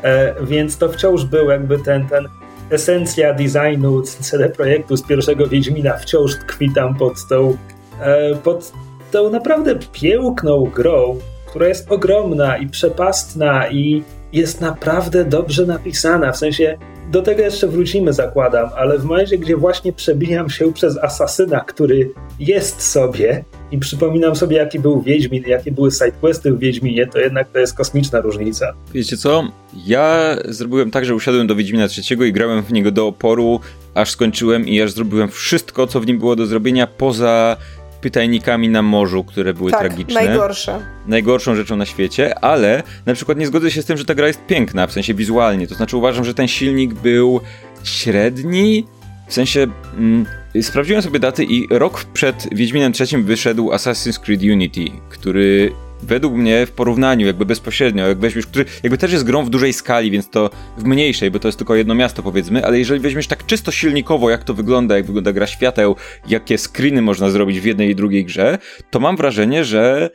E, 0.04 0.36
więc 0.46 0.78
to 0.78 0.90
wciąż 0.90 1.26
był 1.26 1.50
jakby 1.50 1.80
ten, 1.80 2.08
ten 2.08 2.28
esencja 2.70 3.34
designu 3.34 4.02
CD 4.02 4.50
Projektu 4.50 4.98
z 4.98 5.04
pierwszego 5.04 5.48
Wiedźmina 5.48 5.98
wciąż 5.98 6.36
tkwi 6.36 6.74
tam 6.74 6.96
pod 6.96 7.28
tą, 7.30 7.58
e, 8.02 8.36
pod 8.36 8.72
tą 9.12 9.30
naprawdę 9.30 9.76
piękną 9.92 10.64
grą, 10.64 11.18
która 11.46 11.68
jest 11.68 11.92
ogromna 11.92 12.58
i 12.58 12.68
przepastna 12.68 13.70
i 13.70 14.04
jest 14.34 14.62
naprawdę 14.62 15.26
dobrze 15.26 15.66
napisana. 15.66 16.32
W 16.32 16.38
sensie 16.38 16.78
do 17.12 17.22
tego 17.22 17.42
jeszcze 17.42 17.68
wrócimy, 17.68 18.14
zakładam, 18.14 18.70
ale 18.76 19.00
w 19.00 19.04
momencie, 19.04 19.38
gdzie 19.38 19.58
właśnie 19.58 19.94
przebijam 19.94 20.50
się 20.50 20.74
przez 20.74 20.98
asasyna, 20.98 21.60
który 21.60 22.12
jest 22.40 22.82
sobie 22.82 23.44
i 23.72 23.78
przypominam 23.78 24.36
sobie, 24.36 24.58
jaki 24.58 24.80
był 24.80 25.02
Wiedźmin, 25.02 25.44
jakie 25.48 25.72
były 25.72 25.92
sidequesty 25.92 26.52
w 26.52 26.60
Wiedźminie, 26.60 27.08
to 27.08 27.20
jednak 27.20 27.52
to 27.52 27.60
jest 27.60 27.74
kosmiczna 27.74 28.22
różnica. 28.22 28.74
Wiecie 28.94 29.18
co? 29.18 29.48
Ja 29.86 30.36
zrobiłem 30.46 30.92
tak, 30.92 31.06
że 31.06 31.16
usiadłem 31.16 31.48
do 31.48 31.56
Wiedźmina 31.56 31.88
trzeciego 31.88 32.26
i 32.26 32.34
grałem 32.34 32.64
w 32.64 32.74
niego 32.74 32.92
do 32.92 33.08
oporu, 33.08 33.60
aż 33.94 34.12
skończyłem 34.12 34.68
i 34.68 34.82
aż 34.82 34.92
zrobiłem 34.92 35.30
wszystko, 35.30 35.88
co 35.88 36.00
w 36.00 36.08
nim 36.08 36.20
było 36.20 36.36
do 36.36 36.46
zrobienia, 36.46 36.88
poza 36.88 37.58
pytajnikami 38.02 38.70
na 38.70 38.82
morzu, 38.82 39.24
które 39.24 39.54
były 39.54 39.72
tak, 39.72 39.80
tragiczne. 39.80 40.14
najgorsze. 40.14 40.80
Najgorszą 41.08 41.56
rzeczą 41.56 41.76
na 41.76 41.86
świecie, 41.86 42.40
ale 42.40 42.84
na 43.06 43.14
przykład 43.14 43.38
nie 43.38 43.48
zgodzę 43.48 43.72
się 43.72 43.82
z 43.82 43.86
tym, 43.86 43.98
że 43.98 44.06
ta 44.06 44.16
gra 44.16 44.28
jest 44.28 44.46
piękna, 44.46 44.88
w 44.88 44.92
sensie 44.92 45.14
wizualnie. 45.14 45.68
To 45.68 45.76
znaczy 45.76 45.98
uważam, 45.98 46.26
że 46.26 46.34
ten 46.34 46.48
silnik 46.48 46.94
był 46.94 47.42
średni, 47.84 48.86
w 49.28 49.34
sensie 49.34 49.68
mm, 49.98 50.26
sprawdziłem 50.62 51.02
sobie 51.02 51.20
daty 51.20 51.44
i 51.44 51.68
rok 51.70 52.04
przed 52.04 52.48
Wiedźminem 52.52 52.94
III 53.00 53.24
wyszedł 53.24 53.72
Assassin's 53.72 54.20
Creed 54.20 54.42
Unity, 54.42 54.86
który 55.10 55.72
według 56.04 56.34
mnie 56.34 56.66
w 56.66 56.72
porównaniu 56.72 57.28
jakby 57.28 57.46
bezpośrednio, 57.46 58.08
jak 58.08 58.20
weźmiesz, 58.20 58.46
który 58.46 58.66
jakby 58.84 58.98
też 58.98 59.12
jest 59.12 59.24
grą 59.24 59.46
w 59.46 59.50
dużej 59.50 59.74
skali, 59.74 60.12
więc 60.12 60.30
to 60.30 60.50
w 60.78 60.84
mniejszej, 60.84 61.32
bo 61.32 61.40
to 61.40 61.48
jest 61.48 61.58
tylko 61.58 61.76
jedno 61.76 61.96
miasto 61.96 62.24
powiedzmy, 62.24 62.66
ale 62.66 62.80
jeżeli 62.80 63.00
weźmiesz 63.00 63.28
tak 63.28 63.46
czysto 63.46 63.72
silnikowo, 63.72 64.30
jak 64.30 64.44
to 64.44 64.54
wygląda, 64.54 64.96
jak 64.96 65.06
wygląda 65.06 65.34
gra 65.34 65.48
świateł, 65.48 65.96
jakie 66.28 66.58
screeny 66.58 67.02
można 67.02 67.30
zrobić 67.30 67.60
w 67.60 67.66
jednej 67.66 67.90
i 67.90 67.96
drugiej 67.96 68.26
grze, 68.26 68.58
to 68.90 69.00
mam 69.00 69.18
wrażenie, 69.18 69.66
że 69.66 70.10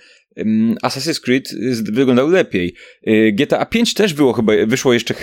Assassin's 0.83 1.21
Creed 1.21 1.55
wyglądał 1.93 2.29
lepiej. 2.29 2.75
Y, 3.09 3.33
GTA 3.33 3.67
5 3.67 3.95
też 3.95 4.15
było 4.15 4.33
chyba, 4.33 4.53
wyszło 4.67 4.93
jeszcze, 4.93 5.15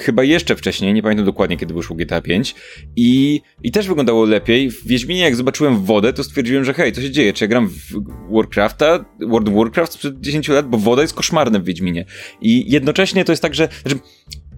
chyba 0.00 0.24
jeszcze 0.24 0.56
wcześniej, 0.56 0.94
nie 0.94 1.02
pamiętam 1.02 1.26
dokładnie 1.26 1.56
kiedy 1.56 1.74
wyszło 1.74 1.96
GTA 1.96 2.20
5 2.20 2.54
i, 2.96 3.40
i 3.62 3.72
też 3.72 3.88
wyglądało 3.88 4.24
lepiej. 4.24 4.70
W 4.70 4.86
Wiedźminie 4.86 5.20
jak 5.20 5.36
zobaczyłem 5.36 5.84
wodę, 5.84 6.12
to 6.12 6.24
stwierdziłem, 6.24 6.64
że 6.64 6.74
hej, 6.74 6.92
co 6.92 7.02
się 7.02 7.10
dzieje? 7.10 7.32
Czy 7.32 7.44
ja 7.44 7.48
gram 7.48 7.68
w 7.68 8.02
Warcrafta, 8.30 9.04
World 9.20 9.48
of 9.48 9.54
Warcraft 9.54 9.92
sprzed 9.92 10.20
10 10.20 10.48
lat, 10.48 10.68
bo 10.68 10.78
woda 10.78 11.02
jest 11.02 11.14
koszmarna 11.14 11.58
w 11.58 11.64
Wiedźminie. 11.64 12.04
I 12.40 12.72
jednocześnie 12.72 13.24
to 13.24 13.32
jest 13.32 13.42
tak, 13.42 13.54
że, 13.54 13.68
że 13.86 13.96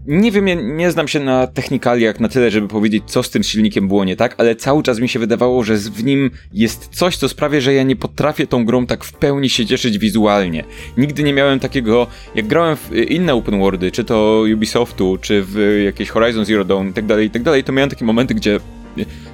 nie 0.06 0.32
wiem, 0.32 0.44
nie, 0.44 0.56
nie 0.56 0.90
znam 0.90 1.08
się 1.08 1.20
na 1.20 1.46
technikaliach 1.46 2.20
na 2.20 2.28
tyle, 2.28 2.50
żeby 2.50 2.68
powiedzieć, 2.68 3.04
co 3.06 3.22
z 3.22 3.30
tym 3.30 3.42
silnikiem 3.42 3.88
było 3.88 4.04
nie 4.04 4.16
tak, 4.16 4.34
ale 4.38 4.56
cały 4.56 4.82
czas 4.82 5.00
mi 5.00 5.08
się 5.08 5.18
wydawało, 5.18 5.64
że 5.64 5.76
w 5.76 6.04
nim 6.04 6.30
jest 6.52 6.88
coś, 6.92 7.16
co 7.16 7.28
sprawia, 7.28 7.60
że 7.60 7.74
ja 7.74 7.82
nie 7.82 7.96
potrafię 7.96 8.46
tą 8.46 8.64
grą 8.64 8.86
tak 8.86 9.04
w 9.04 9.12
pełni 9.12 9.48
się 9.48 9.66
cieszyć 9.66 9.98
wizualnie. 9.98 10.64
Nigdy 10.96 11.22
nie 11.22 11.32
miałem 11.32 11.60
takiego, 11.60 12.06
jak 12.34 12.46
grałem 12.46 12.76
w 12.76 12.92
inne 12.94 13.34
open 13.34 13.60
worldy, 13.60 13.90
czy 13.90 14.04
to 14.04 14.44
Ubisoftu, 14.54 15.18
czy 15.20 15.42
w 15.42 15.82
jakieś 15.84 16.08
Horizon 16.08 16.44
Zero 16.44 16.64
Dawn 16.64 16.92
tak 16.92 17.04
i 17.24 17.30
tak 17.30 17.42
dalej, 17.42 17.64
to 17.64 17.72
miałem 17.72 17.90
takie 17.90 18.04
momenty, 18.04 18.34
gdzie 18.34 18.60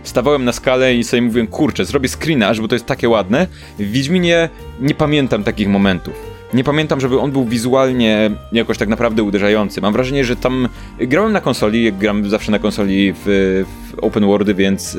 stawałem 0.03 0.45
na 0.45 0.53
skalę 0.53 0.95
i 0.95 1.05
sobie 1.05 1.23
mówiłem, 1.23 1.47
kurczę, 1.47 1.85
zrobię 1.85 2.09
screena, 2.09 2.55
bo 2.61 2.69
to 2.69 2.75
jest 2.75 2.87
takie 2.87 3.09
ładne. 3.09 3.47
W 3.79 3.91
Wiedźminie 3.91 4.49
nie 4.81 4.95
pamiętam 4.95 5.45
takich 5.45 5.69
momentów 5.69 6.33
nie 6.55 6.65
pamiętam, 6.65 7.01
żeby 7.01 7.21
on 7.21 7.33
był 7.33 7.45
wizualnie 7.45 8.31
jakoś 8.53 8.79
tak 8.79 8.89
naprawdę 8.89 9.23
uderzający. 9.23 9.81
Mam 9.81 9.93
wrażenie, 9.93 10.25
że 10.25 10.37
tam 10.37 10.69
grałem 11.01 11.33
na 11.33 11.41
konsoli, 11.41 11.85
jak 11.85 11.99
gram 11.99 12.31
zawsze 12.31 12.53
na 12.53 12.59
konsoli 12.59 13.13
w, 13.13 13.25
w 13.25 13.99
open 13.99 14.27
worldy, 14.27 14.55
więc 14.55 14.97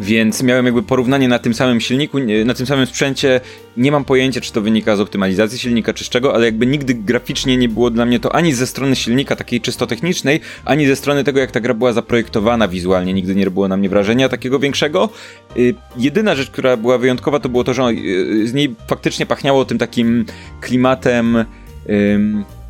więc 0.00 0.42
miałem 0.42 0.66
jakby 0.66 0.82
porównanie 0.82 1.28
na 1.28 1.38
tym 1.38 1.54
samym 1.54 1.80
silniku, 1.80 2.18
na 2.44 2.54
tym 2.54 2.66
samym 2.66 2.86
sprzęcie. 2.86 3.40
Nie 3.76 3.92
mam 3.92 4.04
pojęcia, 4.04 4.40
czy 4.40 4.52
to 4.52 4.60
wynika 4.60 4.96
z 4.96 5.00
optymalizacji 5.00 5.58
silnika, 5.58 5.92
czy 5.92 6.04
z 6.04 6.08
czego, 6.08 6.34
ale 6.34 6.46
jakby 6.46 6.66
nigdy 6.66 6.94
graficznie 6.94 7.56
nie 7.56 7.68
było 7.68 7.90
dla 7.90 8.04
mnie 8.04 8.20
to 8.20 8.34
ani 8.34 8.52
ze 8.52 8.66
strony 8.66 8.96
silnika 8.96 9.36
takiej 9.36 9.60
czysto 9.60 9.86
technicznej, 9.86 10.40
ani 10.64 10.86
ze 10.86 10.96
strony 10.96 11.24
tego, 11.24 11.40
jak 11.40 11.50
ta 11.50 11.60
gra 11.60 11.74
była 11.74 11.92
zaprojektowana 11.92 12.68
wizualnie. 12.68 13.12
Nigdy 13.12 13.34
nie 13.34 13.44
robiło 13.44 13.68
na 13.68 13.76
mnie 13.76 13.88
wrażenia 13.88 14.28
takiego 14.28 14.58
większego. 14.58 15.08
Yy, 15.56 15.74
jedyna 15.96 16.34
rzecz, 16.34 16.50
która 16.50 16.76
była 16.76 16.98
wyjątkowa, 16.98 17.40
to 17.40 17.48
było 17.48 17.64
to, 17.64 17.74
że 17.74 17.82
yy, 17.94 18.48
z 18.48 18.52
niej 18.52 18.74
faktycznie 18.86 19.26
pachniało 19.26 19.64
tym 19.64 19.78
takim 19.78 20.24
klimatem. 20.60 21.44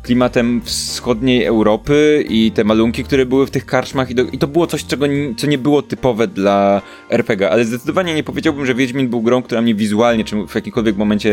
Klimatem 0.03 0.61
wschodniej 0.61 1.45
Europy 1.45 2.25
i 2.29 2.51
te 2.51 2.63
malunki, 2.63 3.03
które 3.03 3.25
były 3.25 3.47
w 3.47 3.51
tych 3.51 3.65
karczmach 3.65 4.09
i, 4.09 4.15
do, 4.15 4.23
i 4.23 4.37
to 4.37 4.47
było 4.47 4.67
coś, 4.67 4.85
czego 4.85 5.05
co 5.37 5.47
nie 5.47 5.57
było 5.57 5.81
typowe 5.81 6.27
dla 6.27 6.81
RPG, 7.09 7.49
ale 7.49 7.65
zdecydowanie 7.65 8.15
nie 8.15 8.23
powiedziałbym, 8.23 8.65
że 8.65 8.75
Wiedźmin 8.75 9.09
był 9.09 9.21
grą, 9.21 9.43
która 9.43 9.61
mnie 9.61 9.75
wizualnie 9.75 10.23
czy 10.23 10.35
w 10.47 10.55
jakimkolwiek 10.55 10.97
momencie 10.97 11.31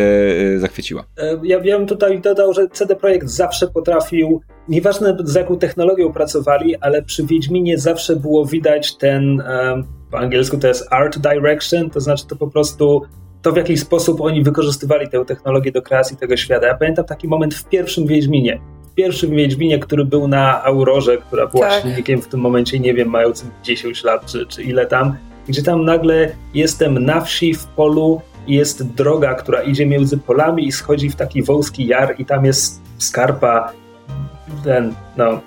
e, 0.55 0.59
zachwyciła. 0.59 1.05
E, 1.19 1.41
ja, 1.43 1.61
ja 1.65 1.79
bym 1.79 1.87
tutaj 1.87 2.21
dodał, 2.21 2.53
że 2.55 2.69
CD 2.69 2.97
Projekt 2.97 3.29
zawsze 3.29 3.67
potrafił, 3.69 4.41
nieważne 4.69 5.17
z 5.25 5.35
jaką 5.35 5.59
technologią 5.59 6.13
pracowali, 6.13 6.77
ale 6.77 7.03
przy 7.03 7.27
Wiedźminie 7.27 7.79
zawsze 7.79 8.17
było 8.17 8.47
widać 8.47 8.97
ten, 8.97 9.43
po 10.11 10.19
angielsku 10.19 10.59
to 10.59 10.69
jest 10.69 10.93
art 10.93 11.19
direction, 11.19 11.91
to 11.91 12.01
znaczy 12.01 12.27
to 12.27 12.37
po 12.37 12.49
prostu 12.49 13.03
to, 13.43 13.53
w 13.53 13.57
jaki 13.57 13.77
sposób 13.77 14.21
oni 14.21 14.43
wykorzystywali 14.43 15.09
tę 15.09 15.25
technologię 15.25 15.73
do 15.73 15.83
kreacji 15.83 16.17
tego 16.17 16.37
świata. 16.37 16.67
Ja 16.67 16.75
pamiętam 16.75 17.05
taki 17.05 17.29
moment 17.29 17.55
w 17.55 17.65
pierwszym 17.65 18.07
Wiedźminie. 18.07 18.61
W 18.93 18.95
pierwszym 18.95 19.31
Wiedźminie, 19.31 19.79
który 19.79 20.05
był 20.05 20.29
na 20.29 20.65
Aurorze, 20.65 21.19
która 21.19 21.47
była 21.47 21.69
tak. 21.69 21.83
silnikiem 21.83 22.23
w 22.23 22.29
tym 22.29 22.41
momencie, 22.41 22.81
nie 22.81 22.95
wiem, 22.95 23.09
mającym 23.09 23.51
10 23.63 24.05
lat 24.05 24.27
czy, 24.27 24.47
czy 24.47 24.63
ile 24.63 24.87
tam, 24.87 25.17
gdzie 25.49 25.63
tam 25.63 25.85
nagle 25.85 26.33
jestem 26.55 27.05
na 27.05 27.21
wsi, 27.21 27.55
w 27.55 27.67
polu 27.67 28.21
i 28.47 28.55
jest 28.55 28.87
droga, 28.87 29.35
która 29.35 29.63
idzie 29.63 29.87
między 29.87 30.19
polami 30.19 30.67
i 30.67 30.73
schodzi 30.73 31.11
w 31.11 31.17
taki 31.17 31.43
wąski 31.43 31.87
jar 31.87 32.15
i 32.19 32.25
tam 32.25 32.45
jest 32.45 32.83
skarpa, 32.99 33.73
ten, 34.65 34.95
no, 35.17 35.41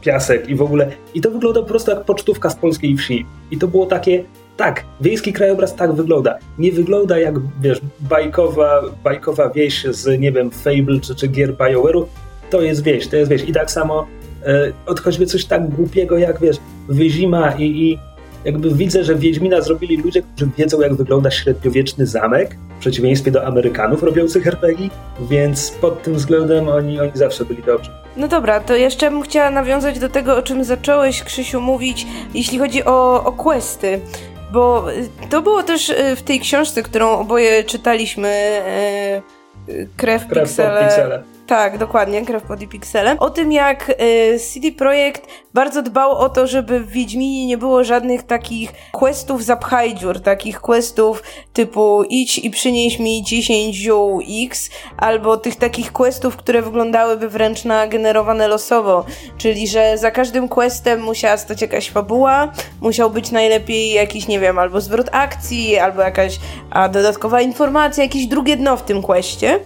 piasek 0.00 0.48
i 0.48 0.54
w 0.54 0.62
ogóle. 0.62 0.90
I 1.14 1.20
to 1.20 1.30
wygląda 1.30 1.60
po 1.60 1.68
prostu 1.68 1.90
jak 1.90 2.04
pocztówka 2.04 2.50
z 2.50 2.56
polskiej 2.56 2.96
wsi. 2.96 3.26
I 3.50 3.58
to 3.58 3.68
było 3.68 3.86
takie, 3.86 4.24
tak, 4.60 4.84
wiejski 5.00 5.32
krajobraz 5.32 5.74
tak 5.74 5.92
wygląda. 5.92 6.38
Nie 6.58 6.72
wygląda 6.72 7.18
jak, 7.18 7.34
wiesz, 7.60 7.80
bajkowa, 8.00 8.82
bajkowa 9.04 9.50
wieś 9.50 9.84
z, 9.84 10.20
nie 10.20 10.32
wiem, 10.32 10.50
Fable 10.50 11.00
czy, 11.00 11.14
czy 11.14 11.28
gier 11.28 11.54
BioWare'u. 11.54 12.04
To 12.50 12.62
jest 12.62 12.82
wieś, 12.82 13.08
to 13.08 13.16
jest 13.16 13.30
wieś. 13.30 13.42
I 13.42 13.52
tak 13.52 13.70
samo 13.70 14.06
e, 14.46 14.72
od 14.86 15.00
choćby 15.00 15.26
coś 15.26 15.44
tak 15.44 15.68
głupiego 15.68 16.18
jak, 16.18 16.40
wiesz, 16.40 16.56
Wyzima 16.88 17.52
i, 17.52 17.62
i 17.62 17.98
jakby 18.44 18.74
widzę, 18.74 19.04
że 19.04 19.14
Wiedźmina 19.14 19.60
zrobili 19.60 19.96
ludzie, 19.96 20.22
którzy 20.22 20.50
wiedzą, 20.58 20.80
jak 20.80 20.94
wygląda 20.94 21.30
średniowieczny 21.30 22.06
zamek, 22.06 22.56
w 22.76 22.80
przeciwieństwie 22.80 23.30
do 23.30 23.46
Amerykanów 23.46 24.02
robiących 24.02 24.46
RPG, 24.46 24.88
więc 25.20 25.70
pod 25.70 26.02
tym 26.02 26.14
względem 26.14 26.68
oni, 26.68 27.00
oni 27.00 27.12
zawsze 27.14 27.44
byli 27.44 27.62
dobrzy. 27.62 27.90
No 28.16 28.28
dobra, 28.28 28.60
to 28.60 28.76
jeszcze 28.76 29.10
bym 29.10 29.22
chciała 29.22 29.50
nawiązać 29.50 29.98
do 29.98 30.08
tego, 30.08 30.36
o 30.36 30.42
czym 30.42 30.64
zacząłeś, 30.64 31.22
Krzysiu, 31.22 31.60
mówić, 31.60 32.06
jeśli 32.34 32.58
chodzi 32.58 32.84
o, 32.84 33.24
o 33.24 33.32
questy. 33.32 34.00
Bo 34.52 34.92
y, 34.92 35.08
to 35.30 35.42
było 35.42 35.62
też 35.62 35.88
y, 35.88 36.16
w 36.16 36.22
tej 36.22 36.40
książce, 36.40 36.82
którą 36.82 37.18
oboje 37.18 37.64
czytaliśmy, 37.64 38.62
y, 39.68 39.88
Krew, 39.96 40.26
Krew 40.26 40.48
Piksele. 40.48 41.22
Tak, 41.50 41.78
dokładnie, 41.78 42.26
Krew 42.26 42.42
pod 42.42 42.62
i. 42.62 43.16
O 43.18 43.30
tym, 43.30 43.52
jak 43.52 43.88
y, 43.90 44.38
CD 44.38 44.72
Projekt 44.72 45.26
bardzo 45.54 45.82
dbał 45.82 46.10
o 46.10 46.28
to, 46.28 46.46
żeby 46.46 46.80
w 46.80 46.90
Wiedźminie 46.90 47.46
nie 47.46 47.58
było 47.58 47.84
żadnych 47.84 48.22
takich 48.22 48.72
questów 48.92 49.44
zapchaj 49.44 49.94
dziur, 49.94 50.20
takich 50.20 50.60
questów 50.60 51.22
typu 51.52 52.02
idź 52.08 52.38
i 52.38 52.50
przynieś 52.50 52.98
mi 52.98 53.22
10 53.22 53.74
ziół 53.74 54.20
X, 54.42 54.70
albo 54.96 55.36
tych 55.36 55.56
takich 55.56 55.92
questów, 55.92 56.36
które 56.36 56.62
wyglądałyby 56.62 57.28
wręcz 57.28 57.64
na 57.64 57.86
generowane 57.86 58.48
losowo, 58.48 59.04
czyli 59.38 59.68
że 59.68 59.98
za 59.98 60.10
każdym 60.10 60.48
questem 60.48 61.02
musiała 61.02 61.36
stać 61.36 61.62
jakaś 61.62 61.90
fabuła, 61.90 62.52
musiał 62.80 63.10
być 63.10 63.30
najlepiej 63.30 63.92
jakiś, 63.92 64.28
nie 64.28 64.40
wiem, 64.40 64.58
albo 64.58 64.80
zwrot 64.80 65.08
akcji, 65.12 65.78
albo 65.78 66.02
jakaś 66.02 66.38
a, 66.70 66.88
dodatkowa 66.88 67.40
informacja, 67.40 68.04
jakieś 68.04 68.26
drugie 68.26 68.56
dno 68.56 68.76
w 68.76 68.82
tym 68.82 69.02
questie. 69.02 69.60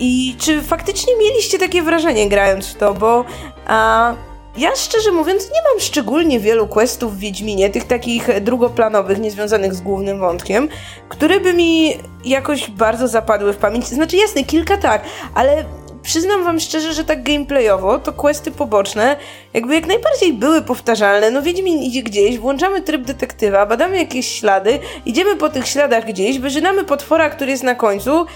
I 0.00 0.34
czy 0.38 0.62
faktycznie 0.62 1.16
mieliście 1.16 1.58
takie 1.58 1.82
wrażenie 1.82 2.28
grając 2.28 2.66
w 2.66 2.74
to, 2.74 2.94
bo 2.94 3.24
a, 3.66 4.14
ja 4.56 4.76
szczerze 4.76 5.10
mówiąc 5.12 5.42
nie 5.42 5.60
mam 5.70 5.80
szczególnie 5.80 6.40
wielu 6.40 6.66
questów 6.66 7.16
w 7.16 7.18
Wiedźminie, 7.18 7.70
tych 7.70 7.84
takich 7.84 8.40
drugoplanowych, 8.40 9.18
niezwiązanych 9.18 9.74
z 9.74 9.80
głównym 9.80 10.20
wątkiem, 10.20 10.68
które 11.08 11.40
by 11.40 11.54
mi 11.54 11.94
jakoś 12.24 12.70
bardzo 12.70 13.08
zapadły 13.08 13.52
w 13.52 13.56
pamięć. 13.56 13.86
Znaczy 13.86 14.16
jasne, 14.16 14.44
kilka 14.44 14.76
tak, 14.76 15.02
ale 15.34 15.64
przyznam 16.02 16.44
wam 16.44 16.60
szczerze, 16.60 16.92
że 16.92 17.04
tak 17.04 17.22
gameplayowo 17.22 17.98
to 17.98 18.12
questy 18.12 18.50
poboczne 18.50 19.16
jakby 19.54 19.74
jak 19.74 19.86
najbardziej 19.86 20.32
były 20.32 20.62
powtarzalne. 20.62 21.30
No 21.30 21.42
Wiedźmin 21.42 21.78
idzie 21.78 22.02
gdzieś, 22.02 22.38
włączamy 22.38 22.82
tryb 22.82 23.02
detektywa, 23.02 23.66
badamy 23.66 23.98
jakieś 23.98 24.38
ślady, 24.38 24.78
idziemy 25.06 25.36
po 25.36 25.48
tych 25.48 25.68
śladach 25.68 26.06
gdzieś, 26.06 26.38
wyżynamy 26.38 26.84
potwora, 26.84 27.30
który 27.30 27.50
jest 27.50 27.62
na 27.62 27.74
końcu, 27.74 28.26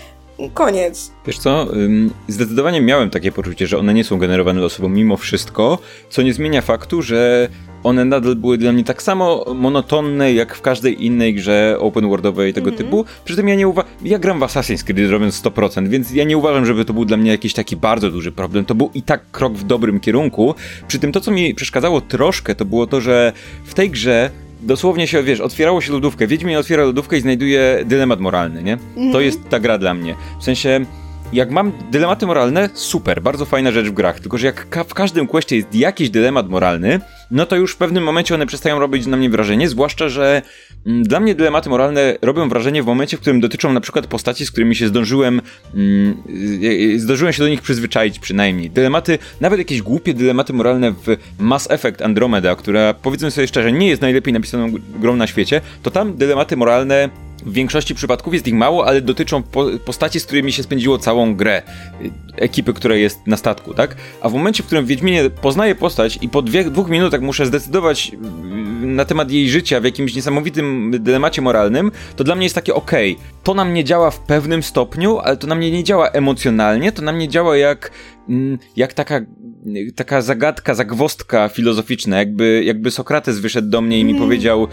Koniec. 0.54 1.12
Wiesz 1.26 1.38
co, 1.38 1.66
zdecydowanie 2.28 2.80
miałem 2.80 3.10
takie 3.10 3.32
poczucie, 3.32 3.66
że 3.66 3.78
one 3.78 3.94
nie 3.94 4.04
są 4.04 4.18
generowane 4.18 4.60
losowo 4.60 4.88
mimo 4.88 5.16
wszystko, 5.16 5.78
co 6.10 6.22
nie 6.22 6.34
zmienia 6.34 6.62
faktu, 6.62 7.02
że 7.02 7.48
one 7.84 8.04
nadal 8.04 8.36
były 8.36 8.58
dla 8.58 8.72
mnie 8.72 8.84
tak 8.84 9.02
samo 9.02 9.44
monotonne, 9.54 10.32
jak 10.32 10.54
w 10.54 10.60
każdej 10.60 11.04
innej 11.04 11.34
grze 11.34 11.76
open 11.80 12.08
worldowej 12.08 12.54
tego 12.54 12.68
mm 12.68 12.74
-hmm. 12.74 12.84
typu. 12.84 13.04
Przy 13.24 13.36
tym 13.36 13.48
ja 13.48 13.54
nie 13.54 13.68
uważam, 13.68 13.90
ja 14.02 14.18
gram 14.18 14.38
w 14.38 14.42
Assassin's 14.42 14.84
Creed 14.84 15.10
robiąc 15.10 15.42
100%, 15.42 15.88
więc 15.88 16.10
ja 16.10 16.24
nie 16.24 16.38
uważam, 16.38 16.66
żeby 16.66 16.84
to 16.84 16.92
był 16.92 17.04
dla 17.04 17.16
mnie 17.16 17.30
jakiś 17.30 17.54
taki 17.54 17.76
bardzo 17.76 18.10
duży 18.10 18.32
problem. 18.32 18.64
To 18.64 18.74
był 18.74 18.90
i 18.94 19.02
tak 19.02 19.30
krok 19.30 19.54
w 19.54 19.64
dobrym 19.64 20.00
kierunku. 20.00 20.54
Przy 20.88 20.98
tym 20.98 21.12
to, 21.12 21.20
co 21.20 21.30
mi 21.30 21.54
przeszkadzało 21.54 22.00
troszkę, 22.00 22.54
to 22.54 22.64
było 22.64 22.86
to, 22.86 23.00
że 23.00 23.32
w 23.64 23.74
tej 23.74 23.90
grze 23.90 24.30
dosłownie 24.64 25.06
się, 25.06 25.22
wiesz, 25.22 25.40
otwierało 25.40 25.80
się 25.80 25.92
lodówkę, 25.92 26.26
Wiedźmin 26.26 26.56
otwiera 26.56 26.84
lodówkę 26.84 27.16
i 27.16 27.20
znajduje 27.20 27.82
dylemat 27.84 28.20
moralny, 28.20 28.62
nie? 28.62 28.72
Mm. 28.72 28.94
To 28.94 29.00
mhm. 29.00 29.24
jest 29.24 29.48
ta 29.48 29.60
gra 29.60 29.78
dla 29.78 29.94
mnie. 29.94 30.14
W 30.40 30.44
sensie 30.44 30.84
jak 31.32 31.50
mam 31.50 31.72
dylematy 31.90 32.26
moralne, 32.26 32.68
super, 32.74 33.22
bardzo 33.22 33.44
fajna 33.44 33.72
rzecz 33.72 33.86
w 33.86 33.92
grach, 33.92 34.20
tylko 34.20 34.38
że 34.38 34.46
jak 34.46 34.68
ka 34.68 34.84
w 34.84 34.94
każdym 34.94 35.26
questie 35.26 35.56
jest 35.56 35.74
jakiś 35.74 36.10
dylemat 36.10 36.48
moralny, 36.48 37.00
no 37.30 37.46
to 37.46 37.56
już 37.56 37.72
w 37.72 37.76
pewnym 37.76 38.04
momencie 38.04 38.34
one 38.34 38.46
przestają 38.46 38.78
robić 38.78 39.06
na 39.06 39.16
mnie 39.16 39.30
wrażenie, 39.30 39.68
zwłaszcza, 39.68 40.08
że 40.08 40.42
dla 40.86 41.20
mnie 41.20 41.34
dylematy 41.34 41.70
moralne 41.70 42.18
robią 42.22 42.48
wrażenie 42.48 42.82
w 42.82 42.86
momencie, 42.86 43.16
w 43.16 43.20
którym 43.20 43.40
dotyczą 43.40 43.72
na 43.72 43.80
przykład 43.80 44.06
postaci, 44.06 44.46
z 44.46 44.50
którymi 44.50 44.76
się 44.76 44.88
zdążyłem, 44.88 45.40
mm, 45.74 46.22
zdążyłem 46.96 47.32
się 47.32 47.42
do 47.42 47.48
nich 47.48 47.62
przyzwyczaić 47.62 48.18
przynajmniej. 48.18 48.70
Dylematy, 48.70 49.18
nawet 49.40 49.58
jakieś 49.58 49.82
głupie 49.82 50.14
dylematy 50.14 50.52
moralne 50.52 50.92
w 50.92 51.16
Mass 51.38 51.70
Effect 51.70 52.02
Andromeda, 52.02 52.56
która 52.56 52.94
powiedzmy 52.94 53.30
sobie 53.30 53.46
szczerze, 53.46 53.72
nie 53.72 53.88
jest 53.88 54.02
najlepiej 54.02 54.34
napisaną 54.34 54.72
grą 55.00 55.16
na 55.16 55.26
świecie, 55.26 55.60
to 55.82 55.90
tam 55.90 56.16
dylematy 56.16 56.56
moralne 56.56 57.08
w 57.44 57.52
większości 57.52 57.94
przypadków 57.94 58.34
jest 58.34 58.46
ich 58.48 58.54
mało, 58.54 58.86
ale 58.86 59.00
dotyczą 59.00 59.42
po 59.42 59.66
postaci, 59.84 60.20
z 60.20 60.26
którymi 60.26 60.52
się 60.52 60.62
spędziło 60.62 60.98
całą 60.98 61.34
grę. 61.34 61.62
Ekipy, 62.36 62.72
która 62.74 62.96
jest 62.96 63.26
na 63.26 63.36
statku, 63.36 63.74
tak? 63.74 63.96
A 64.20 64.28
w 64.28 64.32
momencie, 64.32 64.62
w 64.62 64.66
którym 64.66 64.86
Wiedźminie 64.86 65.30
poznaję 65.30 65.74
postać 65.74 66.18
i 66.22 66.28
po 66.28 66.42
dwie, 66.42 66.64
dwóch 66.64 66.88
minutach 66.88 67.20
muszę 67.20 67.46
zdecydować 67.46 68.12
mm, 68.14 68.96
na 68.96 69.04
temat 69.04 69.30
jej 69.30 69.50
życia 69.50 69.80
w 69.80 69.84
jakimś 69.84 70.14
niesamowitym 70.14 70.90
dylemacie 71.00 71.42
moralnym, 71.42 71.92
to 72.16 72.24
dla 72.24 72.34
mnie 72.34 72.44
jest 72.44 72.54
takie 72.54 72.74
okay, 72.74 73.16
to 73.42 73.54
na 73.54 73.64
mnie 73.64 73.84
działa 73.84 74.10
w 74.10 74.18
pewnym 74.18 74.62
stopniu, 74.62 75.18
ale 75.18 75.36
to 75.36 75.46
na 75.46 75.54
mnie 75.54 75.70
nie 75.70 75.84
działa 75.84 76.08
emocjonalnie, 76.08 76.92
to 76.92 77.02
na 77.02 77.12
mnie 77.12 77.28
działa 77.28 77.56
jak 77.56 77.90
Mm, 78.28 78.58
jak 78.76 78.92
taka, 78.92 79.20
taka 79.94 80.22
zagadka, 80.22 80.74
zagwostka 80.74 81.48
filozoficzna, 81.48 82.18
jakby, 82.18 82.62
jakby 82.64 82.90
Sokrates 82.90 83.38
wyszedł 83.38 83.68
do 83.68 83.80
mnie 83.80 84.00
i 84.00 84.04
mi 84.04 84.10
mm. 84.10 84.22
powiedział, 84.22 84.68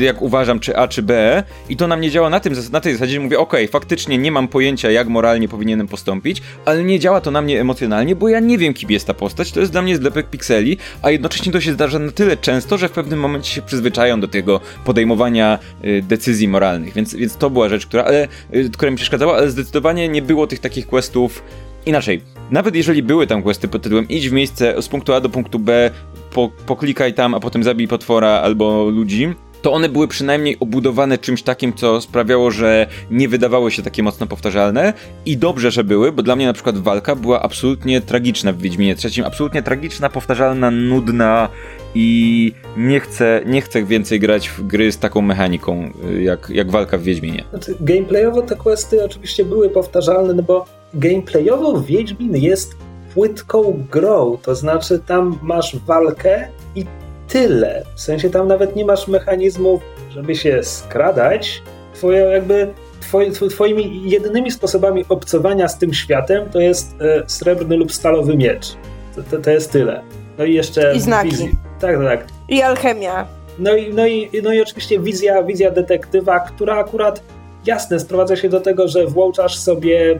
jak 0.00 0.22
uważam, 0.22 0.60
czy 0.60 0.76
A, 0.76 0.88
czy 0.88 1.02
B, 1.02 1.42
i 1.68 1.76
to 1.76 1.86
na 1.86 1.96
mnie 1.96 2.10
działa 2.10 2.30
na, 2.30 2.40
tym, 2.40 2.54
na 2.72 2.80
tej 2.80 2.92
zasadzie, 2.92 3.14
że 3.14 3.20
mówię, 3.20 3.38
okej, 3.38 3.64
okay, 3.64 3.72
faktycznie 3.72 4.18
nie 4.18 4.32
mam 4.32 4.48
pojęcia, 4.48 4.90
jak 4.90 5.08
moralnie 5.08 5.48
powinienem 5.48 5.88
postąpić, 5.88 6.42
ale 6.64 6.84
nie 6.84 6.98
działa 6.98 7.20
to 7.20 7.30
na 7.30 7.42
mnie 7.42 7.60
emocjonalnie, 7.60 8.16
bo 8.16 8.28
ja 8.28 8.40
nie 8.40 8.58
wiem, 8.58 8.74
kim 8.74 8.90
jest 8.90 9.06
ta 9.06 9.14
postać, 9.14 9.52
to 9.52 9.60
jest 9.60 9.72
dla 9.72 9.82
mnie 9.82 9.96
zlepek 9.96 10.30
pikseli, 10.30 10.76
a 11.02 11.10
jednocześnie 11.10 11.52
to 11.52 11.60
się 11.60 11.72
zdarza 11.72 11.98
na 11.98 12.12
tyle 12.12 12.36
często, 12.36 12.78
że 12.78 12.88
w 12.88 12.92
pewnym 12.92 13.20
momencie 13.20 13.50
się 13.50 13.62
przyzwyczają 13.62 14.20
do 14.20 14.28
tego 14.28 14.60
podejmowania 14.84 15.58
y, 15.84 16.02
decyzji 16.02 16.48
moralnych, 16.48 16.94
więc, 16.94 17.14
więc 17.14 17.36
to 17.36 17.50
była 17.50 17.68
rzecz, 17.68 17.86
która, 17.86 18.04
ale, 18.04 18.28
y, 18.54 18.70
która 18.70 18.90
mi 18.90 18.96
przeszkadzała, 18.96 19.36
ale 19.36 19.50
zdecydowanie 19.50 20.08
nie 20.08 20.22
było 20.22 20.46
tych 20.46 20.58
takich 20.58 20.86
questów 20.86 21.42
Inaczej, 21.86 22.20
nawet 22.54 22.76
jeżeli 22.76 23.02
były 23.02 23.26
tam 23.26 23.42
questy 23.42 23.68
pod 23.68 23.82
tytułem 23.82 24.08
idź 24.08 24.28
w 24.28 24.32
miejsce 24.32 24.82
z 24.82 24.88
punktu 24.88 25.12
A 25.12 25.20
do 25.20 25.28
punktu 25.28 25.58
B, 25.58 25.90
po, 26.32 26.50
poklikaj 26.66 27.14
tam, 27.14 27.34
a 27.34 27.40
potem 27.40 27.64
zabij 27.64 27.88
potwora 27.88 28.28
albo 28.28 28.84
ludzi, 28.84 29.34
to 29.62 29.72
one 29.72 29.88
były 29.88 30.08
przynajmniej 30.08 30.56
obudowane 30.60 31.18
czymś 31.18 31.42
takim, 31.42 31.72
co 31.72 32.00
sprawiało, 32.00 32.50
że 32.50 32.86
nie 33.10 33.28
wydawały 33.28 33.70
się 33.70 33.82
takie 33.82 34.02
mocno 34.02 34.26
powtarzalne 34.26 34.92
i 35.26 35.36
dobrze, 35.36 35.70
że 35.70 35.84
były, 35.84 36.12
bo 36.12 36.22
dla 36.22 36.36
mnie 36.36 36.46
na 36.46 36.52
przykład 36.52 36.78
walka 36.78 37.16
była 37.16 37.42
absolutnie 37.42 38.00
tragiczna 38.00 38.52
w 38.52 38.58
Wiedźminie 38.58 38.94
trzecim, 38.94 39.24
absolutnie 39.24 39.62
tragiczna, 39.62 40.08
powtarzalna, 40.08 40.70
nudna 40.70 41.48
i 41.94 42.52
nie 42.76 43.00
chcę, 43.00 43.42
nie 43.46 43.60
chcę 43.60 43.84
więcej 43.84 44.20
grać 44.20 44.48
w 44.48 44.66
gry 44.66 44.92
z 44.92 44.98
taką 44.98 45.20
mechaniką, 45.20 45.90
jak, 46.20 46.50
jak 46.50 46.70
walka 46.70 46.98
w 46.98 47.02
Wiedźminie. 47.02 47.44
Znaczy, 47.50 47.74
gameplayowo 47.80 48.42
te 48.42 48.56
questy 48.56 49.04
oczywiście 49.04 49.44
były 49.44 49.70
powtarzalne, 49.70 50.34
no 50.34 50.42
bo 50.42 50.83
gameplayowo 50.94 51.80
Wiedźmin 51.80 52.36
jest 52.36 52.74
płytką 53.14 53.84
grą, 53.90 54.38
to 54.42 54.54
znaczy 54.54 54.98
tam 54.98 55.38
masz 55.42 55.76
walkę 55.76 56.48
i 56.74 56.84
tyle. 57.28 57.84
W 57.94 58.00
sensie 58.00 58.30
tam 58.30 58.48
nawet 58.48 58.76
nie 58.76 58.84
masz 58.84 59.08
mechanizmów, 59.08 59.82
żeby 60.10 60.34
się 60.34 60.62
skradać. 60.62 61.62
Twoje 61.94 62.20
jakby 62.20 62.68
twoje, 63.00 63.30
twoimi 63.30 64.10
jedynymi 64.10 64.50
sposobami 64.50 65.04
obcowania 65.08 65.68
z 65.68 65.78
tym 65.78 65.94
światem 65.94 66.50
to 66.50 66.60
jest 66.60 66.94
e, 67.00 67.22
srebrny 67.26 67.76
lub 67.76 67.92
stalowy 67.92 68.36
miecz. 68.36 68.76
To, 69.14 69.22
to, 69.22 69.38
to, 69.38 69.50
jest 69.50 69.72
tyle. 69.72 70.02
No 70.38 70.44
i 70.44 70.54
jeszcze... 70.54 70.96
I 70.96 71.00
znaki. 71.00 71.30
Wizji. 71.30 71.50
Tak, 71.80 71.96
tak. 72.04 72.26
I 72.48 72.62
alchemia. 72.62 73.26
No 73.58 73.76
i, 73.76 73.94
no, 73.94 74.06
i, 74.06 74.30
no 74.42 74.52
i 74.52 74.60
oczywiście 74.60 75.00
wizja, 75.00 75.42
wizja 75.42 75.70
detektywa, 75.70 76.40
która 76.40 76.76
akurat 76.76 77.22
jasne 77.66 78.00
sprowadza 78.00 78.36
się 78.36 78.48
do 78.48 78.60
tego, 78.60 78.88
że 78.88 79.06
włączasz 79.06 79.58
sobie... 79.58 80.18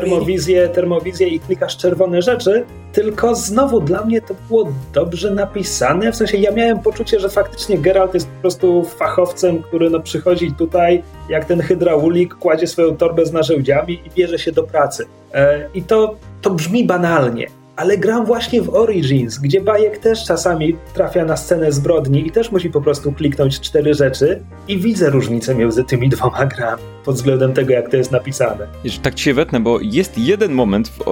Termowizję, 0.00 0.68
termowizję 0.68 1.28
i 1.28 1.40
klikasz 1.40 1.76
czerwone 1.76 2.22
rzeczy, 2.22 2.64
tylko 2.92 3.34
znowu 3.34 3.80
dla 3.80 4.04
mnie 4.04 4.20
to 4.20 4.34
było 4.48 4.72
dobrze 4.92 5.30
napisane, 5.30 6.12
w 6.12 6.16
sensie 6.16 6.36
ja 6.36 6.52
miałem 6.52 6.78
poczucie, 6.78 7.20
że 7.20 7.28
faktycznie 7.28 7.78
Geralt 7.78 8.14
jest 8.14 8.28
po 8.28 8.40
prostu 8.40 8.84
fachowcem, 8.84 9.62
który 9.62 9.90
no 9.90 10.00
przychodzi 10.00 10.52
tutaj, 10.52 11.02
jak 11.28 11.44
ten 11.44 11.60
hydraulik, 11.60 12.34
kładzie 12.34 12.66
swoją 12.66 12.96
torbę 12.96 13.26
z 13.26 13.32
narzędziami 13.32 14.00
i 14.06 14.10
bierze 14.10 14.38
się 14.38 14.52
do 14.52 14.62
pracy. 14.62 15.06
E, 15.34 15.68
I 15.74 15.82
to, 15.82 16.14
to 16.42 16.50
brzmi 16.50 16.84
banalnie, 16.84 17.46
ale 17.78 17.98
gram 17.98 18.26
właśnie 18.26 18.62
w 18.62 18.74
Origins, 18.74 19.38
gdzie 19.38 19.60
Bajek 19.60 19.98
też 19.98 20.24
czasami 20.24 20.76
trafia 20.94 21.24
na 21.24 21.36
scenę 21.36 21.72
zbrodni 21.72 22.26
i 22.26 22.30
też 22.30 22.52
musi 22.52 22.70
po 22.70 22.80
prostu 22.80 23.12
kliknąć 23.12 23.60
cztery 23.60 23.94
rzeczy 23.94 24.42
i 24.68 24.78
widzę 24.78 25.10
różnicę 25.10 25.54
między 25.54 25.84
tymi 25.84 26.08
dwoma 26.08 26.46
grami 26.46 26.82
pod 27.04 27.14
względem 27.14 27.52
tego, 27.52 27.72
jak 27.72 27.90
to 27.90 27.96
jest 27.96 28.12
napisane. 28.12 28.66
Tak 29.02 29.14
ci 29.14 29.24
się 29.24 29.34
wetnę, 29.34 29.60
bo 29.60 29.78
jest 29.82 30.18
jeden 30.18 30.52
moment 30.52 30.88
w 30.88 31.02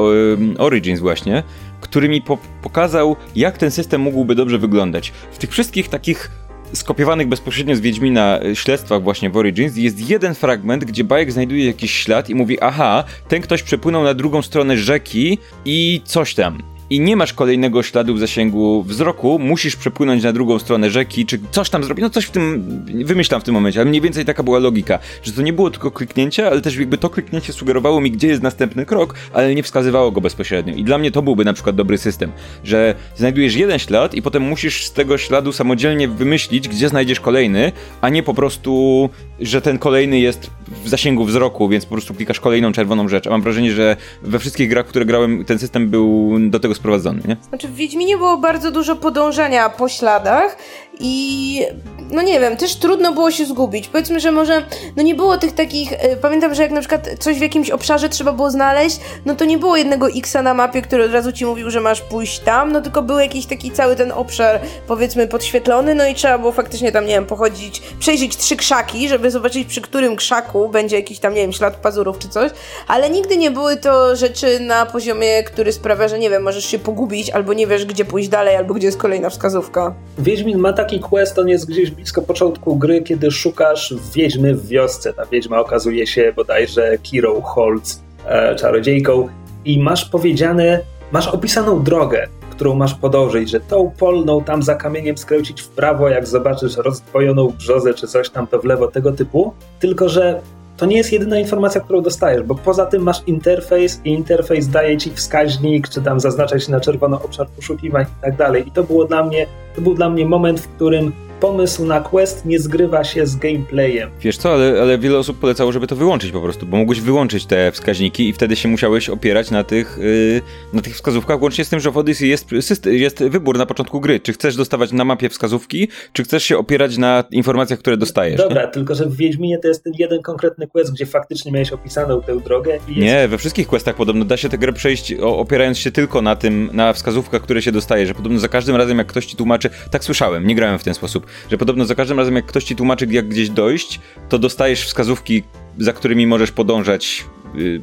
Origins 0.58 1.00
właśnie, 1.00 1.42
który 1.80 2.08
mi 2.08 2.22
po 2.22 2.38
pokazał, 2.62 3.16
jak 3.36 3.58
ten 3.58 3.70
system 3.70 4.00
mógłby 4.00 4.34
dobrze 4.34 4.58
wyglądać. 4.58 5.12
W 5.32 5.38
tych 5.38 5.50
wszystkich 5.50 5.88
takich 5.88 6.30
skopiowanych 6.78 7.28
bezpośrednio 7.28 7.76
z 7.76 7.80
Wiedźmina 7.80 8.40
e, 8.40 8.56
śledztwach 8.56 9.02
właśnie 9.02 9.30
w 9.30 9.36
Origins 9.36 9.76
jest 9.76 10.10
jeden 10.10 10.34
fragment, 10.34 10.84
gdzie 10.84 11.04
Bajek 11.04 11.32
znajduje 11.32 11.66
jakiś 11.66 11.94
ślad 11.94 12.30
i 12.30 12.34
mówi 12.34 12.60
aha, 12.60 13.04
ten 13.28 13.42
ktoś 13.42 13.62
przepłynął 13.62 14.04
na 14.04 14.14
drugą 14.14 14.42
stronę 14.42 14.76
rzeki 14.76 15.38
i 15.64 16.00
coś 16.04 16.34
tam 16.34 16.75
i 16.90 17.00
nie 17.00 17.16
masz 17.16 17.32
kolejnego 17.32 17.82
śladu 17.82 18.14
w 18.14 18.18
zasięgu 18.18 18.82
wzroku, 18.82 19.38
musisz 19.38 19.76
przepłynąć 19.76 20.22
na 20.22 20.32
drugą 20.32 20.58
stronę 20.58 20.90
rzeki, 20.90 21.26
czy 21.26 21.38
coś 21.50 21.70
tam 21.70 21.84
zrobić, 21.84 22.02
no 22.02 22.10
coś 22.10 22.24
w 22.24 22.30
tym, 22.30 22.64
wymyślam 23.04 23.40
w 23.40 23.44
tym 23.44 23.54
momencie, 23.54 23.80
ale 23.80 23.88
mniej 23.88 24.00
więcej 24.00 24.24
taka 24.24 24.42
była 24.42 24.58
logika, 24.58 24.98
że 25.22 25.32
to 25.32 25.42
nie 25.42 25.52
było 25.52 25.70
tylko 25.70 25.90
kliknięcie, 25.90 26.46
ale 26.50 26.60
też 26.60 26.76
jakby 26.76 26.98
to 26.98 27.10
kliknięcie 27.10 27.52
sugerowało 27.52 28.00
mi, 28.00 28.10
gdzie 28.10 28.28
jest 28.28 28.42
następny 28.42 28.86
krok, 28.86 29.14
ale 29.32 29.54
nie 29.54 29.62
wskazywało 29.62 30.10
go 30.10 30.20
bezpośrednio. 30.20 30.74
I 30.74 30.84
dla 30.84 30.98
mnie 30.98 31.10
to 31.10 31.22
byłby 31.22 31.44
na 31.44 31.52
przykład 31.52 31.76
dobry 31.76 31.98
system, 31.98 32.32
że 32.64 32.94
znajdujesz 33.16 33.54
jeden 33.54 33.78
ślad 33.78 34.14
i 34.14 34.22
potem 34.22 34.42
musisz 34.42 34.86
z 34.86 34.92
tego 34.92 35.18
śladu 35.18 35.52
samodzielnie 35.52 36.08
wymyślić, 36.08 36.68
gdzie 36.68 36.88
znajdziesz 36.88 37.20
kolejny, 37.20 37.72
a 38.00 38.08
nie 38.08 38.22
po 38.22 38.34
prostu, 38.34 39.10
że 39.40 39.62
ten 39.62 39.78
kolejny 39.78 40.18
jest 40.20 40.50
w 40.84 40.88
zasięgu 40.88 41.24
wzroku, 41.24 41.68
więc 41.68 41.86
po 41.86 41.94
prostu 41.94 42.14
klikasz 42.14 42.40
kolejną 42.40 42.72
czerwoną 42.72 43.08
rzecz. 43.08 43.26
A 43.26 43.30
mam 43.30 43.42
wrażenie, 43.42 43.72
że 43.72 43.96
we 44.22 44.38
wszystkich 44.38 44.68
grach, 44.68 44.86
które 44.86 45.04
grałem, 45.04 45.44
ten 45.44 45.58
system 45.58 45.88
był 45.88 46.36
do 46.50 46.60
tego 46.60 46.74
sprowadzony, 46.76 47.22
nie? 47.28 47.36
Znaczy 47.48 47.68
w 47.68 47.74
Wiedźminie 47.74 48.16
było 48.16 48.36
bardzo 48.36 48.70
dużo 48.70 48.96
podążania 48.96 49.68
po 49.68 49.88
śladach 49.88 50.56
i 51.00 51.66
no 52.10 52.22
nie 52.22 52.40
wiem, 52.40 52.56
też 52.56 52.76
trudno 52.76 53.12
było 53.12 53.30
się 53.30 53.46
zgubić. 53.46 53.88
Powiedzmy, 53.88 54.20
że 54.20 54.32
może 54.32 54.62
no 54.96 55.02
nie 55.02 55.14
było 55.14 55.38
tych 55.38 55.54
takich, 55.54 55.92
y, 55.92 56.16
pamiętam, 56.22 56.54
że 56.54 56.62
jak 56.62 56.70
na 56.70 56.80
przykład 56.80 57.08
coś 57.18 57.38
w 57.38 57.42
jakimś 57.42 57.70
obszarze 57.70 58.08
trzeba 58.08 58.32
było 58.32 58.50
znaleźć, 58.50 59.00
no 59.24 59.34
to 59.34 59.44
nie 59.44 59.58
było 59.58 59.76
jednego 59.76 60.08
X 60.08 60.34
na 60.34 60.54
mapie, 60.54 60.82
który 60.82 61.04
od 61.04 61.12
razu 61.12 61.32
ci 61.32 61.46
mówił, 61.46 61.70
że 61.70 61.80
masz 61.80 62.00
pójść 62.00 62.38
tam, 62.38 62.72
no 62.72 62.80
tylko 62.80 63.02
był 63.02 63.18
jakiś 63.18 63.46
taki 63.46 63.70
cały 63.70 63.96
ten 63.96 64.12
obszar, 64.12 64.60
powiedzmy, 64.86 65.28
podświetlony, 65.28 65.94
no 65.94 66.06
i 66.06 66.14
trzeba 66.14 66.38
było 66.38 66.52
faktycznie 66.52 66.92
tam, 66.92 67.06
nie 67.06 67.14
wiem, 67.14 67.26
pochodzić, 67.26 67.82
przejrzeć 67.98 68.36
trzy 68.36 68.56
krzaki, 68.56 69.08
żeby 69.08 69.30
zobaczyć, 69.30 69.68
przy 69.68 69.80
którym 69.80 70.16
krzaku 70.16 70.68
będzie 70.68 70.96
jakiś 70.96 71.18
tam, 71.18 71.34
nie 71.34 71.40
wiem, 71.40 71.52
ślad 71.52 71.76
pazurów 71.76 72.18
czy 72.18 72.28
coś, 72.28 72.50
ale 72.88 73.10
nigdy 73.10 73.36
nie 73.36 73.50
były 73.50 73.76
to 73.76 74.16
rzeczy 74.16 74.60
na 74.60 74.86
poziomie, 74.86 75.42
który 75.42 75.72
sprawia, 75.72 76.08
że 76.08 76.18
nie 76.18 76.30
wiem, 76.30 76.42
możesz 76.42 76.66
się 76.66 76.78
pogubić, 76.78 77.30
albo 77.30 77.52
nie 77.52 77.66
wiesz, 77.66 77.84
gdzie 77.84 78.04
pójść 78.04 78.28
dalej, 78.28 78.56
albo 78.56 78.74
gdzie 78.74 78.86
jest 78.86 78.98
kolejna 78.98 79.30
wskazówka. 79.30 79.94
Wiedźmin 80.18 80.58
ma 80.58 80.72
taki 80.86 81.00
quest, 81.00 81.38
on 81.38 81.48
jest 81.48 81.68
gdzieś 81.68 81.90
blisko 81.90 82.22
początku 82.22 82.76
gry, 82.76 83.02
kiedy 83.02 83.30
szukasz 83.30 83.94
wiedźmy 84.14 84.54
w 84.54 84.66
wiosce. 84.68 85.12
Ta 85.12 85.26
wiedźma 85.26 85.60
okazuje 85.60 86.06
się 86.06 86.32
bodajże 86.36 86.98
Kiro 87.02 87.40
Holtz, 87.40 88.00
e, 88.26 88.54
czarodziejką 88.54 89.28
i 89.64 89.82
masz 89.82 90.04
powiedziane, 90.04 90.80
masz 91.12 91.28
opisaną 91.28 91.82
drogę, 91.82 92.28
którą 92.50 92.74
masz 92.74 92.94
podążyć, 92.94 93.50
że 93.50 93.60
tą 93.60 93.92
polną 93.98 94.44
tam 94.44 94.62
za 94.62 94.74
kamieniem 94.74 95.18
skręcić 95.18 95.62
w 95.62 95.68
prawo, 95.68 96.08
jak 96.08 96.26
zobaczysz 96.26 96.76
rozdwojoną 96.76 97.48
brzozę 97.48 97.94
czy 97.94 98.06
coś 98.06 98.30
tam, 98.30 98.46
to 98.46 98.58
w 98.58 98.64
lewo, 98.64 98.88
tego 98.88 99.12
typu. 99.12 99.52
Tylko, 99.80 100.08
że 100.08 100.40
to 100.76 100.86
nie 100.86 100.96
jest 100.96 101.12
jedyna 101.12 101.38
informacja, 101.38 101.80
którą 101.80 102.02
dostajesz, 102.02 102.42
bo 102.42 102.54
poza 102.54 102.86
tym 102.86 103.02
masz 103.02 103.22
interfejs 103.26 104.00
i 104.04 104.10
interfejs 104.10 104.68
daje 104.68 104.98
ci 104.98 105.10
wskaźnik, 105.10 105.88
czy 105.88 106.02
tam 106.02 106.20
zaznacza 106.20 106.58
się 106.58 106.72
na 106.72 106.80
czerwono 106.80 107.22
obszar 107.22 107.48
poszukiwań 107.48 108.04
i 108.18 108.22
tak 108.22 108.36
dalej. 108.36 108.68
I 108.68 108.70
to 108.70 108.82
było 108.82 109.04
dla 109.04 109.24
mnie, 109.24 109.46
to 109.74 109.80
był 109.80 109.94
dla 109.94 110.10
mnie 110.10 110.26
moment, 110.26 110.60
w 110.60 110.68
którym 110.68 111.12
pomysł 111.40 111.84
na 111.84 112.00
quest 112.00 112.46
nie 112.46 112.58
zgrywa 112.58 113.04
się 113.04 113.26
z 113.26 113.36
gameplayem. 113.36 114.10
Wiesz 114.20 114.36
co, 114.36 114.54
ale, 114.54 114.82
ale 114.82 114.98
wiele 114.98 115.18
osób 115.18 115.38
polecało, 115.38 115.72
żeby 115.72 115.86
to 115.86 115.96
wyłączyć 115.96 116.32
po 116.32 116.40
prostu, 116.40 116.66
bo 116.66 116.76
mogłeś 116.76 117.00
wyłączyć 117.00 117.46
te 117.46 117.72
wskaźniki 117.72 118.28
i 118.28 118.32
wtedy 118.32 118.56
się 118.56 118.68
musiałeś 118.68 119.08
opierać 119.08 119.50
na 119.50 119.64
tych, 119.64 119.98
yy, 120.00 120.42
na 120.72 120.82
tych 120.82 120.94
wskazówkach, 120.94 121.42
łącznie 121.42 121.64
z 121.64 121.68
tym, 121.68 121.80
że 121.80 121.90
w 121.90 121.96
Odyssey 121.96 122.28
jest, 122.28 122.52
jest 122.86 123.24
wybór 123.24 123.58
na 123.58 123.66
początku 123.66 124.00
gry, 124.00 124.20
czy 124.20 124.32
chcesz 124.32 124.56
dostawać 124.56 124.92
na 124.92 125.04
mapie 125.04 125.28
wskazówki, 125.28 125.88
czy 126.12 126.24
chcesz 126.24 126.44
się 126.44 126.58
opierać 126.58 126.96
na 126.96 127.24
informacjach, 127.30 127.78
które 127.78 127.96
dostajesz. 127.96 128.36
Dobra, 128.40 128.62
nie? 128.62 128.68
tylko 128.68 128.94
że 128.94 129.06
w 129.06 129.16
Wiedźminie 129.16 129.58
to 129.58 129.68
jest 129.68 129.84
ten 129.84 129.92
jeden 129.98 130.22
konkretny 130.22 130.66
quest, 130.66 130.92
gdzie 130.92 131.06
faktycznie 131.06 131.52
miałeś 131.52 131.72
opisaną 131.72 132.22
tę 132.22 132.40
drogę. 132.40 132.72
Jest... 132.72 133.00
Nie, 133.00 133.28
we 133.28 133.38
wszystkich 133.38 133.66
questach 133.66 133.94
podobno 133.94 134.24
da 134.24 134.36
się 134.36 134.48
tę 134.48 134.58
grę 134.58 134.72
przejść 134.72 135.14
opierając 135.20 135.78
się 135.78 135.90
tylko 135.90 136.22
na 136.22 136.36
tym, 136.36 136.70
na 136.72 136.92
wskazówkach, 136.92 137.42
które 137.42 137.62
się 137.62 137.72
dostaje, 137.72 138.06
że 138.06 138.14
podobno 138.14 138.38
za 138.38 138.48
każdym 138.48 138.76
razem 138.76 138.98
jak 138.98 139.06
ktoś 139.06 139.26
ci 139.26 139.36
tłumaczy, 139.36 139.70
tak 139.90 140.04
słyszałem, 140.04 140.46
nie 140.46 140.54
grałem 140.54 140.78
w 140.78 140.84
ten 140.84 140.94
sposób, 140.94 141.25
że 141.50 141.58
podobno 141.58 141.84
za 141.84 141.94
każdym 141.94 142.18
razem, 142.18 142.36
jak 142.36 142.46
ktoś 142.46 142.64
ci 142.64 142.76
tłumaczy, 142.76 143.06
jak 143.10 143.28
gdzieś 143.28 143.50
dojść, 143.50 144.00
to 144.28 144.38
dostajesz 144.38 144.86
wskazówki, 144.86 145.42
za 145.78 145.92
którymi 145.92 146.26
możesz 146.26 146.52
podążać. 146.52 147.24
Yy, 147.54 147.80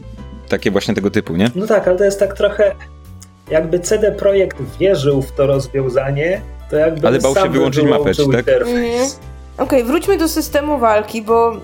takie 0.50 0.72
właśnie 0.72 0.94
tego 0.94 1.12
typu, 1.12 1.36
nie? 1.36 1.52
No 1.56 1.68
tak, 1.68 1.88
ale 1.88 1.98
to 1.98 2.04
jest 2.04 2.20
tak 2.20 2.38
trochę. 2.38 2.76
Jakby 3.50 3.80
CD 3.80 4.12
Projekt 4.12 4.58
wierzył 4.80 5.22
w 5.22 5.32
to 5.32 5.48
rozwiązanie, 5.48 6.42
to 6.70 6.78
jakby. 6.78 7.08
Ale 7.08 7.20
bał 7.20 7.36
się 7.36 7.50
wyłączyć 7.50 7.84
mapę, 7.84 8.12
tak? 8.32 8.48
Mhm. 8.48 9.08
Okej, 9.58 9.82
okay, 9.82 9.84
wróćmy 9.84 10.18
do 10.18 10.28
systemu 10.28 10.80
walki, 10.80 11.22
bo 11.22 11.56
y, 11.56 11.60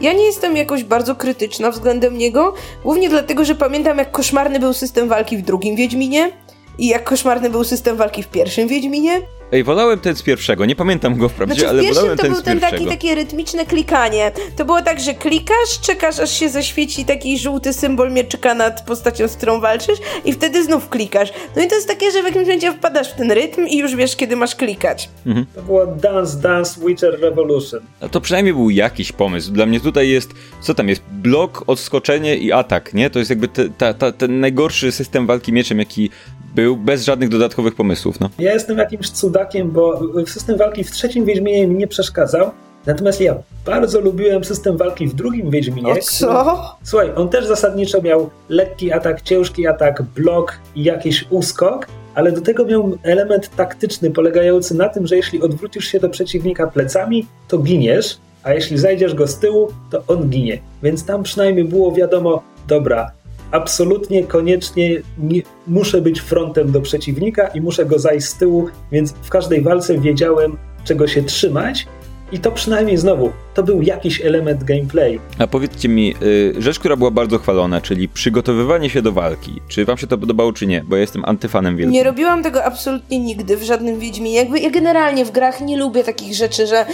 ja 0.00 0.12
nie 0.12 0.24
jestem 0.24 0.56
jakoś 0.56 0.84
bardzo 0.84 1.14
krytyczna 1.14 1.70
względem 1.70 2.18
niego, 2.18 2.54
głównie 2.84 3.08
dlatego, 3.08 3.44
że 3.44 3.54
pamiętam 3.54 3.98
jak 3.98 4.10
koszmarny 4.10 4.60
był 4.60 4.72
system 4.72 5.08
walki 5.08 5.36
w 5.36 5.42
drugim 5.42 5.76
Wiedźminie 5.76 6.30
i 6.78 6.88
jak 6.88 7.04
koszmarny 7.04 7.50
był 7.50 7.64
system 7.64 7.96
walki 7.96 8.22
w 8.22 8.28
pierwszym 8.28 8.68
Wiedźminie. 8.68 9.20
Ej, 9.52 9.64
wolałem 9.64 9.98
ten 9.98 10.16
z 10.16 10.22
pierwszego, 10.22 10.64
nie 10.64 10.76
pamiętam 10.76 11.16
go 11.16 11.28
wprawdzie, 11.28 11.54
znaczy, 11.54 11.68
ale 11.68 11.82
wolałem 11.82 12.18
ten 12.18 12.34
z 12.34 12.42
pierwszego. 12.42 12.44
to 12.44 12.52
był 12.52 12.60
ten 12.60 12.70
taki, 12.70 12.86
takie 12.86 13.14
rytmiczne 13.14 13.66
klikanie. 13.66 14.32
To 14.56 14.64
było 14.64 14.82
tak, 14.82 15.00
że 15.00 15.14
klikasz, 15.14 15.80
czekasz 15.80 16.18
aż 16.18 16.30
się 16.30 16.48
zaświeci 16.48 17.04
taki 17.04 17.38
żółty 17.38 17.72
symbol 17.72 18.12
mieczyka 18.12 18.54
nad 18.54 18.86
postacią, 18.86 19.28
z 19.28 19.36
którą 19.36 19.60
walczysz 19.60 19.98
i 20.24 20.32
wtedy 20.32 20.64
znów 20.64 20.88
klikasz. 20.88 21.32
No 21.56 21.62
i 21.62 21.68
to 21.68 21.74
jest 21.74 21.88
takie, 21.88 22.10
że 22.10 22.22
w 22.22 22.24
jakimś 22.24 22.44
momencie 22.44 22.72
wpadasz 22.72 23.12
w 23.12 23.14
ten 23.14 23.32
rytm 23.32 23.66
i 23.66 23.78
już 23.78 23.96
wiesz, 23.96 24.16
kiedy 24.16 24.36
masz 24.36 24.54
klikać. 24.54 25.08
Mhm. 25.26 25.46
To 25.54 25.62
było 25.62 25.86
Dance 25.86 26.40
Dance 26.40 26.80
Witcher 26.86 27.20
Revolution. 27.20 27.80
A 28.00 28.08
to 28.08 28.20
przynajmniej 28.20 28.54
był 28.54 28.70
jakiś 28.70 29.12
pomysł. 29.12 29.52
Dla 29.52 29.66
mnie 29.66 29.80
tutaj 29.80 30.08
jest, 30.08 30.30
co 30.60 30.74
tam 30.74 30.88
jest, 30.88 31.02
blok, 31.10 31.64
odskoczenie 31.66 32.36
i 32.36 32.52
atak, 32.52 32.94
nie? 32.94 33.10
To 33.10 33.18
jest 33.18 33.30
jakby 33.30 33.48
te, 33.48 33.68
ta, 33.68 33.94
ta, 33.94 34.12
ten 34.12 34.40
najgorszy 34.40 34.92
system 34.92 35.26
walki 35.26 35.52
mieczem, 35.52 35.78
jaki 35.78 36.10
był 36.54 36.76
bez 36.76 37.04
żadnych 37.04 37.28
dodatkowych 37.28 37.74
pomysłów. 37.74 38.20
No. 38.20 38.30
Ja 38.38 38.52
jestem 38.52 38.78
jakimś 38.78 39.10
cudakiem, 39.10 39.41
bo 39.64 40.00
system 40.26 40.56
walki 40.56 40.84
w 40.84 40.90
trzecim 40.90 41.24
Wiedźminie 41.24 41.66
mi 41.66 41.74
nie 41.74 41.86
przeszkadzał. 41.86 42.50
Natomiast 42.86 43.20
ja 43.20 43.34
bardzo 43.66 44.00
lubiłem 44.00 44.44
system 44.44 44.76
walki 44.76 45.06
w 45.06 45.14
drugim 45.14 45.50
Wiedźminie. 45.50 45.92
O 45.92 45.96
co? 45.96 46.26
Który, 46.26 46.56
słuchaj, 46.82 47.10
on 47.16 47.28
też 47.28 47.46
zasadniczo 47.46 48.02
miał 48.02 48.30
lekki 48.48 48.92
atak, 48.92 49.22
ciężki 49.22 49.66
atak, 49.66 50.02
blok 50.02 50.58
i 50.74 50.84
jakiś 50.84 51.24
uskok, 51.30 51.86
ale 52.14 52.32
do 52.32 52.40
tego 52.40 52.64
miał 52.64 52.98
element 53.02 53.56
taktyczny 53.56 54.10
polegający 54.10 54.74
na 54.74 54.88
tym, 54.88 55.06
że 55.06 55.16
jeśli 55.16 55.42
odwrócisz 55.42 55.84
się 55.84 56.00
do 56.00 56.08
przeciwnika 56.08 56.66
plecami, 56.66 57.26
to 57.48 57.58
giniesz, 57.58 58.18
a 58.42 58.52
jeśli 58.54 58.78
zajdziesz 58.78 59.14
go 59.14 59.26
z 59.26 59.38
tyłu, 59.38 59.68
to 59.90 60.02
on 60.08 60.30
ginie. 60.30 60.58
Więc 60.82 61.06
tam 61.06 61.22
przynajmniej 61.22 61.64
było 61.64 61.92
wiadomo, 61.92 62.42
dobra, 62.68 63.12
absolutnie, 63.52 64.24
koniecznie 64.24 65.02
nie, 65.18 65.42
muszę 65.66 66.00
być 66.00 66.20
frontem 66.20 66.72
do 66.72 66.80
przeciwnika 66.80 67.46
i 67.46 67.60
muszę 67.60 67.86
go 67.86 67.98
zajść 67.98 68.26
z 68.26 68.36
tyłu, 68.36 68.68
więc 68.92 69.12
w 69.12 69.30
każdej 69.30 69.62
walce 69.62 69.98
wiedziałem, 69.98 70.56
czego 70.84 71.06
się 71.08 71.22
trzymać. 71.22 71.86
I 72.32 72.38
to 72.38 72.52
przynajmniej 72.52 72.96
znowu, 72.96 73.32
to 73.54 73.62
był 73.62 73.82
jakiś 73.82 74.20
element 74.20 74.64
gameplay. 74.64 75.20
A 75.38 75.46
powiedzcie 75.46 75.88
mi, 75.88 76.14
y, 76.22 76.54
rzecz, 76.58 76.78
która 76.78 76.96
była 76.96 77.10
bardzo 77.10 77.38
chwalona, 77.38 77.80
czyli 77.80 78.08
przygotowywanie 78.08 78.90
się 78.90 79.02
do 79.02 79.12
walki. 79.12 79.60
Czy 79.68 79.84
wam 79.84 79.98
się 79.98 80.06
to 80.06 80.18
podobało, 80.18 80.52
czy 80.52 80.66
nie? 80.66 80.84
Bo 80.84 80.96
ja 80.96 81.00
jestem 81.00 81.24
antyfanem 81.24 81.76
wielkim. 81.76 81.92
Nie 81.92 82.04
robiłam 82.04 82.42
tego 82.42 82.64
absolutnie 82.64 83.18
nigdy 83.18 83.56
w 83.56 83.62
żadnym 83.62 83.98
Wiedźminie. 83.98 84.36
Jakby 84.36 84.60
ja 84.60 84.70
generalnie 84.70 85.24
w 85.24 85.30
grach 85.30 85.60
nie 85.60 85.76
lubię 85.76 86.04
takich 86.04 86.34
rzeczy, 86.34 86.66
że, 86.66 86.86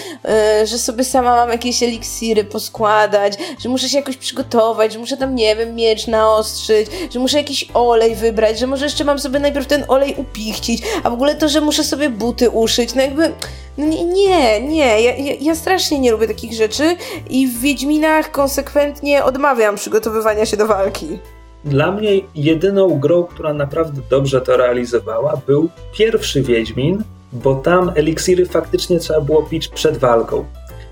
y, 0.63 0.67
że 0.67 0.79
sobie 0.79 1.05
sama 1.05 1.37
mam 1.37 1.49
jakieś 1.51 1.83
eliksiry 1.83 2.45
poskładać, 2.45 3.39
że 3.59 3.69
muszę 3.69 3.89
się 3.89 3.97
jakoś 3.97 4.17
przygotować, 4.17 4.93
że 4.93 4.99
muszę 4.99 5.17
tam, 5.17 5.35
nie 5.35 5.57
wiem, 5.57 5.75
miecz 5.75 6.07
naostrzyć, 6.07 6.87
że 7.11 7.19
muszę 7.19 7.37
jakiś 7.37 7.69
olej 7.75 8.15
wybrać, 8.15 8.59
że 8.59 8.67
może 8.67 8.85
jeszcze 8.85 9.05
mam 9.05 9.19
sobie 9.19 9.39
najpierw 9.39 9.67
ten 9.67 9.85
olej 9.89 10.15
upichcić, 10.17 10.83
a 11.03 11.11
w 11.11 11.13
ogóle 11.13 11.35
to, 11.35 11.49
że 11.49 11.61
muszę 11.61 11.85
sobie 11.85 12.11
buty 12.11 12.51
uszyć. 12.51 12.95
No 12.95 13.03
jakby, 13.03 13.33
no 13.79 13.87
nie, 13.87 14.05
nie, 14.05 14.61
nie. 14.61 15.03
Ja, 15.03 15.17
ja, 15.17 15.35
ja 15.41 15.55
strasznie 15.55 15.99
nie 15.99 16.11
lubię 16.11 16.27
takich 16.27 16.48
rzeczy 16.55 16.97
i 17.31 17.47
w 17.47 17.61
Wiedźminach 17.61 18.31
konsekwentnie 18.31 19.25
odmawiam 19.25 19.77
przygotowywania 19.77 20.47
się 20.47 20.57
do 20.57 20.67
walki. 20.67 21.19
Dla 21.65 21.93
mnie 21.93 22.11
jedyną 22.35 22.99
grą, 22.99 23.25
która 23.25 23.55
naprawdę 23.55 24.01
dobrze 24.11 24.41
to 24.41 24.57
realizowała, 24.57 25.41
był 25.47 25.69
pierwszy 25.93 26.43
Wiedźmin, 26.43 27.03
bo 27.33 27.55
tam 27.55 27.93
eliksiry 27.95 28.47
faktycznie 28.47 28.99
trzeba 28.99 29.21
było 29.21 29.43
pić 29.43 29.69
przed 29.69 29.97
walką. 29.97 30.45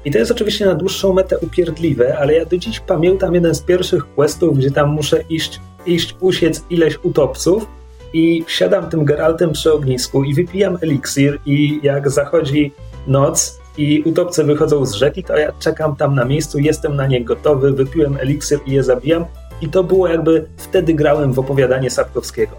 I 0.04 0.10
to 0.10 0.18
jest 0.18 0.30
oczywiście 0.30 0.66
na 0.66 0.74
dłuższą 0.74 1.12
metę 1.12 1.38
upierdliwe, 1.38 2.18
ale 2.18 2.34
ja 2.34 2.44
do 2.46 2.58
dziś 2.58 2.80
pamiętam 2.80 3.34
jeden 3.34 3.54
z 3.54 3.60
pierwszych 3.60 4.14
questów, 4.14 4.58
gdzie 4.58 4.70
tam 4.70 4.88
muszę 4.88 5.24
iść, 5.28 5.60
iść 5.86 6.16
usiec 6.20 6.64
ileś 6.70 6.98
utopców 7.02 7.66
i 8.12 8.44
siadam 8.46 8.90
tym 8.90 9.04
Geraltem 9.04 9.52
przy 9.52 9.72
ognisku 9.72 10.24
i 10.24 10.34
wypijam 10.34 10.78
eliksir 10.80 11.38
i 11.46 11.80
jak 11.82 12.10
zachodzi 12.10 12.72
noc, 13.06 13.60
i 13.76 14.02
utopce 14.02 14.44
wychodzą 14.44 14.86
z 14.86 14.92
rzeki, 14.92 15.24
to 15.24 15.36
ja 15.36 15.52
czekam 15.52 15.96
tam 15.96 16.14
na 16.14 16.24
miejscu, 16.24 16.58
jestem 16.58 16.96
na 16.96 17.06
nie 17.06 17.24
gotowy, 17.24 17.72
wypiłem 17.72 18.16
eliksir 18.16 18.58
i 18.66 18.72
je 18.72 18.82
zabijam. 18.82 19.24
I 19.60 19.68
to 19.68 19.84
było 19.84 20.08
jakby 20.08 20.46
wtedy 20.56 20.94
grałem 20.94 21.32
w 21.32 21.38
opowiadanie 21.38 21.90
Sapkowskiego. 21.90 22.56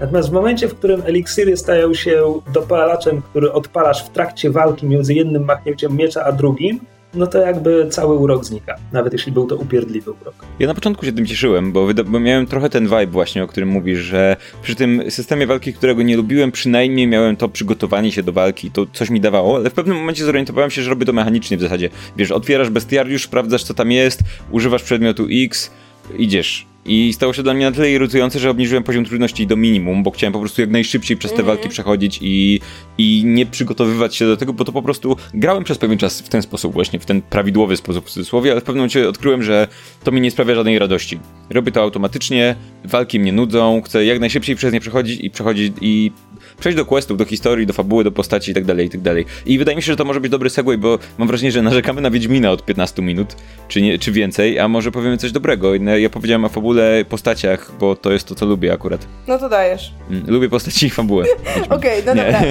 Natomiast 0.00 0.28
w 0.28 0.32
momencie, 0.32 0.68
w 0.68 0.74
którym 0.74 1.02
eliksiry 1.04 1.56
stają 1.56 1.94
się 1.94 2.40
dopalaczem, 2.52 3.22
który 3.22 3.52
odpalasz 3.52 4.04
w 4.04 4.08
trakcie 4.08 4.50
walki 4.50 4.86
między 4.86 5.14
jednym 5.14 5.44
machnięciem 5.44 5.96
miecza 5.96 6.24
a 6.24 6.32
drugim, 6.32 6.80
no 7.14 7.26
to 7.26 7.38
jakby 7.38 7.88
cały 7.90 8.16
urok 8.16 8.44
znika, 8.44 8.76
nawet 8.92 9.12
jeśli 9.12 9.32
był 9.32 9.46
to 9.46 9.56
upierdliwy 9.56 10.10
urok. 10.10 10.34
Ja 10.58 10.66
na 10.66 10.74
początku 10.74 11.06
się 11.06 11.12
tym 11.12 11.26
cieszyłem, 11.26 11.72
bo, 11.72 11.88
bo, 12.06 12.20
miałem 12.20 12.46
trochę 12.46 12.70
ten 12.70 12.84
vibe 12.84 13.06
właśnie, 13.06 13.44
o 13.44 13.46
którym 13.46 13.68
mówisz, 13.68 13.98
że 13.98 14.36
przy 14.62 14.74
tym 14.74 15.10
systemie 15.10 15.46
walki, 15.46 15.72
którego 15.72 16.02
nie 16.02 16.16
lubiłem, 16.16 16.52
przynajmniej 16.52 17.06
miałem 17.06 17.36
to 17.36 17.48
przygotowanie 17.48 18.12
się 18.12 18.22
do 18.22 18.32
walki, 18.32 18.70
to 18.70 18.86
coś 18.92 19.10
mi 19.10 19.20
dawało, 19.20 19.56
ale 19.56 19.70
w 19.70 19.74
pewnym 19.74 19.96
momencie 19.96 20.24
zorientowałem 20.24 20.70
się, 20.70 20.82
że 20.82 20.90
robię 20.90 21.06
to 21.06 21.12
mechanicznie 21.12 21.56
w 21.56 21.60
zasadzie. 21.60 21.90
Wiesz, 22.16 22.30
otwierasz 22.30 22.70
bestiariusz, 22.70 23.24
sprawdzasz 23.24 23.64
co 23.64 23.74
tam 23.74 23.90
jest, 23.90 24.20
używasz 24.50 24.82
przedmiotu 24.82 25.26
X, 25.30 25.70
idziesz 26.18 26.66
i 26.86 27.12
stało 27.12 27.32
się 27.32 27.42
dla 27.42 27.54
mnie 27.54 27.64
na 27.64 27.72
tyle 27.72 27.90
irytujące, 27.90 28.38
że 28.38 28.50
obniżyłem 28.50 28.84
poziom 28.84 29.04
trudności 29.04 29.46
do 29.46 29.56
minimum, 29.56 30.02
bo 30.02 30.10
chciałem 30.10 30.32
po 30.32 30.38
prostu 30.38 30.60
jak 30.60 30.70
najszybciej 30.70 31.16
przez 31.16 31.32
te 31.32 31.42
walki 31.42 31.68
przechodzić 31.68 32.18
i, 32.22 32.60
i 32.98 33.22
nie 33.24 33.46
przygotowywać 33.46 34.16
się 34.16 34.26
do 34.26 34.36
tego, 34.36 34.52
bo 34.52 34.64
to 34.64 34.72
po 34.72 34.82
prostu 34.82 35.16
grałem 35.34 35.64
przez 35.64 35.78
pewien 35.78 35.98
czas 35.98 36.20
w 36.20 36.28
ten 36.28 36.42
sposób, 36.42 36.72
właśnie 36.72 36.98
w 36.98 37.06
ten 37.06 37.22
prawidłowy 37.22 37.76
sposób 37.76 38.06
w 38.06 38.10
cudzysłowie, 38.10 38.52
ale 38.52 38.60
w 38.60 38.64
pewnym 38.64 38.80
momencie 38.80 39.08
odkryłem, 39.08 39.42
że 39.42 39.68
to 40.04 40.12
mi 40.12 40.20
nie 40.20 40.30
sprawia 40.30 40.54
żadnej 40.54 40.78
radości. 40.78 41.18
Robię 41.50 41.72
to 41.72 41.82
automatycznie, 41.82 42.56
walki 42.84 43.20
mnie 43.20 43.32
nudzą, 43.32 43.82
chcę 43.84 44.04
jak 44.04 44.20
najszybciej 44.20 44.56
przez 44.56 44.72
nie 44.72 44.80
przechodzić 44.80 45.20
i 45.20 45.30
przechodzić 45.30 45.72
i 45.80 46.12
przejść 46.60 46.76
do 46.76 46.86
questów, 46.86 47.18
do 47.18 47.24
historii, 47.24 47.66
do 47.66 47.72
fabuły, 47.72 48.04
do 48.04 48.12
postaci 48.12 48.50
i 48.50 48.54
tak 48.54 48.64
dalej, 48.64 48.86
i 48.86 48.90
tak 48.90 49.00
dalej. 49.00 49.26
I 49.46 49.58
wydaje 49.58 49.76
mi 49.76 49.82
się, 49.82 49.92
że 49.92 49.96
to 49.96 50.04
może 50.04 50.20
być 50.20 50.30
dobry 50.30 50.50
segway, 50.50 50.78
bo 50.78 50.98
mam 51.18 51.28
wrażenie, 51.28 51.52
że 51.52 51.62
narzekamy 51.62 52.00
na 52.00 52.10
Wiedźmina 52.10 52.50
od 52.50 52.64
15 52.64 53.02
minut, 53.02 53.36
czy, 53.68 53.82
nie, 53.82 53.98
czy 53.98 54.12
więcej, 54.12 54.58
a 54.58 54.68
może 54.68 54.92
powiemy 54.92 55.16
coś 55.16 55.32
dobrego. 55.32 55.74
Ja 55.74 56.10
powiedziałem 56.10 56.44
o 56.44 56.48
fabule, 56.48 57.04
postaciach, 57.08 57.72
bo 57.80 57.96
to 57.96 58.12
jest 58.12 58.28
to, 58.28 58.34
co 58.34 58.46
lubię 58.46 58.72
akurat. 58.72 59.06
No 59.28 59.38
to 59.38 59.48
dajesz. 59.48 59.92
Mm, 60.10 60.24
lubię 60.26 60.48
postaci 60.48 60.86
i 60.86 60.90
fabułę. 60.90 61.24
Okej, 61.70 62.00
okay, 62.00 62.02
no 62.06 62.14
dobra. 62.14 62.42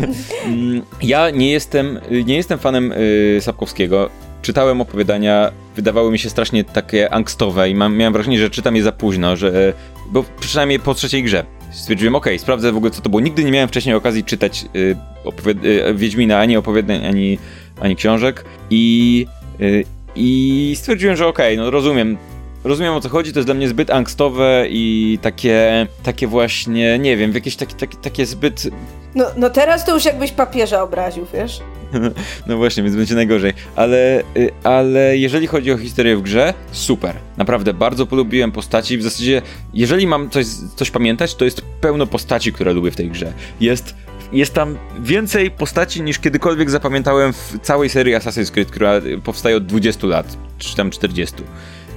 Mm, 0.45 0.81
ja 1.01 1.29
nie 1.29 1.51
jestem, 1.51 1.99
nie 2.25 2.35
jestem 2.35 2.59
fanem 2.59 2.91
y, 2.91 3.37
Sapkowskiego 3.41 4.09
czytałem 4.41 4.81
opowiadania, 4.81 5.51
wydawały 5.75 6.11
mi 6.11 6.19
się 6.19 6.29
strasznie 6.29 6.63
takie 6.63 7.13
angstowe 7.13 7.69
i 7.69 7.75
mam, 7.75 7.97
miałem 7.97 8.13
wrażenie, 8.13 8.39
że 8.39 8.49
czytam 8.49 8.75
je 8.75 8.83
za 8.83 8.91
późno, 8.91 9.35
że, 9.35 9.73
bo 10.11 10.25
je 10.69 10.79
po 10.79 10.93
trzeciej 10.93 11.23
grze 11.23 11.58
stwierdziłem, 11.71 12.15
okay, 12.15 12.39
sprawdzę 12.39 12.71
w 12.71 12.77
ogóle 12.77 12.91
co 12.91 13.01
to 13.01 13.09
było. 13.09 13.19
Nigdy 13.21 13.43
nie 13.43 13.51
miałem 13.51 13.69
wcześniej 13.69 13.95
okazji 13.95 14.23
czytać 14.23 14.65
y, 14.75 14.95
opowiad- 15.25 15.65
y, 15.65 15.93
Wiedźmina, 15.93 16.39
ani 16.39 16.57
opowiadań, 16.57 17.05
ani, 17.05 17.37
ani 17.81 17.95
książek 17.95 18.45
i, 18.69 19.25
y, 19.61 19.83
i 20.15 20.73
stwierdziłem, 20.77 21.15
że 21.15 21.27
okay, 21.27 21.57
no 21.57 21.71
rozumiem, 21.71 22.17
rozumiem 22.63 22.93
o 22.93 23.01
co 23.01 23.09
chodzi, 23.09 23.33
to 23.33 23.39
jest 23.39 23.47
dla 23.47 23.55
mnie 23.55 23.67
zbyt 23.67 23.89
angstowe 23.89 24.65
i 24.69 25.17
takie, 25.21 25.87
takie 26.03 26.27
właśnie, 26.27 26.99
nie 26.99 27.17
wiem, 27.17 27.33
jakieś 27.33 27.55
takie, 27.55 27.75
takie, 27.75 27.97
takie 27.97 28.25
zbyt... 28.25 28.67
No, 29.15 29.25
no 29.37 29.49
teraz 29.49 29.85
to 29.85 29.93
już 29.93 30.05
jakbyś 30.05 30.31
papieża 30.31 30.83
obraził, 30.83 31.25
wiesz? 31.33 31.59
No 32.47 32.57
właśnie, 32.57 32.83
więc 32.83 32.95
będzie 32.95 33.15
najgorzej. 33.15 33.53
Ale, 33.75 34.23
y, 34.37 34.51
ale 34.63 35.17
jeżeli 35.17 35.47
chodzi 35.47 35.71
o 35.71 35.77
historię 35.77 36.17
w 36.17 36.21
grze, 36.21 36.53
super. 36.71 37.15
Naprawdę 37.37 37.73
bardzo 37.73 38.05
polubiłem 38.05 38.51
postaci. 38.51 38.97
W 38.97 39.03
zasadzie, 39.03 39.41
jeżeli 39.73 40.07
mam 40.07 40.29
coś, 40.29 40.45
coś 40.75 40.91
pamiętać, 40.91 41.35
to 41.35 41.45
jest 41.45 41.61
pełno 41.81 42.07
postaci, 42.07 42.53
które 42.53 42.73
lubię 42.73 42.91
w 42.91 42.95
tej 42.95 43.09
grze. 43.09 43.33
Jest 43.59 43.95
jest 44.31 44.53
tam 44.53 44.77
więcej 44.99 45.51
postaci 45.51 46.01
niż 46.01 46.19
kiedykolwiek 46.19 46.69
zapamiętałem 46.69 47.33
w 47.33 47.57
całej 47.61 47.89
serii 47.89 48.15
Assassin's 48.15 48.51
Creed, 48.51 48.71
która 48.71 49.01
powstaje 49.23 49.57
od 49.57 49.65
20 49.65 50.07
lat, 50.07 50.37
czy 50.57 50.75
tam 50.75 50.91
40. 50.91 51.35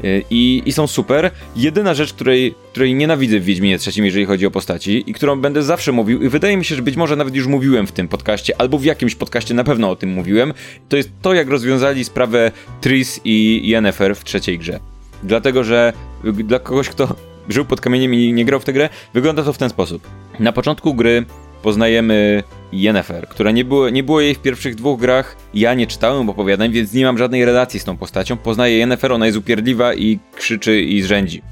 Y, 0.05 0.25
I, 0.31 0.63
I, 0.67 0.73
są 0.73 0.87
super. 0.87 1.31
Jedyna 1.57 1.95
rzecz, 1.95 2.13
której, 2.13 2.55
której 2.73 2.95
nienawidzę 2.95 3.41
w 3.41 3.45
Wiedźminie 3.45 3.79
trzecim, 3.79 4.05
jeżeli 4.05 4.25
chodzi 4.25 4.47
o 4.47 4.51
postaci 4.51 5.11
i 5.11 5.13
którą 5.15 5.41
będę 5.41 5.63
zawsze 5.63 5.93
mówił 5.93 6.23
i 6.23 6.29
wydaje 6.29 6.57
mi 6.57 6.65
się, 6.65 6.75
że 6.75 6.83
być 6.83 6.97
może 6.97 7.17
nawet 7.17 7.35
już 7.35 7.47
mówiłem 7.47 7.87
w 7.87 7.93
tym 7.93 8.09
podcaście, 8.09 8.61
albo 8.61 8.79
w 8.79 8.85
jakimś 8.85 9.15
podcaście 9.15 9.55
na 9.55 9.65
pewno 9.65 9.91
o 9.91 9.97
tym 9.97 10.11
mówiłem, 10.11 10.55
to 10.89 10.97
jest 10.97 11.11
to, 11.23 11.35
jak 11.35 11.49
rozwiązali 11.49 12.05
sprawę 12.05 12.53
Tris 12.81 13.21
i 13.25 13.69
Yennefer 13.69 14.17
w 14.17 14.25
trzeciej 14.25 14.59
grze. 14.59 14.81
Dlatego, 15.23 15.65
że 15.65 15.93
dla 16.25 16.59
kogoś, 16.59 16.89
kto 16.89 17.17
żył 17.49 17.65
pod 17.65 17.81
kamieniem 17.81 18.15
i 18.15 18.33
nie 18.33 18.45
grał 18.45 18.61
w 18.61 18.65
tę 18.65 18.73
grę, 18.73 18.89
wygląda 19.15 19.43
to 19.43 19.53
w 19.53 19.59
ten 19.59 19.71
sposób. 19.71 20.09
Na 20.41 20.53
początku 20.53 20.95
gry 20.95 21.25
poznajemy 21.63 22.43
Yennefer, 22.73 23.29
która 23.29 23.51
nie 23.51 23.65
było, 23.65 23.91
nie 23.91 24.03
było 24.03 24.21
jej 24.21 24.35
w 24.35 24.39
pierwszych 24.39 24.75
dwóch 24.75 25.01
grach. 25.01 25.37
Ja 25.55 25.75
nie 25.75 25.87
czytałem 25.87 26.29
opowiadań, 26.29 26.73
więc 26.73 26.93
nie 26.93 27.05
mam 27.05 27.19
żadnej 27.19 27.45
relacji 27.45 27.81
z 27.81 27.85
tą 27.85 27.97
postacią. 27.97 28.37
Poznaję 28.37 28.79
Yennefer, 28.79 29.13
ona 29.13 29.27
jest 29.27 29.39
upierdliwa 29.39 29.95
i 29.95 30.19
krzyczy 30.37 30.81
i 30.81 31.03
zrzędzi. 31.03 31.43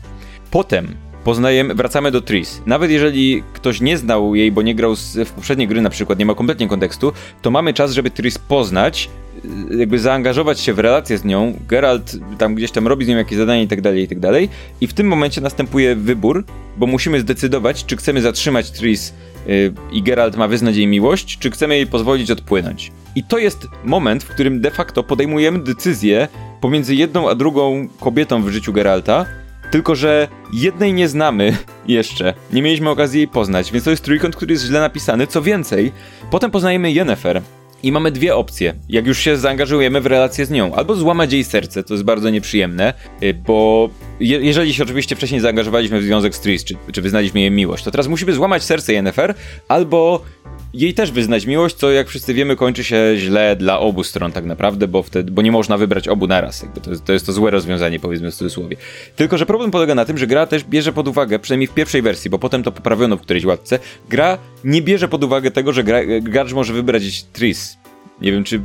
Potem 0.50 0.94
poznajemy, 1.24 1.74
wracamy 1.74 2.10
do 2.10 2.20
Tris. 2.20 2.62
Nawet 2.66 2.90
jeżeli 2.90 3.42
ktoś 3.52 3.80
nie 3.80 3.98
znał 3.98 4.34
jej, 4.34 4.52
bo 4.52 4.62
nie 4.62 4.74
grał 4.74 4.96
z, 4.96 5.28
w 5.28 5.32
poprzedniej 5.32 5.68
gry 5.68 5.80
na 5.80 5.90
przykład, 5.90 6.18
nie 6.18 6.26
ma 6.26 6.34
kompletnie 6.34 6.68
kontekstu, 6.68 7.12
to 7.42 7.50
mamy 7.50 7.74
czas, 7.74 7.92
żeby 7.92 8.10
Tris 8.10 8.38
poznać, 8.38 9.10
jakby 9.78 9.98
zaangażować 9.98 10.60
się 10.60 10.74
w 10.74 10.78
relację 10.78 11.18
z 11.18 11.24
nią. 11.24 11.54
Geralt 11.68 12.16
tam 12.38 12.54
gdzieś 12.54 12.70
tam 12.70 12.88
robi 12.88 13.04
z 13.04 13.08
nią 13.08 13.16
jakieś 13.16 13.38
zadania 13.38 13.62
i 13.62 13.68
tak 13.68 13.80
dalej, 13.80 14.02
i 14.02 14.08
tak 14.08 14.20
dalej. 14.20 14.48
I 14.80 14.86
w 14.86 14.92
tym 14.92 15.06
momencie 15.06 15.40
następuje 15.40 15.96
wybór, 15.96 16.44
bo 16.76 16.86
musimy 16.86 17.20
zdecydować, 17.20 17.84
czy 17.84 17.96
chcemy 17.96 18.22
zatrzymać 18.22 18.70
Tris 18.70 19.12
Y, 19.48 19.72
i 19.92 20.02
Geralt 20.02 20.36
ma 20.36 20.48
wyznać 20.48 20.76
jej 20.76 20.86
miłość, 20.86 21.38
czy 21.38 21.50
chcemy 21.50 21.76
jej 21.76 21.86
pozwolić 21.86 22.30
odpłynąć. 22.30 22.92
I 23.16 23.24
to 23.24 23.38
jest 23.38 23.66
moment, 23.84 24.24
w 24.24 24.28
którym 24.28 24.60
de 24.60 24.70
facto 24.70 25.02
podejmujemy 25.02 25.58
decyzję 25.58 26.28
pomiędzy 26.60 26.94
jedną 26.94 27.30
a 27.30 27.34
drugą 27.34 27.88
kobietą 28.00 28.42
w 28.42 28.48
życiu 28.48 28.72
Geralta, 28.72 29.26
tylko 29.70 29.94
że 29.94 30.28
jednej 30.52 30.92
nie 30.92 31.08
znamy 31.08 31.56
jeszcze, 31.88 32.34
nie 32.52 32.62
mieliśmy 32.62 32.90
okazji 32.90 33.18
jej 33.18 33.28
poznać, 33.28 33.72
więc 33.72 33.84
to 33.84 33.90
jest 33.90 34.04
trójkąt, 34.04 34.36
który 34.36 34.52
jest 34.52 34.64
źle 34.64 34.80
napisany. 34.80 35.26
Co 35.26 35.42
więcej, 35.42 35.92
potem 36.30 36.50
poznajemy 36.50 36.92
Yennefer, 36.92 37.42
i 37.82 37.92
mamy 37.92 38.10
dwie 38.10 38.36
opcje, 38.36 38.74
jak 38.88 39.06
już 39.06 39.18
się 39.18 39.36
zaangażujemy 39.36 40.00
w 40.00 40.06
relację 40.06 40.46
z 40.46 40.50
nią. 40.50 40.74
Albo 40.74 40.94
złamać 40.94 41.32
jej 41.32 41.44
serce, 41.44 41.82
to 41.82 41.94
jest 41.94 42.04
bardzo 42.04 42.30
nieprzyjemne, 42.30 42.94
y, 43.22 43.34
bo 43.34 43.90
je, 44.20 44.40
jeżeli 44.40 44.74
się 44.74 44.82
oczywiście 44.82 45.16
wcześniej 45.16 45.40
zaangażowaliśmy 45.40 46.00
w 46.00 46.02
związek 46.02 46.34
z 46.34 46.40
Tris, 46.40 46.64
czy, 46.64 46.76
czy 46.92 47.02
wyznaliśmy 47.02 47.40
jej 47.40 47.50
miłość, 47.50 47.84
to 47.84 47.90
teraz 47.90 48.08
musimy 48.08 48.32
złamać 48.32 48.62
serce 48.62 48.92
Yennefer, 48.92 49.34
albo 49.68 50.22
jej 50.74 50.94
też 50.94 51.10
wyznać 51.10 51.46
miłość, 51.46 51.76
co 51.76 51.90
jak 51.90 52.08
wszyscy 52.08 52.34
wiemy 52.34 52.56
kończy 52.56 52.84
się 52.84 53.14
źle 53.16 53.56
dla 53.56 53.78
obu 53.78 54.04
stron 54.04 54.32
tak 54.32 54.44
naprawdę, 54.44 54.88
bo 54.88 55.02
wtedy, 55.02 55.30
bo 55.32 55.42
nie 55.42 55.52
można 55.52 55.78
wybrać 55.78 56.08
obu 56.08 56.26
naraz. 56.26 56.62
Jakby 56.62 56.80
to, 56.80 56.90
to 57.04 57.12
jest 57.12 57.26
to 57.26 57.32
złe 57.32 57.50
rozwiązanie, 57.50 58.00
powiedzmy 58.00 58.30
w 58.30 58.34
cudzysłowie. 58.34 58.76
Tylko, 59.16 59.38
że 59.38 59.46
problem 59.46 59.70
polega 59.70 59.94
na 59.94 60.04
tym, 60.04 60.18
że 60.18 60.26
gra 60.26 60.46
też 60.46 60.64
bierze 60.64 60.92
pod 60.92 61.08
uwagę, 61.08 61.38
przynajmniej 61.38 61.66
w 61.66 61.74
pierwszej 61.74 62.02
wersji, 62.02 62.30
bo 62.30 62.38
potem 62.38 62.62
to 62.62 62.72
poprawiono 62.72 63.16
w 63.16 63.20
którejś 63.20 63.44
łatce, 63.44 63.78
gra 64.08 64.38
nie 64.64 64.82
bierze 64.82 65.08
pod 65.08 65.24
uwagę 65.24 65.50
tego, 65.50 65.72
że 65.72 65.84
gra, 65.84 66.00
gracz 66.20 66.52
może 66.52 66.72
wybrać 66.72 67.22
Tris. 67.22 67.76
Nie 68.20 68.32
wiem, 68.32 68.44
czy 68.44 68.60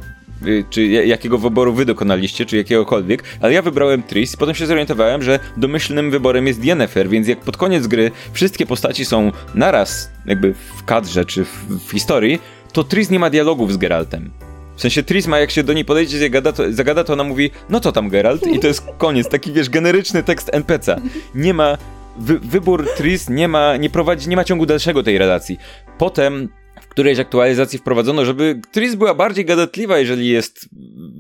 czy 0.70 0.86
jakiego 0.86 1.38
wyboru 1.38 1.74
wy 1.74 1.86
dokonaliście, 1.86 2.46
czy 2.46 2.58
jakiegokolwiek, 2.58 3.24
ale 3.42 3.54
ja 3.54 3.62
wybrałem 3.62 4.04
Tris 4.04 4.34
i 4.34 4.38
potem 4.38 4.56
się 4.56 4.66
zorientowałem, 4.66 5.22
że 5.22 5.40
domyślnym 5.58 6.12
wyborem 6.12 6.48
jest 6.48 6.66
Yennefer, 6.66 7.10
więc 7.10 7.28
jak 7.28 7.40
pod 7.40 7.58
koniec 7.58 7.88
gry 7.88 8.12
wszystkie 8.34 8.66
postaci 8.66 9.06
są 9.06 9.32
naraz 9.56 10.12
jakby 10.26 10.54
w 10.54 10.84
kadrze, 10.86 11.26
czy 11.26 11.46
w, 11.46 11.66
w 11.88 11.92
historii, 11.92 12.40
to 12.74 12.84
Tris 12.84 13.10
nie 13.10 13.20
ma 13.20 13.30
dialogów 13.30 13.74
z 13.74 13.78
Geraltem. 13.78 14.32
W 14.76 14.82
sensie 14.82 15.04
Tris 15.04 15.28
ma, 15.28 15.40
jak 15.40 15.52
się 15.52 15.64
do 15.64 15.74
niej 15.74 15.86
podejdzie, 15.86 16.20
zagada 16.20 16.52
to, 16.52 16.74
zagada, 16.74 17.04
to 17.04 17.14
ona 17.14 17.24
mówi, 17.24 17.52
no 17.70 17.80
to 17.80 17.92
tam 17.92 18.10
Geralt 18.10 18.48
i 18.48 18.60
to 18.60 18.68
jest 18.68 18.84
koniec, 18.98 19.30
taki 19.30 19.52
wiesz, 19.52 19.70
generyczny 19.70 20.24
tekst 20.24 20.50
NPC. 20.54 21.02
Nie 21.36 21.54
ma, 21.54 21.78
wy, 22.18 22.40
wybór 22.40 22.88
Tris 22.98 23.30
nie 23.30 23.48
ma, 23.48 23.78
nie 23.78 23.90
prowadzi, 23.90 24.30
nie 24.30 24.36
ma 24.36 24.44
ciągu 24.44 24.66
dalszego 24.66 25.04
tej 25.04 25.18
relacji. 25.18 25.58
Potem 25.98 26.50
którejś 26.96 27.20
aktualizacji 27.20 27.80
wprowadzono, 27.80 28.26
żeby 28.26 28.62
Tris 28.72 28.96
była 28.96 29.14
bardziej 29.14 29.46
gadatliwa, 29.46 29.98
jeżeli 29.98 30.28
jest 30.28 30.70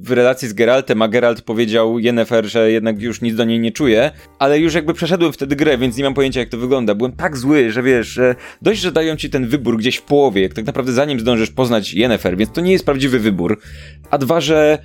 w 0.01 0.11
relacji 0.11 0.47
z 0.47 0.53
Geraltem, 0.53 1.01
a 1.01 1.07
Geralt 1.07 1.41
powiedział 1.41 1.99
Yennefer, 1.99 2.45
że 2.45 2.71
jednak 2.71 3.01
już 3.01 3.21
nic 3.21 3.35
do 3.35 3.43
niej 3.43 3.59
nie 3.59 3.71
czuje, 3.71 4.11
ale 4.39 4.59
już 4.59 4.73
jakby 4.73 4.93
przeszedłem 4.93 5.33
wtedy 5.33 5.55
grę, 5.55 5.77
więc 5.77 5.97
nie 5.97 6.03
mam 6.03 6.13
pojęcia 6.13 6.39
jak 6.39 6.49
to 6.49 6.57
wygląda. 6.57 6.95
Byłem 6.95 7.11
tak 7.11 7.37
zły, 7.37 7.71
że 7.71 7.83
wiesz, 7.83 8.07
że 8.07 8.35
dość, 8.61 8.81
że 8.81 8.91
dają 8.91 9.15
ci 9.15 9.29
ten 9.29 9.47
wybór 9.47 9.77
gdzieś 9.77 9.95
w 9.95 10.01
połowie, 10.01 10.41
jak 10.41 10.53
tak 10.53 10.65
naprawdę 10.65 10.91
zanim 10.91 11.19
zdążysz 11.19 11.51
poznać 11.51 11.93
Yennefer, 11.93 12.37
więc 12.37 12.51
to 12.51 12.61
nie 12.61 12.71
jest 12.71 12.85
prawdziwy 12.85 13.19
wybór. 13.19 13.59
A 14.09 14.17
dwa, 14.17 14.41
że 14.41 14.77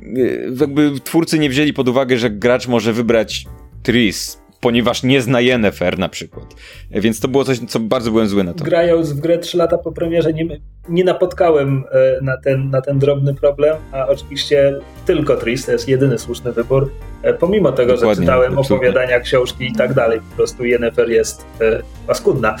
e, 0.00 0.20
jakby 0.60 0.92
twórcy 1.04 1.38
nie 1.38 1.50
wzięli 1.50 1.72
pod 1.72 1.88
uwagę, 1.88 2.18
że 2.18 2.30
gracz 2.30 2.68
może 2.68 2.92
wybrać 2.92 3.46
Tris, 3.82 4.41
ponieważ 4.62 5.02
nie 5.02 5.22
zna 5.22 5.40
Yennefer 5.40 5.98
na 5.98 6.08
przykład. 6.08 6.44
Więc 6.90 7.20
to 7.20 7.28
było 7.28 7.44
coś, 7.44 7.58
co 7.58 7.80
bardzo 7.80 8.10
byłem 8.10 8.28
zły 8.28 8.44
na 8.44 8.54
to. 8.54 8.64
Grając 8.64 9.12
w 9.12 9.20
grę 9.20 9.38
3 9.38 9.58
lata 9.58 9.78
po 9.78 9.92
premierze 9.92 10.32
nie, 10.32 10.44
nie 10.88 11.04
napotkałem 11.04 11.84
e, 11.92 12.24
na 12.24 12.36
ten, 12.36 12.70
na 12.70 12.80
ten 12.80 12.98
drobny 12.98 13.34
problem, 13.34 13.76
a 13.92 14.06
oczywiście 14.06 14.74
tylko 15.06 15.36
Tris 15.36 15.66
to 15.66 15.72
jest 15.72 15.88
jedyny 15.88 16.18
słuszny 16.18 16.52
wybór, 16.52 16.90
e, 17.22 17.34
pomimo 17.34 17.72
tego, 17.72 17.92
Dokładnie, 17.92 18.14
że 18.14 18.20
czytałem 18.22 18.58
absolutnie. 18.58 18.88
opowiadania, 18.88 19.20
książki 19.20 19.66
i 19.66 19.72
tak 19.72 19.94
dalej. 19.94 20.20
Po 20.30 20.36
prostu 20.36 20.64
Yennefer 20.64 21.10
jest 21.10 21.44
e, 21.60 21.82
paskudna. 22.06 22.56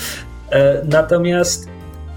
Natomiast 0.84 1.68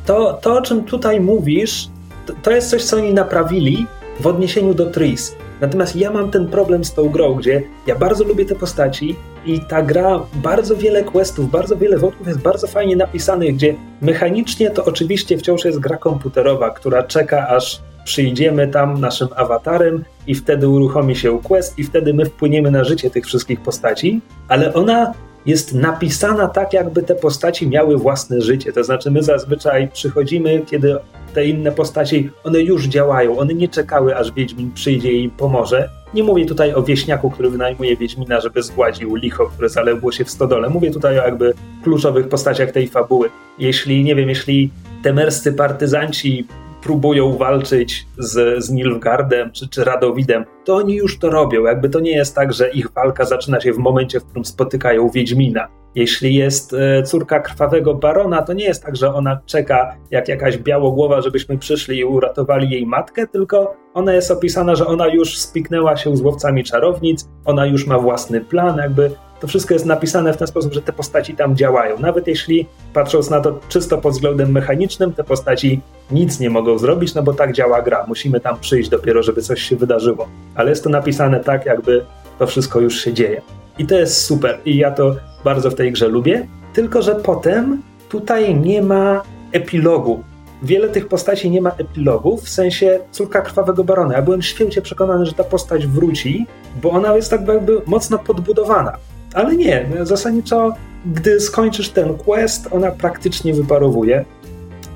to, 0.06 0.40
to, 0.42 0.58
o 0.58 0.62
czym 0.62 0.84
tutaj 0.84 1.20
mówisz, 1.22 1.88
to, 2.26 2.34
to 2.44 2.52
jest 2.52 2.70
coś, 2.70 2.84
co 2.84 2.98
oni 2.98 3.14
naprawili 3.14 3.88
w 4.20 4.28
odniesieniu 4.28 4.74
do 4.74 4.86
Tris. 4.86 5.36
Natomiast 5.62 5.96
ja 5.96 6.12
mam 6.12 6.32
ten 6.32 6.48
problem 6.48 6.86
z 6.86 6.94
tą 6.94 7.10
grą, 7.10 7.34
gdzie 7.34 7.64
ja 7.88 7.96
bardzo 7.96 8.24
lubię 8.24 8.46
te 8.46 8.56
postaci 8.56 9.16
i 9.46 9.60
ta 9.60 9.82
gra, 9.82 10.20
bardzo 10.34 10.76
wiele 10.76 11.04
questów, 11.04 11.52
bardzo 11.52 11.78
wiele 11.78 11.98
wątków 11.98 12.28
jest 12.28 12.40
bardzo 12.40 12.68
fajnie 12.68 12.96
napisanych, 12.96 13.56
gdzie 13.56 13.76
mechanicznie 14.02 14.70
to 14.70 14.86
oczywiście 14.86 15.38
wciąż 15.38 15.66
jest 15.66 15.80
gra 15.80 15.98
komputerowa, 15.98 16.70
która 16.70 17.04
czeka 17.04 17.48
aż 17.48 17.82
przyjdziemy 18.06 18.68
tam 18.68 19.00
naszym 19.00 19.28
awatarem 19.36 20.04
i 20.28 20.36
wtedy 20.36 20.68
uruchomi 20.68 21.16
się 21.16 21.40
quest 21.44 21.80
i 21.80 21.84
wtedy 21.84 22.14
my 22.14 22.26
wpłyniemy 22.26 22.72
na 22.72 22.84
życie 22.84 23.10
tych 23.10 23.26
wszystkich 23.26 23.62
postaci, 23.62 24.22
ale 24.48 24.74
ona 24.74 25.14
jest 25.46 25.74
napisana 25.74 26.48
tak, 26.48 26.74
jakby 26.74 27.04
te 27.04 27.16
postaci 27.16 27.68
miały 27.68 27.98
własne 27.98 28.42
życie. 28.42 28.74
To 28.74 28.84
znaczy, 28.84 29.12
my 29.12 29.24
zazwyczaj 29.24 29.90
przychodzimy, 29.94 30.62
kiedy 30.66 30.96
te 31.36 31.46
inne 31.46 31.72
postaci, 31.72 32.30
one 32.44 32.62
już 32.62 32.86
działają, 32.86 33.38
one 33.38 33.54
nie 33.54 33.68
czekały, 33.68 34.18
aż 34.18 34.32
Wiedźmin 34.32 34.72
przyjdzie 34.72 35.12
i 35.12 35.24
im 35.24 35.32
pomoże. 35.32 35.90
Nie 36.14 36.24
mówię 36.24 36.46
tutaj 36.46 36.74
o 36.74 36.84
wieśniaku, 36.84 37.32
który 37.32 37.50
wynajmuje 37.50 37.98
Wiedźmina, 37.98 38.42
żeby 38.42 38.64
zgładził 38.64 39.16
licho, 39.16 39.46
które 39.46 39.70
zaległo 39.70 40.12
się 40.12 40.26
w 40.26 40.30
stodole. 40.30 40.70
Mówię 40.70 40.92
tutaj 40.92 41.20
o 41.20 41.24
jakby 41.24 41.54
kluczowych 41.84 42.30
postaciach 42.30 42.72
tej 42.72 42.88
fabuły. 42.88 43.30
Jeśli, 43.60 44.04
nie 44.04 44.16
wiem, 44.16 44.30
jeśli 44.30 44.70
temerscy 45.04 45.54
partyzanci 45.54 46.48
próbują 46.86 47.38
walczyć 47.38 48.08
z, 48.18 48.64
z 48.64 48.72
Nilfgaardem 48.72 49.52
czy, 49.52 49.70
czy 49.70 49.84
Radowidem, 49.84 50.46
to 50.66 50.76
oni 50.76 50.96
już 50.96 51.20
to 51.20 51.30
robią. 51.30 51.64
Jakby 51.64 51.90
to 51.90 52.00
nie 52.00 52.12
jest 52.12 52.36
tak, 52.36 52.54
że 52.54 52.70
ich 52.70 52.92
walka 52.92 53.26
zaczyna 53.26 53.62
się 53.62 53.74
w 53.74 53.78
momencie, 53.78 54.20
w 54.20 54.26
którym 54.26 54.46
spotykają 54.46 55.10
Wiedźmina. 55.10 55.68
Jeśli 55.96 56.36
jest 56.36 56.74
e, 56.74 57.04
córka 57.04 57.40
krwawego 57.40 57.94
barona, 57.94 58.42
to 58.42 58.54
nie 58.54 58.66
jest 58.66 58.84
tak, 58.84 58.96
że 58.96 59.14
ona 59.14 59.40
czeka 59.46 59.96
jak 60.12 60.28
jakaś 60.28 60.58
białogłowa, 60.58 61.22
żebyśmy 61.22 61.58
przyszli 61.58 61.98
i 62.00 62.06
uratowali 62.06 62.70
jej 62.70 62.86
matkę, 62.86 63.28
tylko 63.28 63.76
ona 63.94 64.14
jest 64.14 64.32
opisana, 64.32 64.76
że 64.76 64.88
ona 64.88 65.08
już 65.08 65.38
spiknęła 65.38 65.98
się 65.98 66.18
z 66.18 66.22
łowcami 66.22 66.64
czarownic, 66.64 67.30
ona 67.46 67.66
już 67.66 67.88
ma 67.88 68.00
własny 68.00 68.42
plan, 68.42 68.78
jakby 68.78 69.12
to 69.40 69.48
wszystko 69.48 69.74
jest 69.74 69.86
napisane 69.86 70.34
w 70.34 70.38
ten 70.38 70.48
sposób, 70.48 70.74
że 70.74 70.82
te 70.82 70.94
postaci 70.94 71.36
tam 71.36 71.56
działają. 71.56 72.00
Nawet 72.00 72.28
jeśli 72.28 72.68
patrząc 72.94 73.30
na 73.30 73.42
to 73.42 73.60
czysto 73.70 73.98
pod 73.98 74.14
względem 74.14 74.52
mechanicznym, 74.52 75.14
te 75.14 75.24
postaci 75.24 75.82
nic 76.12 76.40
nie 76.40 76.50
mogą 76.50 76.78
zrobić, 76.78 77.14
no 77.14 77.24
bo 77.24 77.34
tak 77.34 77.54
działa 77.54 77.82
gra. 77.82 78.06
Musimy 78.08 78.40
tam 78.40 78.60
przyjść 78.60 78.90
dopiero, 78.90 79.24
żeby 79.24 79.42
coś 79.42 79.62
się 79.62 79.76
wydarzyło. 79.76 80.28
Ale 80.56 80.70
jest 80.70 80.84
to 80.84 80.90
napisane 80.90 81.40
tak, 81.40 81.66
jakby 81.66 82.06
to 82.40 82.48
wszystko 82.48 82.80
już 82.80 83.02
się 83.02 83.14
dzieje. 83.14 83.42
I 83.78 83.86
to 83.86 83.96
jest 83.96 84.22
super. 84.22 84.60
I 84.66 84.78
ja 84.78 84.92
to 84.92 85.16
bardzo 85.44 85.72
w 85.72 85.76
tej 85.76 85.92
grze 85.92 86.08
lubię. 86.08 86.48
Tylko, 86.74 87.02
że 87.02 87.16
potem 87.16 87.82
tutaj 88.10 88.56
nie 88.56 88.82
ma 88.82 89.22
epilogu. 89.52 90.24
Wiele 90.64 90.90
tych 90.90 91.08
postaci 91.08 91.50
nie 91.50 91.62
ma 91.62 91.70
epilogów, 91.70 92.44
w 92.44 92.50
sensie 92.50 93.00
córka 93.12 93.42
krwawego 93.42 93.84
barona. 93.84 94.14
Ja 94.14 94.22
byłem 94.22 94.42
święcie 94.42 94.82
przekonany, 94.82 95.26
że 95.26 95.34
ta 95.34 95.44
postać 95.44 95.88
wróci, 95.88 96.46
bo 96.82 96.90
ona 96.90 97.16
jest 97.16 97.30
tak 97.30 97.48
jakby 97.48 97.82
mocno 97.86 98.20
podbudowana. 98.20 98.98
Ale 99.36 99.56
nie, 99.56 99.86
zasadniczo, 100.04 100.74
gdy 101.06 101.40
skończysz 101.40 101.90
ten 101.90 102.18
quest, 102.18 102.68
ona 102.72 102.92
praktycznie 102.92 103.54
wyparowuje. 103.54 104.26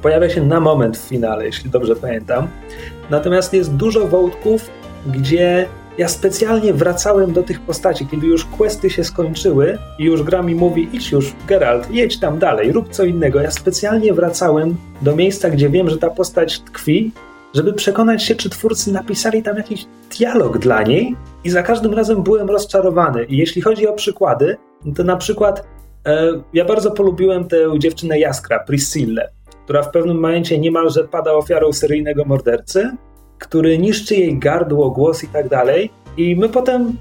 pojawia 0.02 0.30
się 0.30 0.46
na 0.46 0.60
moment 0.60 0.98
w 0.98 1.08
finale, 1.08 1.46
jeśli 1.46 1.70
dobrze 1.70 1.96
pamiętam. 1.96 2.48
Natomiast 3.10 3.54
jest 3.54 3.74
dużo 3.76 4.08
wątków, 4.08 4.70
gdzie 5.08 5.68
ja 5.98 6.08
specjalnie 6.08 6.74
wracałem 6.74 7.34
do 7.34 7.44
tych 7.44 7.62
postaci, 7.62 8.08
kiedy 8.08 8.28
już 8.28 8.46
questy 8.46 8.90
się 8.90 9.04
skończyły 9.04 9.78
i 10.00 10.04
już 10.04 10.24
gra 10.24 10.42
mi 10.42 10.56
mówi, 10.56 10.90
idź 10.94 11.12
już, 11.12 11.34
Geralt, 11.48 11.92
jedź 11.92 12.20
tam 12.20 12.40
dalej, 12.40 12.72
rób 12.72 12.90
co 12.90 13.06
innego. 13.06 13.42
Ja 13.42 13.52
specjalnie 13.52 14.14
wracałem 14.14 14.76
do 15.02 15.16
miejsca, 15.16 15.50
gdzie 15.50 15.70
wiem, 15.70 15.90
że 15.90 15.98
ta 15.98 16.10
postać 16.10 16.60
tkwi, 16.60 17.12
żeby 17.54 17.74
przekonać 17.74 18.24
się, 18.24 18.36
czy 18.36 18.50
twórcy 18.50 18.92
napisali 18.92 19.44
tam 19.44 19.58
jakiś 19.58 19.86
dialog 20.18 20.58
dla 20.58 20.84
niej 20.84 21.16
i 21.44 21.50
za 21.50 21.64
każdym 21.64 21.94
razem 21.94 22.24
byłem 22.24 22.50
rozczarowany. 22.50 23.24
I 23.24 23.38
jeśli 23.38 23.62
chodzi 23.62 23.88
o 23.88 23.94
przykłady, 23.94 24.58
to 24.96 25.04
na 25.04 25.18
przykład 25.18 25.68
e, 26.06 26.28
ja 26.54 26.66
bardzo 26.66 26.92
polubiłem 26.92 27.48
tę 27.48 27.58
dziewczynę 27.80 28.20
Jaskra, 28.20 28.60
Priscillę, 28.60 29.30
która 29.64 29.84
w 29.84 29.92
pewnym 29.92 30.16
momencie 30.16 30.60
niemalże 30.60 31.04
pada 31.04 31.34
ofiarą 31.34 31.74
seryjnego 31.74 32.26
mordercy, 32.26 32.92
który 33.40 33.78
niszczy 33.78 34.16
jej 34.16 34.40
gardło, 34.40 34.92
głos 34.92 35.24
i 35.24 35.28
tak 35.28 35.50
dalej. 35.50 35.90
I 36.18 36.36
my 36.36 36.50
potem 36.50 36.98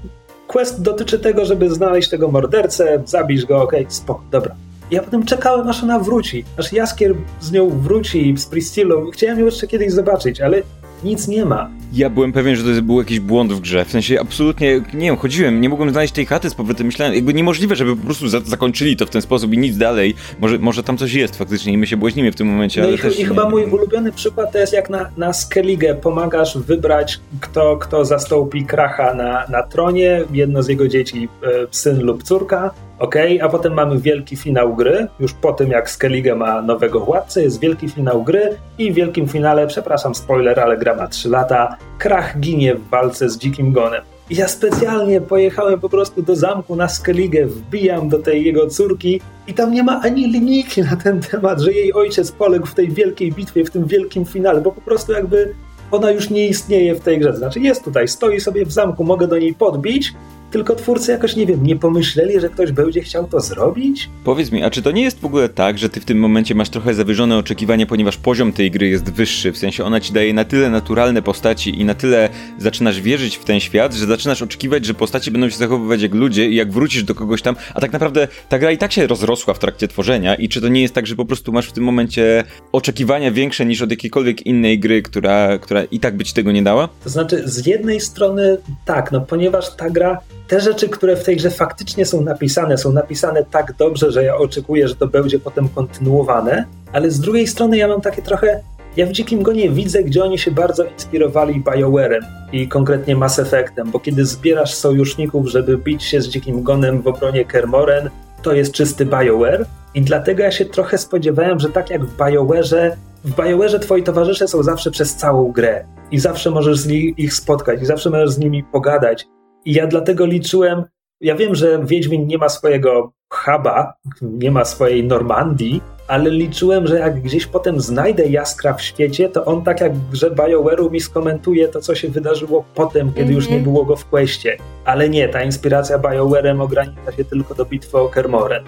quest 0.47 0.81
dotyczy 0.81 1.19
tego, 1.19 1.45
żeby 1.45 1.69
znaleźć 1.69 2.09
tego 2.09 2.27
mordercę, 2.31 3.01
zabić 3.05 3.45
go, 3.45 3.61
okej, 3.61 3.79
okay, 3.79 3.91
spoko, 3.91 4.21
dobra. 4.31 4.55
Ja 4.91 5.03
potem 5.03 5.25
czekałem, 5.25 5.67
aż 5.67 5.83
ona 5.83 5.99
wróci, 5.99 6.45
aż 6.57 6.73
Jaskier 6.73 7.15
z 7.41 7.51
nią 7.51 7.69
wróci 7.69 8.33
z 8.37 8.45
Priscillą. 8.45 9.11
Chciałem 9.11 9.39
ją 9.39 9.45
jeszcze 9.45 9.67
kiedyś 9.67 9.91
zobaczyć, 9.91 10.41
ale 10.41 10.61
nic 11.03 11.27
nie 11.27 11.45
ma. 11.45 11.69
Ja 11.93 12.09
byłem 12.09 12.33
pewien, 12.33 12.55
że 12.55 12.75
to 12.75 12.81
był 12.81 12.99
jakiś 12.99 13.19
błąd 13.19 13.53
w 13.53 13.59
grze. 13.59 13.85
W 13.85 13.91
sensie 13.91 14.19
absolutnie, 14.21 14.81
nie 14.93 15.05
wiem, 15.05 15.17
chodziłem, 15.17 15.61
nie 15.61 15.69
mogłem 15.69 15.89
znaleźć 15.89 16.13
tej 16.13 16.25
chaty 16.25 16.49
z 16.49 16.55
powrotem. 16.55 16.85
Myślałem, 16.85 17.15
jakby 17.15 17.33
niemożliwe, 17.33 17.75
żeby 17.75 17.95
po 17.95 18.05
prostu 18.05 18.27
za 18.27 18.39
zakończyli 18.39 18.97
to 18.97 19.05
w 19.05 19.09
ten 19.09 19.21
sposób 19.21 19.53
i 19.53 19.57
nic 19.57 19.77
dalej. 19.77 20.15
Może, 20.39 20.59
może 20.59 20.83
tam 20.83 20.97
coś 20.97 21.13
jest 21.13 21.35
faktycznie 21.35 21.73
i 21.73 21.77
my 21.77 21.87
się 21.87 21.97
błędnimy 21.97 22.31
w 22.31 22.35
tym 22.35 22.47
momencie. 22.47 22.81
No 22.81 22.87
ale 22.87 22.95
i, 22.95 22.99
też 22.99 23.19
i 23.19 23.25
chyba 23.25 23.49
mój 23.49 23.65
ulubiony 23.65 24.11
przykład 24.11 24.51
to 24.51 24.57
jest 24.57 24.73
jak 24.73 24.89
na, 24.89 25.09
na 25.17 25.33
Skellige 25.33 25.95
pomagasz 25.95 26.57
wybrać, 26.57 27.19
kto, 27.41 27.77
kto 27.77 28.05
zastąpi 28.05 28.65
Kracha 28.65 29.13
na, 29.13 29.45
na 29.49 29.63
tronie, 29.63 30.23
jedno 30.33 30.63
z 30.63 30.67
jego 30.67 30.87
dzieci, 30.87 31.29
e, 31.43 31.47
syn 31.71 32.01
lub 32.01 32.23
córka. 32.23 32.71
Ok, 32.99 33.15
a 33.41 33.49
potem 33.49 33.73
mamy 33.73 33.99
wielki 33.99 34.35
finał 34.35 34.75
gry. 34.75 35.07
Już 35.19 35.33
po 35.33 35.53
tym, 35.53 35.71
jak 35.71 35.89
Skellige 35.89 36.35
ma 36.35 36.61
nowego 36.61 36.99
władcę, 36.99 37.41
jest 37.41 37.59
wielki 37.59 37.89
finał 37.89 38.23
gry 38.23 38.57
i 38.77 38.91
w 38.91 38.95
wielkim 38.95 39.27
finale, 39.27 39.67
przepraszam, 39.67 40.15
spoiler, 40.15 40.59
ale 40.59 40.77
gra 40.77 40.95
ma 40.95 41.07
3 41.07 41.29
lata, 41.29 41.77
Krach 41.97 42.39
ginie 42.39 42.75
w 42.75 42.89
walce 42.89 43.29
z 43.29 43.37
Dzikim 43.37 43.71
Gonem. 43.71 44.01
I 44.29 44.35
ja 44.35 44.47
specjalnie 44.47 45.21
pojechałem 45.21 45.79
po 45.79 45.89
prostu 45.89 46.21
do 46.21 46.35
zamku 46.35 46.75
na 46.75 46.87
Skellige, 46.87 47.45
wbijam 47.45 48.09
do 48.09 48.19
tej 48.19 48.45
jego 48.45 48.67
córki 48.67 49.21
i 49.47 49.53
tam 49.53 49.73
nie 49.73 49.83
ma 49.83 50.01
ani 50.03 50.27
linijki 50.31 50.81
na 50.81 50.95
ten 50.95 51.21
temat, 51.21 51.59
że 51.59 51.73
jej 51.73 51.93
ojciec 51.93 52.31
poległ 52.31 52.65
w 52.65 52.73
tej 52.73 52.89
wielkiej 52.89 53.31
bitwie, 53.31 53.65
w 53.65 53.69
tym 53.69 53.85
wielkim 53.85 54.25
finale, 54.25 54.61
bo 54.61 54.71
po 54.71 54.81
prostu 54.81 55.11
jakby 55.11 55.53
ona 55.91 56.11
już 56.11 56.29
nie 56.29 56.47
istnieje 56.47 56.95
w 56.95 56.99
tej 56.99 57.19
grze. 57.19 57.37
Znaczy 57.37 57.59
jest 57.59 57.83
tutaj, 57.83 58.07
stoi 58.07 58.39
sobie 58.39 58.65
w 58.65 58.71
zamku, 58.71 59.03
mogę 59.03 59.27
do 59.27 59.37
niej 59.37 59.53
podbić, 59.53 60.13
tylko 60.51 60.75
twórcy 60.75 61.11
jakoś, 61.11 61.35
nie 61.35 61.45
wiem, 61.45 61.63
nie 61.63 61.75
pomyśleli, 61.75 62.39
że 62.39 62.49
ktoś 62.49 62.71
będzie 62.71 63.01
chciał 63.01 63.27
to 63.27 63.39
zrobić? 63.39 64.09
Powiedz 64.23 64.51
mi, 64.51 64.63
a 64.63 64.69
czy 64.69 64.81
to 64.81 64.91
nie 64.91 65.03
jest 65.03 65.19
w 65.19 65.25
ogóle 65.25 65.49
tak, 65.49 65.77
że 65.77 65.89
ty 65.89 65.99
w 65.99 66.05
tym 66.05 66.19
momencie 66.19 66.55
masz 66.55 66.69
trochę 66.69 66.93
zawyżone 66.93 67.37
oczekiwania, 67.37 67.85
ponieważ 67.85 68.17
poziom 68.17 68.53
tej 68.53 68.71
gry 68.71 68.87
jest 68.87 69.11
wyższy, 69.11 69.51
w 69.51 69.57
sensie 69.57 69.83
ona 69.83 69.99
ci 69.99 70.13
daje 70.13 70.33
na 70.33 70.45
tyle 70.45 70.69
naturalne 70.69 71.21
postaci 71.21 71.81
i 71.81 71.85
na 71.85 71.93
tyle 71.93 72.29
zaczynasz 72.57 73.01
wierzyć 73.01 73.37
w 73.37 73.43
ten 73.43 73.59
świat, 73.59 73.93
że 73.93 74.05
zaczynasz 74.05 74.41
oczekiwać, 74.41 74.85
że 74.85 74.93
postaci 74.93 75.31
będą 75.31 75.49
się 75.49 75.57
zachowywać 75.57 76.01
jak 76.01 76.13
ludzie 76.13 76.49
i 76.49 76.55
jak 76.55 76.71
wrócisz 76.71 77.03
do 77.03 77.15
kogoś 77.15 77.41
tam, 77.41 77.55
a 77.73 77.81
tak 77.81 77.93
naprawdę 77.93 78.27
ta 78.49 78.59
gra 78.59 78.71
i 78.71 78.77
tak 78.77 78.91
się 78.91 79.07
rozrosła 79.07 79.53
w 79.53 79.59
trakcie 79.59 79.87
tworzenia 79.87 80.35
i 80.35 80.49
czy 80.49 80.61
to 80.61 80.67
nie 80.67 80.81
jest 80.81 80.93
tak, 80.93 81.07
że 81.07 81.15
po 81.15 81.25
prostu 81.25 81.51
masz 81.51 81.67
w 81.67 81.71
tym 81.71 81.83
momencie 81.83 82.43
oczekiwania 82.71 83.31
większe 83.31 83.65
niż 83.65 83.81
od 83.81 83.91
jakiejkolwiek 83.91 84.45
innej 84.45 84.79
gry, 84.79 85.01
która, 85.01 85.57
która 85.57 85.83
i 85.83 85.99
tak 85.99 86.17
by 86.17 86.23
ci 86.23 86.33
tego 86.33 86.51
nie 86.51 86.63
dała? 86.63 86.89
To 87.03 87.09
znaczy, 87.09 87.43
z 87.45 87.65
jednej 87.65 87.99
strony 87.99 88.57
tak, 88.85 89.11
no 89.11 89.21
ponieważ 89.21 89.75
ta 89.75 89.89
gra 89.89 90.19
te 90.49 90.59
rzeczy, 90.59 90.89
które 90.89 91.15
w 91.15 91.23
tej 91.23 91.37
grze 91.37 91.51
faktycznie 91.51 92.05
są 92.05 92.21
napisane, 92.21 92.77
są 92.77 92.91
napisane 92.91 93.45
tak 93.51 93.73
dobrze, 93.73 94.11
że 94.11 94.23
ja 94.23 94.37
oczekuję, 94.37 94.87
że 94.87 94.95
to 94.95 95.07
będzie 95.07 95.39
potem 95.39 95.69
kontynuowane, 95.69 96.65
ale 96.93 97.11
z 97.11 97.19
drugiej 97.19 97.47
strony 97.47 97.77
ja 97.77 97.87
mam 97.87 98.01
takie 98.01 98.21
trochę. 98.21 98.59
Ja 98.97 99.05
w 99.05 99.11
Dzikim 99.11 99.43
Gonie 99.43 99.69
widzę, 99.69 100.03
gdzie 100.03 100.23
oni 100.23 100.39
się 100.39 100.51
bardzo 100.51 100.83
inspirowali 100.83 101.63
BioWare'em 101.63 102.21
i 102.53 102.67
konkretnie 102.67 103.15
Mass 103.15 103.39
Effectem, 103.39 103.91
bo 103.91 103.99
kiedy 103.99 104.25
zbierasz 104.25 104.73
sojuszników, 104.73 105.47
żeby 105.47 105.77
bić 105.77 106.03
się 106.03 106.21
z 106.21 106.27
Dzikim 106.27 106.63
Gonem 106.63 107.01
w 107.01 107.07
obronie 107.07 107.45
Kermoren, 107.45 108.09
to 108.41 108.53
jest 108.53 108.71
czysty 108.71 109.05
BioWare 109.05 109.65
i 109.93 110.01
dlatego 110.01 110.43
ja 110.43 110.51
się 110.51 110.65
trochę 110.65 110.97
spodziewałem, 110.97 111.59
że 111.59 111.69
tak 111.69 111.89
jak 111.89 112.05
w 112.05 112.17
BioWare'ze, 112.17 112.91
w 113.23 113.31
BioWare'ze 113.31 113.79
twoi 113.79 114.03
towarzysze 114.03 114.47
są 114.47 114.63
zawsze 114.63 114.91
przez 114.91 115.15
całą 115.15 115.51
grę 115.51 115.85
i 116.11 116.19
zawsze 116.19 116.51
możesz 116.51 116.79
z 116.79 116.87
nich 116.87 117.19
ich 117.19 117.33
spotkać 117.33 117.81
i 117.81 117.85
zawsze 117.85 118.09
możesz 118.09 118.29
z 118.29 118.37
nimi 118.37 118.63
pogadać 118.63 119.27
i 119.65 119.73
ja 119.73 119.87
dlatego 119.87 120.25
liczyłem, 120.25 120.83
ja 121.21 121.35
wiem, 121.35 121.55
że 121.55 121.85
Wiedźmin 121.85 122.27
nie 122.27 122.37
ma 122.37 122.49
swojego 122.49 123.11
huba, 123.29 123.93
nie 124.21 124.51
ma 124.51 124.65
swojej 124.65 125.03
Normandii, 125.03 125.81
ale 126.07 126.29
liczyłem, 126.29 126.87
że 126.87 126.99
jak 126.99 127.21
gdzieś 127.21 127.45
potem 127.45 127.81
znajdę 127.81 128.27
Jaskra 128.27 128.73
w 128.73 128.81
świecie, 128.81 129.29
to 129.29 129.45
on 129.45 129.63
tak 129.63 129.81
jak 129.81 129.95
w 129.95 130.09
grze 130.09 130.31
BioWare'u 130.31 130.91
mi 130.91 130.99
skomentuje 130.99 131.67
to, 131.67 131.81
co 131.81 131.95
się 131.95 132.09
wydarzyło 132.09 132.65
potem, 132.75 133.07
kiedy 133.07 133.21
mm 133.21 133.31
-hmm. 133.31 133.35
już 133.35 133.45
nie 133.49 133.57
mhm. 133.57 133.73
było 133.73 133.85
go 133.85 133.95
w 133.95 134.05
questie. 134.05 134.57
Ale 134.85 135.09
nie, 135.09 135.29
ta 135.29 135.43
inspiracja 135.43 135.99
BioWare'em 135.99 136.61
ogranicza 136.61 137.11
się 137.11 137.25
tylko 137.25 137.55
do 137.55 137.65
bitwy 137.65 137.97
o 137.97 138.09
Kermoren. 138.09 138.63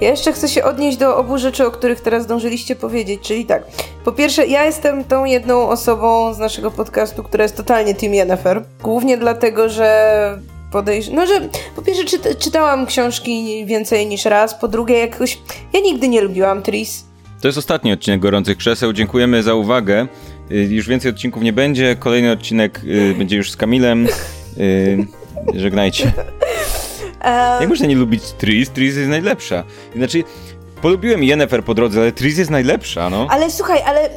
Ja 0.00 0.10
jeszcze 0.10 0.32
chcę 0.32 0.48
się 0.48 0.64
odnieść 0.64 0.98
do 0.98 1.16
obu 1.16 1.38
rzeczy, 1.38 1.66
o 1.66 1.70
których 1.70 2.00
teraz 2.00 2.22
zdążyliście 2.22 2.76
powiedzieć, 2.76 3.20
czyli 3.20 3.44
tak. 3.44 3.62
Po 4.04 4.12
pierwsze, 4.12 4.46
ja 4.46 4.64
jestem 4.64 5.04
tą 5.04 5.24
jedną 5.24 5.68
osobą 5.68 6.34
z 6.34 6.38
naszego 6.38 6.70
podcastu, 6.70 7.22
która 7.22 7.42
jest 7.42 7.56
totalnie 7.56 7.94
Team 7.94 8.14
Yennefer. 8.14 8.64
Głównie 8.82 9.18
dlatego, 9.18 9.68
że 9.68 10.38
podejść. 10.72 11.10
No, 11.10 11.26
że 11.26 11.48
po 11.76 11.82
pierwsze 11.82 12.04
czyta, 12.04 12.34
czytałam 12.34 12.86
książki 12.86 13.66
więcej 13.66 14.06
niż 14.06 14.24
raz, 14.24 14.54
po 14.54 14.68
drugie 14.68 14.98
jakoś 14.98 15.38
ja 15.72 15.80
nigdy 15.80 16.08
nie 16.08 16.20
lubiłam 16.20 16.62
Tris. 16.62 17.04
To 17.40 17.48
jest 17.48 17.58
ostatni 17.58 17.92
odcinek 17.92 18.20
Gorących 18.20 18.56
Krzeseł. 18.56 18.92
Dziękujemy 18.92 19.42
za 19.42 19.54
uwagę. 19.54 20.06
Y, 20.50 20.54
już 20.54 20.88
więcej 20.88 21.10
odcinków 21.10 21.42
nie 21.42 21.52
będzie. 21.52 21.96
Kolejny 21.96 22.32
odcinek 22.32 22.80
y, 22.84 23.14
będzie 23.18 23.36
już 23.36 23.50
z 23.50 23.56
Kamilem. 23.56 24.08
Y, 24.58 25.06
żegnajcie. 25.54 26.12
Um... 27.24 27.60
Jak 27.60 27.68
można 27.68 27.86
nie 27.86 27.96
lubić 27.96 28.22
Tris? 28.32 28.70
Tris 28.70 28.96
jest 28.96 29.10
najlepsza. 29.10 29.64
Znaczy, 29.96 30.24
polubiłem 30.82 31.24
Yennefer 31.24 31.64
po 31.64 31.74
drodze, 31.74 32.00
ale 32.00 32.12
Tris 32.12 32.38
jest 32.38 32.50
najlepsza, 32.50 33.10
no. 33.10 33.26
Ale 33.30 33.50
słuchaj, 33.50 33.82
ale 33.86 34.10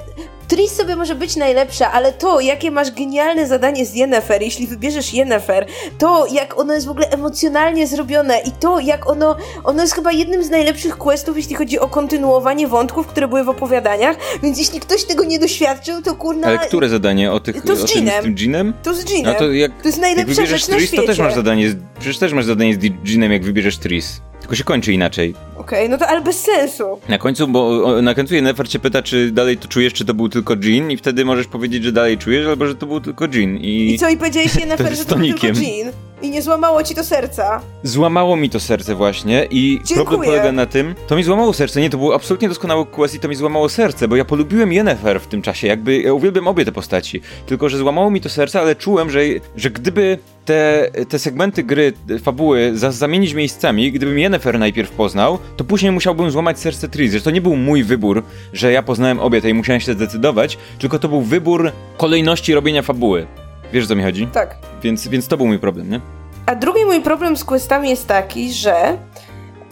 Tris 0.52 0.72
sobie 0.72 0.96
może 0.96 1.16
być 1.16 1.36
najlepsza, 1.36 1.92
ale 1.92 2.14
to, 2.14 2.40
jakie 2.40 2.72
masz 2.72 2.92
genialne 2.92 3.48
zadanie 3.48 3.86
z 3.86 3.96
Yennefer, 3.96 4.42
jeśli 4.42 4.68
wybierzesz 4.68 5.14
Yennefer, 5.14 5.66
to 5.98 6.26
jak 6.32 6.60
ono 6.60 6.74
jest 6.74 6.88
w 6.88 6.90
ogóle 6.90 7.10
emocjonalnie 7.10 7.88
zrobione 7.88 8.40
i 8.40 8.52
to, 8.52 8.80
jak 8.80 9.10
ono, 9.10 9.36
ono 9.64 9.82
jest 9.82 9.94
chyba 9.94 10.12
jednym 10.12 10.44
z 10.44 10.50
najlepszych 10.50 10.98
questów, 10.98 11.38
jeśli 11.38 11.56
chodzi 11.56 11.80
o 11.80 11.88
kontynuowanie 11.88 12.68
wątków, 12.68 13.08
które 13.08 13.28
były 13.28 13.44
w 13.44 13.50
opowiadaniach, 13.50 14.18
więc 14.44 14.60
jeśli 14.60 14.80
ktoś 14.80 15.04
tego 15.04 15.24
nie 15.24 15.40
doświadczył, 15.40 16.02
to 16.02 16.16
kurna... 16.16 16.48
Ale 16.48 16.60
które 16.60 16.90
zadanie? 16.90 17.32
O, 17.32 17.40
tych, 17.40 17.62
to 17.62 17.76
z 17.76 17.84
o 17.84 17.88
tym, 17.88 18.08
z? 18.38 18.74
To 18.84 18.94
z. 18.94 19.06
No 19.24 19.34
to, 19.34 19.52
jak, 19.52 19.82
to 19.82 19.88
jest 19.88 20.02
najlepsza 20.02 20.46
rzecz 20.46 20.68
na 20.68 20.76
Tris, 20.76 20.88
świecie. 20.88 21.04
to 21.04 21.08
też 21.08 21.20
masz 21.20 21.34
zadanie, 21.34 21.76
przecież 22.00 22.18
też 22.18 22.34
masz 22.34 22.46
zadanie 22.46 22.74
z 22.74 23.10
Jeanem, 23.10 23.32
jak 23.32 23.44
wybierzesz 23.44 23.78
Tris. 23.78 24.22
Tylko 24.42 24.56
się 24.56 24.64
kończy 24.64 24.94
inaczej. 24.94 25.34
Okej, 25.58 25.80
okay, 25.80 25.90
no 25.90 25.98
to 25.98 26.08
ale 26.08 26.22
bez 26.22 26.42
sensu. 26.42 27.00
Na 27.10 27.18
końcu, 27.18 27.48
bo 27.48 28.02
na 28.02 28.16
końcu 28.16 28.36
Yennefer 28.36 28.70
cię 28.70 28.80
pyta, 28.80 29.02
czy 29.02 29.32
dalej 29.32 29.58
to 29.58 29.68
czujesz, 29.68 29.94
czy 29.94 30.06
to 30.06 30.14
był 30.14 30.30
tylko 30.30 30.56
Jean 30.64 30.92
i 30.92 30.98
wtedy 30.98 31.26
możesz 31.26 31.48
powiedzieć, 31.48 31.84
że 31.84 31.92
dalej 31.92 32.18
czujesz, 32.18 32.48
albo 32.48 32.68
że 32.68 32.76
to 32.76 32.86
był 32.86 33.02
tylko 33.02 33.26
Jean. 33.34 33.58
I, 33.58 33.94
I 33.94 34.00
co, 34.00 34.10
i 34.10 34.18
powiedziałeś 34.18 34.56
Yennefer, 34.60 34.96
że 34.96 35.06
to 35.06 35.16
był 35.16 35.28
tylko 35.28 35.48
Jean? 35.48 35.92
I 36.22 36.30
nie 36.30 36.42
złamało 36.42 36.84
ci 36.84 36.96
to 36.96 37.04
serca? 37.04 37.62
Złamało 37.84 38.38
mi 38.38 38.50
to 38.50 38.60
serce 38.60 38.96
właśnie 38.96 39.48
i 39.52 39.80
Dziękuję. 39.86 39.96
problem 39.96 40.30
polega 40.30 40.52
na 40.52 40.66
tym, 40.66 40.96
to 41.08 41.16
mi 41.16 41.24
złamało 41.24 41.54
serce, 41.54 41.82
nie, 41.82 41.90
to 41.90 41.98
był 41.98 42.14
absolutnie 42.14 42.50
doskonały 42.50 42.86
quest 42.86 43.16
i 43.16 43.20
to 43.20 43.28
mi 43.28 43.36
złamało 43.36 43.70
serce, 43.70 44.08
bo 44.08 44.16
ja 44.16 44.26
polubiłem 44.26 44.74
Yennefer 44.74 45.20
w 45.20 45.28
tym 45.28 45.42
czasie, 45.42 45.68
jakby, 45.68 46.02
ja 46.02 46.14
uwielbiam 46.14 46.48
obie 46.48 46.66
te 46.66 46.72
postaci, 46.72 47.22
tylko 47.46 47.70
że 47.70 47.78
złamało 47.78 48.12
mi 48.12 48.22
to 48.22 48.30
serce, 48.30 48.60
ale 48.60 48.76
czułem, 48.76 49.10
że, 49.10 49.20
że 49.56 49.70
gdyby 49.70 50.18
te, 50.52 50.92
te 51.06 51.20
segmenty 51.20 51.64
gry, 51.64 51.94
fabuły 52.24 52.72
za, 52.78 52.92
zamienić 52.92 53.34
miejscami, 53.34 53.92
gdybym 53.92 54.20
Yennefer 54.20 54.60
najpierw 54.60 54.92
poznał, 54.92 55.40
to 55.58 55.64
później 55.64 55.92
musiałbym 55.92 56.32
złamać 56.32 56.60
serce 56.60 56.90
Tris. 56.90 57.14
Że 57.14 57.22
to 57.22 57.32
nie 57.32 57.42
był 57.42 57.56
mój 57.56 57.84
wybór, 57.84 58.24
że 58.54 58.72
ja 58.72 58.84
poznałem 58.84 59.20
obie 59.20 59.42
te 59.42 59.50
i 59.50 59.54
musiałem 59.54 59.80
się 59.80 59.94
zdecydować, 59.94 60.58
tylko 60.80 61.00
to 61.00 61.08
był 61.08 61.22
wybór 61.22 61.72
kolejności 61.98 62.54
robienia 62.54 62.82
fabuły. 62.82 63.28
Wiesz, 63.74 63.86
o 63.86 63.88
co 63.88 63.96
mi 63.96 64.04
chodzi? 64.04 64.28
Tak. 64.28 64.56
Więc, 64.84 65.08
więc 65.08 65.28
to 65.28 65.38
był 65.38 65.48
mój 65.48 65.60
problem, 65.60 65.90
nie? 65.90 66.02
A 66.46 66.56
drugi 66.56 66.86
mój 66.86 67.02
problem 67.02 67.38
z 67.38 67.44
questami 67.44 67.90
jest 67.90 68.08
taki, 68.08 68.54
że 68.54 68.98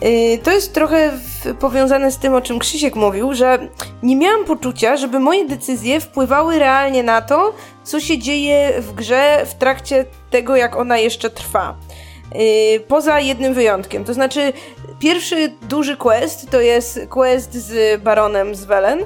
yy, 0.01 0.38
to 0.43 0.51
jest 0.51 0.73
trochę 0.73 1.11
w, 1.11 1.53
powiązane 1.53 2.11
z 2.11 2.17
tym, 2.17 2.34
o 2.34 2.41
czym 2.41 2.59
Krzysiek 2.59 2.95
mówił, 2.95 3.34
że 3.34 3.69
nie 4.03 4.15
miałam 4.15 4.45
poczucia, 4.45 4.97
żeby 4.97 5.19
moje 5.19 5.47
decyzje 5.47 5.99
wpływały 5.99 6.59
realnie 6.59 7.03
na 7.03 7.21
to, 7.21 7.53
co 7.84 7.99
się 7.99 8.17
dzieje 8.17 8.73
w 8.82 8.93
grze 8.93 9.45
w 9.45 9.53
trakcie 9.53 10.05
tego, 10.30 10.55
jak 10.55 10.75
ona 10.75 10.97
jeszcze 10.97 11.30
trwa. 11.30 11.75
Yy, 12.36 12.80
poza 12.80 13.19
jednym 13.19 13.53
wyjątkiem. 13.53 14.05
To 14.05 14.13
znaczy, 14.13 14.53
pierwszy 14.99 15.53
duży 15.61 15.97
quest 15.97 16.49
to 16.49 16.61
jest 16.61 16.99
quest 17.09 17.53
z 17.53 18.01
baronem 18.01 18.55
z 18.55 18.65
Welen 18.65 18.99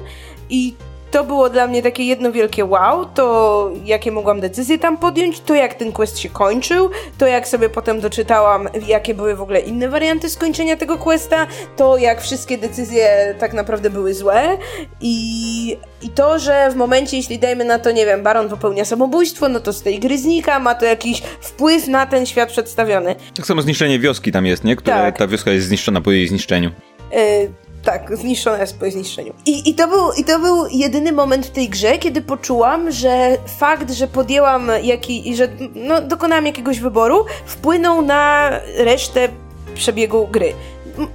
I 0.50 0.74
to 1.14 1.24
było 1.24 1.50
dla 1.50 1.66
mnie 1.66 1.82
takie 1.82 2.04
jedno 2.04 2.32
wielkie 2.32 2.64
wow, 2.64 3.04
to 3.04 3.70
jakie 3.84 4.12
mogłam 4.12 4.40
decyzje 4.40 4.78
tam 4.78 4.98
podjąć, 4.98 5.40
to 5.40 5.54
jak 5.54 5.74
ten 5.74 5.92
quest 5.92 6.18
się 6.18 6.28
kończył, 6.28 6.90
to 7.18 7.26
jak 7.26 7.48
sobie 7.48 7.68
potem 7.68 8.00
doczytałam, 8.00 8.68
jakie 8.86 9.14
były 9.14 9.36
w 9.36 9.42
ogóle 9.42 9.60
inne 9.60 9.88
warianty 9.88 10.30
skończenia 10.30 10.76
tego 10.76 10.98
questa, 10.98 11.46
to 11.76 11.96
jak 11.96 12.22
wszystkie 12.22 12.58
decyzje 12.58 13.34
tak 13.38 13.52
naprawdę 13.52 13.90
były 13.90 14.14
złe 14.14 14.58
i, 15.00 15.76
i 16.02 16.08
to, 16.08 16.38
że 16.38 16.70
w 16.70 16.76
momencie, 16.76 17.16
jeśli 17.16 17.38
dajmy 17.38 17.64
na 17.64 17.78
to, 17.78 17.90
nie 17.90 18.06
wiem, 18.06 18.22
Baron 18.22 18.48
popełnia 18.48 18.84
samobójstwo, 18.84 19.48
no 19.48 19.60
to 19.60 19.72
z 19.72 19.82
tej 19.82 20.00
gry 20.00 20.18
znika, 20.18 20.58
ma 20.58 20.74
to 20.74 20.84
jakiś 20.84 21.22
wpływ 21.40 21.88
na 21.88 22.06
ten 22.06 22.26
świat 22.26 22.48
przedstawiony. 22.48 23.16
Tak 23.36 23.46
samo 23.46 23.62
zniszczenie 23.62 23.98
wioski 23.98 24.32
tam 24.32 24.46
jest, 24.46 24.64
nie? 24.64 24.76
Które 24.76 24.96
tak. 24.96 25.18
ta 25.18 25.26
wioska 25.26 25.50
jest 25.50 25.66
zniszczona 25.66 26.00
po 26.00 26.10
jej 26.10 26.28
zniszczeniu. 26.28 26.70
Yy, 27.12 27.63
tak, 27.84 28.16
zniszczona 28.16 28.58
jest 28.58 28.78
po 28.78 28.90
zniszczeniu. 28.90 29.32
I, 29.46 29.70
i, 29.70 29.74
to 29.74 29.88
był, 29.88 30.12
I 30.12 30.24
to 30.24 30.38
był 30.38 30.66
jedyny 30.66 31.12
moment 31.12 31.46
w 31.46 31.50
tej 31.50 31.68
grze, 31.68 31.98
kiedy 31.98 32.22
poczułam, 32.22 32.90
że 32.90 33.36
fakt, 33.58 33.90
że 33.90 34.08
podjęłam 34.08 34.70
jaki, 34.82 35.36
że 35.36 35.48
no, 35.74 36.00
dokonałam 36.00 36.46
jakiegoś 36.46 36.80
wyboru, 36.80 37.24
wpłynął 37.46 38.02
na 38.02 38.50
resztę 38.76 39.28
przebiegu 39.74 40.26
gry 40.26 40.52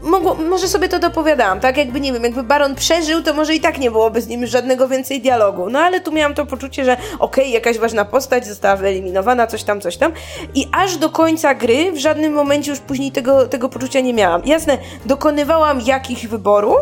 mogło, 0.01 0.35
może 0.35 0.67
sobie 0.67 0.89
to 0.89 0.99
dopowiadałam, 0.99 1.59
tak? 1.59 1.77
Jakby, 1.77 1.99
nie 1.99 2.13
wiem, 2.13 2.23
jakby 2.23 2.43
Baron 2.43 2.75
przeżył, 2.75 3.23
to 3.23 3.33
może 3.33 3.55
i 3.55 3.59
tak 3.59 3.79
nie 3.79 3.91
byłoby 3.91 4.21
z 4.21 4.27
nim 4.27 4.47
żadnego 4.47 4.87
więcej 4.87 5.21
dialogu. 5.21 5.69
No 5.69 5.79
ale 5.79 6.01
tu 6.01 6.11
miałam 6.11 6.33
to 6.35 6.45
poczucie, 6.45 6.85
że 6.85 6.93
okej, 6.93 7.19
okay, 7.19 7.47
jakaś 7.47 7.77
ważna 7.77 8.05
postać 8.05 8.47
została 8.47 8.75
wyeliminowana, 8.75 9.47
coś 9.47 9.63
tam, 9.63 9.81
coś 9.81 9.97
tam. 9.97 10.11
I 10.55 10.67
aż 10.71 10.97
do 10.97 11.09
końca 11.09 11.53
gry 11.55 11.91
w 11.91 11.97
żadnym 11.97 12.33
momencie 12.33 12.71
już 12.71 12.79
później 12.79 13.11
tego, 13.11 13.47
tego 13.47 13.69
poczucia 13.69 13.99
nie 13.99 14.13
miałam. 14.13 14.41
Jasne, 14.45 14.77
dokonywałam 15.05 15.81
jakichś 15.81 16.27
wyborów, 16.27 16.79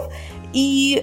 i 0.60 1.00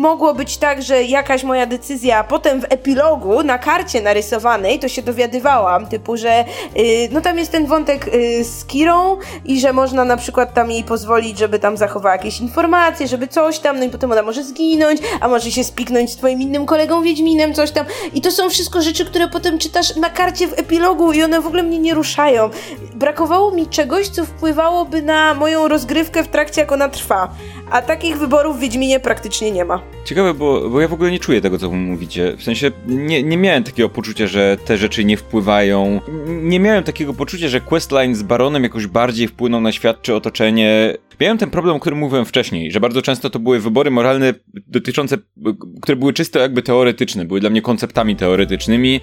mogło 0.00 0.34
być 0.34 0.56
tak, 0.56 0.82
że 0.82 1.02
jakaś 1.02 1.44
moja 1.44 1.66
decyzja 1.66 2.24
potem 2.24 2.60
w 2.60 2.64
epilogu 2.68 3.42
na 3.42 3.58
karcie 3.58 4.02
narysowanej 4.02 4.78
to 4.78 4.88
się 4.88 5.02
dowiadywałam, 5.02 5.86
typu, 5.86 6.16
że 6.16 6.44
yy, 6.76 6.84
no 7.10 7.20
tam 7.20 7.38
jest 7.38 7.52
ten 7.52 7.66
wątek 7.66 8.06
yy, 8.06 8.44
z 8.44 8.64
Kirą 8.64 9.16
i 9.44 9.60
że 9.60 9.72
można 9.72 10.04
na 10.04 10.16
przykład 10.16 10.54
tam 10.54 10.70
jej 10.70 10.84
pozwolić, 10.84 11.38
żeby 11.38 11.58
tam 11.58 11.76
zachowała 11.76 12.16
jakieś 12.16 12.40
informacje, 12.40 13.08
żeby 13.08 13.28
coś 13.28 13.58
tam, 13.58 13.78
no 13.78 13.84
i 13.84 13.90
potem 13.90 14.12
ona 14.12 14.22
może 14.22 14.44
zginąć, 14.44 15.00
a 15.20 15.28
może 15.28 15.50
się 15.50 15.64
spiknąć 15.64 16.10
z 16.10 16.16
twoim 16.16 16.42
innym 16.42 16.66
kolegą 16.66 17.02
Wiedźminem, 17.02 17.54
coś 17.54 17.70
tam. 17.70 17.86
I 18.14 18.20
to 18.20 18.30
są 18.30 18.50
wszystko 18.50 18.82
rzeczy, 18.82 19.04
które 19.04 19.28
potem 19.28 19.58
czytasz 19.58 19.96
na 19.96 20.10
karcie 20.10 20.48
w 20.48 20.58
epilogu 20.58 21.12
i 21.12 21.22
one 21.22 21.40
w 21.40 21.46
ogóle 21.46 21.62
mnie 21.62 21.78
nie 21.78 21.94
ruszają. 21.94 22.50
Brakowało 22.94 23.50
mi 23.50 23.66
czegoś, 23.66 24.08
co 24.08 24.24
wpływałoby 24.24 25.02
na 25.02 25.34
moją 25.34 25.68
rozgrywkę 25.68 26.24
w 26.24 26.28
trakcie, 26.28 26.60
jak 26.60 26.72
ona 26.72 26.88
trwa. 26.88 27.28
A 27.74 27.82
takich 27.82 28.18
wyborów 28.18 28.56
w 28.56 28.60
Wiedźminie 28.60 29.00
praktycznie 29.00 29.50
nie 29.50 29.64
ma. 29.64 29.82
Ciekawe, 30.04 30.34
bo, 30.34 30.70
bo 30.70 30.80
ja 30.80 30.88
w 30.88 30.92
ogóle 30.92 31.10
nie 31.10 31.18
czuję 31.18 31.40
tego, 31.40 31.58
co 31.58 31.70
mówicie. 31.70 32.36
W 32.36 32.42
sensie 32.42 32.70
nie, 32.86 33.22
nie 33.22 33.36
miałem 33.36 33.64
takiego 33.64 33.88
poczucia, 33.88 34.26
że 34.26 34.56
te 34.64 34.76
rzeczy 34.76 35.04
nie 35.04 35.16
wpływają. 35.16 36.00
Nie 36.26 36.60
miałem 36.60 36.84
takiego 36.84 37.14
poczucia, 37.14 37.48
że 37.48 37.60
questline 37.60 38.14
z 38.14 38.22
Baronem 38.22 38.62
jakoś 38.62 38.86
bardziej 38.86 39.28
wpłynął 39.28 39.60
na 39.60 39.72
świat 39.72 40.02
czy 40.02 40.14
otoczenie. 40.14 40.94
Miałem 41.20 41.38
ten 41.38 41.50
problem, 41.50 41.76
o 41.76 41.80
którym 41.80 41.98
mówiłem 41.98 42.24
wcześniej, 42.24 42.72
że 42.72 42.80
bardzo 42.80 43.02
często 43.02 43.30
to 43.30 43.38
były 43.38 43.60
wybory 43.60 43.90
moralne 43.90 44.34
dotyczące, 44.66 45.18
które 45.82 45.96
były 45.96 46.12
czysto 46.12 46.38
jakby 46.38 46.62
teoretyczne, 46.62 47.24
były 47.24 47.40
dla 47.40 47.50
mnie 47.50 47.62
konceptami 47.62 48.16
teoretycznymi, 48.16 49.00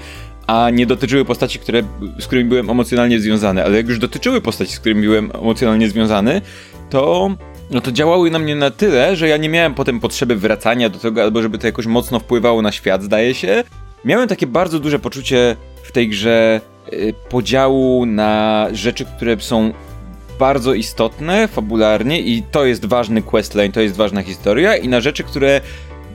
a 0.48 0.70
nie 0.70 0.86
dotyczyły 0.86 1.26
postaci, 1.26 1.60
które, 1.60 1.84
z 2.20 2.28
którymi 2.28 2.50
byłem 2.50 2.70
emocjonalnie 2.70 3.20
związany. 3.20 3.64
Ale 3.64 3.78
jak 3.78 3.88
już 3.88 4.00
dotyczyły 4.00 4.42
postaci, 4.42 4.74
z 4.74 4.80
którymi 4.80 5.02
byłem 5.02 5.32
emocjonalnie 5.36 5.90
związany, 5.90 6.42
to 6.90 7.32
no 7.72 7.82
to 7.82 7.92
działały 7.92 8.32
na 8.32 8.40
mnie 8.40 8.56
na 8.56 8.72
tyle, 8.72 9.16
że 9.16 9.28
ja 9.28 9.38
nie 9.38 9.50
miałem 9.50 9.74
potem 9.74 10.00
potrzeby 10.00 10.36
wracania 10.36 10.90
do 10.90 11.00
tego, 11.00 11.24
albo 11.24 11.42
żeby 11.42 11.58
to 11.58 11.68
jakoś 11.68 11.86
mocno 11.86 12.20
wpływało 12.20 12.62
na 12.62 12.72
świat, 12.72 13.04
zdaje 13.04 13.34
się. 13.34 13.64
Miałem 14.06 14.30
takie 14.30 14.48
bardzo 14.48 14.80
duże 14.80 15.00
poczucie 15.00 15.56
w 15.84 15.92
tej 15.92 16.10
grze 16.10 16.62
yy, 16.92 17.14
podziału 17.30 18.06
na 18.06 18.68
rzeczy, 18.72 19.06
które 19.06 19.40
są 19.40 19.74
bardzo 20.40 20.74
istotne 20.74 21.48
fabularnie 21.48 22.22
i 22.22 22.44
to 22.52 22.66
jest 22.66 22.86
ważny 22.86 23.22
questline, 23.22 23.72
to 23.72 23.82
jest 23.82 23.96
ważna 23.96 24.24
historia 24.24 24.78
i 24.78 24.88
na 24.88 25.02
rzeczy, 25.02 25.24
które 25.24 25.62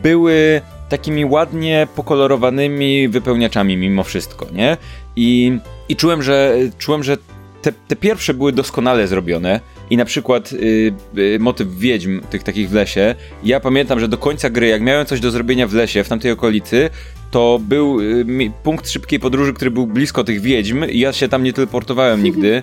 były 0.02 0.60
takimi 0.88 1.24
ładnie 1.24 1.86
pokolorowanymi 1.94 3.08
wypełniaczami 3.08 3.76
mimo 3.76 4.02
wszystko, 4.02 4.46
nie? 4.52 4.76
I, 5.16 5.58
i 5.88 5.96
czułem, 5.96 6.22
że 6.22 6.54
czułem, 6.78 7.04
że 7.04 7.16
te, 7.62 7.72
te 7.88 7.96
pierwsze 7.96 8.34
były 8.34 8.52
doskonale 8.52 9.06
zrobione 9.06 9.60
i 9.90 9.96
na 9.96 10.04
przykład 10.04 10.52
y, 10.52 10.92
y, 11.18 11.38
motyw 11.40 11.68
wiedźm, 11.78 12.20
tych 12.30 12.42
takich 12.42 12.70
w 12.70 12.74
lesie, 12.74 13.14
ja 13.44 13.60
pamiętam, 13.60 14.00
że 14.00 14.08
do 14.08 14.18
końca 14.18 14.50
gry, 14.50 14.66
jak 14.66 14.82
miałem 14.82 15.06
coś 15.06 15.20
do 15.20 15.30
zrobienia 15.30 15.66
w 15.66 15.74
lesie, 15.74 16.04
w 16.04 16.08
tamtej 16.08 16.30
okolicy, 16.30 16.90
to 17.30 17.60
był 17.68 18.00
y, 18.00 18.52
punkt 18.62 18.90
szybkiej 18.90 19.20
podróży, 19.20 19.52
który 19.52 19.70
był 19.70 19.86
blisko 19.86 20.24
tych 20.24 20.40
wiedźm 20.40 20.84
i 20.84 20.98
ja 20.98 21.12
się 21.12 21.28
tam 21.28 21.42
nie 21.42 21.52
teleportowałem 21.52 22.22
nigdy, 22.26 22.62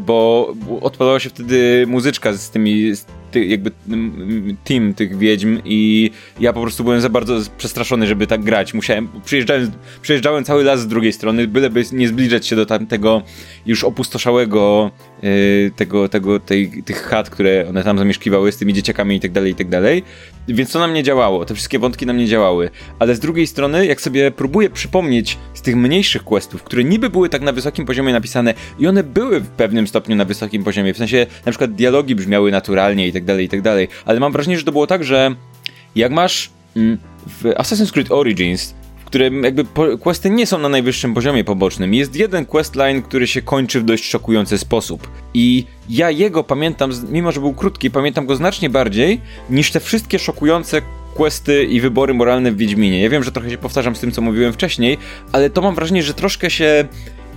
bo 0.00 0.54
odpalała 0.80 1.20
się 1.20 1.30
wtedy 1.30 1.84
muzyczka 1.86 2.32
z 2.32 2.50
tymi, 2.50 2.96
z 2.96 3.06
ty, 3.30 3.44
jakby 3.44 3.70
team 4.64 4.94
tych 4.94 5.18
wiedźm 5.18 5.58
i 5.64 6.10
ja 6.40 6.52
po 6.52 6.60
prostu 6.60 6.84
byłem 6.84 7.00
za 7.00 7.08
bardzo 7.08 7.40
przestraszony, 7.58 8.06
żeby 8.06 8.26
tak 8.26 8.44
grać. 8.44 8.74
Musiałem, 8.74 9.08
przyjeżdżałem, 9.24 9.70
przyjeżdżałem 10.02 10.44
cały 10.44 10.64
las 10.64 10.80
z 10.80 10.86
drugiej 10.86 11.12
strony, 11.12 11.48
byleby 11.48 11.84
nie 11.92 12.08
zbliżać 12.08 12.46
się 12.46 12.56
do 12.56 12.66
tamtego 12.66 13.22
już 13.66 13.84
opustoszałego 13.84 14.90
tego, 15.76 16.08
tego, 16.08 16.40
tej, 16.40 16.82
tych 16.84 17.02
chat, 17.02 17.30
które 17.30 17.66
one 17.68 17.84
tam 17.84 17.98
zamieszkiwały 17.98 18.52
z 18.52 18.56
tymi 18.56 18.72
dzieciakami 18.72 19.16
i 19.16 19.20
tak 19.20 19.32
dalej, 19.32 19.52
i 19.52 19.54
tak 19.54 19.68
dalej. 19.68 20.02
Więc 20.48 20.72
to 20.72 20.78
na 20.78 20.86
mnie 20.86 21.02
działało, 21.02 21.44
te 21.44 21.54
wszystkie 21.54 21.78
wątki 21.78 22.06
na 22.06 22.12
mnie 22.12 22.26
działały. 22.26 22.70
Ale 22.98 23.14
z 23.14 23.20
drugiej 23.20 23.46
strony, 23.46 23.86
jak 23.86 24.00
sobie 24.00 24.30
próbuję 24.30 24.70
przypomnieć 24.70 25.38
z 25.54 25.62
tych 25.62 25.76
mniejszych 25.76 26.24
questów, 26.24 26.62
które 26.62 26.84
niby 26.84 27.10
były 27.10 27.28
tak 27.28 27.42
na 27.42 27.52
wysokim 27.52 27.86
poziomie 27.86 28.12
napisane 28.12 28.54
i 28.78 28.86
one 28.86 29.02
były 29.02 29.40
w 29.40 29.48
pewnym 29.48 29.86
stopniu 29.86 30.16
na 30.16 30.24
wysokim 30.24 30.64
poziomie, 30.64 30.94
w 30.94 30.98
sensie 30.98 31.26
na 31.46 31.52
przykład 31.52 31.72
dialogi 31.72 32.14
brzmiały 32.14 32.50
naturalnie 32.50 33.08
i 33.08 33.12
tak 33.12 33.24
dalej, 33.24 33.44
i 33.44 33.48
tak 33.48 33.62
dalej, 33.62 33.88
ale 34.04 34.20
mam 34.20 34.32
wrażenie, 34.32 34.58
że 34.58 34.64
to 34.64 34.72
było 34.72 34.86
tak, 34.86 35.04
że 35.04 35.34
jak 35.96 36.12
masz 36.12 36.50
mm, 36.76 36.98
w 37.26 37.44
Assassin's 37.44 37.92
Creed 37.92 38.12
Origins 38.12 38.74
w 39.04 39.06
którym 39.06 39.44
jakby 39.44 39.64
questy 40.00 40.30
nie 40.30 40.46
są 40.46 40.58
na 40.58 40.68
najwyższym 40.68 41.14
poziomie 41.14 41.44
pobocznym. 41.44 41.94
Jest 41.94 42.16
jeden 42.16 42.46
questline, 42.46 43.02
który 43.02 43.26
się 43.26 43.42
kończy 43.42 43.80
w 43.80 43.84
dość 43.84 44.04
szokujący 44.04 44.58
sposób. 44.58 45.08
I 45.34 45.64
ja 45.88 46.10
jego 46.10 46.44
pamiętam, 46.44 46.90
mimo 47.10 47.32
że 47.32 47.40
był 47.40 47.54
krótki, 47.54 47.90
pamiętam 47.90 48.26
go 48.26 48.36
znacznie 48.36 48.70
bardziej 48.70 49.20
niż 49.50 49.70
te 49.70 49.80
wszystkie 49.80 50.18
szokujące 50.18 50.82
questy 51.14 51.64
i 51.64 51.80
wybory 51.80 52.14
moralne 52.14 52.52
w 52.52 52.56
Wiedźminie. 52.56 53.02
Ja 53.02 53.10
wiem, 53.10 53.24
że 53.24 53.32
trochę 53.32 53.50
się 53.50 53.58
powtarzam 53.58 53.96
z 53.96 54.00
tym, 54.00 54.12
co 54.12 54.22
mówiłem 54.22 54.52
wcześniej, 54.52 54.98
ale 55.32 55.50
to 55.50 55.62
mam 55.62 55.74
wrażenie, 55.74 56.02
że 56.02 56.14
troszkę 56.14 56.50
się 56.50 56.88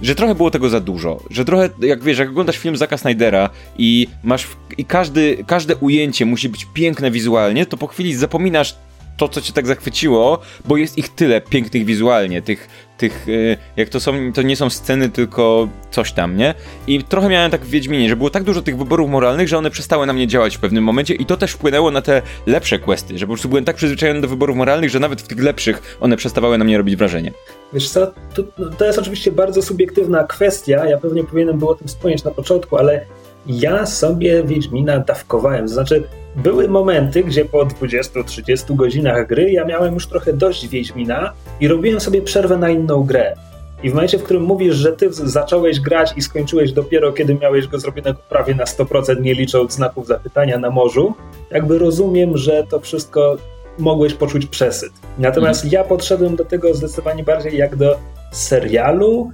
że 0.01 0.15
trochę 0.15 0.36
było 0.36 0.51
tego 0.51 0.70
za 0.70 0.80
dużo, 0.80 1.20
że 1.30 1.45
trochę, 1.45 1.70
jak 1.80 2.03
wiesz, 2.03 2.18
jak 2.18 2.30
oglądasz 2.30 2.57
film 2.57 2.78
Zaka 2.78 2.97
Snydera 2.97 3.49
i 3.78 4.07
masz, 4.24 4.47
i 4.78 4.86
każdy, 4.86 5.43
każde 5.47 5.76
ujęcie 5.76 6.26
musi 6.26 6.49
być 6.49 6.68
piękne 6.74 7.11
wizualnie, 7.11 7.65
to 7.65 7.78
po 7.78 7.88
chwili 7.88 8.15
zapominasz 8.15 8.76
to, 9.18 9.28
co 9.30 9.41
cię 9.41 9.53
tak 9.53 9.68
zachwyciło, 9.68 10.39
bo 10.65 10.78
jest 10.78 10.97
ich 10.97 11.09
tyle 11.09 11.41
pięknych 11.41 11.86
wizualnie, 11.86 12.41
tych, 12.41 12.68
tych, 12.97 13.28
y, 13.30 13.57
jak 13.78 13.89
to 13.89 13.99
są, 13.99 14.34
to 14.34 14.41
nie 14.41 14.55
są 14.55 14.70
sceny, 14.70 15.09
tylko 15.09 15.68
coś 15.91 16.11
tam, 16.11 16.38
nie? 16.38 16.53
I 16.88 17.03
trochę 17.03 17.30
miałem 17.30 17.51
tak 17.51 17.65
w 17.65 17.70
Wiedźminie, 17.70 18.09
że 18.09 18.15
było 18.15 18.30
tak 18.30 18.43
dużo 18.43 18.61
tych 18.61 18.78
wyborów 18.78 19.09
moralnych, 19.09 19.47
że 19.47 19.57
one 19.57 19.70
przestały 19.70 20.05
na 20.05 20.13
mnie 20.13 20.28
działać 20.28 20.57
w 20.57 20.59
pewnym 20.59 20.84
momencie 20.84 21.13
i 21.13 21.26
to 21.26 21.38
też 21.38 21.51
wpłynęło 21.51 21.91
na 21.91 22.01
te 22.01 22.22
lepsze 22.45 22.80
questy, 22.80 23.18
że 23.18 23.26
po 23.26 23.34
prostu 23.34 23.49
byłem 23.49 23.65
tak 23.65 23.76
przyzwyczajony 23.76 24.22
do 24.22 24.28
wyborów 24.28 24.57
moralnych, 24.57 24.89
że 24.89 24.99
nawet 24.99 25.22
w 25.22 25.28
tych 25.28 25.39
lepszych 25.39 25.97
one 25.99 26.18
przestawały 26.18 26.57
na 26.57 26.65
mnie 26.65 26.78
robić 26.78 26.95
wrażenie. 26.95 27.32
Wiesz 27.74 27.89
co, 27.89 28.11
to, 28.34 28.43
to 28.78 28.86
jest 28.86 28.99
oczywiście 28.99 29.32
bardzo 29.32 29.61
subiektywna 29.61 30.24
kwestia, 30.24 30.86
ja 30.86 30.97
pewnie 30.97 31.24
powinienem 31.24 31.59
było 31.59 31.72
o 31.72 31.76
tym 31.76 31.88
wspomnieć 31.88 32.24
na 32.24 32.32
początku, 32.32 32.78
ale 32.78 33.05
ja 33.47 33.86
sobie 33.86 34.43
Wiedźmina 34.43 34.99
dawkowałem, 34.99 35.61
to 35.61 35.74
znaczy 35.74 36.03
były 36.38 36.67
momenty, 36.67 37.23
gdzie 37.23 37.45
po 37.45 37.65
20-30 37.65 38.75
godzinach 38.75 39.27
gry 39.27 39.51
ja 39.51 39.65
miałem 39.65 39.93
już 39.93 40.07
trochę 40.07 40.33
dość 40.33 40.67
Wiedźmina 40.67 41.33
i 41.59 41.67
robiłem 41.67 41.99
sobie 41.99 42.21
przerwę 42.21 42.57
na 42.57 42.69
inną 42.69 43.03
grę. 43.03 43.35
I 43.83 43.89
w 43.89 43.93
momencie, 43.93 44.17
w 44.17 44.23
którym 44.23 44.43
mówisz, 44.43 44.75
że 44.75 44.91
ty 44.91 45.13
zacząłeś 45.13 45.79
grać 45.79 46.13
i 46.17 46.21
skończyłeś 46.21 46.71
dopiero, 46.71 47.13
kiedy 47.13 47.35
miałeś 47.35 47.67
go 47.67 47.79
zrobionego 47.79 48.19
prawie 48.29 48.55
na 48.55 48.63
100%, 48.63 49.21
nie 49.21 49.33
licząc 49.33 49.73
znaków 49.73 50.07
zapytania 50.07 50.59
na 50.59 50.69
morzu, 50.69 51.13
jakby 51.51 51.77
rozumiem, 51.77 52.38
że 52.38 52.63
to 52.69 52.79
wszystko 52.79 53.38
mogłeś 53.80 54.13
poczuć 54.13 54.45
przesyt. 54.45 54.91
Natomiast 55.17 55.63
mhm. 55.63 55.82
ja 55.82 55.89
podszedłem 55.89 56.36
do 56.36 56.45
tego 56.45 56.73
zdecydowanie 56.73 57.23
bardziej 57.23 57.57
jak 57.57 57.75
do 57.75 57.97
serialu, 58.32 59.32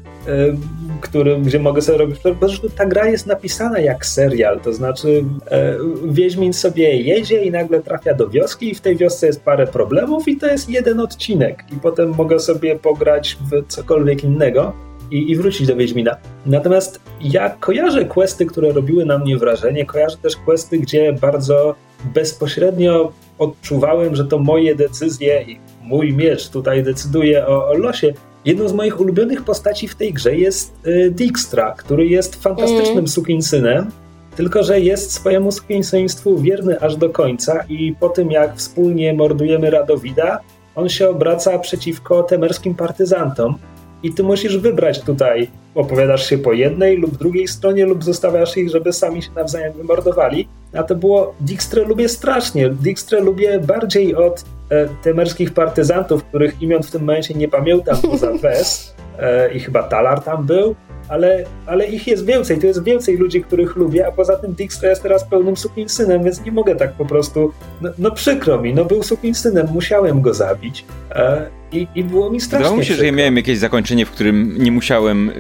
który, 1.02 1.40
gdzie 1.40 1.60
mogę 1.60 1.82
sobie 1.82 1.98
robić. 1.98 2.20
Po 2.20 2.36
prostu 2.36 2.70
ta 2.70 2.86
gra 2.86 3.08
jest 3.08 3.28
napisana 3.28 3.80
jak 3.80 4.06
serial, 4.06 4.60
to 4.60 4.74
znaczy 4.74 5.24
e, 5.52 5.78
Wiedźmin 6.06 6.54
sobie 6.54 7.02
jedzie 7.02 7.44
i 7.44 7.52
nagle 7.52 7.82
trafia 7.82 8.14
do 8.14 8.30
wioski 8.30 8.72
i 8.72 8.76
w 8.76 8.82
tej 8.82 8.98
wiosce 8.98 9.28
jest 9.28 9.44
parę 9.44 9.68
problemów 9.68 10.28
i 10.28 10.38
to 10.38 10.48
jest 10.48 10.70
jeden 10.70 11.00
odcinek 11.00 11.64
i 11.72 11.76
potem 11.76 12.10
mogę 12.10 12.40
sobie 12.40 12.76
pograć 12.76 13.38
w 13.52 13.68
cokolwiek 13.68 14.24
innego. 14.24 14.74
I, 15.12 15.32
i, 15.32 15.36
wrócić 15.36 15.68
do 15.68 15.76
Wiedźmina. 15.76 16.18
Natomiast 16.46 17.02
ja 17.22 17.50
kojarzę 17.50 18.06
questy, 18.06 18.46
które 18.46 18.72
robiły 18.72 19.06
na 19.06 19.18
mnie 19.18 19.38
wrażenie, 19.38 19.86
kojarzę 19.86 20.18
też 20.18 20.36
questy, 20.36 20.80
gdzie 20.80 21.14
bardzo 21.14 21.76
bezpośrednio 22.14 23.12
odczuwałem, 23.40 24.16
że 24.16 24.26
to 24.26 24.40
moje 24.40 24.76
decyzje 24.76 25.42
i 25.48 25.60
mój 25.84 26.14
miecz 26.14 26.50
tutaj 26.50 26.84
decyduje 26.84 27.48
o, 27.48 27.68
o 27.68 27.74
losie. 27.74 28.14
Jedną 28.46 28.68
z 28.68 28.74
moich 28.74 29.00
ulubionych 29.00 29.44
postaci 29.44 29.88
w 29.88 29.96
tej 29.96 30.14
grze 30.14 30.36
jest 30.36 30.88
y, 30.88 31.12
Dijkstra, 31.12 31.72
który 31.78 32.08
jest 32.08 32.44
fantastycznym 32.44 32.98
mm. 32.98 33.08
sukinsynem, 33.08 33.92
tylko 34.36 34.64
że 34.64 34.80
jest 34.80 35.12
swojemu 35.12 35.52
sukinsyństwu 35.52 36.38
wierny 36.38 36.80
aż 36.80 36.96
do 36.96 37.10
końca 37.10 37.64
i 37.70 37.96
po 38.00 38.10
tym 38.10 38.32
jak 38.32 38.56
wspólnie 38.56 39.14
mordujemy 39.14 39.70
Radowida, 39.70 40.40
on 40.76 40.90
się 40.90 41.10
obraca 41.10 41.60
przeciwko 41.60 42.24
temerskim 42.24 42.76
partyzantom 42.76 43.56
i 44.04 44.14
ty 44.14 44.24
musisz 44.24 44.58
wybrać 44.58 45.02
tutaj, 45.02 45.48
opowiadasz 45.76 46.30
się 46.30 46.38
po 46.38 46.54
jednej 46.54 46.98
lub 46.98 47.18
drugiej 47.18 47.48
stronie 47.48 47.86
lub 47.86 48.04
zostawiasz 48.04 48.58
ich, 48.58 48.70
żeby 48.70 48.94
sami 48.94 49.22
się 49.22 49.32
nawzajem 49.36 49.74
wymordowali. 49.74 50.48
A 50.74 50.84
to 50.84 50.96
było, 50.96 51.36
Dijkstrę 51.40 51.84
lubię 51.84 52.10
strasznie, 52.10 52.70
Dijkstrę 52.70 53.20
lubię 53.20 53.60
bardziej 53.60 54.16
od 54.16 54.46
e, 54.70 54.88
temerskich 55.04 55.54
partyzantów, 55.54 56.24
których 56.24 56.62
imion 56.62 56.84
w 56.84 56.92
tym 56.92 57.02
momencie 57.02 57.34
nie 57.34 57.48
pamiętam 57.48 57.98
poza 58.02 58.34
Wes 58.44 58.96
e, 59.20 59.54
i 59.54 59.60
chyba 59.60 59.84
Talar 59.84 60.22
tam 60.22 60.46
był, 60.46 60.76
ale, 61.10 61.44
ale 61.66 61.86
ich 61.86 62.08
jest 62.08 62.26
więcej, 62.26 62.60
to 62.60 62.68
jest 62.68 62.84
więcej 62.84 63.18
ludzi, 63.18 63.42
których 63.42 63.76
lubię, 63.76 64.08
a 64.08 64.12
poza 64.12 64.36
tym 64.36 64.54
Dijkstra 64.54 64.90
jest 64.90 65.04
teraz 65.04 65.24
pełnym 65.24 65.56
synem, 65.88 66.24
więc 66.24 66.46
nie 66.46 66.52
mogę 66.52 66.76
tak 66.76 66.94
po 66.94 67.06
prostu, 67.06 67.52
no, 67.82 67.90
no 67.98 68.12
przykro 68.12 68.62
mi, 68.62 68.74
no 68.74 68.86
był 68.86 69.04
synem, 69.34 69.68
musiałem 69.74 70.22
go 70.22 70.34
zabić 70.34 70.86
e, 71.12 71.50
i, 71.74 71.88
i 71.96 72.04
było 72.04 72.30
mi 72.30 72.42
strasznie 72.42 72.58
Wydawało 72.58 72.78
mi 72.78 72.86
się, 72.86 72.94
przykro. 72.94 73.02
że 73.02 73.06
ja 73.06 73.12
miałem 73.12 73.38
jakieś 73.38 73.58
zakończenie, 73.58 74.06
w 74.06 74.12
którym 74.12 74.56
nie 74.64 74.72
musiałem, 74.72 75.32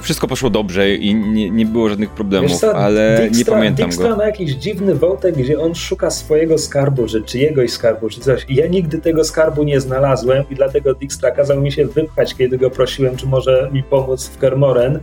wszystko 0.00 0.26
poszło 0.26 0.50
dobrze 0.50 0.94
i 0.94 1.14
nie, 1.14 1.50
nie 1.50 1.66
było 1.66 1.88
żadnych 1.88 2.10
problemów, 2.10 2.52
co, 2.52 2.74
ale 2.76 3.18
Dijkstra, 3.20 3.38
nie 3.38 3.58
pamiętam 3.58 3.76
Dijkstra 3.84 4.10
go. 4.10 4.16
ma 4.16 4.26
jakiś 4.26 4.50
dziwny 4.52 4.94
wątek, 4.94 5.36
gdzie 5.36 5.60
on 5.60 5.74
szuka 5.74 6.10
swojego 6.10 6.58
skarbu, 6.58 7.08
że 7.08 7.20
czyjegoś 7.20 7.70
skarbu, 7.70 8.08
czy 8.08 8.20
coś 8.20 8.46
i 8.48 8.54
ja 8.54 8.66
nigdy 8.66 8.98
tego 8.98 9.24
skarbu 9.24 9.62
nie 9.62 9.80
znalazłem 9.80 10.44
i 10.50 10.54
dlatego 10.54 10.94
Dijkstra 10.94 11.30
kazał 11.30 11.60
mi 11.60 11.72
się 11.72 11.86
wypchać, 11.86 12.34
kiedy 12.34 12.58
go 12.58 12.70
prosiłem, 12.70 13.16
czy 13.16 13.26
może 13.26 13.70
mi 13.72 13.82
pomóc 13.82 14.28
w 14.28 14.38
Kermoren, 14.38 15.00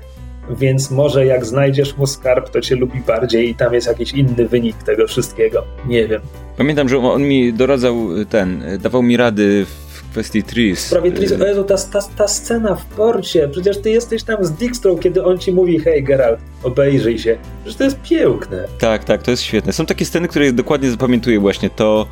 więc 0.60 0.92
może 0.92 1.26
jak 1.26 1.46
znajdziesz 1.46 1.98
mu 1.98 2.08
skarb, 2.08 2.50
to 2.50 2.62
cię 2.62 2.76
lubi 2.76 3.00
bardziej 3.08 3.50
i 3.50 3.56
tam 3.56 3.74
jest 3.74 3.88
jakiś 3.88 4.14
inny 4.14 4.48
wynik 4.48 4.84
tego 4.84 5.08
wszystkiego. 5.08 5.64
Nie 5.88 6.08
wiem. 6.08 6.22
Pamiętam, 6.58 6.90
że 6.90 6.98
on 6.98 7.24
mi 7.24 7.54
doradzał 7.54 7.96
ten, 8.30 8.64
dawał 8.84 9.04
mi 9.04 9.18
rady 9.18 9.66
w 9.66 9.87
kwestii 10.12 10.44
Tris. 10.44 10.80
W 10.80 10.88
sprawie 10.88 11.12
Tris, 11.12 11.32
o 11.32 11.46
Jezu, 11.46 11.64
ta, 11.64 11.78
ta, 11.78 12.02
ta 12.18 12.28
scena 12.28 12.76
w 12.76 12.86
porcie, 12.86 13.48
przecież 13.48 13.78
ty 13.78 13.90
jesteś 13.90 14.24
tam 14.24 14.46
z 14.46 14.52
Dijkstrą, 14.52 14.98
kiedy 14.98 15.24
on 15.24 15.40
ci 15.40 15.52
mówi, 15.52 15.80
hej 15.80 16.04
Geralt, 16.04 16.40
obejrzyj 16.64 17.20
się. 17.20 17.38
Przecież 17.64 17.78
to 17.78 17.84
jest 17.84 18.02
piękne. 18.02 18.68
Tak, 18.80 19.04
tak, 19.04 19.24
to 19.24 19.32
jest 19.32 19.44
świetne. 19.44 19.74
Są 19.74 19.86
takie 19.86 20.06
sceny, 20.06 20.28
które 20.28 20.54
dokładnie 20.54 20.92
zapamiętuję 20.92 21.40
właśnie 21.40 21.70
to, 21.70 22.08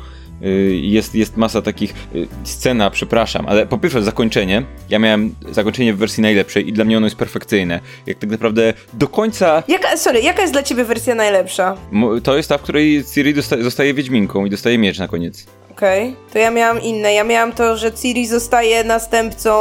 jest, 0.80 1.14
jest 1.14 1.36
masa 1.36 1.62
takich 1.62 1.94
y, 2.14 2.26
scena, 2.44 2.90
przepraszam, 2.90 3.46
ale 3.48 3.66
po 3.66 3.78
pierwsze 3.78 4.02
zakończenie. 4.02 4.62
Ja 4.88 4.98
miałem 4.98 5.34
zakończenie 5.50 5.94
w 5.94 5.98
wersji 5.98 6.22
najlepszej 6.22 6.68
i 6.68 6.72
dla 6.72 6.84
mnie 6.84 6.96
ono 6.96 7.06
jest 7.06 7.16
perfekcyjne. 7.16 7.80
Jak 8.06 8.18
tak 8.18 8.30
naprawdę 8.30 8.74
do 8.92 9.08
końca. 9.08 9.62
Jaka, 9.68 9.96
sorry, 9.96 10.20
jaka 10.20 10.40
jest 10.40 10.52
dla 10.52 10.62
ciebie 10.62 10.84
wersja 10.84 11.14
najlepsza? 11.14 11.76
To 12.22 12.36
jest 12.36 12.48
ta, 12.48 12.58
w 12.58 12.62
której 12.62 13.04
Ciri 13.14 13.34
dostaje, 13.34 13.62
zostaje 13.62 13.94
Wiedźminką 13.94 14.44
i 14.44 14.50
dostaje 14.50 14.78
miecz 14.78 14.98
na 14.98 15.08
koniec. 15.08 15.46
Okej, 15.70 16.08
okay. 16.08 16.32
to 16.32 16.38
ja 16.38 16.50
miałam 16.50 16.82
inne. 16.82 17.14
Ja 17.14 17.24
miałam 17.24 17.52
to, 17.52 17.76
że 17.76 17.92
Ciri 17.92 18.26
zostaje 18.26 18.84
następcą 18.84 19.52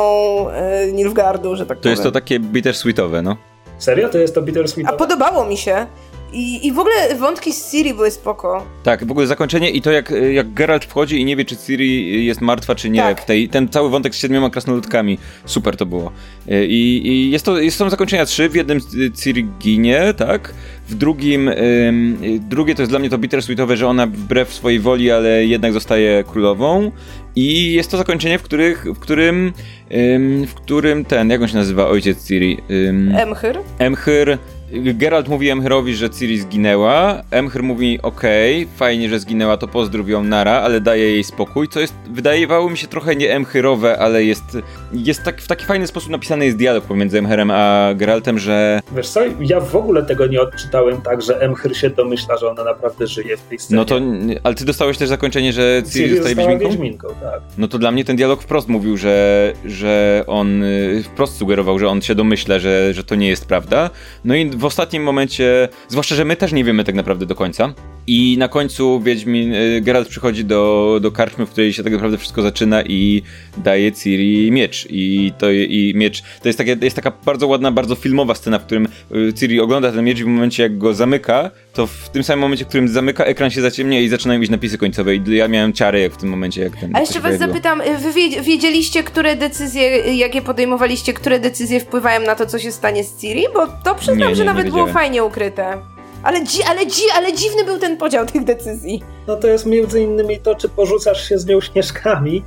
yy, 0.86 0.94
Nilfgaardu, 0.94 1.56
że 1.56 1.66
tak 1.66 1.78
to 1.78 1.84
powiem. 1.84 1.84
To 1.84 1.90
jest 1.90 2.04
to 2.04 2.12
takie 2.12 2.40
bittersweetowe, 2.40 3.22
no. 3.22 3.38
Serio? 3.78 4.10
To 4.10 4.18
jest 4.18 4.36
to 4.36 4.42
bittersweetowe? 4.42 4.96
A 4.96 4.98
podobało 4.98 5.46
mi 5.46 5.58
się. 5.58 5.88
I, 6.36 6.68
I 6.68 6.72
w 6.72 6.80
ogóle 6.80 7.16
wątki 7.20 7.54
z 7.54 7.72
Ciri 7.72 7.94
były 7.94 8.12
spoko. 8.12 8.66
Tak, 8.84 9.06
w 9.06 9.12
ogóle 9.12 9.28
zakończenie 9.28 9.70
i 9.70 9.82
to 9.82 9.92
jak, 9.92 10.14
jak 10.34 10.54
Geralt 10.54 10.86
wchodzi 10.86 11.22
i 11.22 11.26
nie 11.26 11.36
wie, 11.36 11.46
czy 11.46 11.58
Ciri 11.58 12.26
jest 12.26 12.42
martwa, 12.42 12.76
czy 12.76 12.90
nie. 12.90 13.00
Tak. 13.00 13.22
W 13.22 13.26
tej, 13.26 13.50
ten 13.50 13.70
cały 13.70 13.90
wątek 13.90 14.16
z 14.16 14.20
siedmioma 14.20 14.50
krasnoludkami. 14.50 15.18
Super 15.46 15.78
to 15.78 15.86
było. 15.86 16.12
I, 16.48 17.02
i 17.06 17.32
jest 17.32 17.46
to, 17.46 17.60
jest, 17.60 17.78
są 17.78 17.90
zakończenia 17.90 18.26
trzy. 18.26 18.50
W 18.50 18.56
jednym 18.56 18.80
Ciri 19.24 19.48
ginie, 19.60 20.14
tak? 20.18 20.54
W 20.88 20.96
drugim, 20.96 21.48
ym, 21.48 22.18
drugie 22.40 22.76
to 22.76 22.82
jest 22.82 22.92
dla 22.92 23.00
mnie 23.00 23.10
to 23.10 23.18
bittersweetowe, 23.18 23.78
że 23.78 23.88
ona 23.88 24.08
wbrew 24.08 24.54
swojej 24.54 24.80
woli, 24.80 25.12
ale 25.12 25.46
jednak 25.46 25.74
zostaje 25.74 26.24
królową. 26.24 26.92
I 27.36 27.74
jest 27.74 27.92
to 27.92 27.98
zakończenie, 27.98 28.40
w, 28.40 28.42
których, 28.42 28.86
w 28.86 29.00
którym 29.00 29.54
ym, 29.92 30.48
w 30.48 30.54
którym 30.54 31.06
ten, 31.06 31.30
jak 31.30 31.42
on 31.42 31.48
się 31.48 31.56
nazywa, 31.56 31.88
ojciec 31.88 32.28
Ciri? 32.28 32.58
Ym, 32.72 33.16
Emhyr? 33.16 33.60
Emhyr 33.80 34.38
Geralt 34.72 35.28
mówi 35.28 35.50
Emhyrowi, 35.50 35.96
że 35.96 36.10
Ciri 36.10 36.40
zginęła. 36.40 37.22
Emhyr 37.32 37.64
mówi, 37.64 38.00
okej, 38.02 38.64
okay, 38.64 38.78
fajnie, 38.78 39.10
że 39.10 39.20
zginęła, 39.20 39.58
to 39.58 39.68
pozdrów 39.68 40.10
ją 40.10 40.24
nara, 40.24 40.52
ale 40.52 40.82
daje 40.82 41.12
jej 41.12 41.24
spokój, 41.24 41.68
co 41.68 41.80
jest, 41.80 41.94
wydawało 42.10 42.70
mi 42.70 42.78
się 42.78 42.88
trochę 42.88 43.16
nie 43.16 43.34
Emhyrowe, 43.34 44.00
ale 44.00 44.24
jest, 44.24 44.58
jest 44.94 45.24
tak, 45.24 45.42
w 45.42 45.48
taki 45.48 45.66
fajny 45.66 45.88
sposób 45.88 46.10
napisany 46.10 46.46
jest 46.46 46.58
dialog 46.58 46.84
pomiędzy 46.84 47.20
Emhyrem 47.20 47.52
a 47.52 47.94
Geraltem, 47.96 48.40
że... 48.40 48.82
Wiesz 48.96 49.10
co, 49.10 49.22
ja 49.40 49.60
w 49.60 49.76
ogóle 49.76 50.04
tego 50.04 50.28
nie 50.28 50.42
odczytałem 50.42 51.02
tak, 51.02 51.22
że 51.22 51.42
Emhyr 51.42 51.78
się 51.78 51.90
domyśla, 51.90 52.38
że 52.38 52.50
ona 52.50 52.64
naprawdę 52.64 53.08
żyje 53.08 53.38
w 53.38 53.42
tej 53.42 53.60
scenie. 53.60 53.78
No 53.78 53.86
to, 53.86 54.00
ale 54.44 54.56
ty 54.56 54.66
dostałeś 54.66 54.98
też 54.98 55.10
zakończenie, 55.10 55.54
że 55.54 55.84
Ciri, 55.84 56.06
Ciri 56.06 56.16
zostaje 56.16 56.36
Wiedźminką? 56.36 56.70
Wiedźminką 56.70 57.08
tak. 57.08 57.42
No 57.58 57.68
to 57.68 57.78
dla 57.78 57.92
mnie 57.92 58.06
ten 58.06 58.16
dialog 58.16 58.42
wprost 58.42 58.68
mówił, 58.68 58.98
że, 58.98 59.54
że 59.66 60.24
on 60.28 60.64
wprost 61.04 61.38
sugerował, 61.38 61.80
że 61.80 61.88
on 61.88 62.02
się 62.02 62.16
domyśla, 62.16 62.60
że, 62.60 62.94
że 62.94 63.04
to 63.04 63.16
nie 63.16 63.28
jest 63.28 63.46
prawda. 63.46 63.90
No 64.26 64.36
i 64.36 64.55
w 64.56 64.66
ostatnim 64.66 65.04
momencie, 65.04 65.70
zwłaszcza, 65.88 66.16
że 66.16 66.26
my 66.26 66.36
też 66.36 66.54
nie 66.54 66.64
wiemy 66.64 66.84
tak 66.84 66.96
naprawdę 66.96 67.26
do 67.26 67.36
końca. 67.36 67.74
I 68.08 68.36
na 68.40 68.48
końcu 68.48 69.00
Wiedźmin, 69.00 69.54
y, 69.54 69.82
Geralt 69.82 70.08
przychodzi 70.08 70.46
do, 70.46 71.00
do 71.02 71.12
karczmy, 71.12 71.46
w 71.46 71.50
której 71.50 71.74
się 71.74 71.84
tak 71.84 71.94
naprawdę 71.94 72.18
wszystko 72.18 72.42
zaczyna 72.42 72.84
i 72.84 73.22
daje 73.58 73.92
Ciri 73.92 74.52
miecz. 74.52 74.88
I 74.90 75.34
to 75.38 75.52
i 75.52 75.94
miecz, 75.96 76.22
to 76.42 76.50
jest, 76.50 76.58
takie, 76.58 76.78
jest 76.82 76.96
taka 76.96 77.12
bardzo 77.26 77.48
ładna, 77.48 77.72
bardzo 77.72 77.96
filmowa 77.96 78.36
scena, 78.36 78.60
w 78.60 78.66
którym 78.66 78.88
y, 79.16 79.34
Ciri 79.34 79.60
ogląda 79.60 79.92
ten 79.92 80.06
miecz 80.06 80.20
i 80.20 80.24
w 80.24 80.28
momencie 80.28 80.64
jak 80.64 80.78
go 80.78 80.94
zamyka, 80.94 81.52
to 81.76 81.88
w 81.88 82.10
tym 82.10 82.24
samym 82.24 82.42
momencie, 82.42 82.66
w 82.66 82.68
którym 82.68 82.88
zamyka, 82.88 83.24
ekran 83.24 83.52
się 83.52 83.62
zaciemnia 83.62 84.00
i 84.00 84.10
zaczynają 84.10 84.42
iść 84.42 84.52
napisy 84.52 84.78
końcowe. 84.78 85.16
I 85.16 85.22
ja 85.28 85.48
miałem 85.48 85.74
ciary 85.74 86.00
jak 86.00 86.14
w 86.14 86.18
tym 86.18 86.30
momencie, 86.30 86.62
jak 86.62 86.76
ten. 86.76 86.96
A 86.96 87.00
jeszcze 87.00 87.20
was 87.20 87.24
pojawiło. 87.24 87.48
zapytam, 87.48 87.82
wy 88.00 88.42
wiedzieliście, 88.42 89.04
które 89.04 89.36
decyzje, 89.36 90.16
jakie 90.16 90.42
podejmowaliście, 90.42 91.14
które 91.14 91.40
decyzje 91.40 91.80
wpływają 91.80 92.22
na 92.22 92.36
to, 92.36 92.46
co 92.46 92.60
się 92.60 92.72
stanie 92.72 93.04
z 93.04 93.22
Ciri? 93.22 93.46
Bo 93.54 93.68
to 93.68 93.96
przyznam, 93.96 94.18
nie, 94.18 94.28
nie, 94.28 94.36
że 94.36 94.44
nawet 94.44 94.70
było 94.70 94.88
fajnie 94.88 95.24
ukryte. 95.24 95.78
Ale, 96.24 96.44
dzi 96.44 96.64
ale, 96.64 96.86
dzi 96.86 97.04
ale 97.16 97.34
dziwny 97.34 97.64
był 97.64 97.80
ten 97.80 97.98
podział 97.98 98.26
tych 98.26 98.44
decyzji. 98.44 99.04
No 99.28 99.36
to 99.36 99.48
jest 99.48 99.66
między 99.66 100.02
innymi 100.02 100.40
to, 100.40 100.56
czy 100.56 100.70
porzucasz 100.70 101.30
się 101.30 101.38
z 101.38 101.46
nią 101.46 101.62
śnieżkami, 101.62 102.44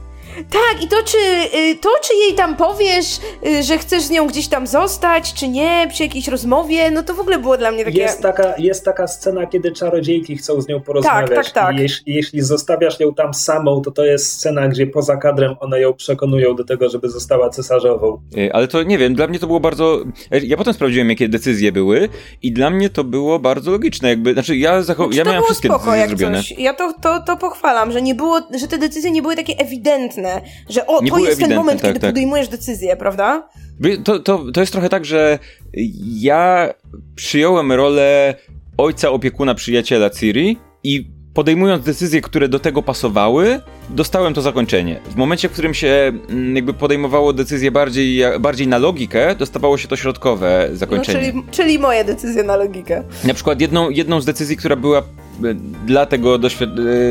tak, 0.51 0.83
i 0.85 0.89
to 0.89 0.97
czy, 1.05 1.19
y, 1.59 1.77
to, 1.77 1.89
czy 2.03 2.15
jej 2.15 2.35
tam 2.35 2.57
powiesz, 2.57 3.19
y, 3.47 3.63
że 3.63 3.79
chcesz 3.79 4.03
z 4.03 4.11
nią 4.11 4.27
gdzieś 4.27 4.49
tam 4.49 4.67
zostać, 4.67 5.35
czy 5.35 5.49
nie, 5.49 5.87
przy 5.91 6.03
jakiejś 6.03 6.29
rozmowie, 6.29 6.91
no 6.91 7.03
to 7.03 7.15
w 7.15 7.21
ogóle 7.21 7.39
było 7.39 7.57
dla 7.57 7.71
mnie 7.71 7.85
takie... 7.85 7.99
Jest 7.99 8.23
taka, 8.23 8.55
jest 8.59 8.85
taka 8.85 9.07
scena, 9.07 9.47
kiedy 9.47 9.73
czarodziejki 9.73 10.37
chcą 10.37 10.61
z 10.61 10.69
nią 10.69 10.81
porozmawiać. 10.81 11.31
Tak, 11.31 11.45
tak, 11.45 11.55
tak. 11.55 11.77
I 11.79 11.83
jeśli, 11.83 12.15
jeśli 12.15 12.43
zostawiasz 12.43 13.01
ją 13.01 13.15
tam 13.15 13.35
samą, 13.35 13.83
to 13.83 13.91
to 13.91 14.05
jest 14.05 14.33
scena, 14.33 14.69
gdzie 14.69 14.87
poza 14.87 15.17
kadrem 15.17 15.57
one 15.61 15.81
ją 15.81 15.95
przekonują 15.95 16.57
do 16.57 16.65
tego, 16.65 16.89
żeby 16.89 17.09
została 17.09 17.51
cesarzową. 17.51 18.21
Y, 18.37 18.53
ale 18.53 18.69
to 18.69 18.83
nie 18.83 18.99
wiem, 18.99 19.15
dla 19.15 19.27
mnie 19.27 19.39
to 19.39 19.47
było 19.47 19.61
bardzo... 19.61 20.05
Ja 20.43 20.57
potem 20.57 20.75
sprawdziłem, 20.75 21.11
jakie 21.11 21.29
decyzje 21.29 21.73
były 21.73 22.09
i 22.43 22.53
dla 22.53 22.71
mnie 22.71 22.91
to 22.91 23.05
było 23.05 23.39
bardzo 23.39 23.71
logiczne, 23.71 24.09
jakby, 24.09 24.33
znaczy 24.33 24.57
ja, 24.57 24.83
zachow... 24.83 25.07
znaczy, 25.07 25.19
ja 25.19 25.25
miałem 25.25 25.43
wszystkie 25.45 25.69
spoko, 25.69 25.85
decyzje 25.85 26.09
zrobione. 26.09 26.39
Coś. 26.39 26.51
Ja 26.59 26.75
to, 26.75 26.93
to, 27.03 27.23
to 27.27 27.37
pochwalam, 27.37 27.93
że 27.93 28.03
nie 28.03 28.15
było, 28.15 28.41
że 28.61 28.69
te 28.69 28.79
decyzje 28.79 29.11
nie 29.11 29.23
były 29.23 29.37
takie 29.37 29.57
ewidentne, 29.59 30.28
że 30.69 30.87
o, 30.87 31.03
nie 31.03 31.11
to 31.11 31.19
jest 31.19 31.41
ten 31.41 31.55
moment, 31.55 31.81
tak, 31.81 31.89
kiedy 31.89 32.01
tak. 32.01 32.11
podejmujesz 32.11 32.49
decyzję, 32.49 32.97
prawda? 32.97 33.49
To, 34.05 34.19
to, 34.19 34.53
to 34.53 34.61
jest 34.61 34.73
trochę 34.73 34.89
tak, 34.89 35.05
że 35.05 35.39
ja 36.03 36.75
przyjąłem 37.15 37.73
rolę 37.73 38.35
ojca, 38.79 39.11
opiekuna, 39.11 39.55
przyjaciela 39.55 40.11
Ciri 40.11 40.57
i 40.85 41.18
podejmując 41.39 41.85
decyzje, 41.85 42.21
które 42.21 42.49
do 42.49 42.59
tego 42.59 42.83
pasowały, 42.83 43.61
dostałem 43.91 44.35
to 44.35 44.43
zakończenie. 44.43 45.01
W 45.11 45.17
momencie, 45.17 45.49
w 45.49 45.53
którym 45.53 45.75
się 45.75 46.13
mm, 46.29 46.57
jakby 46.57 46.75
podejmowało 46.75 47.33
decyzje 47.33 47.71
bardziej, 47.71 48.23
bardziej 48.41 48.69
na 48.69 48.79
logikę, 48.79 49.35
dostawało 49.35 49.79
się 49.79 49.89
to 49.89 49.97
środkowe 49.97 50.69
zakończenie. 50.73 51.33
No, 51.35 51.43
czyli, 51.43 51.45
czyli 51.51 51.79
moje 51.79 52.05
decyzje 52.05 52.43
na 52.43 52.57
logikę. 52.57 53.03
Na 53.25 53.35
przykład 53.35 53.61
jedną, 53.61 53.91
jedną 53.91 54.21
z 54.21 54.25
decyzji, 54.25 54.57
która 54.57 54.77
była 54.77 55.03
dla 55.87 56.07
tego, 56.07 56.35
e, 56.35 56.39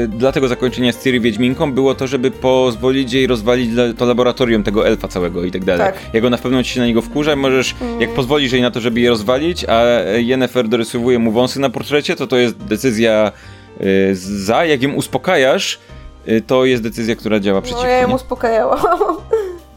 dla 0.08 0.32
tego 0.32 0.48
zakończenia 0.48 0.94
z 0.94 1.04
Ciri 1.04 1.20
Wiedźminką 1.20 1.72
było 1.72 1.95
to, 1.95 2.08
żeby 2.08 2.32
pozwolić 2.32 3.14
jej 3.14 3.28
rozwalić 3.28 3.72
to 3.98 4.06
laboratorium 4.06 4.64
tego 4.64 4.88
elfa 4.88 5.08
całego 5.08 5.44
i 5.44 5.52
tak 5.52 5.66
dalej. 5.66 5.86
Tak. 5.88 6.14
Jak 6.14 6.24
ona 6.26 6.38
w 6.38 6.41
pewnym 6.41 6.54
momencie 6.54 6.72
się 6.72 6.80
na 6.80 6.88
niego 6.88 7.02
wkurza, 7.02 7.36
możesz, 7.36 7.76
mm. 7.82 8.02
jak 8.02 8.10
pozwolisz 8.10 8.52
jej 8.52 8.62
na 8.62 8.72
to, 8.72 8.80
żeby 8.80 8.99
je 8.99 9.10
rozwalić, 9.10 9.66
a 9.66 9.84
Yennefer 10.18 10.68
dorysowuje 10.68 11.20
mu 11.20 11.32
wąsy 11.32 11.60
na 11.60 11.70
portrecie, 11.70 12.16
to 12.16 12.28
to 12.28 12.38
jest 12.38 12.58
decyzja 12.58 13.32
za, 14.14 14.66
jak 14.66 14.82
ją 14.82 14.94
uspokajasz, 14.94 15.80
y, 16.28 16.41
to 16.41 16.66
jest 16.66 16.84
decyzja, 16.84 17.16
która 17.16 17.40
działa 17.40 17.62
przeciwko. 17.62 17.84
No 17.84 17.90
ja 17.90 18.02
ją 18.02 18.16
uspokajałam. 18.16 18.80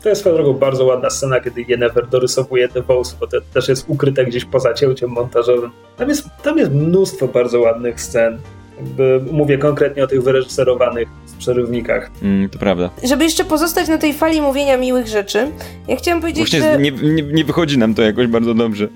To 0.02 0.08
jest 0.08 0.20
swoją 0.20 0.36
drogą 0.36 0.52
bardzo 0.52 0.84
ładna 0.84 1.10
scena, 1.10 1.40
kiedy 1.40 1.64
Yennefer 1.68 2.08
dorysowuje 2.08 2.68
te 2.68 2.82
wąsy, 2.82 3.16
bo 3.20 3.26
to 3.26 3.36
też 3.54 3.68
jest 3.68 3.84
ukryte 3.88 4.24
gdzieś 4.24 4.44
poza 4.44 4.74
cięciem 4.74 5.10
montażowym. 5.10 5.70
Tam 5.96 6.08
jest, 6.08 6.28
tam 6.42 6.58
jest 6.58 6.72
mnóstwo 6.72 7.28
bardzo 7.28 7.60
ładnych 7.60 8.00
scen. 8.00 8.38
Jakby 8.76 9.20
mówię 9.32 9.58
konkretnie 9.58 10.04
o 10.04 10.06
tych 10.06 10.22
wyreżyserowanych 10.22 11.08
w 11.26 11.36
przerywnikach. 11.36 12.10
Mm, 12.22 12.48
to 12.48 12.58
prawda. 12.58 12.90
Żeby 13.04 13.24
jeszcze 13.24 13.44
pozostać 13.44 13.88
na 13.88 13.98
tej 13.98 14.12
fali 14.12 14.40
mówienia 14.40 14.76
miłych 14.76 15.06
rzeczy, 15.06 15.50
ja 15.88 15.96
chciałam 15.96 16.20
powiedzieć, 16.20 16.50
Właśnie 16.50 16.60
że... 16.60 16.78
nie, 16.78 16.90
nie, 16.90 17.22
nie 17.22 17.44
wychodzi 17.44 17.78
nam 17.78 17.94
to 17.94 18.02
jakoś 18.02 18.26
bardzo 18.26 18.54
dobrze. 18.54 18.88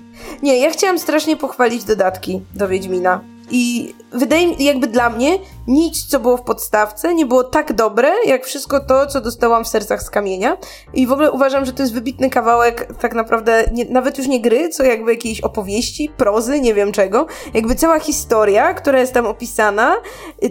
Nie, 0.43 0.59
ja 0.59 0.69
chciałam 0.69 0.99
strasznie 0.99 1.37
pochwalić 1.37 1.83
dodatki 1.83 2.41
do 2.53 2.67
Wiedźmina. 2.67 3.21
I 3.51 3.93
wydaje 4.11 4.47
mi 4.47 4.65
jakby 4.65 4.87
dla 4.87 5.09
mnie, 5.09 5.39
nic, 5.67 6.05
co 6.05 6.19
było 6.19 6.37
w 6.37 6.41
podstawce, 6.41 7.15
nie 7.15 7.25
było 7.25 7.43
tak 7.43 7.73
dobre, 7.73 8.11
jak 8.25 8.45
wszystko 8.45 8.79
to, 8.79 9.07
co 9.07 9.21
dostałam 9.21 9.63
w 9.63 9.67
sercach 9.67 10.03
z 10.03 10.09
kamienia. 10.09 10.57
I 10.93 11.07
w 11.07 11.11
ogóle 11.11 11.31
uważam, 11.31 11.65
że 11.65 11.73
to 11.73 11.83
jest 11.83 11.93
wybitny 11.93 12.29
kawałek, 12.29 12.93
tak 13.01 13.13
naprawdę, 13.13 13.65
nie, 13.71 13.85
nawet 13.85 14.17
już 14.17 14.27
nie 14.27 14.41
gry, 14.41 14.69
co 14.69 14.83
jakby 14.83 15.11
jakiejś 15.11 15.41
opowieści, 15.41 16.09
prozy, 16.17 16.61
nie 16.61 16.73
wiem 16.73 16.91
czego. 16.91 17.27
Jakby 17.53 17.75
cała 17.75 17.99
historia, 17.99 18.73
która 18.73 18.99
jest 18.99 19.13
tam 19.13 19.25
opisana, 19.25 19.95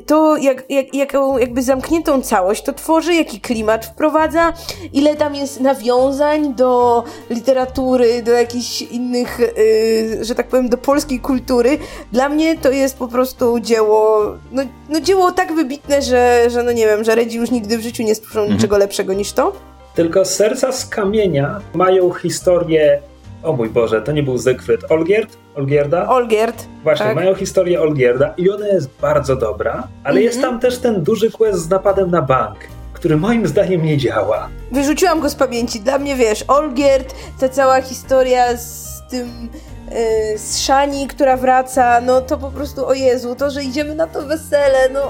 to 0.07 0.37
jak, 0.37 0.71
jak, 0.71 0.95
jaką 0.95 1.39
jakby 1.39 1.63
zamkniętą 1.63 2.23
całość 2.23 2.63
to 2.63 2.73
tworzy, 2.73 3.15
jaki 3.15 3.41
klimat 3.41 3.87
wprowadza, 3.87 4.53
ile 4.93 5.17
tam 5.17 5.35
jest 5.35 5.61
nawiązań 5.61 6.55
do 6.55 7.05
literatury, 7.31 8.23
do 8.23 8.33
jakichś 8.33 8.83
innych, 8.83 9.39
yy, 9.39 10.25
że 10.25 10.35
tak 10.35 10.49
powiem, 10.49 10.69
do 10.69 10.79
polskiej 10.79 11.21
kultury. 11.21 11.79
Dla 12.13 12.29
mnie 12.29 12.59
to 12.59 12.71
jest 12.71 12.97
po 12.97 13.09
prostu 13.09 13.61
dzieło, 13.61 14.25
no, 14.53 14.63
no 14.89 15.01
dzieło 15.05 15.33
tak 15.33 15.53
wybitne, 15.55 16.03
że, 16.03 16.51
że 16.51 16.63
no 16.63 16.73
nie 16.73 16.87
wiem, 16.87 17.05
że 17.05 17.15
Redzi 17.15 17.39
już 17.39 17.51
nigdy 17.51 17.79
w 17.79 17.81
życiu 17.81 18.03
nie 18.03 18.15
stworzą 18.15 18.41
mhm. 18.41 18.57
niczego 18.57 18.79
lepszego 18.79 19.13
niż 19.13 19.33
to. 19.33 19.53
Tylko 19.95 20.25
serca 20.25 20.73
z 20.73 20.87
kamienia 20.87 21.61
mają 21.75 22.13
historię. 22.13 23.03
O 23.43 23.53
mój 23.53 23.69
Boże, 23.69 24.03
to 24.03 24.13
nie 24.13 24.23
był 24.23 24.39
Zygfryd. 24.39 24.91
Olgierd? 24.91 25.37
Olgierda? 25.55 26.09
Olgierd. 26.09 26.67
Właśnie, 26.83 27.07
tak. 27.07 27.15
mają 27.15 27.35
historię 27.35 27.81
Olgierda 27.81 28.35
i 28.37 28.51
ona 28.51 28.67
jest 28.67 28.89
bardzo 29.01 29.37
dobra, 29.37 29.89
ale 30.05 30.23
jest 30.23 30.37
mhm. 30.37 30.53
tam 30.53 30.61
też 30.61 30.79
ten 30.79 31.03
duży 31.03 31.31
quest 31.31 31.59
z 31.59 31.71
napadem 31.71 32.11
na 32.11 32.23
bank 32.23 32.57
który 33.05 33.17
moim 33.17 33.47
zdaniem 33.47 33.85
nie 33.85 33.99
działa. 33.99 34.49
Wyrzuciłam 34.73 35.21
go 35.21 35.31
z 35.31 35.35
pamięci. 35.35 35.81
Dla 35.81 35.99
mnie, 35.99 36.17
wiesz, 36.17 36.45
Olgierd, 36.49 37.15
ta 37.41 37.49
cała 37.49 37.83
historia 37.83 38.57
z 38.57 39.03
tym 39.11 39.49
Y, 39.93 40.39
z 40.39 40.59
Szani, 40.59 41.07
która 41.07 41.37
wraca, 41.37 42.01
no 42.01 42.21
to 42.21 42.39
po 42.39 42.51
prostu, 42.51 42.87
o 42.87 42.95
Jezu, 42.95 43.35
to, 43.35 43.51
że 43.51 43.65
idziemy 43.65 43.95
na 43.95 44.07
to 44.07 44.23
wesele, 44.23 44.89
no... 44.93 45.01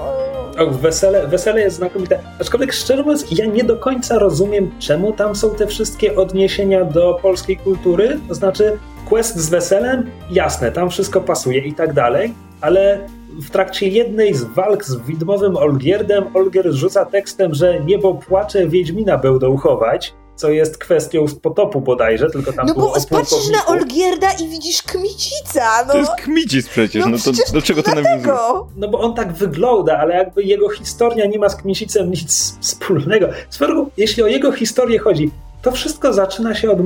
Wesele, 0.71 1.27
wesele 1.27 1.61
jest 1.61 1.75
znakomite. 1.75 2.19
Aczkolwiek 2.41 2.73
szczerze 2.73 3.03
mówiąc, 3.03 3.25
ja 3.31 3.45
nie 3.45 3.63
do 3.63 3.77
końca 3.77 4.19
rozumiem, 4.19 4.71
czemu 4.79 5.13
tam 5.13 5.35
są 5.35 5.49
te 5.49 5.67
wszystkie 5.67 6.15
odniesienia 6.15 6.85
do 6.85 7.19
polskiej 7.21 7.57
kultury. 7.57 8.19
To 8.27 8.35
znaczy, 8.35 8.77
quest 9.09 9.37
z 9.37 9.49
weselem, 9.49 10.11
jasne, 10.31 10.71
tam 10.71 10.89
wszystko 10.89 11.21
pasuje 11.21 11.59
i 11.59 11.73
tak 11.73 11.93
dalej, 11.93 12.33
ale 12.61 12.99
w 13.29 13.49
trakcie 13.49 13.87
jednej 13.87 14.33
z 14.33 14.43
walk 14.43 14.85
z 14.85 14.95
widmowym 14.95 15.57
Olgierdem 15.57 16.35
Olgierd 16.35 16.71
rzuca 16.71 17.05
tekstem, 17.05 17.53
że 17.53 17.79
niebo 17.79 18.13
płacze, 18.13 18.67
Wiedźmina 18.67 19.17
będą 19.17 19.57
chować 19.57 20.13
co 20.35 20.49
jest 20.49 20.77
kwestią 20.77 21.27
z 21.27 21.35
potopu 21.35 21.81
bodajże, 21.81 22.29
tylko 22.29 22.53
tam 22.53 22.67
No 22.67 22.73
bo 22.73 22.93
patrzysz 23.09 23.49
na 23.51 23.65
Olgierda 23.65 24.27
i 24.31 24.47
widzisz 24.47 24.81
Kmicica, 24.81 25.85
no. 25.87 25.93
To 25.93 25.97
jest 25.97 26.11
Kmicic 26.11 26.67
przecież, 26.67 27.05
no, 27.05 27.11
no 27.11 27.17
to 27.17 27.31
dlaczego 27.51 27.83
to 27.83 27.95
nawiązuje? 27.95 28.33
No 28.75 28.87
bo 28.87 28.99
on 28.99 29.13
tak 29.13 29.33
wygląda, 29.33 29.97
ale 29.97 30.15
jakby 30.15 30.43
jego 30.43 30.69
historia 30.69 31.25
nie 31.25 31.39
ma 31.39 31.49
z 31.49 31.55
Kmicicem 31.55 32.09
nic 32.09 32.57
wspólnego. 32.59 33.27
Swoją 33.49 33.89
jeśli 33.97 34.23
o 34.23 34.27
jego 34.27 34.51
historię 34.51 34.99
chodzi, 34.99 35.31
to 35.61 35.71
wszystko 35.71 36.13
zaczyna 36.13 36.55
się 36.55 36.71
od, 36.71 36.79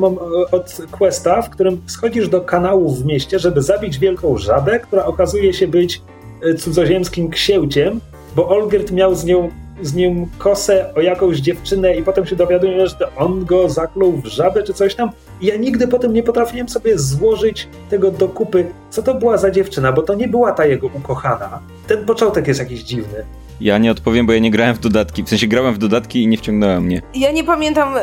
od 0.51 0.77
questa, 0.91 1.41
w 1.41 1.49
którym 1.49 1.81
schodzisz 1.88 2.30
do 2.30 2.41
kanału 2.41 2.95
w 2.95 3.05
mieście, 3.05 3.39
żeby 3.39 3.61
zabić 3.61 3.99
wielką 3.99 4.38
żabę, 4.38 4.80
która 4.80 5.05
okazuje 5.05 5.53
się 5.53 5.67
być 5.67 6.01
e, 6.43 6.55
cudzoziemskim 6.55 7.30
księciem, 7.30 7.99
bo 8.35 8.49
Olgierd 8.49 8.91
miał 8.91 9.15
z 9.15 9.26
nią 9.26 9.49
z 9.81 9.93
nim 9.93 10.27
kosę 10.38 10.93
o 10.95 11.01
jakąś 11.01 11.38
dziewczynę 11.38 11.95
i 11.95 12.03
potem 12.03 12.26
się 12.26 12.35
dowiaduję, 12.35 12.88
że 12.88 13.15
on 13.15 13.45
go 13.45 13.69
zaklął 13.69 14.11
w 14.11 14.26
żabę 14.26 14.64
czy 14.64 14.73
coś 14.73 14.95
tam. 14.95 15.10
I 15.41 15.45
ja 15.45 15.56
nigdy 15.56 15.88
potem 15.88 16.14
nie 16.14 16.23
potrafiłem 16.23 16.69
sobie 16.69 16.99
złożyć 16.99 17.68
tego 17.89 18.11
do 18.11 18.30
kupy, 18.30 18.65
co 18.89 19.03
to 19.03 19.14
była 19.14 19.38
za 19.38 19.51
dziewczyna, 19.51 19.91
bo 19.91 20.01
to 20.01 20.14
nie 20.14 20.27
była 20.27 20.51
ta 20.51 20.65
jego 20.65 20.88
ukochana. 20.88 21.60
Ten 21.88 22.06
początek 22.06 22.47
jest 22.47 22.60
jakiś 22.60 22.84
dziwny. 22.84 23.26
Ja 23.61 23.77
nie 23.77 23.91
odpowiem, 23.91 24.26
bo 24.26 24.34
ja 24.34 24.39
nie 24.39 24.51
grałem 24.51 24.76
w 24.76 24.80
dodatki. 24.80 25.23
W 25.23 25.30
sensie 25.30 25.47
grałem 25.47 25.73
w 25.73 25.77
dodatki 25.77 26.23
i 26.23 26.27
nie 26.27 26.38
wciągnąłem 26.38 26.84
mnie. 26.84 27.01
Ja 27.15 27.31
nie 27.31 27.43
pamiętam, 27.43 27.97
y, 27.97 28.01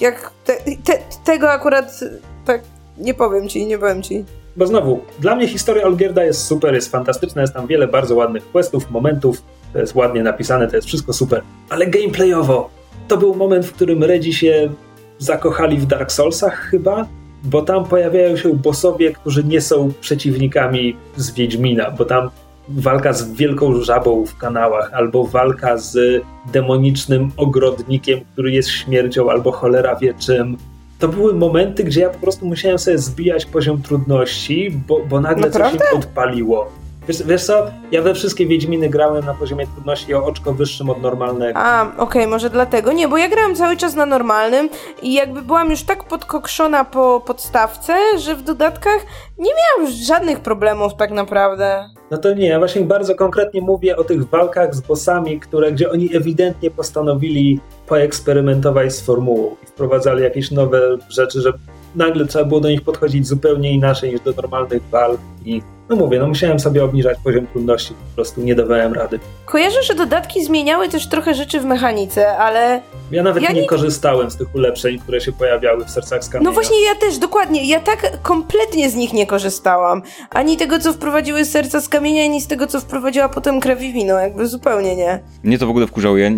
jak 0.00 0.30
te, 0.44 0.56
te, 0.84 0.98
tego 1.24 1.50
akurat 1.50 2.00
tak 2.44 2.62
nie 2.98 3.14
powiem 3.14 3.48
ci, 3.48 3.66
nie 3.66 3.78
powiem 3.78 4.02
ci. 4.02 4.24
Bo 4.56 4.66
znowu, 4.66 5.00
dla 5.18 5.36
mnie 5.36 5.48
historia 5.48 5.84
Olgierda 5.84 6.24
jest 6.24 6.46
super, 6.46 6.74
jest 6.74 6.90
fantastyczna, 6.90 7.40
jest 7.40 7.54
tam 7.54 7.66
wiele 7.66 7.88
bardzo 7.88 8.14
ładnych 8.14 8.52
questów, 8.52 8.90
momentów, 8.90 9.42
to 9.74 9.80
jest 9.80 9.94
ładnie 9.94 10.22
napisane, 10.22 10.68
to 10.68 10.76
jest 10.76 10.88
wszystko 10.88 11.12
super. 11.12 11.42
Ale 11.70 11.86
gameplayowo 11.86 12.70
to 13.08 13.16
był 13.16 13.34
moment, 13.34 13.66
w 13.66 13.72
którym 13.72 14.04
Redzi 14.04 14.32
się 14.32 14.70
zakochali 15.18 15.78
w 15.78 15.86
Dark 15.86 16.12
Soulsach 16.12 16.54
chyba, 16.54 17.06
bo 17.44 17.62
tam 17.62 17.84
pojawiają 17.84 18.36
się 18.36 18.54
bossowie, 18.54 19.12
którzy 19.12 19.44
nie 19.44 19.60
są 19.60 19.92
przeciwnikami 20.00 20.96
z 21.16 21.30
Wiedźmina, 21.30 21.90
bo 21.90 22.04
tam 22.04 22.30
walka 22.68 23.12
z 23.12 23.32
wielką 23.32 23.82
żabą 23.82 24.26
w 24.26 24.36
kanałach, 24.36 24.90
albo 24.92 25.24
walka 25.24 25.76
z 25.76 26.22
demonicznym 26.52 27.30
ogrodnikiem, 27.36 28.20
który 28.32 28.52
jest 28.52 28.68
śmiercią, 28.68 29.30
albo 29.30 29.52
cholera 29.52 29.96
wie 29.96 30.14
czym. 30.14 30.56
To 30.98 31.08
były 31.08 31.34
momenty, 31.34 31.84
gdzie 31.84 32.00
ja 32.00 32.10
po 32.10 32.18
prostu 32.18 32.46
musiałem 32.46 32.78
sobie 32.78 32.98
zbijać 32.98 33.46
poziom 33.46 33.82
trudności, 33.82 34.70
bo, 34.88 35.00
bo 35.08 35.20
nagle 35.20 35.46
Naprawdę? 35.46 35.78
coś 35.78 35.88
się 35.88 35.96
odpaliło. 35.96 36.72
Wiesz, 37.08 37.22
wiesz 37.22 37.44
co, 37.44 37.66
ja 37.90 38.02
we 38.02 38.14
wszystkie 38.14 38.46
Wiedźminy 38.46 38.88
grałem 38.88 39.24
na 39.24 39.34
poziomie 39.34 39.66
trudności 39.66 40.14
o 40.14 40.24
oczko 40.24 40.54
wyższym 40.54 40.90
od 40.90 41.02
normalnego. 41.02 41.58
A, 41.58 41.82
okej, 41.82 41.98
okay, 41.98 42.26
może 42.26 42.50
dlatego. 42.50 42.92
Nie, 42.92 43.08
bo 43.08 43.18
ja 43.18 43.28
grałem 43.28 43.54
cały 43.54 43.76
czas 43.76 43.94
na 43.94 44.06
normalnym 44.06 44.68
i 45.02 45.14
jakby 45.14 45.42
byłam 45.42 45.70
już 45.70 45.82
tak 45.82 46.04
podkokszona 46.04 46.84
po 46.84 47.22
podstawce, 47.26 48.18
że 48.18 48.34
w 48.36 48.42
dodatkach 48.42 49.06
nie 49.38 49.50
miałam 49.50 49.92
żadnych 49.92 50.40
problemów 50.40 50.94
tak 50.96 51.10
naprawdę. 51.10 51.84
No 52.10 52.18
to 52.18 52.34
nie, 52.34 52.46
ja 52.46 52.58
właśnie 52.58 52.82
bardzo 52.82 53.14
konkretnie 53.14 53.60
mówię 53.60 53.96
o 53.96 54.04
tych 54.04 54.28
walkach 54.28 54.74
z 54.74 54.80
bossami, 54.80 55.40
które, 55.40 55.72
gdzie 55.72 55.90
oni 55.90 56.16
ewidentnie 56.16 56.70
postanowili 56.70 57.60
poeksperymentować 57.86 58.92
z 58.92 59.00
formułą 59.00 59.56
i 59.62 59.66
wprowadzali 59.66 60.22
jakieś 60.22 60.50
nowe 60.50 60.80
rzeczy, 61.08 61.40
że 61.40 61.52
nagle 61.96 62.26
trzeba 62.26 62.44
było 62.44 62.60
do 62.60 62.70
nich 62.70 62.82
podchodzić 62.82 63.26
zupełnie 63.26 63.72
inaczej 63.72 64.12
niż 64.12 64.20
do 64.20 64.32
normalnych 64.32 64.82
walk 64.90 65.20
i 65.44 65.62
no 65.88 65.96
mówię, 65.96 66.18
no 66.18 66.26
musiałem 66.26 66.60
sobie 66.60 66.84
obniżać 66.84 67.18
poziom 67.24 67.46
trudności, 67.46 67.94
po 67.94 68.14
prostu 68.14 68.40
nie 68.40 68.54
dawałem 68.54 68.92
rady. 68.92 69.20
Kojarzę, 69.46 69.82
że 69.82 69.94
dodatki 69.94 70.44
zmieniały 70.44 70.88
też 70.88 71.08
trochę 71.08 71.34
rzeczy 71.34 71.60
w 71.60 71.64
mechanice, 71.64 72.36
ale... 72.38 72.80
Ja 73.10 73.22
nawet 73.22 73.42
ja 73.42 73.52
nie, 73.52 73.60
nie, 73.60 73.66
korzystałem 73.66 74.30
z 74.30 74.36
tych 74.36 74.54
ulepszeń, 74.54 74.98
które 74.98 75.20
się 75.20 75.32
pojawiały 75.32 75.84
w 75.84 75.90
sercach 75.90 76.24
z 76.24 76.30
No 76.40 76.52
właśnie, 76.52 76.84
ja 76.84 76.94
też, 76.94 77.18
dokładnie. 77.18 77.68
Ja 77.68 77.80
tak 77.80 78.22
kompletnie 78.22 78.90
z 78.90 78.94
nich 78.94 79.12
nie 79.12 79.26
korzystałam. 79.26 80.02
Ani 80.30 80.56
tego, 80.56 80.78
co 80.78 80.92
wprowadziły 80.92 81.44
serca 81.44 81.80
z 81.80 81.88
kamienia, 81.88 82.24
ani 82.24 82.40
z 82.40 82.46
tego, 82.46 82.66
co 82.66 82.80
wprowadziła 82.80 83.28
potem 83.28 83.60
krew 83.60 83.82
i 83.82 83.92
wino. 83.92 84.18
Jakby 84.18 84.46
zupełnie 84.46 84.96
nie. 84.96 85.20
Mnie 85.42 85.58
to 85.58 85.66
w 85.66 85.70
ogóle 85.70 85.86
wkurzało. 85.86 86.16
Ja, 86.16 86.30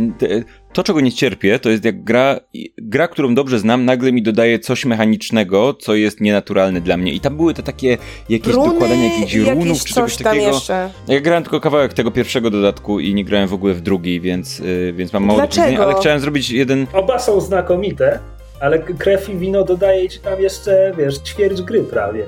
to, 0.77 0.82
czego 0.82 1.01
nie 1.01 1.12
cierpię, 1.12 1.59
to 1.59 1.70
jest 1.70 1.85
jak 1.85 2.05
gra, 2.05 2.40
gra, 2.78 3.09
którą 3.09 3.35
dobrze 3.35 3.59
znam, 3.59 3.85
nagle 3.85 4.12
mi 4.12 4.23
dodaje 4.23 4.59
coś 4.59 4.85
mechanicznego, 4.85 5.74
co 5.74 5.94
jest 5.94 6.20
nienaturalne 6.20 6.81
dla 6.81 6.97
mnie. 6.97 7.12
I 7.12 7.20
tam 7.20 7.36
były 7.36 7.55
te 7.55 7.62
takie 7.62 7.98
jakieś 8.28 8.55
Runy, 8.55 8.73
dokładanie 8.73 9.05
jakichś 9.09 9.35
runów 9.35 9.85
czy 9.85 9.94
czegoś 9.94 10.16
takiego. 10.16 10.47
Jeszcze. 10.47 10.90
Ja 11.09 11.20
grałem 11.20 11.43
tylko 11.43 11.61
kawałek 11.61 11.93
tego 11.93 12.11
pierwszego 12.11 12.51
dodatku 12.51 13.01
i 13.01 13.15
nie 13.15 13.24
grałem 13.24 13.48
w 13.48 13.55
ogóle 13.55 13.74
w 13.74 13.81
drugi, 13.81 14.20
więc, 14.20 14.59
yy, 14.59 14.93
więc 14.93 15.12
mam 15.12 15.24
mało 15.24 15.39
Dlaczego? 15.39 15.82
ale 15.82 15.94
chciałem 15.94 16.20
zrobić 16.20 16.51
jeden... 16.51 16.86
Oba 16.93 17.19
są 17.19 17.40
znakomite, 17.40 18.19
ale 18.61 18.78
krew 18.78 19.28
i 19.28 19.36
wino 19.36 19.65
dodaje 19.65 20.09
ci 20.09 20.19
tam 20.19 20.40
jeszcze, 20.40 20.93
wiesz, 20.98 21.19
ćwierć 21.19 21.62
gry 21.62 21.85
prawie. 21.85 22.24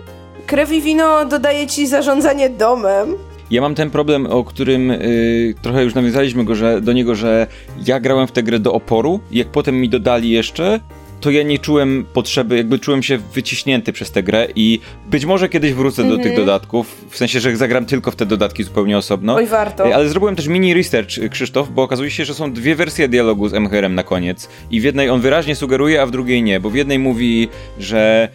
Krew 0.46 0.72
i 0.72 0.82
wino 0.82 1.24
dodaje 1.24 1.66
ci 1.66 1.86
zarządzanie 1.86 2.50
domem. 2.50 3.16
Ja 3.50 3.60
mam 3.60 3.74
ten 3.74 3.90
problem, 3.90 4.26
o 4.26 4.44
którym 4.44 4.88
yy, 4.88 5.54
trochę 5.62 5.84
już 5.84 5.94
nawiązaliśmy 5.94 6.44
go, 6.44 6.54
że, 6.54 6.80
do 6.80 6.92
niego, 6.92 7.14
że 7.14 7.46
ja 7.86 8.00
grałem 8.00 8.26
w 8.26 8.32
tę 8.32 8.42
grę 8.42 8.58
do 8.58 8.72
oporu 8.72 9.20
jak 9.30 9.48
potem 9.48 9.80
mi 9.80 9.88
dodali 9.88 10.30
jeszcze, 10.30 10.80
to 11.20 11.30
ja 11.30 11.42
nie 11.42 11.58
czułem 11.58 12.06
potrzeby, 12.12 12.56
jakby 12.56 12.78
czułem 12.78 13.02
się 13.02 13.18
wyciśnięty 13.18 13.92
przez 13.92 14.10
tę 14.10 14.22
grę 14.22 14.48
i 14.54 14.80
być 15.10 15.24
może 15.24 15.48
kiedyś 15.48 15.72
wrócę 15.72 16.02
do 16.04 16.16
tych 16.16 16.26
mhm. 16.26 16.36
dodatków, 16.36 17.04
w 17.10 17.16
sensie, 17.16 17.40
że 17.40 17.56
zagram 17.56 17.86
tylko 17.86 18.10
w 18.10 18.16
te 18.16 18.26
dodatki 18.26 18.64
zupełnie 18.64 18.98
osobno. 18.98 19.34
Oj, 19.34 19.46
warto. 19.46 19.88
E, 19.88 19.94
ale 19.94 20.08
zrobiłem 20.08 20.36
też 20.36 20.46
mini 20.46 20.74
research, 20.74 21.18
y, 21.18 21.28
Krzysztof, 21.28 21.70
bo 21.70 21.82
okazuje 21.82 22.10
się, 22.10 22.24
że 22.24 22.34
są 22.34 22.52
dwie 22.52 22.74
wersje 22.74 23.08
dialogu 23.08 23.48
z 23.48 23.54
MHR-em 23.54 23.94
na 23.94 24.02
koniec 24.02 24.48
i 24.70 24.80
w 24.80 24.84
jednej 24.84 25.10
on 25.10 25.20
wyraźnie 25.20 25.56
sugeruje, 25.56 26.02
a 26.02 26.06
w 26.06 26.10
drugiej 26.10 26.42
nie, 26.42 26.60
bo 26.60 26.70
w 26.70 26.74
jednej 26.74 26.98
mówi, 26.98 27.48
że 27.78 28.28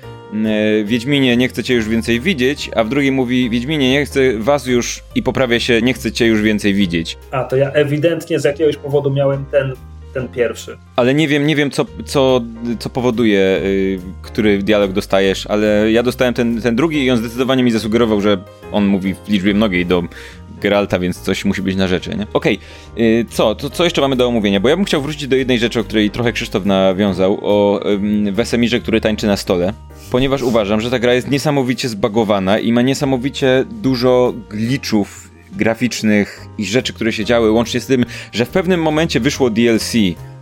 Wiedźminie 0.86 1.38
nie 1.38 1.48
chcę 1.48 1.64
cię 1.64 1.74
już 1.74 1.90
więcej 1.90 2.20
widzieć, 2.20 2.70
a 2.76 2.84
w 2.84 2.90
drugiej 2.90 3.12
mówi 3.12 3.50
Wiedźminie 3.50 3.92
nie 3.92 4.06
chcę 4.06 4.38
was 4.38 4.68
już 4.68 5.04
i 5.16 5.24
poprawia 5.24 5.60
się, 5.60 5.82
nie 5.82 5.94
chcę 5.94 6.12
cię 6.12 6.28
już 6.28 6.42
więcej 6.42 6.74
widzieć. 6.74 7.18
A, 7.32 7.44
to 7.44 7.56
ja 7.56 7.72
ewidentnie 7.72 8.40
z 8.40 8.44
jakiegoś 8.44 8.78
powodu 8.78 9.12
miałem 9.12 9.46
ten 9.46 9.74
ten 10.14 10.28
pierwszy. 10.28 10.78
Ale 10.96 11.14
nie 11.14 11.28
wiem, 11.28 11.48
nie 11.48 11.56
wiem 11.56 11.72
co, 11.72 11.86
co, 12.06 12.42
co 12.80 12.90
powoduje, 12.90 13.40
yy, 13.40 14.00
który 14.22 14.58
dialog 14.58 14.92
dostajesz, 14.92 15.48
ale 15.48 15.92
ja 15.92 16.04
dostałem 16.04 16.34
ten, 16.34 16.62
ten 16.62 16.76
drugi 16.76 17.06
i 17.06 17.12
on 17.12 17.18
zdecydowanie 17.18 17.64
mi 17.64 17.72
zasugerował, 17.72 18.22
że 18.22 18.38
on 18.72 18.86
mówi 18.86 19.14
w 19.14 19.30
liczbie 19.30 19.54
mnogiej 19.54 19.86
do 19.86 20.04
Geralta, 20.64 21.00
więc 21.00 21.20
coś 21.20 21.46
musi 21.46 21.62
być 21.62 21.76
na 21.76 21.88
rzeczy, 21.88 22.10
nie? 22.10 22.28
Okej, 22.34 22.60
okay. 22.94 23.26
co? 23.30 23.56
To 23.56 23.70
co 23.70 23.84
jeszcze 23.84 24.02
mamy 24.02 24.16
do 24.16 24.28
omówienia? 24.28 24.60
Bo 24.60 24.70
ja 24.70 24.76
bym 24.76 24.86
chciał 24.86 25.02
wrócić 25.02 25.28
do 25.28 25.36
jednej 25.36 25.60
rzeczy, 25.60 25.80
o 25.80 25.84
której 25.84 26.10
trochę 26.10 26.34
Krzysztof 26.34 26.66
nawiązał, 26.66 27.40
o 27.42 27.80
um, 27.86 28.34
Wesemirze, 28.34 28.80
który 28.80 29.02
tańczy 29.02 29.28
na 29.28 29.38
stole, 29.38 29.74
ponieważ 30.12 30.42
uważam, 30.42 30.82
że 30.82 30.92
ta 30.92 31.00
gra 31.00 31.14
jest 31.14 31.32
niesamowicie 31.32 31.90
zbagowana 31.90 32.60
i 32.60 32.72
ma 32.72 32.82
niesamowicie 32.82 33.66
dużo 33.72 34.34
glitchów 34.50 35.32
graficznych 35.52 36.46
i 36.58 36.66
rzeczy, 36.66 36.94
które 36.94 37.14
się 37.14 37.26
działy, 37.26 37.52
łącznie 37.52 37.80
z 37.80 37.86
tym, 37.86 38.06
że 38.32 38.46
w 38.46 38.50
pewnym 38.50 38.82
momencie 38.82 39.20
wyszło 39.20 39.50
DLC 39.50 39.94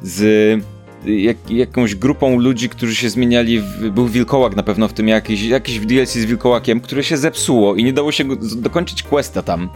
z 0.02 0.62
jak, 1.06 1.52
jakąś 1.52 1.96
grupą 1.96 2.40
ludzi, 2.40 2.70
którzy 2.70 2.96
się 2.96 3.10
zmieniali. 3.10 3.60
W, 3.60 3.90
był 3.90 4.08
wilkołak 4.08 4.56
na 4.56 4.64
pewno 4.64 4.88
w 4.88 4.94
tym 4.94 5.08
jakiś, 5.08 5.44
jakiś 5.44 5.80
DLC 5.80 6.14
z 6.14 6.26
wilkołakiem, 6.26 6.82
które 6.82 7.04
się 7.04 7.18
zepsuło 7.18 7.76
i 7.76 7.84
nie 7.84 7.94
dało 7.94 8.12
się 8.12 8.24
go, 8.24 8.36
dokończyć 8.56 9.04
questa 9.04 9.42
tam 9.42 9.70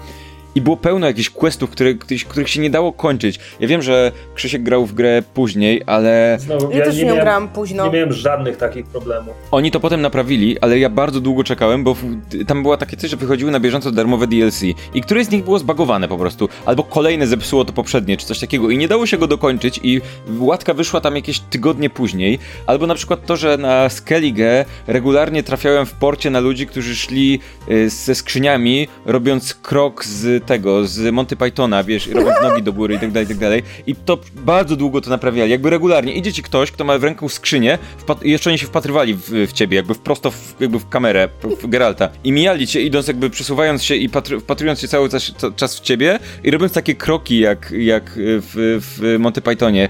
i 0.55 0.61
było 0.61 0.77
pełno 0.77 1.07
jakichś 1.07 1.29
questów, 1.29 1.69
które, 1.69 1.93
których 2.29 2.49
się 2.49 2.61
nie 2.61 2.69
dało 2.69 2.93
kończyć. 2.93 3.39
Ja 3.59 3.67
wiem, 3.67 3.81
że 3.81 4.11
Krzysiek 4.35 4.63
grał 4.63 4.85
w 4.85 4.93
grę 4.93 5.23
później, 5.33 5.81
ale... 5.85 6.37
Znowu, 6.39 6.71
ja, 6.71 6.77
ja 6.77 6.85
też 6.85 6.97
nie, 6.97 7.05
miałem, 7.05 7.21
grałem 7.21 7.47
późno. 7.47 7.85
Nie 7.85 7.91
miałem 7.91 8.13
żadnych 8.13 8.57
takich 8.57 8.85
problemów. 8.85 9.33
Oni 9.51 9.71
to 9.71 9.79
potem 9.79 10.01
naprawili, 10.01 10.59
ale 10.59 10.79
ja 10.79 10.89
bardzo 10.89 11.21
długo 11.21 11.43
czekałem, 11.43 11.83
bo 11.83 11.95
tam 12.47 12.61
było 12.61 12.77
takie 12.77 12.97
coś, 12.97 13.09
że 13.09 13.17
wychodziły 13.17 13.51
na 13.51 13.59
bieżąco 13.59 13.91
darmowe 13.91 14.27
DLC 14.27 14.61
i 14.93 15.01
któreś 15.01 15.25
z 15.25 15.31
nich 15.31 15.43
było 15.43 15.59
zbagowane 15.59 16.07
po 16.07 16.17
prostu, 16.17 16.49
albo 16.65 16.83
kolejne 16.83 17.27
zepsuło 17.27 17.65
to 17.65 17.73
poprzednie, 17.73 18.17
czy 18.17 18.25
coś 18.25 18.39
takiego 18.39 18.69
i 18.69 18.77
nie 18.77 18.87
dało 18.87 19.05
się 19.05 19.17
go 19.17 19.27
dokończyć 19.27 19.79
i 19.83 20.01
łatka 20.39 20.73
wyszła 20.73 21.01
tam 21.01 21.15
jakieś 21.15 21.39
tygodnie 21.39 21.89
później, 21.89 22.39
albo 22.67 22.87
na 22.87 22.95
przykład 22.95 23.25
to, 23.25 23.35
że 23.37 23.57
na 23.57 23.89
Skellige 23.89 24.65
regularnie 24.87 25.43
trafiałem 25.43 25.85
w 25.85 25.93
porcie 25.93 26.29
na 26.29 26.39
ludzi, 26.39 26.67
którzy 26.67 26.95
szli 26.95 27.39
y, 27.71 27.89
ze 27.89 28.15
skrzyniami, 28.15 28.87
robiąc 29.05 29.53
krok 29.53 30.05
z 30.05 30.44
tego, 30.45 30.87
z 30.87 31.13
Monty 31.13 31.35
Pythona, 31.35 31.83
wiesz, 31.83 32.07
robiąc 32.07 32.41
nogi 32.41 32.63
do 32.63 32.73
góry 32.73 32.95
i 32.95 32.99
tak 32.99 33.11
dalej, 33.11 33.25
i 33.25 33.29
tak 33.29 33.37
dalej. 33.37 33.63
I 33.87 33.95
to 33.95 34.17
bardzo 34.35 34.75
długo 34.75 35.01
to 35.01 35.09
naprawiali. 35.09 35.51
Jakby 35.51 35.69
regularnie 35.69 36.13
idzie 36.13 36.33
ci 36.33 36.43
ktoś, 36.43 36.71
kto 36.71 36.83
ma 36.83 36.97
w 36.97 37.03
ręku 37.03 37.29
skrzynię, 37.29 37.77
i 38.23 38.31
jeszcze 38.31 38.49
oni 38.49 38.59
się 38.59 38.67
wpatrywali 38.67 39.13
w, 39.13 39.29
w 39.29 39.53
ciebie, 39.53 39.77
jakby 39.77 39.95
prosto 39.95 40.31
w, 40.31 40.55
jakby 40.59 40.79
w 40.79 40.89
kamerę, 40.89 41.29
w 41.61 41.67
Geralta. 41.67 42.09
I 42.23 42.31
mijali 42.31 42.67
cię, 42.67 42.81
idąc 42.81 43.07
jakby 43.07 43.29
przesuwając 43.29 43.83
się 43.83 43.95
i 43.95 44.09
patr 44.09 44.39
wpatrując 44.39 44.79
się 44.79 44.87
cały 44.87 45.09
czas, 45.09 45.31
czas 45.55 45.79
w 45.79 45.81
ciebie 45.81 46.19
i 46.43 46.51
robiąc 46.51 46.73
takie 46.73 46.95
kroki 46.95 47.39
jak, 47.39 47.71
jak 47.77 48.11
w, 48.15 48.79
w 48.81 49.19
Monty 49.19 49.41
Pythonie 49.41 49.89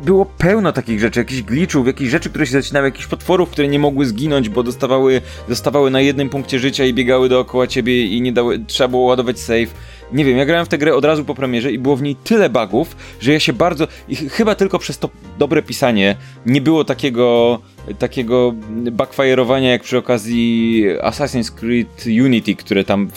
było 0.00 0.26
pełno 0.26 0.72
takich 0.72 1.00
rzeczy, 1.00 1.20
jakichś 1.20 1.42
glitchów, 1.42 1.86
jakichś 1.86 2.10
rzeczy, 2.10 2.30
które 2.30 2.46
się 2.46 2.52
zacinały, 2.52 2.86
jakichś 2.86 3.06
potworów, 3.06 3.50
które 3.50 3.68
nie 3.68 3.78
mogły 3.78 4.06
zginąć, 4.06 4.48
bo 4.48 4.62
dostawały, 4.62 5.20
dostawały 5.48 5.90
na 5.90 6.00
jednym 6.00 6.28
punkcie 6.28 6.58
życia 6.58 6.84
i 6.84 6.94
biegały 6.94 7.28
dookoła 7.28 7.66
ciebie 7.66 8.06
i 8.06 8.20
nie 8.20 8.32
dały, 8.32 8.58
trzeba 8.66 8.88
było 8.88 9.02
ładować 9.02 9.38
save 9.38 9.74
nie 10.12 10.24
wiem, 10.24 10.38
ja 10.38 10.46
grałem 10.46 10.66
w 10.66 10.68
tę 10.68 10.78
grę 10.78 10.94
od 10.94 11.04
razu 11.04 11.24
po 11.24 11.34
premierze 11.34 11.72
i 11.72 11.78
było 11.78 11.96
w 11.96 12.02
niej 12.02 12.16
tyle 12.16 12.50
bugów, 12.50 12.96
że 13.20 13.32
ja 13.32 13.40
się 13.40 13.52
bardzo, 13.52 13.88
i 14.08 14.16
chyba 14.16 14.54
tylko 14.54 14.78
przez 14.78 14.98
to 14.98 15.10
dobre 15.38 15.62
pisanie 15.62 16.16
nie 16.46 16.60
było 16.60 16.84
takiego, 16.84 17.58
takiego 17.98 18.54
backfire'owania 18.84 19.70
jak 19.70 19.82
przy 19.82 19.98
okazji 19.98 20.84
Assassin's 21.02 21.50
Creed 21.50 22.04
Unity, 22.24 22.54
które 22.54 22.84
tam, 22.84 23.10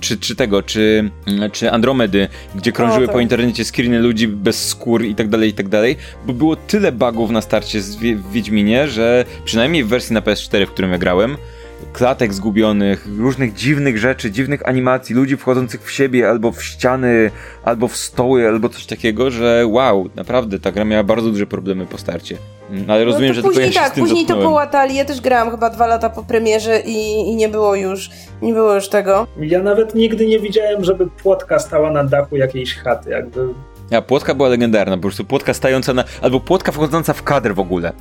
czy, 0.00 0.18
czy 0.18 0.36
tego, 0.36 0.62
czy, 0.62 1.10
czy 1.52 1.70
Andromedy, 1.70 2.28
gdzie 2.54 2.72
krążyły 2.72 3.04
o, 3.04 3.06
tak. 3.06 3.14
po 3.14 3.20
internecie 3.20 3.64
screeny 3.64 3.98
ludzi 3.98 4.28
bez 4.28 4.68
skór 4.68 5.04
i 5.04 5.14
tak 5.14 5.28
dalej, 5.28 5.50
i 5.50 5.52
tak 5.52 5.68
dalej, 5.68 5.96
bo 6.26 6.32
było 6.32 6.56
tyle 6.56 6.92
bugów 6.92 7.30
na 7.30 7.40
starcie 7.40 7.80
w 7.80 8.32
Wiedźminie, 8.32 8.88
że 8.88 9.24
przynajmniej 9.44 9.84
w 9.84 9.88
wersji 9.88 10.14
na 10.14 10.20
PS4, 10.20 10.66
w 10.66 10.70
którym 10.70 10.92
ja 10.92 10.98
grałem, 10.98 11.36
klatek 11.92 12.34
zgubionych, 12.34 13.08
różnych 13.18 13.54
dziwnych 13.54 13.98
rzeczy, 13.98 14.30
dziwnych 14.30 14.68
animacji, 14.68 15.14
ludzi 15.14 15.36
wchodzących 15.36 15.84
w 15.84 15.90
siebie 15.90 16.28
albo 16.28 16.52
w 16.52 16.62
ściany, 16.64 17.30
albo 17.64 17.88
w 17.88 17.96
stoły, 17.96 18.48
albo 18.48 18.68
coś 18.68 18.86
takiego, 18.86 19.30
że 19.30 19.66
wow, 19.66 20.10
naprawdę 20.16 20.58
ta 20.58 20.72
gra 20.72 20.84
miała 20.84 21.04
bardzo 21.04 21.30
duże 21.30 21.46
problemy 21.46 21.86
po 21.86 21.98
starcie. 21.98 22.36
Mm, 22.70 22.90
ale 22.90 23.04
rozumiem, 23.04 23.28
no 23.28 23.34
że 23.34 23.42
później 23.42 23.64
tylko 23.64 23.80
ja 23.80 23.88
tak, 23.88 23.98
później 23.98 24.26
dotknąłem. 24.26 24.42
to 24.42 24.48
połatali. 24.48 24.94
Ja 24.94 25.04
też 25.04 25.20
grałam 25.20 25.50
chyba 25.50 25.70
dwa 25.70 25.86
lata 25.86 26.10
po 26.10 26.24
premierze 26.24 26.80
i, 26.80 27.30
i 27.30 27.36
nie 27.36 27.48
było 27.48 27.74
już 27.74 28.10
nie 28.42 28.52
było 28.52 28.74
już 28.74 28.88
tego. 28.88 29.26
Ja 29.40 29.62
nawet 29.62 29.94
nigdy 29.94 30.26
nie 30.26 30.40
widziałem, 30.40 30.84
żeby 30.84 31.06
płotka 31.06 31.58
stała 31.58 31.90
na 31.90 32.04
dachu 32.04 32.36
jakiejś 32.36 32.74
chaty, 32.74 33.10
jakby 33.10 33.48
ja, 33.90 34.02
płotka 34.02 34.34
była 34.34 34.48
legendarna, 34.48 34.96
po 34.96 35.02
prostu 35.02 35.24
płotka 35.24 35.54
stająca 35.54 35.94
na... 35.94 36.04
albo 36.22 36.40
płotka 36.40 36.72
wchodząca 36.72 37.12
w 37.12 37.22
kadr 37.22 37.54
w 37.54 37.60
ogóle 37.60 37.92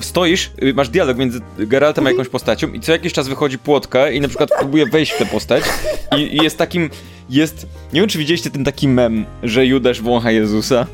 stoisz, 0.00 0.50
y, 0.62 0.74
masz 0.74 0.88
dialog 0.88 1.16
między 1.16 1.40
Geraltem 1.58 2.06
a 2.06 2.10
jakąś 2.10 2.28
postacią 2.28 2.72
i 2.72 2.80
co 2.80 2.92
jakiś 2.92 3.12
czas 3.12 3.28
wychodzi 3.28 3.58
płotka 3.58 4.10
i 4.10 4.20
na 4.20 4.28
przykład 4.28 4.50
próbuje 4.58 4.86
wejść 4.86 5.12
w 5.12 5.18
tę 5.18 5.26
postać 5.26 5.64
i, 6.16 6.36
i 6.36 6.44
jest 6.44 6.58
takim, 6.58 6.90
jest, 7.30 7.66
nie 7.92 8.00
wiem 8.00 8.10
czy 8.10 8.18
widzieliście 8.18 8.50
ten 8.50 8.64
taki 8.64 8.88
mem, 8.88 9.24
że 9.42 9.66
Judasz 9.66 10.02
wącha 10.02 10.30
Jezusa. 10.30 10.86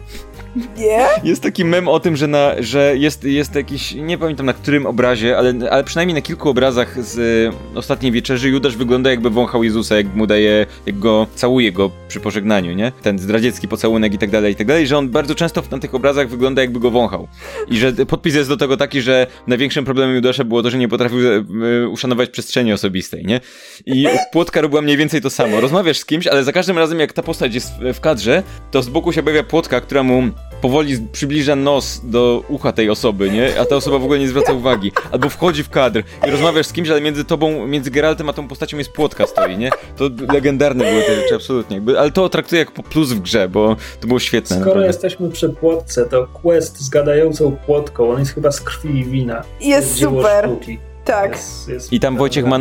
Nie? 0.57 1.07
Jest 1.24 1.43
taki 1.43 1.65
mem 1.65 1.89
o 1.89 2.01
tym, 2.01 2.16
że, 2.16 2.27
na, 2.27 2.53
że 2.59 2.97
jest, 2.97 3.24
jest 3.24 3.55
jakiś, 3.55 3.95
nie 3.95 4.19
pamiętam 4.19 4.47
na 4.47 4.53
którym 4.53 4.87
obrazie, 4.87 5.39
ale, 5.39 5.55
ale 5.70 5.85
przynajmniej 5.85 6.15
na 6.15 6.20
kilku 6.20 6.49
obrazach 6.49 7.05
z 7.05 7.19
y, 7.19 7.79
ostatniej 7.79 8.12
wieczerzy 8.12 8.49
Judasz 8.49 8.77
wygląda 8.77 9.11
jakby 9.11 9.31
wąchał 9.31 9.65
Jezusa, 9.65 9.97
jak 9.97 10.15
mu 10.15 10.27
daje, 10.27 10.66
jak 10.87 10.99
go 10.99 11.27
całuje 11.35 11.73
go 11.73 11.91
przy 12.09 12.20
pożegnaniu, 12.20 12.73
nie? 12.73 12.93
Ten 13.03 13.19
zdradziecki 13.19 13.69
pocałunek 13.69 14.15
i 14.15 14.19
tak 14.19 14.31
dalej, 14.31 14.53
i 14.53 14.57
tak 14.57 14.66
dalej, 14.66 14.87
że 14.87 14.99
on 14.99 15.09
bardzo 15.09 15.35
często 15.35 15.62
na 15.70 15.79
tych 15.79 15.95
obrazach 15.95 16.29
wygląda 16.29 16.62
jakby 16.62 16.81
go 16.81 16.91
wąchał. 16.91 17.29
I 17.69 17.79
że 17.79 17.93
podpis 17.93 18.35
jest 18.35 18.49
do 18.49 18.57
tego 18.57 18.77
taki, 18.77 19.03
że 19.03 19.27
największym 19.47 19.85
problemem 19.85 20.15
Judasza 20.15 20.45
było 20.45 20.62
to, 20.62 20.70
że 20.70 20.79
nie 20.79 20.89
potrafił 20.89 21.19
y, 21.19 21.89
uszanować 21.89 22.31
przestrzeni 22.31 22.73
osobistej, 22.73 23.24
nie? 23.24 23.41
I 23.87 24.07
Płotka 24.33 24.61
robiła 24.61 24.83
mniej 24.83 24.97
więcej 24.97 25.20
to 25.20 25.31
samo. 25.31 25.61
Rozmawiasz 25.61 25.99
z 25.99 26.05
kimś, 26.05 26.27
ale 26.27 26.45
za 26.45 26.53
każdym 26.53 26.79
razem 26.79 27.01
jak 27.01 27.12
ta 27.12 27.23
postać 27.23 27.55
jest 27.55 27.73
w, 27.95 28.01
kadrze, 28.01 28.43
to 28.70 28.83
z 28.83 28.89
boku 28.89 29.12
się 29.12 29.23
pojawia 29.23 29.43
Płotka, 29.43 29.81
która 29.81 30.03
mu 30.03 30.23
powoli 30.62 30.98
przybliża 31.12 31.56
nos 31.56 32.01
do 32.05 32.43
ucha 32.48 32.73
tej 32.73 32.90
osoby, 32.90 33.31
nie? 33.31 33.60
A 33.60 33.64
ta 33.64 33.77
osoba 33.77 33.98
w 33.98 34.05
ogóle 34.05 34.19
nie 34.19 34.28
zwraca 34.28 34.52
uwagi. 34.52 34.93
Albo 35.12 35.28
wchodzi 35.28 35.64
w 35.64 35.70
kadr 35.70 36.02
i 36.28 36.31
rozmawiasz 36.31 36.66
z 36.66 36.73
kimś, 36.73 36.89
ale 36.89 37.01
między 37.01 37.24
tobą, 37.24 37.66
między 37.66 37.90
Geraltem 37.90 38.28
a 38.28 38.32
tą 38.32 38.48
postacią 38.48 38.78
jest 38.78 38.90
płotka 38.90 39.27
stoi, 39.27 39.59
nie? 39.59 39.70
To 39.97 40.05
legendarne 40.32 40.85
były 40.85 41.02
te 41.02 41.16
rzeczy, 41.16 41.35
absolutnie. 41.35 41.81
Ale 41.98 42.10
to 42.10 42.28
traktuję 42.28 42.59
jak 42.59 42.73
plus 42.73 43.12
w 43.12 43.20
grze, 43.20 43.48
bo 43.48 43.77
to 44.01 44.06
było 44.06 44.20
świetne. 44.20 44.56
Skoro 44.56 44.66
naprawdę. 44.66 44.86
jesteśmy 44.86 45.31
przy 45.31 45.48
płotce, 45.48 46.06
to 46.06 46.27
quest 46.27 46.81
z 46.81 46.89
gadającą 46.89 47.56
płotką, 47.66 48.10
on 48.10 48.19
jest 48.19 48.35
chyba 48.35 48.52
z 48.52 48.60
krwi 48.60 48.98
i 48.98 49.05
wina. 49.05 49.43
Jest 49.60 49.98
super. 49.98 50.44
Sztuki. 50.44 50.78
Tak. 51.05 51.31
Jest, 51.31 51.69
jest 51.69 51.93
I 51.93 52.01
tam 52.01 52.16
Wojciech 52.16 52.44
ma, 52.47 52.59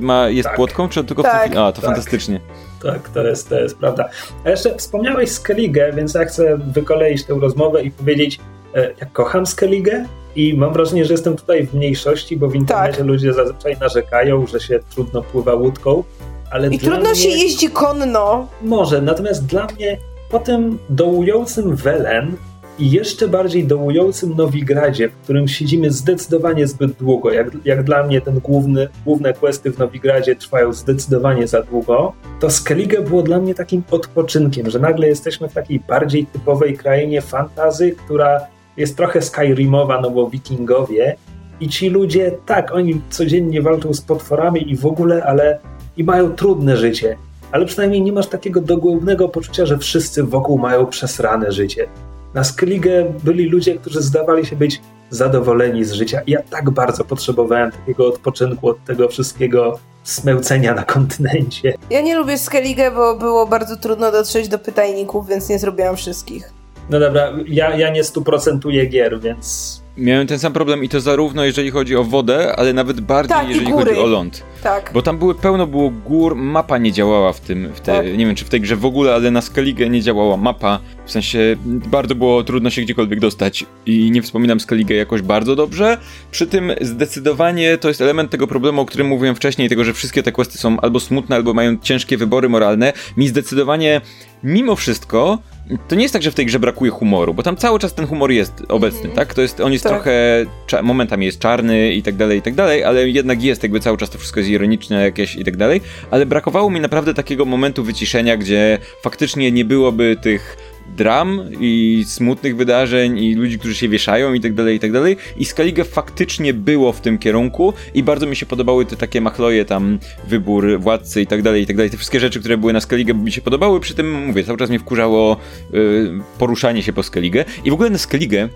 ma 0.00 0.28
jest 0.28 0.48
tak. 0.48 0.56
płotką, 0.56 0.88
czy 0.88 1.04
tylko 1.04 1.22
tak. 1.22 1.54
w 1.54 1.58
A, 1.58 1.72
to 1.72 1.80
tak. 1.80 1.84
fantastycznie. 1.84 2.40
Tak, 2.86 3.08
to 3.08 3.26
jest, 3.26 3.48
to 3.48 3.60
jest 3.60 3.78
prawda. 3.78 4.08
A 4.44 4.50
jeszcze 4.50 4.76
wspomniałeś 4.76 5.30
Skellige, 5.30 5.92
więc 5.92 6.14
ja 6.14 6.24
chcę 6.24 6.58
wykoleić 6.58 7.24
tę 7.24 7.34
rozmowę 7.40 7.82
i 7.82 7.90
powiedzieć, 7.90 8.40
e, 8.74 8.90
jak 9.00 9.12
kocham 9.12 9.46
Skellige 9.46 10.04
i 10.36 10.54
mam 10.54 10.72
wrażenie, 10.72 11.04
że 11.04 11.14
jestem 11.14 11.36
tutaj 11.36 11.66
w 11.66 11.74
mniejszości, 11.74 12.36
bo 12.36 12.48
w 12.48 12.54
internecie 12.54 12.98
tak. 12.98 13.06
ludzie 13.06 13.32
zazwyczaj 13.32 13.76
narzekają, 13.80 14.46
że 14.46 14.60
się 14.60 14.78
trudno 14.94 15.22
pływa 15.22 15.54
łódką. 15.54 16.04
Ale 16.50 16.68
I 16.68 16.78
trudno 16.78 17.10
mnie... 17.10 17.16
się 17.16 17.28
jeździ 17.28 17.70
konno. 17.70 18.48
Może, 18.62 19.02
natomiast 19.02 19.46
dla 19.46 19.66
mnie 19.66 19.98
po 20.30 20.38
tym 20.38 20.78
dołującym 20.90 21.76
Welen 21.76 22.36
i 22.78 22.90
jeszcze 22.90 23.28
bardziej 23.28 23.66
dołującym 23.66 24.36
Nowigradzie, 24.36 25.08
w 25.08 25.12
którym 25.12 25.48
siedzimy 25.48 25.90
zdecydowanie 25.90 26.66
zbyt 26.66 26.92
długo. 26.92 27.32
Jak, 27.32 27.48
jak 27.64 27.82
dla 27.82 28.02
mnie 28.02 28.20
ten 28.20 28.38
główny, 28.38 28.88
główne 29.04 29.32
questy 29.32 29.72
w 29.72 29.78
Nowigradzie 29.78 30.36
trwają 30.36 30.72
zdecydowanie 30.72 31.46
za 31.46 31.62
długo, 31.62 32.12
to 32.40 32.50
Skellige 32.50 33.02
było 33.02 33.22
dla 33.22 33.38
mnie 33.38 33.54
takim 33.54 33.82
odpoczynkiem, 33.90 34.70
że 34.70 34.78
nagle 34.78 35.08
jesteśmy 35.08 35.48
w 35.48 35.52
takiej 35.52 35.80
bardziej 35.80 36.26
typowej 36.26 36.76
krainie 36.76 37.22
fantazy, 37.22 37.94
która 38.04 38.40
jest 38.76 38.96
trochę 38.96 39.22
Skyrimowa, 39.22 40.00
no 40.00 40.10
bo 40.10 40.30
wikingowie 40.30 41.16
i 41.60 41.68
ci 41.68 41.88
ludzie, 41.88 42.32
tak, 42.46 42.74
oni 42.74 43.00
codziennie 43.10 43.62
walczą 43.62 43.94
z 43.94 44.00
potworami 44.00 44.70
i 44.70 44.76
w 44.76 44.86
ogóle, 44.86 45.24
ale 45.24 45.58
i 45.96 46.04
mają 46.04 46.32
trudne 46.32 46.76
życie. 46.76 47.16
Ale 47.52 47.66
przynajmniej 47.66 48.02
nie 48.02 48.12
masz 48.12 48.26
takiego 48.26 48.60
dogłębnego 48.60 49.28
poczucia, 49.28 49.66
że 49.66 49.78
wszyscy 49.78 50.22
wokół 50.22 50.58
mają 50.58 50.86
przesrane 50.86 51.52
życie. 51.52 51.88
Na 52.36 52.44
Skellige 52.44 53.12
byli 53.24 53.48
ludzie, 53.48 53.74
którzy 53.78 54.02
zdawali 54.02 54.46
się 54.46 54.56
być 54.56 54.80
zadowoleni 55.10 55.84
z 55.84 55.92
życia. 55.92 56.20
Ja 56.26 56.42
tak 56.42 56.70
bardzo 56.70 57.04
potrzebowałem 57.04 57.72
takiego 57.72 58.08
odpoczynku 58.08 58.68
od 58.68 58.84
tego 58.84 59.08
wszystkiego 59.08 59.78
smełcenia 60.04 60.74
na 60.74 60.82
kontynencie. 60.82 61.74
Ja 61.90 62.00
nie 62.00 62.16
lubię 62.16 62.38
Skellige, 62.38 62.90
bo 62.90 63.16
było 63.16 63.46
bardzo 63.46 63.76
trudno 63.76 64.12
dotrzeć 64.12 64.48
do 64.48 64.58
pytajników, 64.58 65.28
więc 65.28 65.48
nie 65.48 65.58
zrobiłam 65.58 65.96
wszystkich. 65.96 66.52
No 66.90 67.00
dobra, 67.00 67.32
ja, 67.48 67.76
ja 67.76 67.90
nie 67.90 68.04
stuprocentuję 68.04 68.86
gier, 68.86 69.20
więc 69.20 69.82
miałem 69.96 70.26
ten 70.26 70.38
sam 70.38 70.52
problem 70.52 70.84
i 70.84 70.88
to 70.88 71.00
zarówno 71.00 71.44
jeżeli 71.44 71.70
chodzi 71.70 71.96
o 71.96 72.04
wodę, 72.04 72.56
ale 72.56 72.72
nawet 72.72 73.00
bardziej 73.00 73.36
tak, 73.36 73.48
jeżeli 73.48 73.72
chodzi 73.72 74.00
o 74.00 74.06
ląd. 74.06 74.42
Tak. 74.62 74.90
Bo 74.94 75.02
tam 75.02 75.18
były 75.18 75.34
pełno 75.34 75.66
było 75.66 75.90
gór, 75.90 76.36
mapa 76.36 76.78
nie 76.78 76.92
działała 76.92 77.32
w 77.32 77.40
tym, 77.40 77.72
w 77.74 77.80
te, 77.80 77.92
tak. 77.92 78.18
nie 78.18 78.26
wiem 78.26 78.34
czy 78.34 78.44
w 78.44 78.48
tej 78.48 78.60
grze 78.60 78.76
w 78.76 78.84
ogóle, 78.84 79.14
ale 79.14 79.30
na 79.30 79.40
Skellige 79.40 79.90
nie 79.90 80.02
działała 80.02 80.36
mapa. 80.36 80.80
W 81.06 81.10
sensie 81.10 81.56
bardzo 81.66 82.14
było 82.14 82.44
trudno 82.44 82.70
się 82.70 82.82
gdziekolwiek 82.82 83.20
dostać 83.20 83.66
i 83.86 84.10
nie 84.10 84.22
wspominam 84.22 84.60
Skellige 84.60 84.94
jakoś 84.94 85.22
bardzo 85.22 85.56
dobrze. 85.56 85.98
Przy 86.30 86.46
tym 86.46 86.72
zdecydowanie 86.80 87.78
to 87.78 87.88
jest 87.88 88.00
element 88.00 88.30
tego 88.30 88.46
problemu, 88.46 88.80
o 88.80 88.86
którym 88.86 89.06
mówiłem 89.06 89.34
wcześniej, 89.34 89.68
tego, 89.68 89.84
że 89.84 89.92
wszystkie 89.92 90.22
te 90.22 90.32
questy 90.32 90.58
są 90.58 90.80
albo 90.80 91.00
smutne, 91.00 91.36
albo 91.36 91.54
mają 91.54 91.78
ciężkie 91.82 92.16
wybory 92.16 92.48
moralne. 92.48 92.92
Mi 93.16 93.28
zdecydowanie 93.28 94.00
mimo 94.42 94.76
wszystko 94.76 95.38
to 95.88 95.94
nie 95.94 96.02
jest 96.02 96.12
tak, 96.12 96.22
że 96.22 96.30
w 96.30 96.34
tej 96.34 96.46
grze 96.46 96.58
brakuje 96.58 96.90
humoru, 96.90 97.34
bo 97.34 97.42
tam 97.42 97.56
cały 97.56 97.78
czas 97.78 97.94
ten 97.94 98.06
humor 98.06 98.30
jest 98.30 98.62
obecny, 98.68 99.04
mm. 99.04 99.16
tak? 99.16 99.34
To 99.34 99.42
jest, 99.42 99.60
on 99.60 99.72
jest 99.72 99.84
tak. 99.84 99.92
trochę, 99.92 100.46
momentami 100.82 101.26
jest 101.26 101.38
czarny 101.38 101.92
i 101.92 102.02
tak 102.02 102.16
dalej, 102.16 102.38
i 102.38 102.42
tak 102.42 102.54
dalej, 102.54 102.84
ale 102.84 103.08
jednak 103.08 103.42
jest 103.42 103.62
jakby 103.62 103.80
cały 103.80 103.98
czas 103.98 104.10
to 104.10 104.18
wszystko 104.18 104.40
jest 104.40 104.50
ironiczne 104.50 105.02
jakieś 105.02 105.36
i 105.36 105.44
tak 105.44 105.56
dalej, 105.56 105.80
ale 106.10 106.26
brakowało 106.26 106.70
mi 106.70 106.80
naprawdę 106.80 107.14
takiego 107.14 107.44
momentu 107.44 107.84
wyciszenia, 107.84 108.36
gdzie 108.36 108.78
faktycznie 109.02 109.52
nie 109.52 109.64
byłoby 109.64 110.16
tych 110.22 110.56
dram 110.96 111.40
i 111.60 112.04
smutnych 112.06 112.56
wydarzeń 112.56 113.18
i 113.18 113.34
ludzi, 113.34 113.58
którzy 113.58 113.74
się 113.74 113.88
wieszają 113.88 114.34
i 114.34 114.40
tak 114.40 114.54
dalej, 114.54 114.76
i 114.76 114.80
tak 114.80 114.92
dalej. 114.92 115.16
I 115.36 115.44
Skellige 115.44 115.84
faktycznie 115.84 116.54
było 116.54 116.92
w 116.92 117.00
tym 117.00 117.18
kierunku 117.18 117.72
i 117.94 118.02
bardzo 118.02 118.26
mi 118.26 118.36
się 118.36 118.46
podobały 118.46 118.86
te 118.86 118.96
takie 118.96 119.20
machloje 119.20 119.64
tam, 119.64 119.98
wybór 120.28 120.80
władcy 120.80 121.22
i 121.22 121.26
tak 121.26 121.42
dalej, 121.42 121.62
i 121.62 121.66
tak 121.66 121.76
dalej. 121.76 121.90
Te 121.90 121.96
wszystkie 121.96 122.20
rzeczy, 122.20 122.40
które 122.40 122.58
były 122.58 122.72
na 122.72 122.80
Skellige 122.80 123.14
mi 123.14 123.32
się 123.32 123.40
podobały, 123.40 123.80
przy 123.80 123.94
tym, 123.94 124.12
mówię, 124.26 124.44
cały 124.44 124.58
czas 124.58 124.68
mnie 124.68 124.78
wkurzało 124.78 125.36
y, 125.74 126.10
poruszanie 126.38 126.82
się 126.82 126.92
po 126.92 127.02
Skellige. 127.02 127.44
I 127.64 127.70
w 127.70 127.74
ogóle 127.74 127.90
na 127.90 127.98
Skellige 127.98 128.48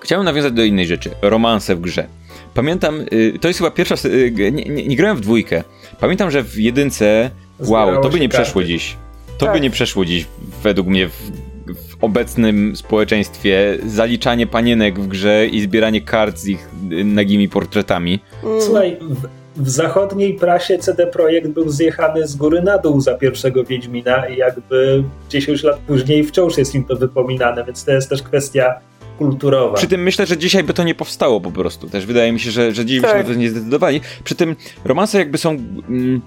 chciałem 0.00 0.24
nawiązać 0.24 0.52
do 0.52 0.64
innej 0.64 0.86
rzeczy. 0.86 1.10
Romanse 1.22 1.76
w 1.76 1.80
grze. 1.80 2.06
Pamiętam, 2.54 3.00
y, 3.12 3.38
to 3.40 3.48
jest 3.48 3.58
chyba 3.58 3.70
pierwsza, 3.70 3.94
y, 4.08 4.32
nie, 4.34 4.50
nie, 4.50 4.86
nie, 4.86 4.96
grałem 4.96 5.16
w 5.16 5.20
dwójkę. 5.20 5.64
Pamiętam, 6.00 6.30
że 6.30 6.42
w 6.42 6.58
jedynce, 6.58 7.30
wow, 7.58 8.02
to 8.02 8.08
by 8.08 8.20
nie 8.20 8.28
przeszło 8.28 8.64
dziś. 8.64 8.96
To 9.38 9.46
tak. 9.46 9.54
by 9.54 9.60
nie 9.60 9.70
przeszło 9.70 10.04
dziś, 10.04 10.26
według 10.62 10.88
mnie, 10.88 11.08
w 11.08 11.47
obecnym 12.00 12.76
społeczeństwie 12.76 13.78
zaliczanie 13.86 14.46
panienek 14.46 15.00
w 15.00 15.08
grze 15.08 15.46
i 15.46 15.60
zbieranie 15.60 16.00
kart 16.00 16.38
z 16.38 16.48
ich 16.48 16.68
nagimi 17.04 17.48
portretami. 17.48 18.20
Mm. 18.44 18.62
Słuchaj, 18.62 18.96
w, 19.00 19.26
w 19.62 19.68
zachodniej 19.68 20.34
prasie 20.34 20.78
CD 20.78 21.06
Projekt 21.06 21.48
był 21.48 21.68
zjechany 21.68 22.26
z 22.28 22.36
góry 22.36 22.62
na 22.62 22.78
dół 22.78 23.00
za 23.00 23.14
pierwszego 23.14 23.64
Wiedźmina 23.64 24.28
i 24.28 24.36
jakby 24.36 25.04
10 25.28 25.62
lat 25.62 25.78
później 25.78 26.24
wciąż 26.24 26.58
jest 26.58 26.74
im 26.74 26.84
to 26.84 26.96
wypominane, 26.96 27.64
więc 27.64 27.84
to 27.84 27.92
jest 27.92 28.08
też 28.08 28.22
kwestia 28.22 28.74
kulturowa. 29.18 29.74
Przy 29.74 29.86
tym 29.86 30.02
myślę, 30.02 30.26
że 30.26 30.36
dzisiaj 30.36 30.64
by 30.64 30.74
to 30.74 30.84
nie 30.84 30.94
powstało 30.94 31.40
po 31.40 31.50
prostu. 31.50 31.88
Też 31.88 32.06
wydaje 32.06 32.32
mi 32.32 32.40
się, 32.40 32.50
że, 32.50 32.72
że 32.72 32.84
dziś 32.84 33.02
tak. 33.02 33.10
byśmy 33.10 33.28
na 33.28 33.34
to 33.34 33.40
nie 33.40 33.50
zdecydowali. 33.50 34.00
Przy 34.24 34.34
tym 34.34 34.56
romanse 34.84 35.18
jakby 35.18 35.38
są... 35.38 35.50
Mm, 35.50 36.20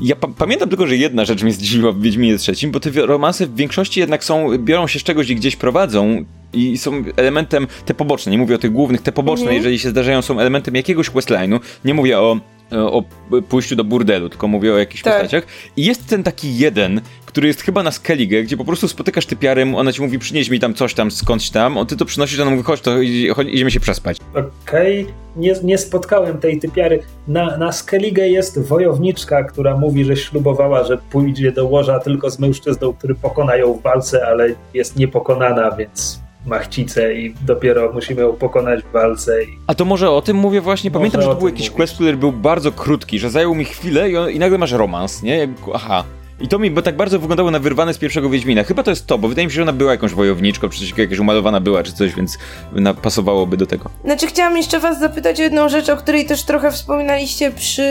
ja 0.00 0.16
pa 0.16 0.28
pamiętam 0.28 0.68
tylko, 0.68 0.86
że 0.86 0.96
jedna 0.96 1.24
rzecz 1.24 1.42
mnie 1.42 1.52
zdziwiła 1.52 1.92
w 1.92 2.00
Wiedźminie 2.00 2.38
trzecim, 2.38 2.70
bo 2.70 2.80
te 2.80 2.90
romanse 2.90 3.46
w 3.46 3.56
większości 3.56 4.00
jednak 4.00 4.24
są, 4.24 4.58
biorą 4.58 4.86
się 4.86 4.98
z 4.98 5.02
czegoś 5.02 5.30
i 5.30 5.36
gdzieś 5.36 5.56
prowadzą 5.56 6.24
i 6.52 6.78
są 6.78 7.04
elementem, 7.16 7.66
te 7.86 7.94
poboczne, 7.94 8.32
nie 8.32 8.38
mówię 8.38 8.54
o 8.54 8.58
tych 8.58 8.72
głównych, 8.72 9.02
te 9.02 9.12
poboczne, 9.12 9.42
mhm. 9.42 9.56
jeżeli 9.56 9.78
się 9.78 9.90
zdarzają, 9.90 10.22
są 10.22 10.40
elementem 10.40 10.74
jakiegoś 10.74 11.10
questline'u, 11.10 11.60
nie 11.84 11.94
mówię 11.94 12.18
o 12.18 12.40
o 12.72 13.04
pójściu 13.48 13.76
do 13.76 13.84
burdelu, 13.84 14.28
tylko 14.28 14.48
mówię 14.48 14.74
o 14.74 14.78
jakichś 14.78 15.02
tak. 15.02 15.12
postaciach. 15.12 15.46
I 15.76 15.84
jest 15.84 16.08
ten 16.08 16.22
taki 16.22 16.58
jeden, 16.58 17.00
który 17.26 17.48
jest 17.48 17.62
chyba 17.62 17.82
na 17.82 17.90
Skellige, 17.90 18.42
gdzie 18.42 18.56
po 18.56 18.64
prostu 18.64 18.88
spotykasz 18.88 19.26
typiarę, 19.26 19.72
ona 19.76 19.92
ci 19.92 20.02
mówi 20.02 20.18
przynieś 20.18 20.50
mi 20.50 20.60
tam 20.60 20.74
coś 20.74 20.94
tam 20.94 21.10
skądś 21.10 21.50
tam, 21.50 21.78
on 21.78 21.86
ty 21.86 21.96
to 21.96 22.04
przynosisz, 22.04 22.40
ona 22.40 22.50
mówi 22.50 22.62
chodź, 22.62 22.80
to 22.80 23.00
idziemy 23.46 23.70
się 23.70 23.80
przespać. 23.80 24.18
Okej, 24.30 25.02
okay. 25.02 25.14
nie, 25.36 25.54
nie 25.62 25.78
spotkałem 25.78 26.38
tej 26.38 26.60
typiary. 26.60 27.02
Na, 27.28 27.56
na 27.56 27.72
Skellige 27.72 28.28
jest 28.28 28.60
wojowniczka, 28.60 29.44
która 29.44 29.76
mówi, 29.76 30.04
że 30.04 30.16
ślubowała, 30.16 30.84
że 30.84 30.98
pójdzie 30.98 31.52
do 31.52 31.66
łoża 31.66 32.00
tylko 32.00 32.30
z 32.30 32.38
mężczyzną, 32.38 32.92
który 32.92 33.14
pokona 33.14 33.56
ją 33.56 33.74
w 33.74 33.82
walce, 33.82 34.26
ale 34.26 34.48
jest 34.74 34.96
niepokonana, 34.96 35.70
więc 35.70 36.20
machcicę 36.46 37.14
i 37.14 37.34
dopiero 37.46 37.92
musimy 37.92 38.22
ją 38.22 38.32
pokonać 38.32 38.82
w 38.84 38.92
walce. 38.92 39.44
I... 39.44 39.46
A 39.66 39.74
to 39.74 39.84
może 39.84 40.10
o 40.10 40.22
tym 40.22 40.36
mówię 40.36 40.60
właśnie? 40.60 40.90
Może 40.90 40.98
Pamiętam, 40.98 41.22
że 41.22 41.28
to 41.28 41.34
był 41.34 41.48
jakiś 41.48 41.60
mówić. 41.60 41.76
quest, 41.76 41.94
który 41.94 42.16
był 42.16 42.32
bardzo 42.32 42.72
krótki, 42.72 43.18
że 43.18 43.30
zajął 43.30 43.54
mi 43.54 43.64
chwilę 43.64 44.10
i, 44.10 44.16
on, 44.16 44.30
i 44.30 44.38
nagle 44.38 44.58
masz 44.58 44.72
romans, 44.72 45.22
nie? 45.22 45.48
aha. 45.74 46.04
I 46.40 46.48
to 46.48 46.58
mi 46.58 46.70
bo 46.70 46.82
tak 46.82 46.96
bardzo 46.96 47.18
wyglądało 47.18 47.50
na 47.50 47.58
wyrwane 47.58 47.94
z 47.94 47.98
pierwszego 47.98 48.30
Wiedźmina. 48.30 48.64
Chyba 48.64 48.82
to 48.82 48.90
jest 48.90 49.06
to, 49.06 49.18
bo 49.18 49.28
wydaje 49.28 49.46
mi 49.46 49.52
się, 49.52 49.56
że 49.56 49.62
ona 49.62 49.72
była 49.72 49.92
jakąś 49.92 50.12
wojowniczką, 50.12 50.68
czy 50.68 50.80
coś 50.80 50.98
jakaś 50.98 51.18
umalowana 51.18 51.60
była, 51.60 51.82
czy 51.82 51.92
coś, 51.92 52.14
więc 52.14 52.38
pasowałoby 53.02 53.56
do 53.56 53.66
tego. 53.66 53.90
Znaczy 54.04 54.26
chciałam 54.26 54.56
jeszcze 54.56 54.80
was 54.80 55.00
zapytać 55.00 55.40
o 55.40 55.42
jedną 55.42 55.68
rzecz, 55.68 55.88
o 55.88 55.96
której 55.96 56.26
też 56.26 56.42
trochę 56.44 56.70
wspominaliście 56.70 57.50
przy 57.50 57.84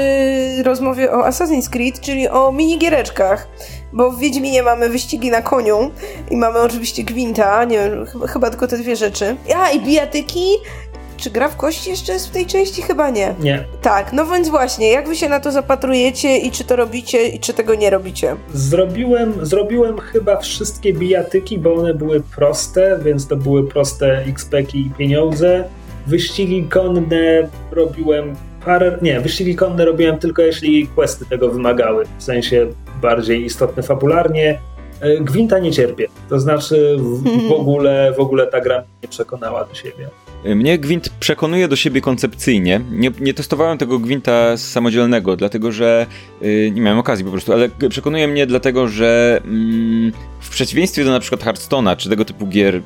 rozmowie 0.63 1.11
o 1.11 1.29
Assassin's 1.29 1.69
Creed, 1.69 2.01
czyli 2.01 2.27
o 2.29 2.51
minigiereczkach. 2.51 3.47
Bo 3.93 4.11
w 4.11 4.19
Wiedźminie 4.19 4.63
mamy 4.63 4.89
wyścigi 4.89 5.31
na 5.31 5.41
koniu 5.41 5.91
i 6.31 6.38
mamy 6.38 6.59
oczywiście 6.59 7.03
Gwinta, 7.03 7.63
nie 7.65 7.77
wiem, 7.80 8.05
chyba, 8.27 8.49
tylko 8.49 8.68
te 8.68 8.77
dwie 8.77 8.95
rzeczy. 8.95 9.35
A, 9.55 9.72
i 9.72 9.81
bijatyki 9.81 10.45
czy 11.22 11.30
gra 11.30 11.49
w 11.49 11.57
kości 11.57 11.89
jeszcze 11.89 12.13
jest 12.13 12.27
w 12.27 12.31
tej 12.31 12.45
części? 12.45 12.81
Chyba 12.81 13.09
nie. 13.09 13.35
Nie. 13.39 13.63
Tak, 13.81 14.13
no 14.13 14.26
więc 14.26 14.49
właśnie, 14.49 14.91
jak 14.91 15.07
wy 15.07 15.15
się 15.15 15.30
na 15.30 15.39
to 15.39 15.51
zapatrujecie 15.51 16.38
i 16.38 16.51
czy 16.51 16.63
to 16.63 16.76
robicie 16.76 17.27
i 17.27 17.39
czy 17.39 17.53
tego 17.53 17.76
nie 17.76 17.89
robicie? 17.89 18.35
Zrobiłem, 18.53 19.45
zrobiłem 19.45 19.99
chyba 19.99 20.38
wszystkie 20.38 20.93
bijatyki, 20.93 21.59
bo 21.59 21.73
one 21.73 21.93
były 21.93 22.22
proste, 22.35 22.99
więc 23.03 23.27
to 23.27 23.35
były 23.35 23.68
proste 23.68 24.23
XP 24.27 24.53
i 24.73 24.89
pieniądze. 24.97 25.63
Wyścigi 26.07 26.63
konne 26.63 27.49
robiłem 27.72 28.35
parę, 28.65 28.97
nie, 29.01 29.19
wyścigi 29.19 29.55
konne 29.55 29.85
robiłem 29.85 30.17
tylko 30.17 30.41
jeśli 30.41 30.88
questy 30.88 31.25
tego 31.25 31.49
wymagały, 31.49 32.05
w 32.17 32.23
sensie 32.23 32.67
bardziej 33.01 33.45
istotne 33.45 33.83
fabularnie. 33.83 34.59
E, 35.01 35.17
Gwinta 35.17 35.59
nie 35.59 35.71
cierpię, 35.71 36.07
to 36.29 36.39
znaczy 36.39 36.95
w, 36.99 37.23
w 37.47 37.51
ogóle, 37.59 38.13
w 38.17 38.19
ogóle 38.19 38.47
ta 38.47 38.61
gra 38.61 38.83
nie 39.03 39.09
przekonała 39.09 39.65
do 39.65 39.75
siebie. 39.75 40.09
Mnie 40.45 40.77
Gwint 40.79 41.09
przekonuje 41.09 41.67
do 41.67 41.75
siebie 41.75 42.01
koncepcyjnie. 42.01 42.81
Nie, 42.91 43.11
nie 43.19 43.33
testowałem 43.33 43.77
tego 43.77 43.99
Gwinta 43.99 44.57
samodzielnego, 44.57 45.35
dlatego 45.35 45.71
że 45.71 46.05
yy, 46.41 46.71
nie 46.71 46.81
miałem 46.81 46.99
okazji 46.99 47.25
po 47.25 47.31
prostu, 47.31 47.53
ale 47.53 47.69
przekonuje 47.89 48.27
mnie 48.27 48.47
dlatego, 48.47 48.88
że 48.88 49.41
yy, 49.45 50.11
w 50.39 50.49
przeciwieństwie 50.49 51.03
do 51.03 51.11
na 51.11 51.19
przykład 51.19 51.43
Hearthstone'a 51.43 51.97
czy 51.97 52.09
tego 52.09 52.25
typu 52.25 52.47
gier 52.47 52.81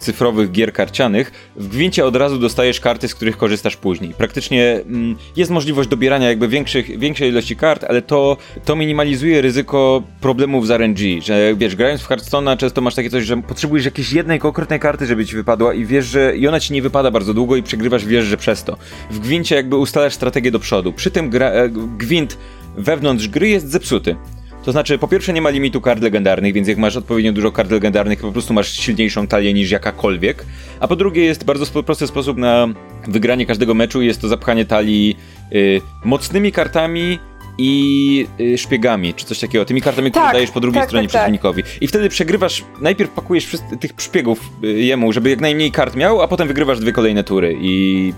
cyfrowych 0.00 0.50
gier 0.50 0.72
karcianych, 0.72 1.50
w 1.56 1.68
Gwincie 1.68 2.04
od 2.04 2.16
razu 2.16 2.38
dostajesz 2.38 2.80
karty, 2.80 3.08
z 3.08 3.14
których 3.14 3.36
korzystasz 3.36 3.76
później. 3.76 4.14
Praktycznie 4.14 4.80
mm, 4.86 5.16
jest 5.36 5.50
możliwość 5.50 5.88
dobierania 5.88 6.28
jakby 6.28 6.48
większych, 6.48 6.98
większej 6.98 7.28
ilości 7.28 7.56
kart, 7.56 7.84
ale 7.88 8.02
to, 8.02 8.36
to 8.64 8.76
minimalizuje 8.76 9.42
ryzyko 9.42 10.02
problemów 10.20 10.66
z 10.66 10.70
RNG, 10.70 11.22
że 11.22 11.54
wiesz, 11.56 11.76
grając 11.76 12.00
w 12.00 12.08
Hearthstone'a 12.08 12.56
często 12.56 12.80
masz 12.80 12.94
takie 12.94 13.10
coś, 13.10 13.24
że 13.24 13.42
potrzebujesz 13.42 13.84
jakiejś 13.84 14.12
jednej 14.12 14.38
konkretnej 14.38 14.80
karty, 14.80 15.06
żeby 15.06 15.26
ci 15.26 15.36
wypadła 15.36 15.74
i 15.74 15.84
wiesz, 15.84 16.06
że 16.06 16.36
i 16.36 16.48
ona 16.48 16.60
ci 16.60 16.72
nie 16.72 16.82
wypada 16.82 17.10
bardzo 17.10 17.34
długo 17.34 17.56
i 17.56 17.62
przegrywasz, 17.62 18.04
wiesz, 18.04 18.24
że 18.24 18.36
przez 18.36 18.64
to. 18.64 18.76
W 19.10 19.18
Gwincie 19.18 19.56
jakby 19.56 19.76
ustalasz 19.76 20.14
strategię 20.14 20.50
do 20.50 20.58
przodu. 20.58 20.92
Przy 20.92 21.10
tym 21.10 21.30
gra, 21.30 21.46
e, 21.46 21.68
Gwint 21.98 22.38
wewnątrz 22.76 23.28
gry 23.28 23.48
jest 23.48 23.70
zepsuty. 23.70 24.16
To 24.64 24.72
znaczy, 24.72 24.98
po 24.98 25.08
pierwsze 25.08 25.32
nie 25.32 25.42
ma 25.42 25.50
limitu 25.50 25.80
kart 25.80 26.02
legendarnych, 26.02 26.52
więc 26.52 26.68
jak 26.68 26.78
masz 26.78 26.96
odpowiednio 26.96 27.32
dużo 27.32 27.52
kart 27.52 27.70
legendarnych, 27.70 28.20
po 28.20 28.32
prostu 28.32 28.54
masz 28.54 28.72
silniejszą 28.72 29.26
talię 29.26 29.54
niż 29.54 29.70
jakakolwiek. 29.70 30.46
A 30.80 30.88
po 30.88 30.96
drugie 30.96 31.24
jest 31.24 31.44
bardzo 31.44 31.82
prosty 31.82 32.06
sposób 32.06 32.38
na 32.38 32.68
wygranie 33.08 33.46
każdego 33.46 33.74
meczu, 33.74 34.02
jest 34.02 34.20
to 34.20 34.28
zapchanie 34.28 34.64
talii 34.64 35.16
y, 35.52 35.80
mocnymi 36.04 36.52
kartami 36.52 37.18
i 37.58 38.26
y, 38.40 38.58
szpiegami, 38.58 39.14
czy 39.14 39.26
coś 39.26 39.38
takiego, 39.38 39.64
tymi 39.64 39.82
kartami, 39.82 40.10
tak, 40.10 40.22
które 40.22 40.32
dajesz 40.32 40.50
po 40.50 40.60
drugiej 40.60 40.80
tak, 40.80 40.88
stronie 40.88 41.06
tak, 41.06 41.12
tak. 41.12 41.20
przeciwnikowi. 41.20 41.62
I 41.80 41.86
wtedy 41.86 42.08
przegrywasz, 42.08 42.64
najpierw 42.80 43.10
pakujesz 43.10 43.56
tych 43.80 43.90
szpiegów 43.98 44.50
y, 44.64 44.66
jemu, 44.66 45.12
żeby 45.12 45.30
jak 45.30 45.40
najmniej 45.40 45.72
kart 45.72 45.96
miał, 45.96 46.22
a 46.22 46.28
potem 46.28 46.48
wygrywasz 46.48 46.80
dwie 46.80 46.92
kolejne 46.92 47.24
tury 47.24 47.56
i 47.60 48.12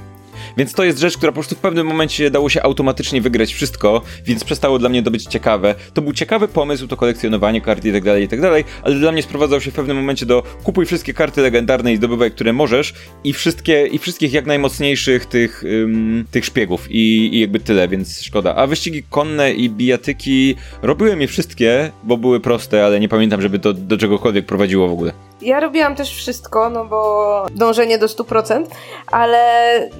więc 0.57 0.73
to 0.73 0.85
jest 0.85 0.99
rzecz, 0.99 1.16
która 1.16 1.33
po 1.33 1.35
prostu 1.35 1.55
w 1.55 1.59
pewnym 1.59 1.87
momencie 1.87 2.31
dało 2.31 2.49
się 2.49 2.62
automatycznie 2.62 3.20
wygrać 3.20 3.55
wszystko, 3.55 4.03
więc 4.24 4.45
przestało 4.45 4.79
dla 4.79 4.89
mnie 4.89 5.03
to 5.03 5.11
być 5.11 5.24
ciekawe. 5.24 5.74
To 5.95 6.03
był 6.03 6.12
ciekawy 6.12 6.49
pomysł, 6.49 6.87
to 6.87 6.97
kolekcjonowanie 6.97 7.61
kart 7.61 7.85
i 7.85 7.93
tak 7.93 8.05
dalej, 8.05 8.24
i 8.24 8.29
tak 8.29 8.41
dalej, 8.41 8.65
ale 8.83 8.95
dla 8.95 9.12
mnie 9.12 9.23
sprowadzał 9.23 9.61
się 9.61 9.70
w 9.70 9.74
pewnym 9.74 9.97
momencie 9.97 10.27
do 10.27 10.43
kupuj 10.62 10.87
wszystkie 10.87 11.15
karty 11.15 11.41
legendarne 11.41 11.93
i 11.93 11.97
zdobywaj, 11.97 12.31
które 12.31 12.53
możesz 12.53 12.95
i 13.24 13.33
wszystkie, 13.33 13.87
i 13.87 13.99
wszystkich 13.99 14.33
jak 14.33 14.47
najmocniejszych 14.47 15.27
tych, 15.27 15.65
ym, 15.65 16.24
tych 16.31 16.45
szpiegów 16.45 16.91
I, 16.91 17.37
i 17.37 17.41
jakby 17.41 17.61
tyle, 17.61 17.89
więc 17.89 18.23
szkoda. 18.23 18.55
A 18.55 18.66
wyścigi 18.66 19.03
konne 19.11 19.53
i 19.53 19.70
bijatyki 19.70 20.57
robiłem 20.83 21.20
je 21.20 21.27
wszystkie, 21.27 21.91
bo 22.05 22.16
były 22.16 22.41
proste, 22.41 22.85
ale 22.85 23.01
nie 23.01 23.09
pamiętam, 23.09 23.43
żeby 23.43 23.59
to 23.59 23.73
do 23.73 23.97
czegokolwiek 23.97 24.47
prowadziło 24.47 24.89
w 24.89 24.93
ogóle. 24.93 25.32
Ja 25.43 25.60
robiłam 25.60 25.94
też 25.94 26.16
wszystko, 26.16 26.70
no 26.70 26.85
bo 26.85 27.47
dążenie 27.55 27.98
do 27.98 28.06
100%, 28.06 28.64
ale 29.06 29.40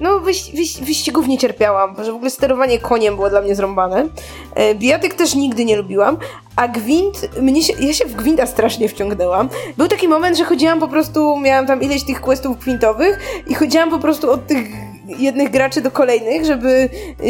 no 0.01 0.19
wyś, 0.19 0.51
wyś, 0.51 0.81
wyścigów 0.81 1.27
nie 1.27 1.37
cierpiałam, 1.37 1.95
że 2.03 2.11
w 2.11 2.15
ogóle 2.15 2.29
sterowanie 2.29 2.79
koniem 2.79 3.15
było 3.15 3.29
dla 3.29 3.41
mnie 3.41 3.55
zrąbane. 3.55 4.07
E, 4.55 4.75
bijatyk 4.75 5.13
też 5.13 5.35
nigdy 5.35 5.65
nie 5.65 5.77
lubiłam, 5.77 6.17
a 6.55 6.67
gwint, 6.67 7.41
mnie 7.41 7.63
się, 7.63 7.73
ja 7.79 7.93
się 7.93 8.05
w 8.05 8.15
gwinta 8.15 8.45
strasznie 8.45 8.89
wciągnęłam. 8.89 9.49
Był 9.77 9.87
taki 9.87 10.07
moment, 10.07 10.37
że 10.37 10.45
chodziłam 10.45 10.79
po 10.79 10.87
prostu, 10.87 11.39
miałam 11.39 11.67
tam 11.67 11.81
ileś 11.81 12.03
tych 12.03 12.21
questów 12.21 12.59
gwintowych 12.59 13.19
i 13.47 13.53
chodziłam 13.53 13.89
po 13.89 13.99
prostu 13.99 14.31
od 14.31 14.47
tych 14.47 14.92
jednych 15.07 15.51
graczy 15.51 15.81
do 15.81 15.91
kolejnych, 15.91 16.45
żeby, 16.45 16.89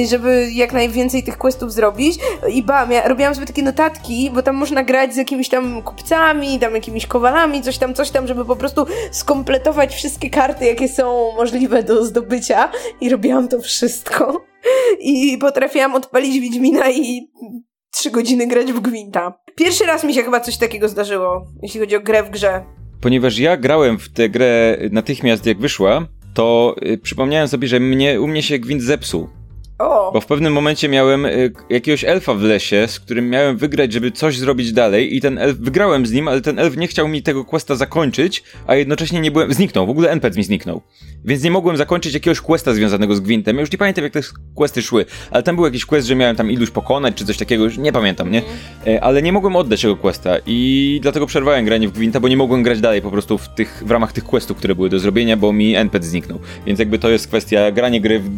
żeby 0.10 0.50
jak 0.54 0.74
najwięcej 0.74 1.24
tych 1.24 1.38
questów 1.38 1.74
zrobić. 1.74 2.20
I 2.54 2.64
bam, 2.64 2.91
ja 2.91 3.08
robiłam 3.08 3.36
sobie 3.36 3.48
takie 3.48 3.64
notatki, 3.64 4.32
bo 4.34 4.44
tam 4.44 4.56
można 4.56 4.84
grać 4.84 5.14
z 5.14 5.18
jakimiś 5.18 5.50
tam 5.50 5.82
kupcami, 5.82 6.60
tam 6.60 6.76
jakimiś 6.76 7.08
kowalami, 7.08 7.62
coś 7.62 7.78
tam, 7.78 7.94
coś 7.94 8.10
tam, 8.10 8.28
żeby 8.28 8.45
po 8.45 8.56
prostu 8.56 8.86
skompletować 9.12 9.95
wszystkie 9.95 10.30
karty, 10.30 10.66
jakie 10.66 10.88
są 10.88 11.32
możliwe 11.36 11.84
do 11.84 12.06
zdobycia. 12.06 12.72
I 13.02 13.10
robiłam 13.10 13.48
to 13.48 13.62
wszystko. 13.62 14.45
I 15.00 15.38
potrafiłam 15.38 15.95
odpalić 15.95 16.40
Wiedźmina 16.40 16.91
i 16.91 17.32
trzy 17.91 18.12
godziny 18.12 18.48
grać 18.48 18.74
w 18.74 18.80
Gwinta. 18.80 19.34
Pierwszy 19.56 19.86
raz 19.86 20.04
mi 20.04 20.14
się 20.14 20.24
chyba 20.24 20.40
coś 20.40 20.58
takiego 20.58 20.90
zdarzyło, 20.90 21.45
jeśli 21.62 21.80
chodzi 21.80 21.95
o 21.95 22.00
grę 22.00 22.24
w 22.24 22.30
grze. 22.30 22.64
Ponieważ 23.02 23.40
ja 23.40 23.58
grałem 23.58 24.00
w 24.00 24.10
tę 24.10 24.30
grę 24.30 24.78
natychmiast 24.91 25.45
jak 25.45 25.60
wyszła, 25.60 26.08
to 26.34 26.76
y, 26.86 26.98
przypomniałem 26.98 27.48
sobie, 27.48 27.68
że 27.68 27.80
mnie, 27.80 28.22
u 28.22 28.28
mnie 28.28 28.44
się 28.44 28.60
gwint 28.60 28.82
zepsuł. 28.82 29.30
O. 29.80 30.12
Bo 30.12 30.22
w 30.22 30.26
pewnym 30.26 30.54
momencie 30.54 30.90
miałem 30.90 31.26
y, 31.26 31.52
jakiegoś 31.70 32.04
elfa 32.04 32.34
w 32.34 32.41
lesie, 32.41 32.88
z 32.88 33.00
którym 33.00 33.30
miałem 33.30 33.58
wygrać, 33.58 33.94
żeby 33.94 34.12
coś 34.12 34.38
zrobić 34.38 34.74
dalej 34.74 35.16
i 35.16 35.22
ten 35.22 35.38
elf, 35.38 35.58
wygrałem 35.58 36.06
z 36.06 36.12
nim, 36.12 36.28
ale 36.28 36.41
ten 36.41 36.60
elf 36.60 36.78
nie 36.78 36.88
chciał 36.88 37.08
mi 37.08 37.24
tego 37.24 37.45
questa 37.45 37.76
zakończyć, 37.76 38.44
a 38.68 38.76
jednocześnie 38.76 39.20
nie 39.20 39.32
byłem, 39.32 39.54
zniknął, 39.54 39.88
w 39.88 39.90
ogóle 39.90 40.10
NPC 40.10 40.38
mi 40.38 40.44
zniknął. 40.44 40.82
Więc 41.26 41.44
nie 41.44 41.52
mogłem 41.52 41.78
zakończyć 41.78 42.14
jakiegoś 42.14 42.41
questa 42.41 42.74
związanego 42.74 43.16
z 43.16 43.20
gwintem. 43.20 43.56
Ja 43.56 43.62
już 43.62 43.72
nie 43.72 43.78
pamiętam 43.78 44.04
jak 44.04 44.14
te 44.14 44.22
questy 44.56 44.82
szły, 44.82 45.06
ale 45.32 45.44
tam 45.44 45.56
był 45.56 45.66
jakiś 45.66 45.86
quest, 45.86 46.08
że 46.08 46.16
miałem 46.16 46.36
tam 46.36 46.52
iluś 46.52 46.70
pokonać, 46.70 47.16
czy 47.16 47.26
coś 47.26 47.38
takiego, 47.38 47.64
już 47.64 47.78
nie 47.78 47.91
pamiętam, 47.91 48.32
nie? 48.32 48.41
E, 48.88 49.04
ale 49.04 49.22
nie 49.22 49.34
mogłem 49.34 49.56
oddać 49.56 49.82
tego 49.82 49.95
questa 49.95 50.36
i 50.45 51.00
dlatego 51.02 51.26
przerwałem 51.26 51.66
granie 51.66 51.88
w 51.88 51.91
gwinta, 51.91 52.20
bo 52.20 52.28
nie 52.28 52.38
mogłem 52.38 52.64
grać 52.64 52.82
dalej 52.82 53.02
po 53.02 53.12
prostu 53.12 53.38
w 53.38 53.50
tych, 53.50 53.84
w 53.86 53.91
ramach 53.91 54.12
tych 54.12 54.24
questów, 54.24 54.58
które 54.58 54.76
były 54.76 54.90
do 54.90 55.00
zrobienia, 55.00 55.38
bo 55.38 55.54
mi 55.54 55.76
NPC 55.76 56.08
zniknął. 56.08 56.40
Więc 56.66 56.80
jakby 56.80 57.00
to 57.00 57.10
jest 57.10 57.28
kwestia 57.28 57.72
granie 57.72 58.02
gry 58.02 58.20
w, 58.20 58.32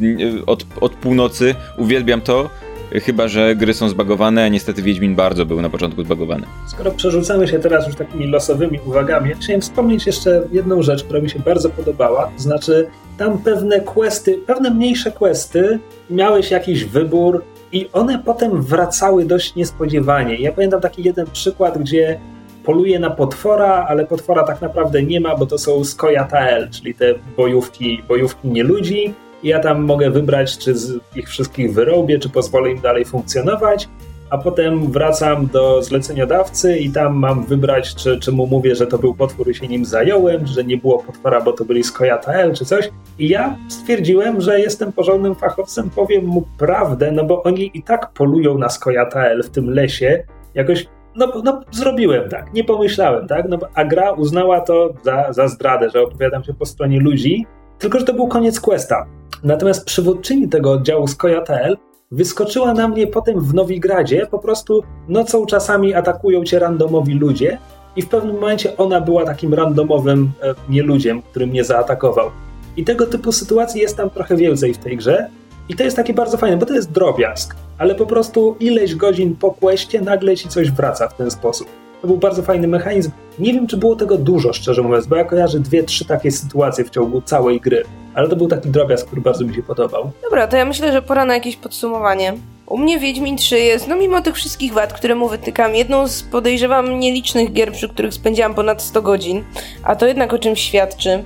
od, 0.46 0.66
od 0.82 0.92
północy 0.92 1.25
nocy, 1.26 1.56
uwielbiam 1.78 2.22
to, 2.22 2.50
chyba 2.92 3.28
że 3.28 3.56
gry 3.56 3.74
są 3.74 3.90
zbagowane, 3.90 4.44
a 4.44 4.48
niestety 4.48 4.82
Wiedźmin 4.82 5.16
bardzo 5.16 5.46
był 5.46 5.62
na 5.62 5.70
początku 5.70 6.04
zbagowany. 6.04 6.46
Skoro 6.68 6.92
przerzucamy 6.92 7.48
się 7.48 7.60
teraz 7.60 7.88
już 7.88 7.96
takimi 7.96 8.28
losowymi 8.28 8.80
uwagami, 8.86 9.34
chciałem 9.42 9.62
wspomnieć 9.62 10.06
jeszcze 10.06 10.42
jedną 10.52 10.82
rzecz, 10.82 11.04
która 11.04 11.20
mi 11.20 11.30
się 11.30 11.40
bardzo 11.40 11.70
podobała, 11.70 12.32
znaczy 12.38 12.88
tam 13.18 13.38
pewne 13.38 13.82
questy, 13.82 14.38
pewne 14.48 14.70
mniejsze 14.70 15.12
questy, 15.12 15.80
miałeś 16.10 16.52
jakiś 16.52 16.86
wybór 16.86 17.44
i 17.72 17.90
one 17.94 18.20
potem 18.26 18.62
wracały 18.62 19.26
dość 19.26 19.56
niespodziewanie. 19.56 20.36
Ja 20.36 20.52
pamiętam 20.52 20.82
taki 20.82 21.04
jeden 21.04 21.28
przykład, 21.34 21.78
gdzie 21.78 22.20
poluje 22.66 23.00
na 23.00 23.10
potwora, 23.10 23.86
ale 23.90 24.06
potwora 24.06 24.44
tak 24.44 24.62
naprawdę 24.62 25.04
nie 25.04 25.20
ma, 25.22 25.36
bo 25.38 25.46
to 25.46 25.58
są 25.58 25.84
Skoyatael, 25.84 26.70
czyli 26.70 26.96
te 26.96 27.06
bojówki, 27.38 28.04
bojówki 28.08 28.48
nie 28.48 28.64
ludzi 28.64 29.14
ja 29.46 29.60
tam 29.60 29.84
mogę 29.84 30.12
wybrać, 30.12 30.58
czy 30.58 30.76
z 30.76 31.00
ich 31.16 31.30
wszystkich 31.30 31.74
wyrobię, 31.74 32.20
czy 32.20 32.30
pozwolę 32.30 32.72
im 32.72 32.82
dalej 32.82 33.06
funkcjonować, 33.06 33.88
a 34.30 34.38
potem 34.38 34.92
wracam 34.92 35.48
do 35.48 35.82
zleceniodawcy 35.82 36.78
i 36.78 36.90
tam 36.90 37.16
mam 37.16 37.46
wybrać, 37.46 37.96
czy, 37.96 38.20
czy 38.20 38.32
mu 38.32 38.48
mówię, 38.48 38.76
że 38.76 38.88
to 38.88 38.98
był 38.98 39.16
potwór 39.16 39.50
i 39.50 39.56
się 39.56 39.68
nim 39.68 39.86
zająłem, 39.86 40.48
że 40.48 40.64
nie 40.64 40.78
było 40.78 40.98
potwora, 40.98 41.42
bo 41.42 41.54
to 41.54 41.66
byli 41.66 41.84
Skojatael 41.84 42.54
czy 42.54 42.66
coś. 42.66 42.90
I 43.20 43.30
ja 43.30 43.58
stwierdziłem, 43.70 44.42
że 44.42 44.60
jestem 44.60 44.92
porządnym 44.92 45.36
fachowcem, 45.36 45.90
powiem 45.90 46.26
mu 46.26 46.44
prawdę, 46.58 47.12
no 47.12 47.24
bo 47.24 47.44
oni 47.44 47.72
i 47.74 47.84
tak 47.84 48.12
polują 48.12 48.58
na 48.58 48.70
Skojatael 48.70 49.44
w 49.44 49.50
tym 49.50 49.70
lesie. 49.70 50.24
Jakoś 50.54 50.88
no, 51.16 51.32
no, 51.44 51.62
zrobiłem 51.72 52.30
tak, 52.30 52.54
nie 52.54 52.64
pomyślałem, 52.64 53.28
tak? 53.28 53.46
No, 53.50 53.58
a 53.74 53.86
gra 53.86 54.12
uznała 54.12 54.62
to 54.62 54.94
za, 55.04 55.34
za 55.34 55.48
zdradę, 55.48 55.90
że 55.90 56.02
opowiadam 56.02 56.44
się 56.44 56.54
po 56.54 56.66
stronie 56.66 57.00
ludzi, 57.00 57.46
tylko 57.80 58.00
że 58.00 58.06
to 58.06 58.14
był 58.14 58.28
koniec 58.28 58.60
questa. 58.60 59.06
Natomiast 59.44 59.86
przywódczyni 59.86 60.50
tego 60.50 60.72
oddziału 60.72 61.08
z 61.08 61.16
Kojatel 61.16 61.78
wyskoczyła 62.12 62.74
na 62.74 62.88
mnie 62.88 63.08
potem 63.08 63.40
w 63.42 63.54
Nowigradzie, 63.54 64.28
po 64.32 64.40
prostu 64.40 64.84
nocą 65.08 65.46
czasami 65.46 65.94
atakują 65.94 66.44
cię 66.44 66.60
randomowi 66.60 67.14
ludzie 67.14 67.58
i 67.96 68.02
w 68.02 68.10
pewnym 68.10 68.36
momencie 68.36 68.78
ona 68.78 69.02
była 69.02 69.26
takim 69.26 69.54
randomowym 69.54 70.32
e, 70.42 70.56
nieludziem, 70.70 71.22
który 71.22 71.48
mnie 71.48 71.64
zaatakował. 71.64 72.32
I 72.78 72.84
tego 72.84 73.06
typu 73.06 73.32
sytuacji 73.32 73.82
jest 73.82 73.98
tam 73.98 74.10
trochę 74.10 74.36
więcej 74.36 74.74
w 74.74 74.78
tej 74.78 74.98
grze 74.98 75.30
i 75.70 75.76
to 75.76 75.84
jest 75.84 75.96
takie 75.96 76.14
bardzo 76.14 76.38
fajne, 76.38 76.58
bo 76.58 76.66
to 76.66 76.74
jest 76.74 76.92
drobiazg, 76.92 77.56
ale 77.78 77.96
po 77.96 78.06
prostu 78.06 78.56
ileś 78.60 78.96
godzin 78.96 79.36
po 79.36 79.52
questie 79.52 80.02
nagle 80.02 80.36
ci 80.36 80.50
coś 80.50 80.72
wraca 80.72 81.08
w 81.08 81.18
ten 81.18 81.32
sposób. 81.32 81.68
To 82.06 82.08
był 82.08 82.18
bardzo 82.18 82.44
fajny 82.44 82.68
mechanizm. 82.68 83.12
Nie 83.40 83.54
wiem, 83.54 83.68
czy 83.68 83.78
było 83.78 83.96
tego 83.96 84.18
dużo, 84.18 84.54
szczerze 84.54 84.82
mówiąc, 84.82 85.08
bo 85.08 85.16
ja 85.16 85.24
kojarzę 85.24 85.60
dwie, 85.60 85.84
trzy 85.84 86.06
takie 86.06 86.32
sytuacje 86.32 86.84
w 86.86 86.90
ciągu 86.90 87.22
całej 87.22 87.62
gry. 87.62 87.84
Ale 88.14 88.30
to 88.30 88.36
był 88.36 88.48
taki 88.48 88.70
drobiazg, 88.70 89.08
który 89.08 89.22
bardzo 89.22 89.46
mi 89.46 89.56
się 89.56 89.64
podobał. 89.64 90.12
Dobra, 90.24 90.48
to 90.48 90.58
ja 90.58 90.66
myślę, 90.66 90.92
że 90.92 91.02
pora 91.02 91.26
na 91.26 91.34
jakieś 91.34 91.56
podsumowanie. 91.56 92.34
U 92.68 92.78
mnie 92.78 93.00
Wiedźmin 93.00 93.38
3 93.38 93.60
jest, 93.60 93.88
no 93.88 93.96
mimo 93.96 94.22
tych 94.22 94.36
wszystkich 94.36 94.74
wad, 94.74 94.94
które 94.94 95.16
mu 95.16 95.30
wytykam, 95.30 95.76
jedną 95.76 96.08
z 96.08 96.24
podejrzewam 96.24 97.00
nielicznych 97.00 97.54
gier, 97.54 97.72
przy 97.72 97.90
których 97.90 98.14
spędziłam 98.14 98.56
ponad 98.56 98.82
100 98.82 99.02
godzin, 99.02 99.44
a 99.84 99.96
to 99.96 100.08
jednak 100.08 100.34
o 100.34 100.40
czymś 100.40 100.62
świadczy. 100.62 101.24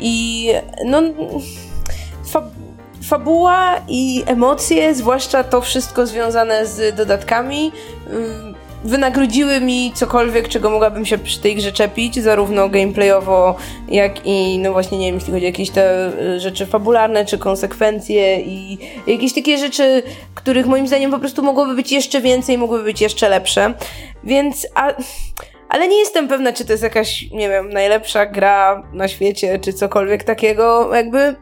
I 0.00 0.46
no... 0.86 1.02
Fa 2.26 2.42
fabuła 3.02 3.80
i 3.88 4.22
emocje, 4.26 4.94
zwłaszcza 4.94 5.44
to 5.44 5.60
wszystko 5.60 6.06
związane 6.06 6.66
z 6.66 6.96
dodatkami, 6.96 7.72
wynagrodziły 8.84 9.60
mi 9.60 9.92
cokolwiek, 9.94 10.48
czego 10.48 10.70
mogłabym 10.70 11.06
się 11.06 11.18
przy 11.18 11.40
tej 11.40 11.56
grze 11.56 11.72
czepić, 11.72 12.14
zarówno 12.14 12.68
gameplayowo, 12.68 13.56
jak 13.88 14.26
i, 14.26 14.58
no 14.58 14.72
właśnie, 14.72 14.98
nie 14.98 15.06
wiem, 15.06 15.14
jeśli 15.14 15.32
chodzi 15.32 15.44
o 15.44 15.48
jakieś 15.48 15.70
te 15.70 16.12
y, 16.20 16.40
rzeczy 16.40 16.66
fabularne, 16.66 17.24
czy 17.24 17.38
konsekwencje 17.38 18.40
i 18.40 18.78
jakieś 19.06 19.32
takie 19.34 19.58
rzeczy, 19.58 20.02
których 20.34 20.66
moim 20.66 20.86
zdaniem 20.86 21.10
po 21.10 21.18
prostu 21.18 21.42
mogłoby 21.42 21.74
być 21.74 21.92
jeszcze 21.92 22.20
więcej, 22.20 22.58
mogłyby 22.58 22.84
być 22.84 23.00
jeszcze 23.00 23.28
lepsze. 23.28 23.74
Więc, 24.24 24.66
a, 24.74 24.92
ale 25.68 25.88
nie 25.88 25.98
jestem 25.98 26.28
pewna, 26.28 26.52
czy 26.52 26.64
to 26.64 26.72
jest 26.72 26.82
jakaś, 26.82 27.30
nie 27.30 27.48
wiem, 27.48 27.68
najlepsza 27.72 28.26
gra 28.26 28.82
na 28.92 29.08
świecie, 29.08 29.58
czy 29.58 29.72
cokolwiek 29.72 30.24
takiego, 30.24 30.94
jakby 30.94 31.34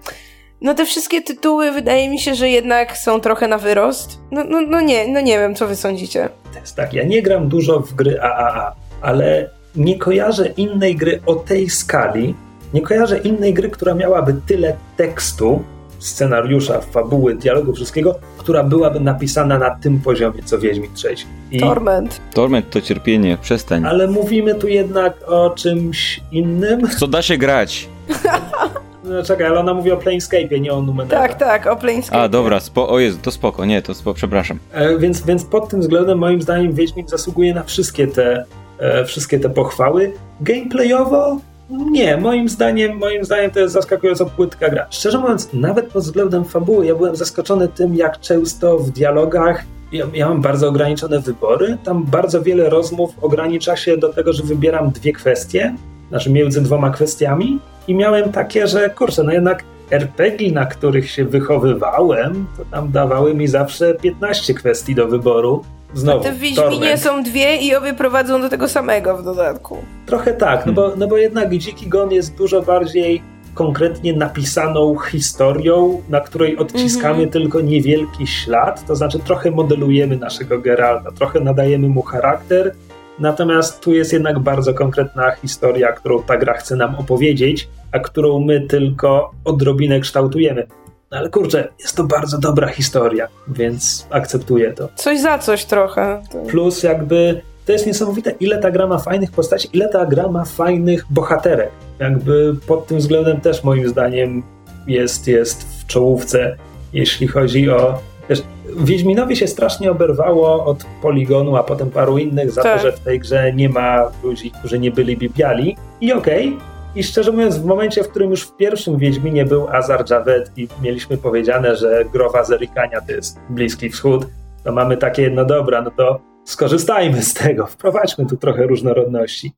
no 0.60 0.74
te 0.74 0.86
wszystkie 0.86 1.22
tytuły 1.22 1.72
wydaje 1.72 2.09
mi 2.09 2.18
się, 2.18 2.35
że 2.35 2.48
jednak 2.48 2.98
są 2.98 3.20
trochę 3.20 3.48
na 3.48 3.59
wyrost. 3.59 4.18
No, 4.30 4.44
no, 4.44 4.60
no 4.60 4.80
nie, 4.80 5.09
no 5.09 5.20
nie 5.20 5.39
wiem, 5.39 5.55
co 5.55 5.66
wy 5.66 5.76
sądzicie. 5.76 6.28
To 6.52 6.60
jest 6.60 6.76
tak, 6.76 6.94
ja 6.94 7.05
nie 7.05 7.22
gram 7.22 7.48
dużo 7.48 7.80
w 7.80 7.94
gry 7.94 8.20
AAA, 8.20 8.74
ale 9.01 9.51
nie 9.76 9.98
kojarzę 9.98 10.47
innej 10.47 10.97
gry 10.97 11.20
o 11.26 11.35
tej 11.35 11.70
skali, 11.70 12.35
nie 12.74 12.82
kojarzę 12.82 13.18
innej 13.18 13.55
gry, 13.55 13.70
która 13.70 13.94
miałaby 13.94 14.35
tyle 14.47 14.76
tekstu, 14.97 15.62
scenariusza, 15.98 16.80
fabuły, 16.80 17.35
dialogu, 17.35 17.74
wszystkiego, 17.74 18.18
która 18.39 18.64
byłaby 18.64 19.01
napisana 19.01 19.59
na 19.59 19.70
tym 19.70 20.01
poziomie, 20.01 20.43
co 20.44 20.59
Wiedźmin 20.59 20.97
6. 20.97 21.26
I... 21.51 21.60
Torment. 21.60 22.20
Torment 22.35 22.70
to 22.70 22.80
cierpienie, 22.80 23.39
przestań. 23.40 23.85
Ale 23.85 24.06
mówimy 24.06 24.55
tu 24.55 24.68
jednak 24.68 25.14
o 25.26 25.51
czymś 25.51 26.20
innym. 26.32 26.89
Co 26.98 27.06
da 27.06 27.22
się 27.22 27.36
grać? 27.36 27.89
No 29.09 29.22
czekaj, 29.22 29.47
ale 29.47 29.60
ona 29.60 29.74
mówi 29.74 29.93
o 29.93 29.97
Planescape, 29.97 30.60
nie 30.60 30.72
o 30.72 30.82
Numenera. 30.82 31.20
Tak, 31.20 31.35
tak, 31.35 31.66
o 31.66 31.76
Planescape. 31.76 32.22
A, 32.22 32.28
dobra, 32.28 32.60
spo, 32.60 32.89
o 32.89 32.98
Jezu, 32.98 33.18
to 33.22 33.30
spoko, 33.30 33.64
nie, 33.64 33.82
to 33.82 33.94
spoko, 33.94 34.14
przepraszam. 34.14 34.59
E, 34.72 34.98
więc, 34.98 35.22
więc 35.22 35.44
pod 35.44 35.68
tym 35.68 35.80
względem 35.80 36.18
moim 36.18 36.43
zdaniem 36.43 36.72
Wiedźmin 36.72 37.09
zasługuje 37.09 37.55
na 37.55 37.62
wszystkie 37.62 38.06
te, 38.06 38.44
e, 38.78 39.05
wszystkie 39.05 39.40
te 39.40 39.51
pochwały. 39.51 40.12
Gameplayowo 40.40 41.40
nie, 41.70 42.16
moim 42.16 42.48
zdaniem, 42.48 42.98
moim 42.98 43.24
zdaniem 43.24 43.51
to 43.51 43.60
jest 43.60 43.74
zaskakująco 43.74 44.26
płytka 44.26 44.68
gra. 44.68 44.86
Szczerze 44.90 45.18
mówiąc, 45.18 45.48
nawet 45.52 45.86
pod 45.86 46.02
względem 46.02 46.44
fabuły, 46.44 46.86
ja 46.86 46.94
byłem 46.94 47.16
zaskoczony 47.16 47.68
tym, 47.68 47.94
jak 47.94 48.20
często 48.20 48.78
w 48.78 48.90
dialogach 48.90 49.64
ja, 49.93 50.06
ja, 50.14 50.28
mam 50.28 50.40
bardzo 50.40 50.68
ograniczone 50.68 51.20
wybory. 51.20 51.78
Tam 51.85 52.05
bardzo 52.05 52.43
wiele 52.43 52.70
rozmów 52.70 53.10
ogranicza 53.20 53.76
się 53.76 53.97
do 53.97 54.12
tego, 54.12 54.32
że 54.32 54.43
wybieram 54.43 54.90
dwie 54.90 55.12
kwestie, 55.12 55.74
znaczy 56.09 56.30
między 56.30 56.62
dwoma 56.62 56.90
kwestiami 56.90 57.59
i 57.89 57.94
miałem 57.94 58.32
takie, 58.32 58.66
że 58.66 58.90
kurczę, 58.90 59.22
no 59.22 59.32
jednak 59.32 59.64
RPG, 59.90 60.52
na 60.52 60.66
których 60.66 61.10
się 61.10 61.24
wychowywałem, 61.24 62.47
to 62.56 62.64
tam 62.64 62.93
dawały 62.93 63.35
mi 63.35 63.48
zawsze 63.48 63.94
15 63.94 64.55
kwestii 64.55 64.94
do 64.94 65.09
wyboru. 65.09 65.64
Znowu, 65.94 66.20
A 66.20 66.22
te 66.22 66.32
w 66.32 66.39
Wiedźminie 66.39 66.98
są 66.98 67.22
dwie 67.22 67.56
i 67.56 67.74
obie 67.74 67.94
prowadzą 67.94 68.40
do 68.40 68.48
tego 68.48 68.68
samego 68.68 69.16
w 69.16 69.24
dodatku. 69.24 69.76
Trochę 70.06 70.32
tak, 70.32 70.66
no 70.66 70.72
bo, 70.72 70.93
no 70.97 71.06
bo 71.06 71.16
jednak 71.16 71.56
Dziki 71.56 71.86
Gon 71.89 72.12
jest 72.12 72.36
dużo 72.36 72.62
bardziej 72.62 73.22
konkretnie 73.55 74.12
napisaną 74.12 74.98
historią, 74.98 76.02
na 76.09 76.20
której 76.20 76.59
odciskamy 76.59 77.14
mm 77.14 77.28
-hmm. 77.28 77.32
tylko 77.32 77.60
niewielki 77.60 78.26
ślad, 78.26 78.86
to 78.86 78.97
znaczy 78.97 79.18
trochę 79.18 79.51
modelujemy 79.51 80.16
naszego 80.16 80.59
Geralta, 80.59 81.12
trochę 81.12 81.40
nadajemy 81.40 81.89
mu 81.89 82.02
charakter, 82.02 82.74
Natomiast 83.20 83.81
tu 83.81 83.95
jest 83.95 84.12
jednak 84.12 84.39
bardzo 84.39 84.74
konkretna 84.74 85.31
historia, 85.31 85.93
którą 85.93 86.23
ta 86.23 86.36
gra 86.36 86.55
chce 86.55 86.77
nam 86.77 86.95
opowiedzieć, 86.95 87.69
a 87.93 87.99
którą 87.99 88.40
my 88.40 88.61
tylko 88.61 89.31
odrobinę 89.45 90.01
kształtujemy. 90.01 90.66
No 91.11 91.19
ale 91.19 91.31
kurczę, 91.31 91.69
jest 91.81 91.97
to 91.97 92.05
bardzo 92.05 92.39
dobra 92.39 92.69
historia, 92.69 93.28
więc 93.49 94.07
akceptuję 94.11 94.73
to. 94.73 94.89
Coś 94.95 95.20
za 95.20 95.39
coś 95.39 95.65
trochę. 95.65 96.23
Plus 96.49 96.82
jakby 96.82 97.40
to 97.66 97.73
jest 97.73 97.86
niesamowite, 97.86 98.31
ile 98.31 98.59
ta 98.59 98.70
gra 98.70 98.86
ma 98.86 98.99
fajnych 98.99 99.31
postaci, 99.31 99.69
ile 99.73 99.89
ta 99.89 100.07
gra 100.07 100.28
ma 100.28 100.45
fajnych 100.45 101.05
bohaterek. 101.11 101.70
Jakby 101.99 102.57
pod 102.66 102.86
tym 102.86 102.99
względem 102.99 103.40
też 103.40 103.65
moim 103.65 103.89
zdaniem 103.89 104.43
jest, 104.86 105.28
jest 105.28 105.82
w 105.82 105.86
czołówce, 105.86 106.57
jeśli 106.93 107.28
chodzi 107.28 107.70
o 107.70 107.99
Wiesz, 108.29 108.43
Wiedźminowi 108.77 109.37
się 109.37 109.47
strasznie 109.47 109.91
oberwało 109.91 110.65
od 110.65 110.85
Poligonu, 111.03 111.57
a 111.57 111.63
potem 111.63 111.91
paru 111.91 112.19
innych 112.19 112.51
za 112.51 112.63
tak. 112.63 112.77
to, 112.77 112.83
że 112.83 112.93
w 112.93 113.01
tej 113.01 113.21
grze 113.21 113.53
nie 113.53 113.69
ma 113.69 114.11
ludzi, 114.23 114.51
którzy 114.51 114.79
nie 114.79 114.91
byli 114.91 115.17
bipiali. 115.17 115.77
I 116.01 116.13
okej. 116.13 116.49
Okay. 116.49 116.79
I 116.95 117.03
szczerze 117.03 117.33
mówiąc, 117.33 117.59
w 117.59 117.65
momencie, 117.65 118.05
w 118.05 118.09
którym 118.09 118.31
już 118.31 118.43
w 118.43 118.57
pierwszym 118.57 118.99
Wiedźminie 118.99 119.45
był 119.45 119.69
Azar 119.69 120.05
Javed 120.11 120.51
i 120.57 120.69
mieliśmy 120.83 121.17
powiedziane, 121.17 121.77
że 121.77 122.05
growa 122.13 122.45
Zerikania 122.45 123.01
to 123.01 123.13
jest 123.13 123.39
Bliski 123.51 123.91
Wschód, 123.91 124.27
to 124.65 124.73
mamy 124.73 124.97
takie, 124.97 125.31
no 125.31 125.45
dobra, 125.45 125.83
no 125.83 125.91
to 125.91 126.21
skorzystajmy 126.45 127.23
z 127.23 127.35
tego, 127.35 127.67
wprowadźmy 127.67 128.27
tu 128.27 128.37
trochę 128.37 128.67
różnorodności. 128.67 129.53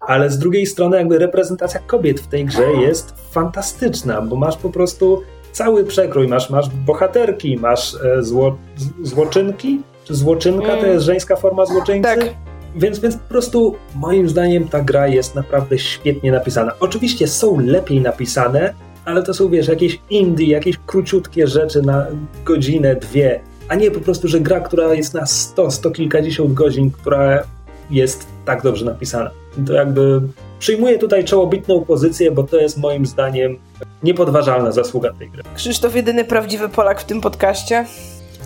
Ale 0.00 0.30
z 0.30 0.38
drugiej 0.38 0.66
strony, 0.66 0.96
jakby 0.96 1.18
reprezentacja 1.18 1.80
kobiet 1.80 2.20
w 2.20 2.26
tej 2.26 2.44
grze 2.44 2.72
jest 2.72 3.14
fantastyczna, 3.30 4.22
bo 4.22 4.36
masz 4.36 4.56
po 4.56 4.70
prostu 4.70 5.22
cały 5.52 5.84
przekrój. 5.84 6.28
Masz, 6.28 6.50
masz 6.50 6.68
bohaterki, 6.68 7.56
masz 7.56 7.94
e, 7.94 8.22
zło, 8.22 8.56
złoczynki, 9.02 9.80
czy 10.04 10.14
złoczynka 10.14 10.68
mm. 10.68 10.80
to 10.80 10.86
jest 10.86 11.04
żeńska 11.04 11.36
forma 11.36 11.66
złoczyńcy? 11.66 12.02
Tak. 12.02 12.34
Więc, 12.76 12.98
więc 12.98 13.16
po 13.16 13.28
prostu 13.28 13.74
moim 13.94 14.28
zdaniem 14.28 14.68
ta 14.68 14.80
gra 14.80 15.08
jest 15.08 15.34
naprawdę 15.34 15.78
świetnie 15.78 16.32
napisana. 16.32 16.72
Oczywiście 16.80 17.28
są 17.28 17.60
lepiej 17.60 18.00
napisane, 18.00 18.74
ale 19.04 19.22
to 19.22 19.34
są, 19.34 19.48
wiesz, 19.48 19.68
jakieś 19.68 20.00
indie, 20.10 20.46
jakieś 20.46 20.78
króciutkie 20.86 21.46
rzeczy 21.46 21.82
na 21.82 22.06
godzinę, 22.44 22.96
dwie, 22.96 23.40
a 23.68 23.74
nie 23.74 23.90
po 23.90 24.00
prostu, 24.00 24.28
że 24.28 24.40
gra, 24.40 24.60
która 24.60 24.94
jest 24.94 25.14
na 25.14 25.26
100, 25.26 25.70
100 25.70 25.90
kilkadziesiąt 25.90 26.54
godzin, 26.54 26.90
która 26.90 27.42
jest 27.90 28.26
tak 28.44 28.62
dobrze 28.62 28.84
napisana. 28.84 29.30
To 29.66 29.72
jakby 29.72 30.20
przyjmuję 30.58 30.98
tutaj 30.98 31.24
czołobitną 31.24 31.84
pozycję, 31.84 32.30
bo 32.30 32.42
to 32.42 32.56
jest 32.56 32.78
moim 32.78 33.06
zdaniem 33.06 33.58
niepodważalna 34.02 34.72
zasługa 34.72 35.12
tej 35.12 35.30
gry. 35.30 35.42
Krzysztof, 35.54 35.94
jedyny 35.94 36.24
prawdziwy 36.24 36.68
Polak 36.68 37.00
w 37.00 37.04
tym 37.04 37.20
podcaście. 37.20 37.86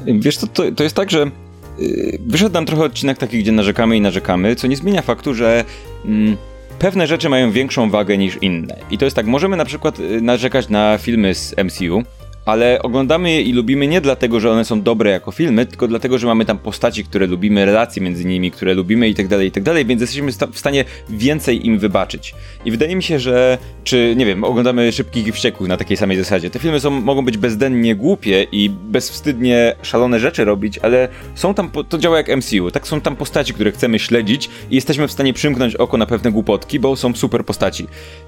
Wiesz, 0.04 0.36
to, 0.36 0.46
to, 0.46 0.62
to 0.76 0.82
jest 0.82 0.96
tak, 0.96 1.10
że 1.10 1.30
yy, 1.78 2.18
wyszedł 2.26 2.54
nam 2.54 2.66
trochę 2.66 2.84
odcinek 2.84 3.18
taki, 3.18 3.38
gdzie 3.38 3.52
narzekamy 3.52 3.96
i 3.96 4.00
narzekamy, 4.00 4.56
co 4.56 4.66
nie 4.66 4.76
zmienia 4.76 5.02
faktu, 5.02 5.34
że 5.34 5.64
yy, 6.04 6.36
pewne 6.78 7.06
rzeczy 7.06 7.28
mają 7.28 7.50
większą 7.50 7.90
wagę 7.90 8.18
niż 8.18 8.38
inne. 8.42 8.76
I 8.90 8.98
to 8.98 9.04
jest 9.04 9.16
tak, 9.16 9.26
możemy 9.26 9.56
na 9.56 9.64
przykład 9.64 10.00
y, 10.00 10.20
narzekać 10.20 10.68
na 10.68 10.98
filmy 10.98 11.34
z 11.34 11.54
MCU, 11.64 12.02
ale 12.46 12.82
oglądamy 12.82 13.30
je 13.30 13.42
i 13.42 13.52
lubimy 13.52 13.86
nie 13.86 14.00
dlatego, 14.00 14.40
że 14.40 14.50
one 14.50 14.64
są 14.64 14.82
dobre 14.82 15.10
jako 15.10 15.32
filmy, 15.32 15.66
tylko 15.66 15.88
dlatego, 15.88 16.18
że 16.18 16.26
mamy 16.26 16.44
tam 16.44 16.58
postaci, 16.58 17.04
które 17.04 17.26
lubimy, 17.26 17.64
relacje 17.64 18.02
między 18.02 18.24
nimi, 18.24 18.50
które 18.50 18.74
lubimy 18.74 19.08
i 19.08 19.14
tak 19.14 19.28
dalej, 19.28 19.48
i 19.48 19.50
tak 19.50 19.62
dalej, 19.62 19.86
więc 19.86 20.00
jesteśmy 20.00 20.32
w 20.52 20.58
stanie 20.58 20.84
więcej 21.08 21.66
im 21.66 21.78
wybaczyć. 21.78 22.34
I 22.64 22.70
wydaje 22.70 22.96
mi 22.96 23.02
się, 23.02 23.18
że, 23.18 23.58
czy, 23.84 24.14
nie 24.16 24.26
wiem, 24.26 24.44
oglądamy 24.44 24.92
Szybkich 24.92 25.26
i 25.26 25.32
Wściekłych 25.32 25.68
na 25.68 25.76
takiej 25.76 25.96
samej 25.96 26.18
zasadzie. 26.18 26.50
Te 26.50 26.58
filmy 26.58 26.80
są, 26.80 26.90
mogą 26.90 27.24
być 27.24 27.38
bezdennie 27.38 27.96
głupie 27.96 28.46
i 28.52 28.70
bezwstydnie 28.70 29.76
szalone 29.82 30.20
rzeczy 30.20 30.44
robić, 30.44 30.78
ale 30.78 31.08
są 31.34 31.54
tam, 31.54 31.70
to 31.88 31.98
działa 31.98 32.16
jak 32.16 32.36
MCU, 32.36 32.70
tak 32.70 32.88
są 32.88 33.00
tam 33.00 33.16
postaci, 33.16 33.54
które 33.54 33.72
chcemy 33.72 33.98
śledzić 33.98 34.50
i 34.70 34.74
jesteśmy 34.74 35.08
w 35.08 35.12
stanie 35.12 35.32
przymknąć 35.32 35.76
oko 35.76 35.96
na 35.96 36.06
pewne 36.06 36.32
głupotki, 36.32 36.80
bo 36.80 36.96
są 36.96 37.14
super 37.14 37.44
postaci. 37.44 37.86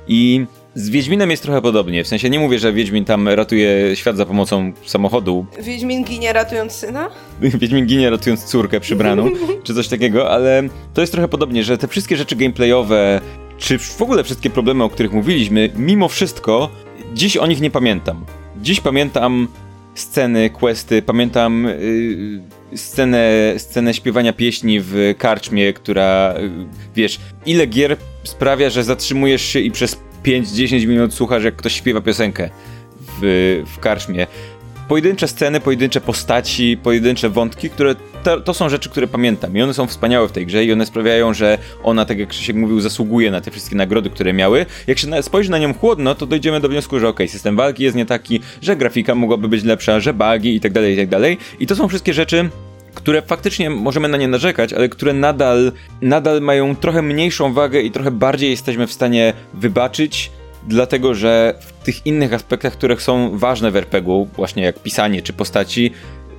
I 0.08 0.46
z 0.74 0.90
Wiedźminem 0.90 1.30
jest 1.30 1.42
trochę 1.42 1.62
podobnie. 1.62 2.05
W 2.05 2.09
sensie 2.09 2.30
nie 2.30 2.38
mówię, 2.38 2.59
że 2.59 2.72
Wiedźmin 2.72 3.05
tam 3.05 3.28
ratuje 3.28 3.96
świat 3.96 4.16
za 4.16 4.26
pomocą 4.26 4.72
samochodu. 4.84 5.46
Wiedźmin 5.62 6.05
ginie 6.05 6.32
ratując 6.32 6.72
syna? 6.72 7.10
Wiedźmin 7.60 7.86
ginie 7.86 8.10
ratując 8.10 8.44
córkę 8.44 8.80
przybraną, 8.80 9.30
czy 9.64 9.74
coś 9.74 9.88
takiego, 9.88 10.30
ale 10.30 10.62
to 10.94 11.01
jest 11.01 11.12
trochę 11.12 11.28
podobnie, 11.28 11.64
że 11.64 11.78
te 11.78 11.88
wszystkie 11.88 12.16
rzeczy 12.16 12.36
gameplayowe, 12.36 13.20
czy 13.59 13.78
w 13.78 14.02
ogóle 14.02 14.24
wszystkie 14.24 14.51
problemy, 14.51 14.84
o 14.84 14.88
których 14.88 15.12
mówiliśmy, 15.12 15.70
mimo 15.76 16.09
wszystko, 16.09 16.70
dziś 17.14 17.36
o 17.36 17.46
nich 17.46 17.60
nie 17.60 17.70
pamiętam. 17.70 18.24
Dziś 18.62 18.80
pamiętam 18.80 19.48
sceny, 19.94 20.51
questy, 20.51 21.02
pamiętam 21.02 21.68
yy, 22.70 22.78
scenę, 22.78 23.55
scenę 23.56 23.94
śpiewania 23.94 24.32
pieśni 24.32 24.80
w 24.80 25.14
karczmie, 25.18 25.72
która, 25.72 26.34
yy, 26.38 26.51
wiesz, 26.96 27.20
ile 27.46 27.66
gier 27.66 27.96
sprawia, 28.24 28.70
że 28.70 28.84
zatrzymujesz 28.84 29.42
się 29.42 29.60
i 29.60 29.70
przez 29.70 29.96
5-10 30.24 30.86
minut 30.86 31.14
słuchasz, 31.14 31.44
jak 31.44 31.56
ktoś 31.56 31.74
śpiewa 31.74 32.01
piosenkę 32.01 32.51
w, 33.20 33.62
w 33.74 33.78
karczmie. 33.78 34.26
Pojedyncze 34.88 35.28
sceny, 35.28 35.60
pojedyncze 35.60 36.01
postaci, 36.01 36.76
pojedyncze 36.82 37.28
wątki, 37.28 37.70
które 37.70 37.94
to, 38.22 38.40
to, 38.40 38.55
są 38.55 38.68
rzeczy, 38.68 38.90
które 38.90 39.06
pamiętam 39.06 39.56
i 39.56 39.62
one 39.62 39.74
są 39.74 39.86
wspaniałe 39.86 40.28
w 40.28 40.32
tej 40.32 40.46
grze 40.46 40.64
i 40.64 40.72
one 40.72 40.86
sprawiają, 40.86 41.34
że 41.34 41.59
ona, 41.82 42.05
tak 42.05 42.18
jak 42.18 42.28
Krzysiek 42.28 42.56
mówił, 42.56 42.80
zasługuje 42.80 43.30
na 43.30 43.40
te 43.40 43.51
wszystkie 43.51 43.76
nagrody, 43.76 44.10
które 44.10 44.32
miały. 44.32 44.66
Jak 44.86 44.98
się 44.98 45.22
spojrzy 45.22 45.51
na 45.51 45.59
nią 45.59 45.74
chłodno, 45.74 46.14
to 46.14 46.26
dojdziemy 46.26 46.60
do 46.60 46.68
wniosku, 46.68 46.98
że 46.98 47.09
ok, 47.09 47.20
system 47.26 47.56
walki 47.56 47.84
jest 47.84 47.96
nie 47.96 48.06
taki, 48.06 48.40
że 48.62 48.76
grafika 48.76 49.14
mogłaby 49.14 49.48
być 49.48 49.64
lepsza, 49.64 50.01
że 50.01 50.14
bugi 50.14 50.55
i 50.56 50.60
tak 50.60 50.72
dalej, 50.72 50.94
i 50.94 50.96
tak 50.96 51.09
dalej. 51.09 51.38
I 51.60 51.66
to 51.66 51.76
są 51.76 51.88
wszystkie 51.88 52.14
rzeczy, 52.14 52.51
które 52.94 53.22
faktycznie 53.22 53.70
możemy 53.70 54.08
na 54.08 54.16
nie 54.16 54.28
narzekać, 54.28 54.72
ale 54.72 54.88
które 54.88 55.12
nadal, 55.12 55.72
nadal 56.02 56.40
mają 56.40 56.76
trochę 56.76 57.02
mniejszą 57.02 57.52
wagę 57.52 57.80
i 57.80 57.90
trochę 57.90 58.10
bardziej 58.10 58.50
jesteśmy 58.50 58.86
w 58.86 58.92
stanie 58.92 59.32
wybaczyć, 59.54 60.30
dlatego 60.68 61.14
że 61.14 61.54
w 61.60 61.84
tych 61.84 62.06
innych 62.06 62.32
aspektach, 62.32 62.72
które 62.72 63.00
są 63.00 63.38
ważne 63.38 63.70
w 63.70 63.76
RPG-u, 63.76 64.28
właśnie 64.36 64.62
jak 64.62 64.78
pisanie 64.78 65.22
czy 65.22 65.32
postaci, 65.32 65.90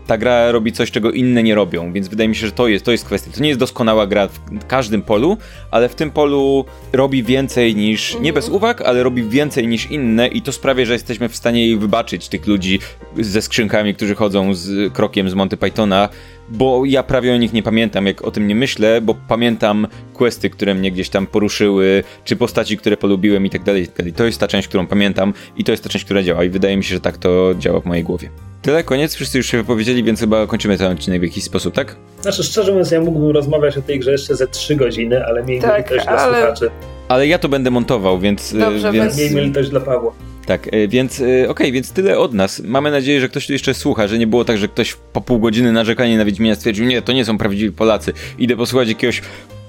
ta 0.08 0.18
gra 0.18 0.52
robi 0.52 0.72
coś, 0.72 0.92
czego 0.92 1.12
inne 1.12 1.44
nie 1.44 1.56
robią, 1.56 1.94
więc 1.94 2.08
wydaje 2.08 2.30
mi 2.30 2.36
się, 2.36 2.46
że 2.46 2.52
to 2.52 2.68
jest, 2.68 2.86
to 2.86 2.92
jest 2.92 3.06
kwestia. 3.06 3.32
To 3.32 3.42
nie 3.42 3.48
jest 3.48 3.60
doskonała 3.60 4.08
gra 4.08 4.28
w 4.28 4.66
każdym 4.68 5.02
polu, 5.02 5.38
ale 5.72 5.90
w 5.90 5.96
tym 5.96 6.12
polu 6.12 6.66
robi 6.94 7.24
więcej 7.24 7.76
niż, 7.76 8.18
nie 8.22 8.34
bez 8.34 8.46
mhm. 8.46 8.58
uwag, 8.58 8.82
ale 8.82 9.04
robi 9.04 9.24
więcej 9.24 9.68
niż 9.68 9.92
inne 9.92 10.28
i 10.28 10.42
to 10.42 10.52
sprawia, 10.52 10.86
że 10.86 10.94
jesteśmy 10.94 11.30
w 11.30 11.36
stanie 11.36 11.68
jej 11.68 11.78
wybaczyć, 11.78 12.30
tych 12.30 12.48
ludzi 12.48 12.80
ze 13.20 13.42
skrzynkami, 13.42 13.96
którzy 13.96 14.16
chodzą 14.16 14.54
z 14.54 14.94
krokiem 14.94 15.30
z 15.30 15.34
Monty 15.34 15.58
Pythona, 15.58 16.10
bo 16.50 16.86
ja 16.86 17.04
prawie 17.04 17.34
o 17.34 17.38
nich 17.38 17.54
nie 17.54 17.64
pamiętam, 17.64 18.06
jak 18.06 18.22
o 18.22 18.32
tym 18.32 18.48
nie 18.48 18.56
myślę, 18.56 19.02
bo 19.02 19.16
pamiętam 19.28 19.88
questy, 20.14 20.50
które 20.50 20.76
mnie 20.76 20.92
gdzieś 20.92 21.10
tam 21.10 21.28
poruszyły, 21.28 22.04
czy 22.24 22.36
postaci, 22.36 22.78
które 22.78 22.98
polubiłem 22.98 23.46
i 23.46 23.50
tak 23.50 23.64
dalej, 23.64 23.84
i 23.84 23.88
tak 23.88 23.98
dalej. 23.98 24.14
To 24.14 24.26
jest 24.26 24.40
ta 24.40 24.48
część, 24.48 24.68
którą 24.68 24.88
pamiętam 24.88 25.34
i 25.58 25.64
to 25.64 25.72
jest 25.72 25.84
ta 25.84 25.90
część, 25.90 26.06
która 26.06 26.24
działa 26.24 26.44
i 26.44 26.50
wydaje 26.50 26.78
mi 26.78 26.84
się, 26.84 26.96
że 26.96 27.02
tak 27.02 27.18
to 27.18 27.56
działa 27.60 27.80
w 27.80 27.86
mojej 27.86 28.04
głowie. 28.04 28.30
Tyle, 28.62 28.84
koniec, 28.84 29.16
wszyscy 29.16 29.38
już 29.38 29.48
się 29.48 29.58
wypowiedzieli, 29.58 30.04
więc 30.04 30.20
chyba 30.20 30.48
kończymy 30.48 30.78
ten 30.78 30.92
odcinek 30.92 31.20
w 31.22 31.24
jakiś 31.24 31.44
sposób, 31.44 31.74
tak? 31.74 31.96
Znaczy, 32.22 32.44
szczerze 32.44 32.72
mówiąc, 32.72 32.92
ja 32.92 33.02
mógłbym 33.02 33.32
rozmawiać 33.32 33.78
o 33.78 33.82
tej 33.82 34.00
grze 34.00 34.12
jeszcze 34.12 34.36
ze 34.36 34.48
trzy 34.48 34.76
godziny, 34.76 35.26
ale 35.26 35.44
miejmy 35.44 35.68
tak, 35.68 35.78
litość 35.78 36.08
ale... 36.08 36.18
dla 36.18 36.40
słuchaczy. 36.40 36.70
Ale 37.08 37.28
ja 37.28 37.40
to 37.40 37.50
będę 37.50 37.72
montował, 37.72 38.20
więc... 38.20 38.54
E, 38.54 38.58
Dobrze, 38.58 38.92
więc... 38.92 39.18
Miejmy 39.18 39.42
litość 39.42 39.70
dla 39.70 39.80
Pawła. 39.80 40.12
Tak, 40.46 40.68
e, 40.72 40.88
więc 40.88 41.20
e, 41.20 41.24
okej, 41.24 41.48
okay, 41.48 41.72
więc 41.72 41.92
tyle 41.92 42.20
od 42.20 42.34
nas. 42.34 42.60
Mamy 42.66 42.92
nadzieję, 42.92 43.22
że 43.22 43.30
ktoś 43.30 43.48
tu 43.48 43.54
jeszcze 43.54 43.74
słucha, 43.74 44.08
że 44.08 44.18
nie 44.18 44.28
było 44.28 44.46
tak, 44.46 44.58
że 44.58 44.68
ktoś 44.68 44.98
po 45.14 45.22
pół 45.22 45.40
godziny 45.40 45.72
narzekania 45.72 46.18
na 46.18 46.26
Wiedźmina 46.26 46.56
stwierdził, 46.56 46.86
nie, 46.86 47.02
to 47.02 47.14
nie 47.14 47.26
są 47.26 47.38
prawdziwi 47.38 47.72
Polacy. 47.72 48.14
Idę 48.40 48.56
posłuchać 48.56 48.88
jakiegoś 48.88 49.22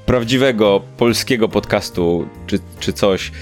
prawdziwego 0.06 0.82
polskiego 0.96 1.48
podcastu 1.48 2.28
czy, 2.46 2.58
czy 2.80 2.92
coś 2.92 3.32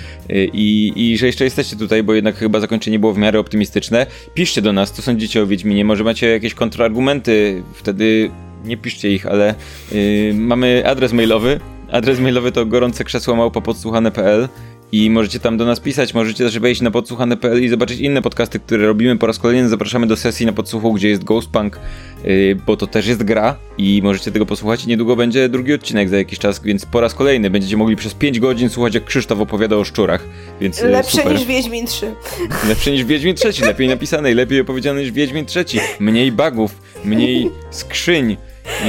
I, 0.52 0.92
i 0.96 1.18
że 1.18 1.26
jeszcze 1.26 1.44
jesteście 1.44 1.76
tutaj, 1.76 2.02
bo 2.02 2.14
jednak 2.14 2.36
chyba 2.36 2.60
zakończenie 2.60 2.98
było 2.98 3.12
w 3.12 3.18
miarę 3.18 3.38
optymistyczne. 3.38 4.06
Piszcie 4.34 4.62
do 4.62 4.72
nas, 4.72 4.92
co 4.92 5.02
sądzicie 5.02 5.42
o 5.42 5.46
Wiedźminie, 5.46 5.84
może 5.84 6.04
macie 6.04 6.28
jakieś 6.28 6.54
kontrargumenty, 6.54 7.62
wtedy 7.74 8.30
nie 8.64 8.76
piszcie 8.76 9.12
ich, 9.12 9.26
ale 9.26 9.54
yy, 9.92 10.34
mamy 10.34 10.82
adres 10.86 11.12
mailowy. 11.12 11.60
Adres 11.90 12.20
mailowy 12.20 12.52
to 12.52 12.66
gorące 12.66 13.04
krzesło 13.04 13.36
małpa.podsłuchane.pl 13.36 14.48
i 14.92 15.10
możecie 15.10 15.40
tam 15.40 15.56
do 15.56 15.66
nas 15.66 15.80
pisać, 15.80 16.14
możecie 16.14 16.44
też 16.44 16.58
wejść 16.58 16.80
na 16.80 16.90
podsłuchane.pl 16.90 17.64
i 17.64 17.68
zobaczyć 17.68 18.00
inne 18.00 18.22
podcasty, 18.22 18.60
które 18.60 18.86
robimy. 18.86 19.18
Po 19.18 19.26
raz 19.26 19.38
kolejny 19.38 19.68
zapraszamy 19.68 20.06
do 20.06 20.16
sesji 20.16 20.46
na 20.46 20.52
podsłuchu, 20.52 20.92
gdzie 20.92 21.08
jest 21.08 21.24
Ghostpunk, 21.24 21.78
yy, 22.24 22.56
bo 22.66 22.76
to 22.76 22.86
też 22.86 23.06
jest 23.06 23.22
gra 23.22 23.56
i 23.78 24.00
możecie 24.02 24.32
tego 24.32 24.46
posłuchać. 24.46 24.84
I 24.84 24.88
niedługo 24.88 25.16
będzie 25.16 25.48
drugi 25.48 25.74
odcinek 25.74 26.08
za 26.08 26.16
jakiś 26.16 26.38
czas, 26.38 26.62
więc 26.62 26.86
po 26.86 27.00
raz 27.00 27.14
kolejny 27.14 27.50
będziecie 27.50 27.76
mogli 27.76 27.96
przez 27.96 28.14
5 28.14 28.40
godzin 28.40 28.68
słuchać, 28.68 28.94
jak 28.94 29.04
Krzysztof 29.04 29.40
opowiada 29.40 29.76
o 29.76 29.84
szczurach. 29.84 30.24
Więc, 30.60 30.80
yy, 30.80 30.88
Lepsze 30.88 31.16
super. 31.16 31.32
niż 31.32 31.44
Wiedźmin 31.44 31.86
3. 31.86 32.14
Lepsze 32.68 32.90
niż 32.90 33.04
Wiedźmin 33.04 33.34
3, 33.34 33.52
lepiej 33.66 33.88
napisane 33.88 34.32
i 34.32 34.34
lepiej 34.34 34.60
opowiedziane 34.60 35.00
niż 35.00 35.12
Wiedźmin 35.12 35.46
3. 35.46 35.64
Mniej 36.00 36.32
bugów, 36.32 36.82
mniej 37.04 37.50
skrzyń 37.70 38.36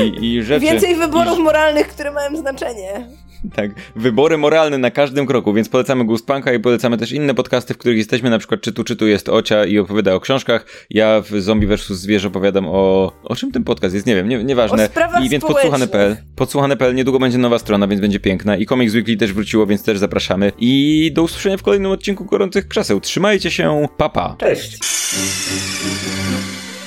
i, 0.04 0.26
i 0.26 0.44
rzeczy. 0.44 0.66
Więcej 0.66 0.96
wyborów 0.96 1.40
I... 1.40 1.42
moralnych, 1.42 1.88
które 1.88 2.12
mają 2.12 2.38
znaczenie. 2.38 3.08
Tak, 3.56 3.72
wybory 3.96 4.38
moralne 4.38 4.78
na 4.78 4.92
każdym 4.92 5.26
kroku, 5.26 5.54
więc 5.54 5.70
polecamy 5.70 6.06
Punka 6.28 6.54
i 6.54 6.60
polecamy 6.60 6.98
też 6.98 7.12
inne 7.12 7.34
podcasty, 7.34 7.74
w 7.74 7.78
których 7.78 7.98
jesteśmy, 7.98 8.30
na 8.30 8.40
przykład 8.40 8.62
Czytu 8.62 8.84
Czytu 8.84 9.08
jest 9.08 9.30
Ocia 9.30 9.66
i 9.66 9.78
opowiada 9.78 10.14
o 10.14 10.20
książkach. 10.20 10.66
Ja 10.90 11.22
w 11.22 11.42
Zombie 11.42 11.68
vs. 11.68 11.88
Zwierzę 11.88 12.28
opowiadam 12.28 12.68
o... 12.68 13.12
O 13.24 13.36
czym 13.36 13.52
ten 13.52 13.64
podcast 13.64 13.96
jest? 13.96 14.08
Nie 14.08 14.16
wiem, 14.16 14.30
nie, 14.30 14.44
nieważne. 14.44 14.90
I 15.24 15.30
więc 15.30 15.46
podsłuchane.pl. 15.46 16.18
Podsłuchane.pl, 16.36 16.96
niedługo 16.96 17.20
będzie 17.20 17.38
nowa 17.38 17.60
strona, 17.60 17.88
więc 17.88 18.02
będzie 18.02 18.20
piękna. 18.20 18.58
I 18.58 18.66
Comics 18.66 18.94
Weekly 18.94 19.18
też 19.18 19.34
wróciło, 19.34 19.66
więc 19.66 19.84
też 19.84 19.98
zapraszamy. 19.98 20.52
I 20.60 21.12
do 21.14 21.24
usłyszenia 21.24 21.58
w 21.58 21.64
kolejnym 21.64 21.92
odcinku 21.92 22.26
Gorących 22.26 22.68
Krzeseł. 22.68 23.00
Trzymajcie 23.00 23.52
się, 23.52 23.88
papa. 23.98 24.36
Cześć. 24.40 24.80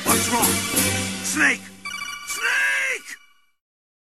What's 0.05 0.29
wrong? 0.31 0.49
Snake! 1.25 1.68